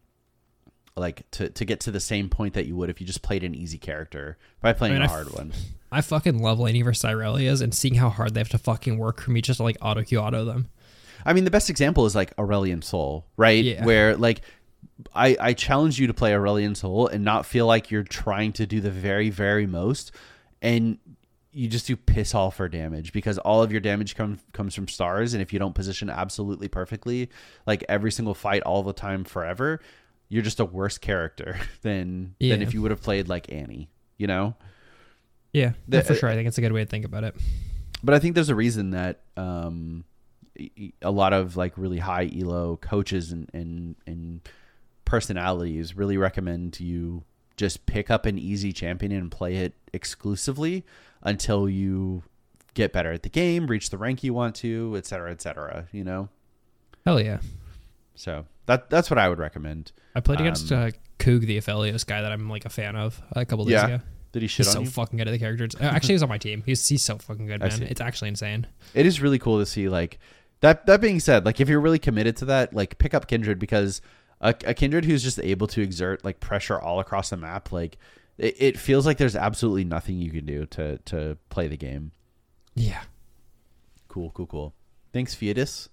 like 0.96 1.28
to, 1.32 1.48
to 1.50 1.64
get 1.64 1.80
to 1.80 1.90
the 1.90 2.00
same 2.00 2.28
point 2.28 2.54
that 2.54 2.66
you 2.66 2.76
would 2.76 2.90
if 2.90 3.00
you 3.00 3.06
just 3.06 3.22
played 3.22 3.44
an 3.44 3.54
easy 3.54 3.78
character 3.78 4.36
by 4.60 4.72
playing 4.72 4.94
I 4.96 4.98
mean, 5.00 5.02
a 5.02 5.06
I 5.06 5.08
hard 5.14 5.26
f- 5.28 5.34
one. 5.34 5.52
I 5.90 6.00
fucking 6.00 6.38
love 6.42 6.58
laning 6.60 6.84
versus 6.84 7.08
Irelias 7.08 7.62
and 7.62 7.74
seeing 7.74 7.94
how 7.94 8.10
hard 8.10 8.34
they 8.34 8.40
have 8.40 8.48
to 8.50 8.58
fucking 8.58 8.98
work 8.98 9.20
for 9.22 9.30
me 9.30 9.40
just 9.40 9.56
to 9.58 9.62
like 9.62 9.76
auto 9.80 10.02
Q 10.02 10.18
auto 10.18 10.44
them. 10.44 10.68
I 11.28 11.34
mean, 11.34 11.44
the 11.44 11.50
best 11.50 11.68
example 11.70 12.06
is 12.06 12.14
like 12.16 12.34
Aurelion 12.36 12.82
Sol, 12.82 13.26
right? 13.36 13.62
Yeah. 13.62 13.84
Where 13.84 14.16
like 14.16 14.40
I 15.14 15.36
I 15.38 15.52
challenge 15.52 15.98
you 16.00 16.06
to 16.06 16.14
play 16.14 16.32
Aurelion 16.32 16.74
Sol 16.76 17.06
and 17.08 17.24
not 17.24 17.44
feel 17.46 17.66
like 17.66 17.90
you're 17.90 18.02
trying 18.02 18.52
to 18.54 18.66
do 18.66 18.80
the 18.80 18.90
very 18.90 19.28
very 19.30 19.66
most, 19.66 20.12
and 20.62 20.98
you 21.52 21.68
just 21.68 21.86
do 21.86 21.96
piss 21.96 22.34
all 22.34 22.50
for 22.50 22.68
damage 22.68 23.12
because 23.12 23.38
all 23.38 23.62
of 23.62 23.70
your 23.72 23.80
damage 23.80 24.14
comes 24.16 24.40
comes 24.52 24.74
from 24.74 24.88
stars, 24.88 25.34
and 25.34 25.42
if 25.42 25.52
you 25.52 25.58
don't 25.58 25.74
position 25.74 26.08
absolutely 26.10 26.68
perfectly, 26.68 27.28
like 27.66 27.84
every 27.88 28.10
single 28.12 28.34
fight 28.34 28.62
all 28.62 28.82
the 28.82 28.92
time 28.92 29.24
forever, 29.24 29.80
you're 30.28 30.42
just 30.42 30.60
a 30.60 30.64
worse 30.64 30.98
character 30.98 31.58
than 31.82 32.34
than 32.40 32.62
if 32.62 32.72
you 32.74 32.80
would 32.82 32.90
have 32.90 33.02
played 33.02 33.28
like 33.28 33.52
Annie, 33.52 33.90
you 34.16 34.26
know. 34.26 34.54
Yeah, 35.52 35.72
The- 35.88 36.02
for 36.02 36.14
sure. 36.14 36.28
I 36.28 36.34
think 36.34 36.48
it's 36.48 36.58
a 36.58 36.60
good 36.60 36.72
way 36.72 36.84
to 36.84 36.90
think 36.90 37.04
about 37.04 37.24
it. 37.24 37.34
but 38.02 38.14
I 38.14 38.18
think 38.18 38.34
there's 38.34 38.50
a 38.50 38.54
reason 38.54 38.90
that 38.90 39.20
um, 39.36 40.04
a 41.02 41.10
lot 41.10 41.32
of 41.32 41.56
like 41.56 41.76
really 41.76 41.98
high 41.98 42.30
elo 42.40 42.76
coaches 42.76 43.30
and, 43.32 43.48
and 43.54 43.94
and 44.06 44.40
personalities 45.04 45.96
really 45.96 46.16
recommend 46.16 46.78
you 46.80 47.24
just 47.56 47.86
pick 47.86 48.10
up 48.10 48.26
an 48.26 48.38
easy 48.38 48.72
champion 48.72 49.10
and 49.12 49.30
play 49.30 49.56
it 49.56 49.74
exclusively 49.92 50.84
until 51.22 51.68
you 51.68 52.22
get 52.74 52.92
better 52.92 53.10
at 53.10 53.22
the 53.24 53.28
game, 53.28 53.66
reach 53.66 53.90
the 53.90 53.98
rank 53.98 54.22
you 54.22 54.32
want 54.32 54.54
to, 54.54 54.94
et 54.96 55.04
cetera, 55.06 55.32
et 55.32 55.42
cetera. 55.42 55.86
You 55.90 56.04
know, 56.04 56.28
Hell 57.04 57.20
yeah. 57.20 57.38
so 58.14 58.46
that 58.66 58.90
that's 58.90 59.10
what 59.10 59.18
I 59.18 59.28
would 59.28 59.38
recommend. 59.38 59.90
I 60.14 60.20
played 60.20 60.40
against 60.40 60.70
Um, 60.70 60.78
uh, 60.78 60.90
Coog, 61.18 61.40
the 61.46 61.58
Aphelios 61.58 62.06
guy 62.06 62.22
that 62.22 62.30
I'm 62.30 62.48
like 62.48 62.64
a 62.64 62.68
fan 62.70 62.94
of 62.94 63.20
a 63.32 63.44
couple 63.44 63.64
days 63.64 63.72
Yeah. 63.72 63.86
ago. 63.86 64.00
Did 64.30 64.42
he 64.42 64.48
shit 64.48 64.66
He's 64.66 64.72
so 64.74 64.80
you? 64.80 64.86
fucking 64.86 65.16
good 65.16 65.26
at 65.26 65.30
the 65.32 65.38
characters. 65.38 65.74
Uh, 65.74 65.84
Actually, 65.84 66.14
he's 66.14 66.22
on 66.22 66.28
my 66.28 66.36
team. 66.38 66.62
He's 66.66 66.86
he's 66.86 67.02
so 67.02 67.16
fucking 67.18 67.46
good, 67.46 67.60
man. 67.62 67.82
It's 67.82 68.00
actually 68.00 68.28
insane. 68.28 68.66
it 68.94 69.06
is 69.06 69.20
really 69.20 69.38
cool 69.38 69.58
to 69.58 69.66
see 69.66 69.88
like 69.88 70.18
that 70.60 70.86
that 70.86 71.00
being 71.00 71.20
said 71.20 71.44
like 71.44 71.60
if 71.60 71.68
you're 71.68 71.80
really 71.80 71.98
committed 71.98 72.36
to 72.36 72.44
that 72.46 72.72
like 72.74 72.98
pick 72.98 73.14
up 73.14 73.26
kindred 73.28 73.58
because 73.58 74.00
a, 74.40 74.54
a 74.66 74.74
kindred 74.74 75.04
who's 75.04 75.22
just 75.22 75.38
able 75.40 75.66
to 75.66 75.80
exert 75.82 76.24
like 76.24 76.40
pressure 76.40 76.78
all 76.78 77.00
across 77.00 77.30
the 77.30 77.36
map 77.36 77.70
like 77.72 77.96
it, 78.38 78.56
it 78.58 78.78
feels 78.78 79.04
like 79.06 79.18
there's 79.18 79.36
absolutely 79.36 79.84
nothing 79.84 80.18
you 80.18 80.30
can 80.30 80.44
do 80.46 80.66
to 80.66 80.98
to 80.98 81.36
play 81.48 81.66
the 81.68 81.76
game 81.76 82.12
Yeah. 82.74 83.02
cool 84.08 84.30
cool 84.30 84.46
cool 84.46 84.74
thanks 85.12 85.34
Fiatus 85.34 85.88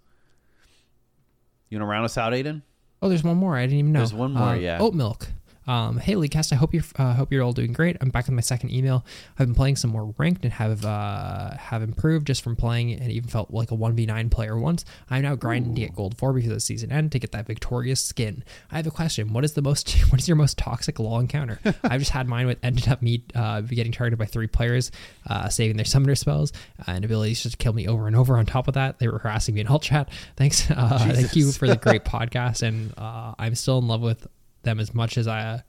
you 1.69 1.77
want 1.77 1.87
to 1.87 1.91
round 1.91 2.05
us 2.05 2.17
out 2.17 2.33
aiden 2.33 2.61
Oh, 3.01 3.09
there's 3.09 3.23
one 3.23 3.37
more. 3.37 3.55
I 3.55 3.63
didn't 3.63 3.77
even 3.79 3.91
know. 3.91 3.99
There's 3.99 4.13
one 4.13 4.31
more, 4.33 4.47
Uh, 4.49 4.55
yeah. 4.55 4.79
Oat 4.79 4.95
milk. 4.95 5.27
Um, 5.67 5.97
hey, 5.97 6.13
Leaguecast, 6.13 6.53
I 6.53 6.55
hope 6.55 6.73
you're 6.73 6.83
uh, 6.97 7.13
hope 7.13 7.31
you're 7.31 7.43
all 7.43 7.53
doing 7.53 7.73
great. 7.73 7.97
I'm 8.01 8.09
back 8.09 8.25
with 8.25 8.35
my 8.35 8.41
second 8.41 8.71
email. 8.71 9.05
I've 9.37 9.47
been 9.47 9.55
playing 9.55 9.77
some 9.77 9.91
more 9.91 10.13
ranked 10.17 10.43
and 10.43 10.53
have 10.53 10.85
uh, 10.85 11.57
have 11.57 11.81
improved 11.81 12.27
just 12.27 12.43
from 12.43 12.55
playing 12.55 12.93
and 12.93 13.11
even 13.11 13.29
felt 13.29 13.51
like 13.51 13.71
a 13.71 13.75
one 13.75 13.95
v 13.95 14.05
nine 14.05 14.29
player 14.29 14.57
once. 14.57 14.85
I'm 15.09 15.23
now 15.23 15.35
grinding 15.35 15.75
to 15.75 15.81
get 15.81 15.95
gold 15.95 16.17
four 16.17 16.33
because 16.33 16.51
of 16.51 16.57
the 16.57 16.61
season 16.61 16.91
end 16.91 17.11
to 17.13 17.19
get 17.19 17.31
that 17.31 17.47
victorious 17.47 18.01
skin. 18.01 18.43
I 18.71 18.77
have 18.77 18.87
a 18.87 18.91
question. 18.91 19.33
What 19.33 19.43
is 19.43 19.53
the 19.53 19.61
most 19.61 19.91
what 20.09 20.21
is 20.21 20.27
your 20.27 20.37
most 20.37 20.57
toxic 20.57 20.99
law 20.99 21.19
encounter? 21.19 21.59
I've 21.83 21.99
just 21.99 22.11
had 22.11 22.27
mine 22.27 22.47
with 22.47 22.59
ended 22.63 22.87
up 22.87 23.01
me 23.01 23.23
uh, 23.33 23.61
getting 23.61 23.91
targeted 23.91 24.19
by 24.19 24.25
three 24.25 24.47
players, 24.47 24.91
uh, 25.27 25.49
saving 25.49 25.77
their 25.77 25.85
summoner 25.85 26.15
spells 26.15 26.53
and 26.85 27.03
abilities 27.03 27.41
just 27.41 27.57
to 27.57 27.63
kill 27.63 27.73
me 27.73 27.87
over 27.87 28.07
and 28.07 28.15
over. 28.15 28.37
On 28.37 28.45
top 28.45 28.67
of 28.67 28.75
that, 28.75 28.99
they 28.99 29.07
were 29.07 29.19
harassing 29.19 29.55
me 29.55 29.61
in 29.61 29.67
alt 29.67 29.81
chat. 29.81 30.09
Thanks, 30.37 30.69
uh, 30.75 30.99
thank 31.11 31.35
you 31.35 31.51
for 31.51 31.67
the 31.67 31.75
great 31.75 32.05
podcast, 32.05 32.61
and 32.61 32.93
uh, 32.97 33.33
I'm 33.39 33.55
still 33.55 33.79
in 33.79 33.87
love 33.87 34.01
with 34.01 34.27
them 34.65 34.79
as 34.81 34.93
much 34.93 35.17
as 35.17 35.27
I 35.27 35.39
uh, 35.41 35.59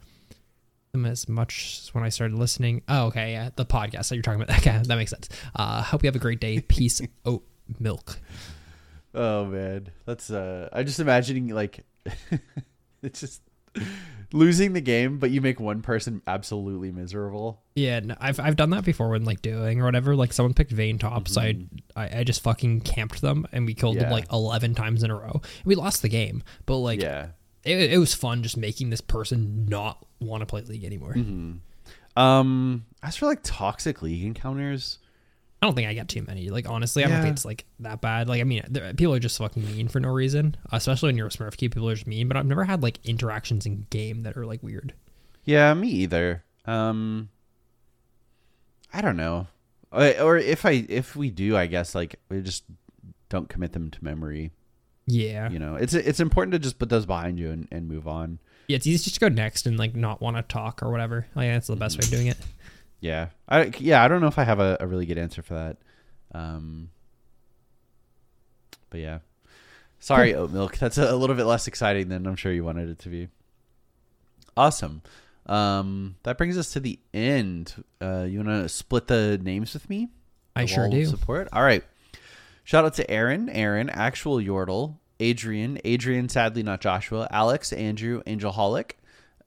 them 0.92 1.06
as 1.06 1.28
much 1.28 1.80
as 1.82 1.94
when 1.94 2.02
I 2.02 2.08
started 2.08 2.36
listening. 2.36 2.82
Oh, 2.88 3.06
okay, 3.06 3.32
yeah, 3.32 3.50
the 3.54 3.64
podcast 3.64 4.08
that 4.08 4.16
you're 4.16 4.22
talking 4.22 4.42
about. 4.42 4.58
Okay, 4.66 4.80
that 4.82 4.96
makes 4.96 5.10
sense. 5.12 5.28
Uh, 5.54 5.82
hope 5.82 6.02
you 6.02 6.08
have 6.08 6.16
a 6.16 6.20
great 6.20 6.40
day. 6.40 6.60
Peace. 6.68 7.00
Oat 7.24 7.44
milk. 7.80 8.18
oh 9.14 9.44
man 9.46 9.88
that's 10.04 10.30
uh 10.30 10.68
i 10.72 10.82
just 10.84 11.00
imagining 11.00 11.48
like 11.48 11.84
it's 13.02 13.20
just 13.20 13.42
losing 14.32 14.72
the 14.72 14.80
game 14.80 15.18
but 15.18 15.30
you 15.30 15.40
make 15.40 15.58
one 15.58 15.80
person 15.82 16.20
absolutely 16.26 16.90
miserable 16.92 17.60
Yeah, 17.74 18.00
no, 18.00 18.14
I've 18.20 18.38
I've 18.40 18.56
done 18.56 18.70
that 18.70 18.84
before 18.84 19.08
when 19.10 19.24
like 19.24 19.42
doing 19.42 19.80
or 19.80 19.84
whatever. 19.84 20.14
Like 20.16 20.32
someone 20.32 20.54
picked 20.54 20.70
Vayne 20.72 20.98
top, 20.98 21.28
so 21.28 21.40
I, 21.40 21.56
I 21.94 22.20
I 22.20 22.24
just 22.24 22.42
fucking 22.42 22.80
camped 22.82 23.20
them 23.20 23.46
and 23.52 23.66
we 23.66 23.74
killed 23.74 23.96
them 23.96 24.04
Mm-hmm. 24.04 24.12
Like 24.12 24.32
eleven 24.32 24.74
times 24.74 25.02
in 25.02 25.10
a 25.10 25.14
row. 25.14 25.42
We 25.64 25.74
lost 25.74 26.02
the 26.02 26.08
game, 26.08 26.42
but 26.64 26.76
like 26.78 27.02
yeah 27.02 27.28
it, 27.66 27.92
it 27.92 27.98
was 27.98 28.14
fun 28.14 28.42
just 28.42 28.56
making 28.56 28.90
this 28.90 29.00
person 29.00 29.66
not 29.68 30.04
want 30.20 30.40
to 30.40 30.46
play 30.46 30.62
League 30.62 30.84
anymore. 30.84 31.14
Mm-hmm. 31.14 32.20
Um, 32.20 32.86
as 33.02 33.16
for 33.16 33.26
like 33.26 33.40
toxic 33.42 34.00
league 34.00 34.24
encounters, 34.24 34.98
I 35.60 35.66
don't 35.66 35.74
think 35.74 35.88
I 35.88 35.92
get 35.94 36.08
too 36.08 36.22
many. 36.22 36.48
Like 36.48 36.68
honestly, 36.68 37.04
I 37.04 37.08
don't 37.08 37.22
think 37.22 37.34
it's 37.34 37.44
like 37.44 37.66
that 37.80 38.00
bad. 38.00 38.28
Like 38.28 38.40
I 38.40 38.44
mean, 38.44 38.62
there, 38.68 38.94
people 38.94 39.14
are 39.14 39.18
just 39.18 39.36
fucking 39.36 39.66
mean 39.66 39.88
for 39.88 40.00
no 40.00 40.10
reason. 40.10 40.56
Especially 40.72 41.08
when 41.08 41.16
you're 41.16 41.26
a 41.26 41.30
Smurf 41.30 41.56
key, 41.56 41.68
people 41.68 41.88
are 41.90 41.94
just 41.94 42.06
mean. 42.06 42.28
But 42.28 42.36
I've 42.36 42.46
never 42.46 42.64
had 42.64 42.82
like 42.82 43.04
interactions 43.04 43.66
in 43.66 43.86
game 43.90 44.22
that 44.22 44.36
are 44.36 44.46
like 44.46 44.62
weird. 44.62 44.94
yeah, 45.44 45.74
me 45.74 45.88
either. 45.88 46.44
Um, 46.64 47.28
I 48.92 49.02
don't 49.02 49.16
know, 49.16 49.46
or 49.92 50.38
if 50.38 50.64
I 50.64 50.86
if 50.88 51.16
we 51.16 51.30
do, 51.30 51.56
I 51.56 51.66
guess 51.66 51.94
like 51.94 52.16
we 52.28 52.40
just 52.40 52.64
don't 53.28 53.48
commit 53.48 53.72
them 53.72 53.90
to 53.90 54.04
memory. 54.04 54.52
Yeah, 55.06 55.50
You 55.50 55.58
know, 55.60 55.76
it's 55.76 55.94
it's 55.94 56.18
important 56.20 56.52
to 56.52 56.58
just 56.58 56.78
put 56.78 56.88
those 56.88 57.06
behind 57.06 57.38
you 57.38 57.50
and, 57.50 57.68
and 57.70 57.88
move 57.88 58.08
on. 58.08 58.38
yeah. 58.66 58.76
It's 58.76 58.86
easy 58.86 59.04
just 59.04 59.14
to 59.14 59.20
go 59.20 59.28
next 59.28 59.66
and 59.66 59.78
like 59.78 59.94
not 59.94 60.20
want 60.20 60.36
to 60.36 60.42
talk 60.42 60.82
or 60.82 60.90
whatever. 60.90 61.26
Like 61.36 61.48
that's 61.48 61.68
the 61.68 61.76
best 61.76 61.96
way 61.96 62.04
of 62.04 62.10
doing 62.10 62.26
it. 62.26 62.36
Yeah, 63.00 63.28
I 63.48 63.70
yeah 63.78 64.02
I 64.02 64.08
don't 64.08 64.20
know 64.20 64.26
if 64.26 64.38
I 64.38 64.44
have 64.44 64.58
a, 64.58 64.78
a 64.80 64.86
really 64.86 65.06
good 65.06 65.18
answer 65.18 65.42
for 65.42 65.54
that. 65.54 65.76
Um, 66.36 66.90
but 68.90 69.00
yeah, 69.00 69.18
sorry, 70.00 70.34
oat 70.34 70.50
milk. 70.50 70.76
That's 70.78 70.98
a, 70.98 71.12
a 71.12 71.14
little 71.16 71.36
bit 71.36 71.44
less 71.46 71.66
exciting 71.68 72.08
than 72.08 72.26
I'm 72.26 72.36
sure 72.36 72.52
you 72.52 72.64
wanted 72.64 72.88
it 72.88 72.98
to 73.00 73.08
be. 73.08 73.28
Awesome. 74.56 75.02
Um, 75.46 76.16
that 76.24 76.38
brings 76.38 76.58
us 76.58 76.72
to 76.72 76.80
the 76.80 76.98
end. 77.14 77.84
Uh, 78.00 78.26
you 78.28 78.38
want 78.42 78.64
to 78.64 78.68
split 78.68 79.06
the 79.06 79.38
names 79.42 79.74
with 79.74 79.88
me? 79.88 80.08
I 80.56 80.62
The 80.62 80.66
sure 80.68 80.88
do. 80.88 81.04
Support. 81.06 81.48
All 81.52 81.62
right. 81.62 81.84
Shout 82.66 82.84
out 82.84 82.94
to 82.94 83.08
Aaron, 83.08 83.48
Aaron, 83.48 83.88
actual 83.90 84.38
Yordle, 84.38 84.96
Adrian, 85.20 85.78
Adrian, 85.84 86.28
sadly 86.28 86.64
not 86.64 86.80
Joshua, 86.80 87.28
Alex, 87.30 87.72
Andrew, 87.72 88.22
Angel 88.26 88.52
Holic, 88.52 88.94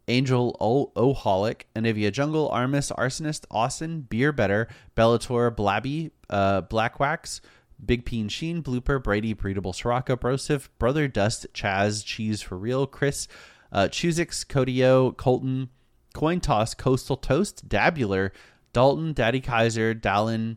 Angel 0.07 0.55
O 0.61 0.93
Oholic, 0.95 1.63
Anivia 1.75 2.13
Jungle, 2.13 2.47
Armis, 2.47 2.93
Arsonist, 2.97 3.43
Austin, 3.51 4.07
Beer 4.09 4.31
Better, 4.31 4.69
Bellator, 4.95 5.53
Blabby, 5.53 6.11
uh, 6.29 6.61
Blackwax, 6.61 7.41
Big 7.85 8.05
Peen 8.05 8.29
Sheen, 8.29 8.63
Blooper, 8.63 9.03
Brady, 9.03 9.35
Breedable 9.35 9.73
Soraka, 9.73 10.17
Brosif, 10.17 10.69
Brother 10.79 11.09
Dust, 11.09 11.45
Chaz, 11.53 12.05
Cheese 12.05 12.41
for 12.41 12.57
Real, 12.57 12.87
Chris, 12.87 13.27
uh, 13.73 13.89
Chuzix, 13.89 14.45
Codio, 14.47 15.15
Colton, 15.17 15.67
Coin 16.13 16.39
Toss, 16.39 16.73
Coastal 16.73 17.17
Toast, 17.17 17.67
Dabular, 17.67 18.31
Dalton, 18.71 19.11
Daddy 19.11 19.41
Kaiser, 19.41 19.93
Dallin, 19.93 20.55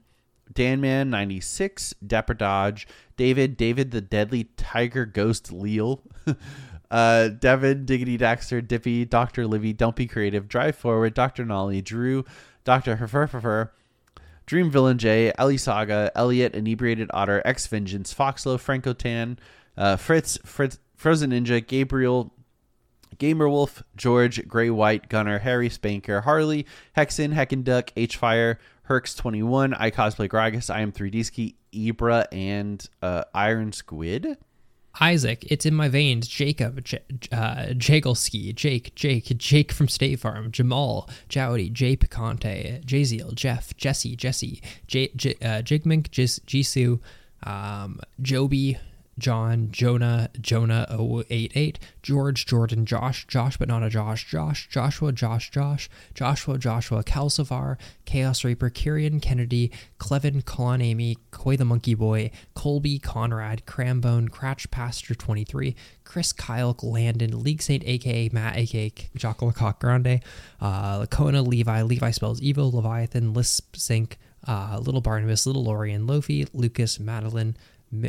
Danman 0.53 1.09
96, 1.09 1.95
Dapper 2.07 2.35
Dodge, 2.35 2.87
David, 3.17 3.57
David 3.57 3.91
the 3.91 4.01
Deadly 4.01 4.45
Tiger 4.57 5.07
Ghost 5.07 5.53
Leal, 5.53 6.03
uh, 6.91 7.29
Devin, 7.29 7.85
Diggity 7.85 8.19
Daxter, 8.19 8.67
Dippy, 8.67 9.05
Dr. 9.05 9.47
Livy, 9.47 9.73
Don't 9.73 9.97
Be 9.97 10.07
Creative, 10.07 10.49
Drive 10.49 10.77
Forward, 10.77 11.15
Dr. 11.15 11.45
Nolly, 11.45 11.81
Drew, 11.81 12.25
Dr. 12.65 12.97
Herfer, 12.97 13.71
Dream 14.47 14.71
Villain 14.71 14.99
J, 14.99 15.33
Ellie 15.39 15.57
Saga, 15.57 16.11
Elliot, 16.15 16.55
Inebriated 16.55 17.11
Otter, 17.15 17.43
X 17.45 17.67
Vengeance, 17.67 18.13
Foxlow, 18.13 18.59
Franco 18.59 18.93
Tan, 18.93 19.39
uh, 19.77 19.97
Fritz, 19.97 20.39
Fritz, 20.45 20.79
Frozen 20.97 21.31
Ninja, 21.31 21.67
Gabriel, 21.67 22.33
Gamer 23.19 23.49
Wolf, 23.49 23.83
George, 23.97 24.47
Gray 24.49 24.71
White, 24.71 25.09
Gunner, 25.09 25.39
Harry 25.39 25.69
Spanker, 25.69 26.23
Harley, 26.23 26.67
Hexen, 26.97 27.33
Heckenduck, 27.33 27.91
H 27.97 28.17
Fire, 28.17 28.59
Herx21, 28.89 29.77
I 29.79 29.91
Cosplay 29.91 30.29
Gragas, 30.29 30.73
I 30.75 30.81
am 30.81 30.93
3D 30.93 31.25
Ski, 31.25 31.57
Ibra, 31.73 32.27
and 32.33 32.89
uh, 33.01 33.25
Iron 33.35 33.73
Squid. 33.73 34.37
Isaac, 35.01 35.45
it's 35.51 35.65
in 35.65 35.75
my 35.75 35.89
veins. 35.89 36.29
Jacob, 36.29 36.85
J- 36.85 37.01
uh, 37.33 37.69
Jagelski, 37.71 38.55
Jake, 38.55 38.95
Jake, 38.95 39.33
Jake 39.39 39.73
from 39.73 39.89
State 39.89 40.21
Farm, 40.21 40.53
Jamal, 40.53 41.09
Jowdy, 41.31 41.71
Jay 41.71 41.97
Picante, 41.97 42.85
Jaziel, 42.85 43.35
Jeff, 43.35 43.75
Jesse, 43.77 44.15
Jesse, 44.17 44.61
J, 44.87 45.11
J, 45.17 45.35
uh, 45.41 45.63
Jigmink, 45.63 46.11
Jis, 46.11 46.41
Jisoo, 46.41 47.01
um, 47.45 48.01
Joby, 48.21 48.77
John, 49.23 49.69
Jonah, 49.71 50.29
Jonah 50.41 50.85
088, 50.91 51.79
George, 52.03 52.45
Jordan, 52.45 52.85
Josh, 52.85 53.25
Josh, 53.29 53.57
but 53.57 53.69
not 53.69 53.85
a 53.85 53.89
Josh, 53.89 54.29
Josh, 54.29 54.69
Joshua, 54.69 55.13
Josh, 55.13 55.49
Josh, 55.49 55.89
Joshua, 56.13 56.59
Joshua, 56.59 57.05
Calcivar, 57.05 57.77
Chaos 58.05 58.43
Reaper, 58.43 58.69
Kyrian, 58.69 59.23
Kennedy, 59.23 59.71
Clevin, 60.01 60.45
Colin 60.45 60.83
Amy, 60.83 61.19
Coy 61.31 61.57
the 61.57 61.65
Monkey 61.65 61.95
Boy, 61.95 62.33
Colby, 62.55 62.99
Conrad, 62.99 63.63
Crambone, 63.65 64.29
Cratch 64.29 64.69
Pastor 64.73 65.15
23, 65.15 65.77
Chris, 66.03 66.33
Kyle, 66.33 66.77
Landon, 66.83 67.45
League 67.45 67.63
Saint, 67.63 67.85
aka 67.87 68.29
Matt, 68.33 68.57
aka 68.57 68.93
Jocko 69.15 69.47
Lecoq 69.47 69.79
Grande, 69.79 70.21
uh, 70.61 70.99
Lacona, 70.99 71.47
Levi, 71.47 71.83
Levi 71.83 72.11
spells 72.11 72.43
evil, 72.43 72.73
Leviathan, 72.73 73.33
Lisp, 73.33 73.77
Sync, 73.77 74.19
uh, 74.49 74.81
Little 74.83 75.01
Barnabas, 75.01 75.47
Little 75.47 75.65
Lorian, 75.65 76.09
Lofi, 76.09 76.49
Lucas, 76.53 76.99
Madeline, 76.99 77.57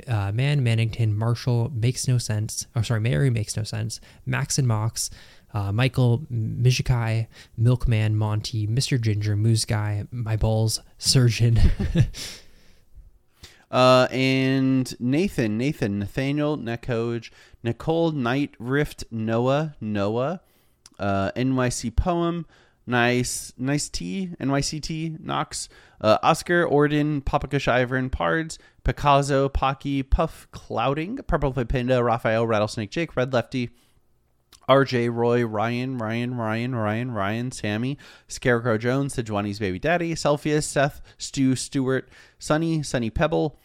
uh, 0.07 0.31
Man 0.31 0.63
Mannington, 0.63 1.15
Marshall 1.15 1.71
makes 1.73 2.07
no 2.07 2.17
sense. 2.17 2.67
Oh, 2.75 2.81
sorry, 2.81 3.01
Mary 3.01 3.29
makes 3.29 3.57
no 3.57 3.63
sense. 3.63 3.99
Max 4.25 4.57
and 4.57 4.67
Mox, 4.67 5.09
uh, 5.53 5.71
Michael 5.71 6.25
Mijikai, 6.31 7.27
Milkman, 7.57 8.15
Monty, 8.15 8.67
Mr. 8.67 8.99
Ginger, 8.99 9.35
Moose 9.35 9.65
Guy, 9.65 10.05
My 10.11 10.35
Balls, 10.35 10.79
Surgeon. 10.97 11.59
Uh, 13.73 14.07
and 14.11 14.95
Nathan, 14.99 15.57
Nathan, 15.57 15.97
Nathaniel, 15.97 16.59
Nekoj, 16.59 17.31
Nicole, 17.63 18.11
Night, 18.11 18.53
Rift, 18.59 19.03
Noah, 19.09 19.75
Noah, 19.81 20.41
uh, 20.99 21.31
NYC 21.35 21.95
Poem, 21.95 22.45
Nice, 22.85 23.51
Nice 23.57 23.89
T, 23.89 24.29
NYCT, 24.39 25.19
Knox, 25.19 25.69
uh, 26.01 26.19
Oscar, 26.21 26.63
Orden, 26.63 27.21
Papakush 27.21 27.67
Ivan, 27.67 28.11
Pards, 28.11 28.59
Picasso, 28.83 29.49
Pocky, 29.49 30.03
Puff, 30.03 30.47
Clouding, 30.51 31.17
Purple 31.27 31.53
Pinda, 31.65 32.03
Raphael, 32.03 32.45
Rattlesnake 32.45 32.91
Jake, 32.91 33.15
Red 33.15 33.31
Lefty, 33.31 33.69
RJ, 34.67 35.13
Roy, 35.13 35.45
Ryan, 35.45 35.97
Ryan, 35.97 36.35
Ryan, 36.35 36.75
Ryan, 36.75 37.11
Ryan, 37.11 37.51
Sammy, 37.51 37.97
Scarecrow 38.27 38.77
Jones, 38.77 39.15
Sejuani's 39.15 39.59
baby 39.59 39.79
daddy, 39.79 40.15
Selfius, 40.15 40.63
Seth, 40.63 41.01
Stu, 41.17 41.55
Stewart, 41.55 42.09
Sunny, 42.39 42.83
Sunny 42.83 43.09
Pebble, 43.09 43.57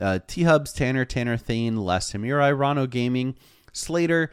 uh, 0.00 0.18
T 0.26 0.42
Hubs, 0.44 0.72
Tanner, 0.72 1.04
Tanner 1.04 1.36
Thane, 1.36 1.76
Les 1.76 2.06
Samurai, 2.06 2.52
Rano 2.52 2.88
Gaming, 2.88 3.36
Slater, 3.72 4.30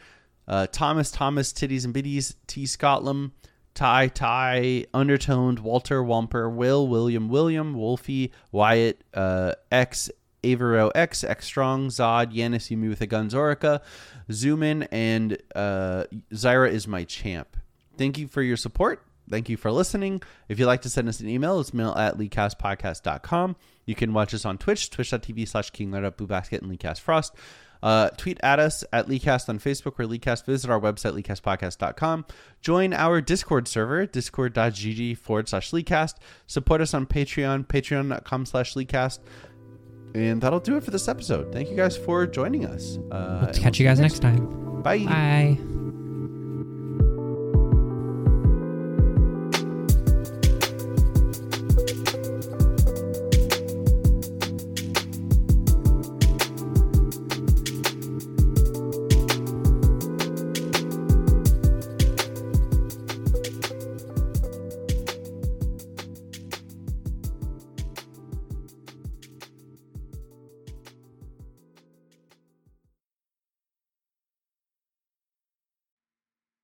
uh, 0.48 0.68
Thomas, 0.72 1.12
Thomas, 1.12 1.54
Titties 1.54 1.86
and 1.86 1.94
Biddies, 1.94 2.36
T. 2.48 2.66
Scotland, 2.66 3.32
Ty, 3.74 4.10
Ty, 4.10 4.86
Undertoned, 4.94 5.60
Walter, 5.60 6.04
Wumper, 6.04 6.54
Will, 6.54 6.88
William, 6.88 7.28
William, 7.30 7.74
Wolfie, 7.74 8.32
Wyatt, 8.52 9.04
uh, 9.14 9.54
X, 9.72 10.10
Avero 10.44 10.92
X, 10.94 11.24
X 11.24 11.46
Strong, 11.46 11.90
Zod, 11.90 12.34
Yanis, 12.34 12.70
You 12.70 12.90
with 12.90 13.02
a 13.02 13.08
Gun, 13.08 13.30
Zorica, 13.30 13.82
Zoomin, 14.30 14.88
and 14.92 15.38
uh, 15.56 16.06
Zyra 16.34 16.70
is 16.70 16.88
my 16.88 17.04
champ. 17.04 17.58
Thank 17.98 18.18
you 18.18 18.28
for 18.28 18.42
your 18.42 18.58
support. 18.58 19.06
Thank 19.30 19.50
you 19.50 19.58
for 19.58 19.72
listening. 19.72 20.22
If 20.50 20.60
you'd 20.60 20.66
like 20.66 20.82
to 20.82 20.90
send 20.90 21.08
us 21.08 21.20
an 21.20 21.30
email, 21.30 21.60
it's 21.60 21.74
mail 21.74 21.94
at 21.94 22.18
leaguecastpodcast.com. 22.18 23.56
You 23.86 23.96
can 23.96 24.14
watch 24.14 24.34
us 24.34 24.46
on 24.46 24.58
Twitch, 24.58 24.90
twitch.tv 24.90 25.48
slash 25.48 25.72
kinglert, 25.72 26.06
and 26.06 26.72
leakcastfrost. 26.72 27.32
Uh, 27.84 28.10
tweet 28.12 28.40
at 28.42 28.60
us 28.60 28.86
at 28.94 29.10
Leaguecast 29.10 29.50
on 29.50 29.60
Facebook 29.60 30.00
or 30.00 30.06
Leaguecast. 30.06 30.46
Visit 30.46 30.70
our 30.70 30.80
website, 30.80 31.22
leaguecastpodcast.com. 31.22 32.26
Join 32.62 32.94
our 32.94 33.20
Discord 33.20 33.68
server, 33.68 34.06
discord.gg 34.06 35.18
forward 35.18 35.50
slash 35.50 35.72
Leaguecast. 35.72 36.14
Support 36.48 36.80
us 36.80 36.94
on 36.94 37.06
Patreon, 37.06 37.68
patreon.com 37.68 38.46
slash 38.46 38.76
Leaguecast. 38.76 39.20
And 40.16 40.42
that'll 40.42 40.60
do 40.60 40.78
it 40.78 40.84
for 40.84 40.92
this 40.92 41.08
episode. 41.08 41.52
Thank 41.52 41.70
you 41.70 41.76
guys 41.76 41.98
for 41.98 42.28
joining 42.28 42.66
us. 42.66 43.00
Uh, 43.12 43.42
Let's 43.46 43.60
catch 43.60 43.80
you 43.80 43.86
guys 43.86 44.00
next 44.00 44.20
time. 44.20 44.82
Bye. 44.84 45.00
Bye. 45.06 45.83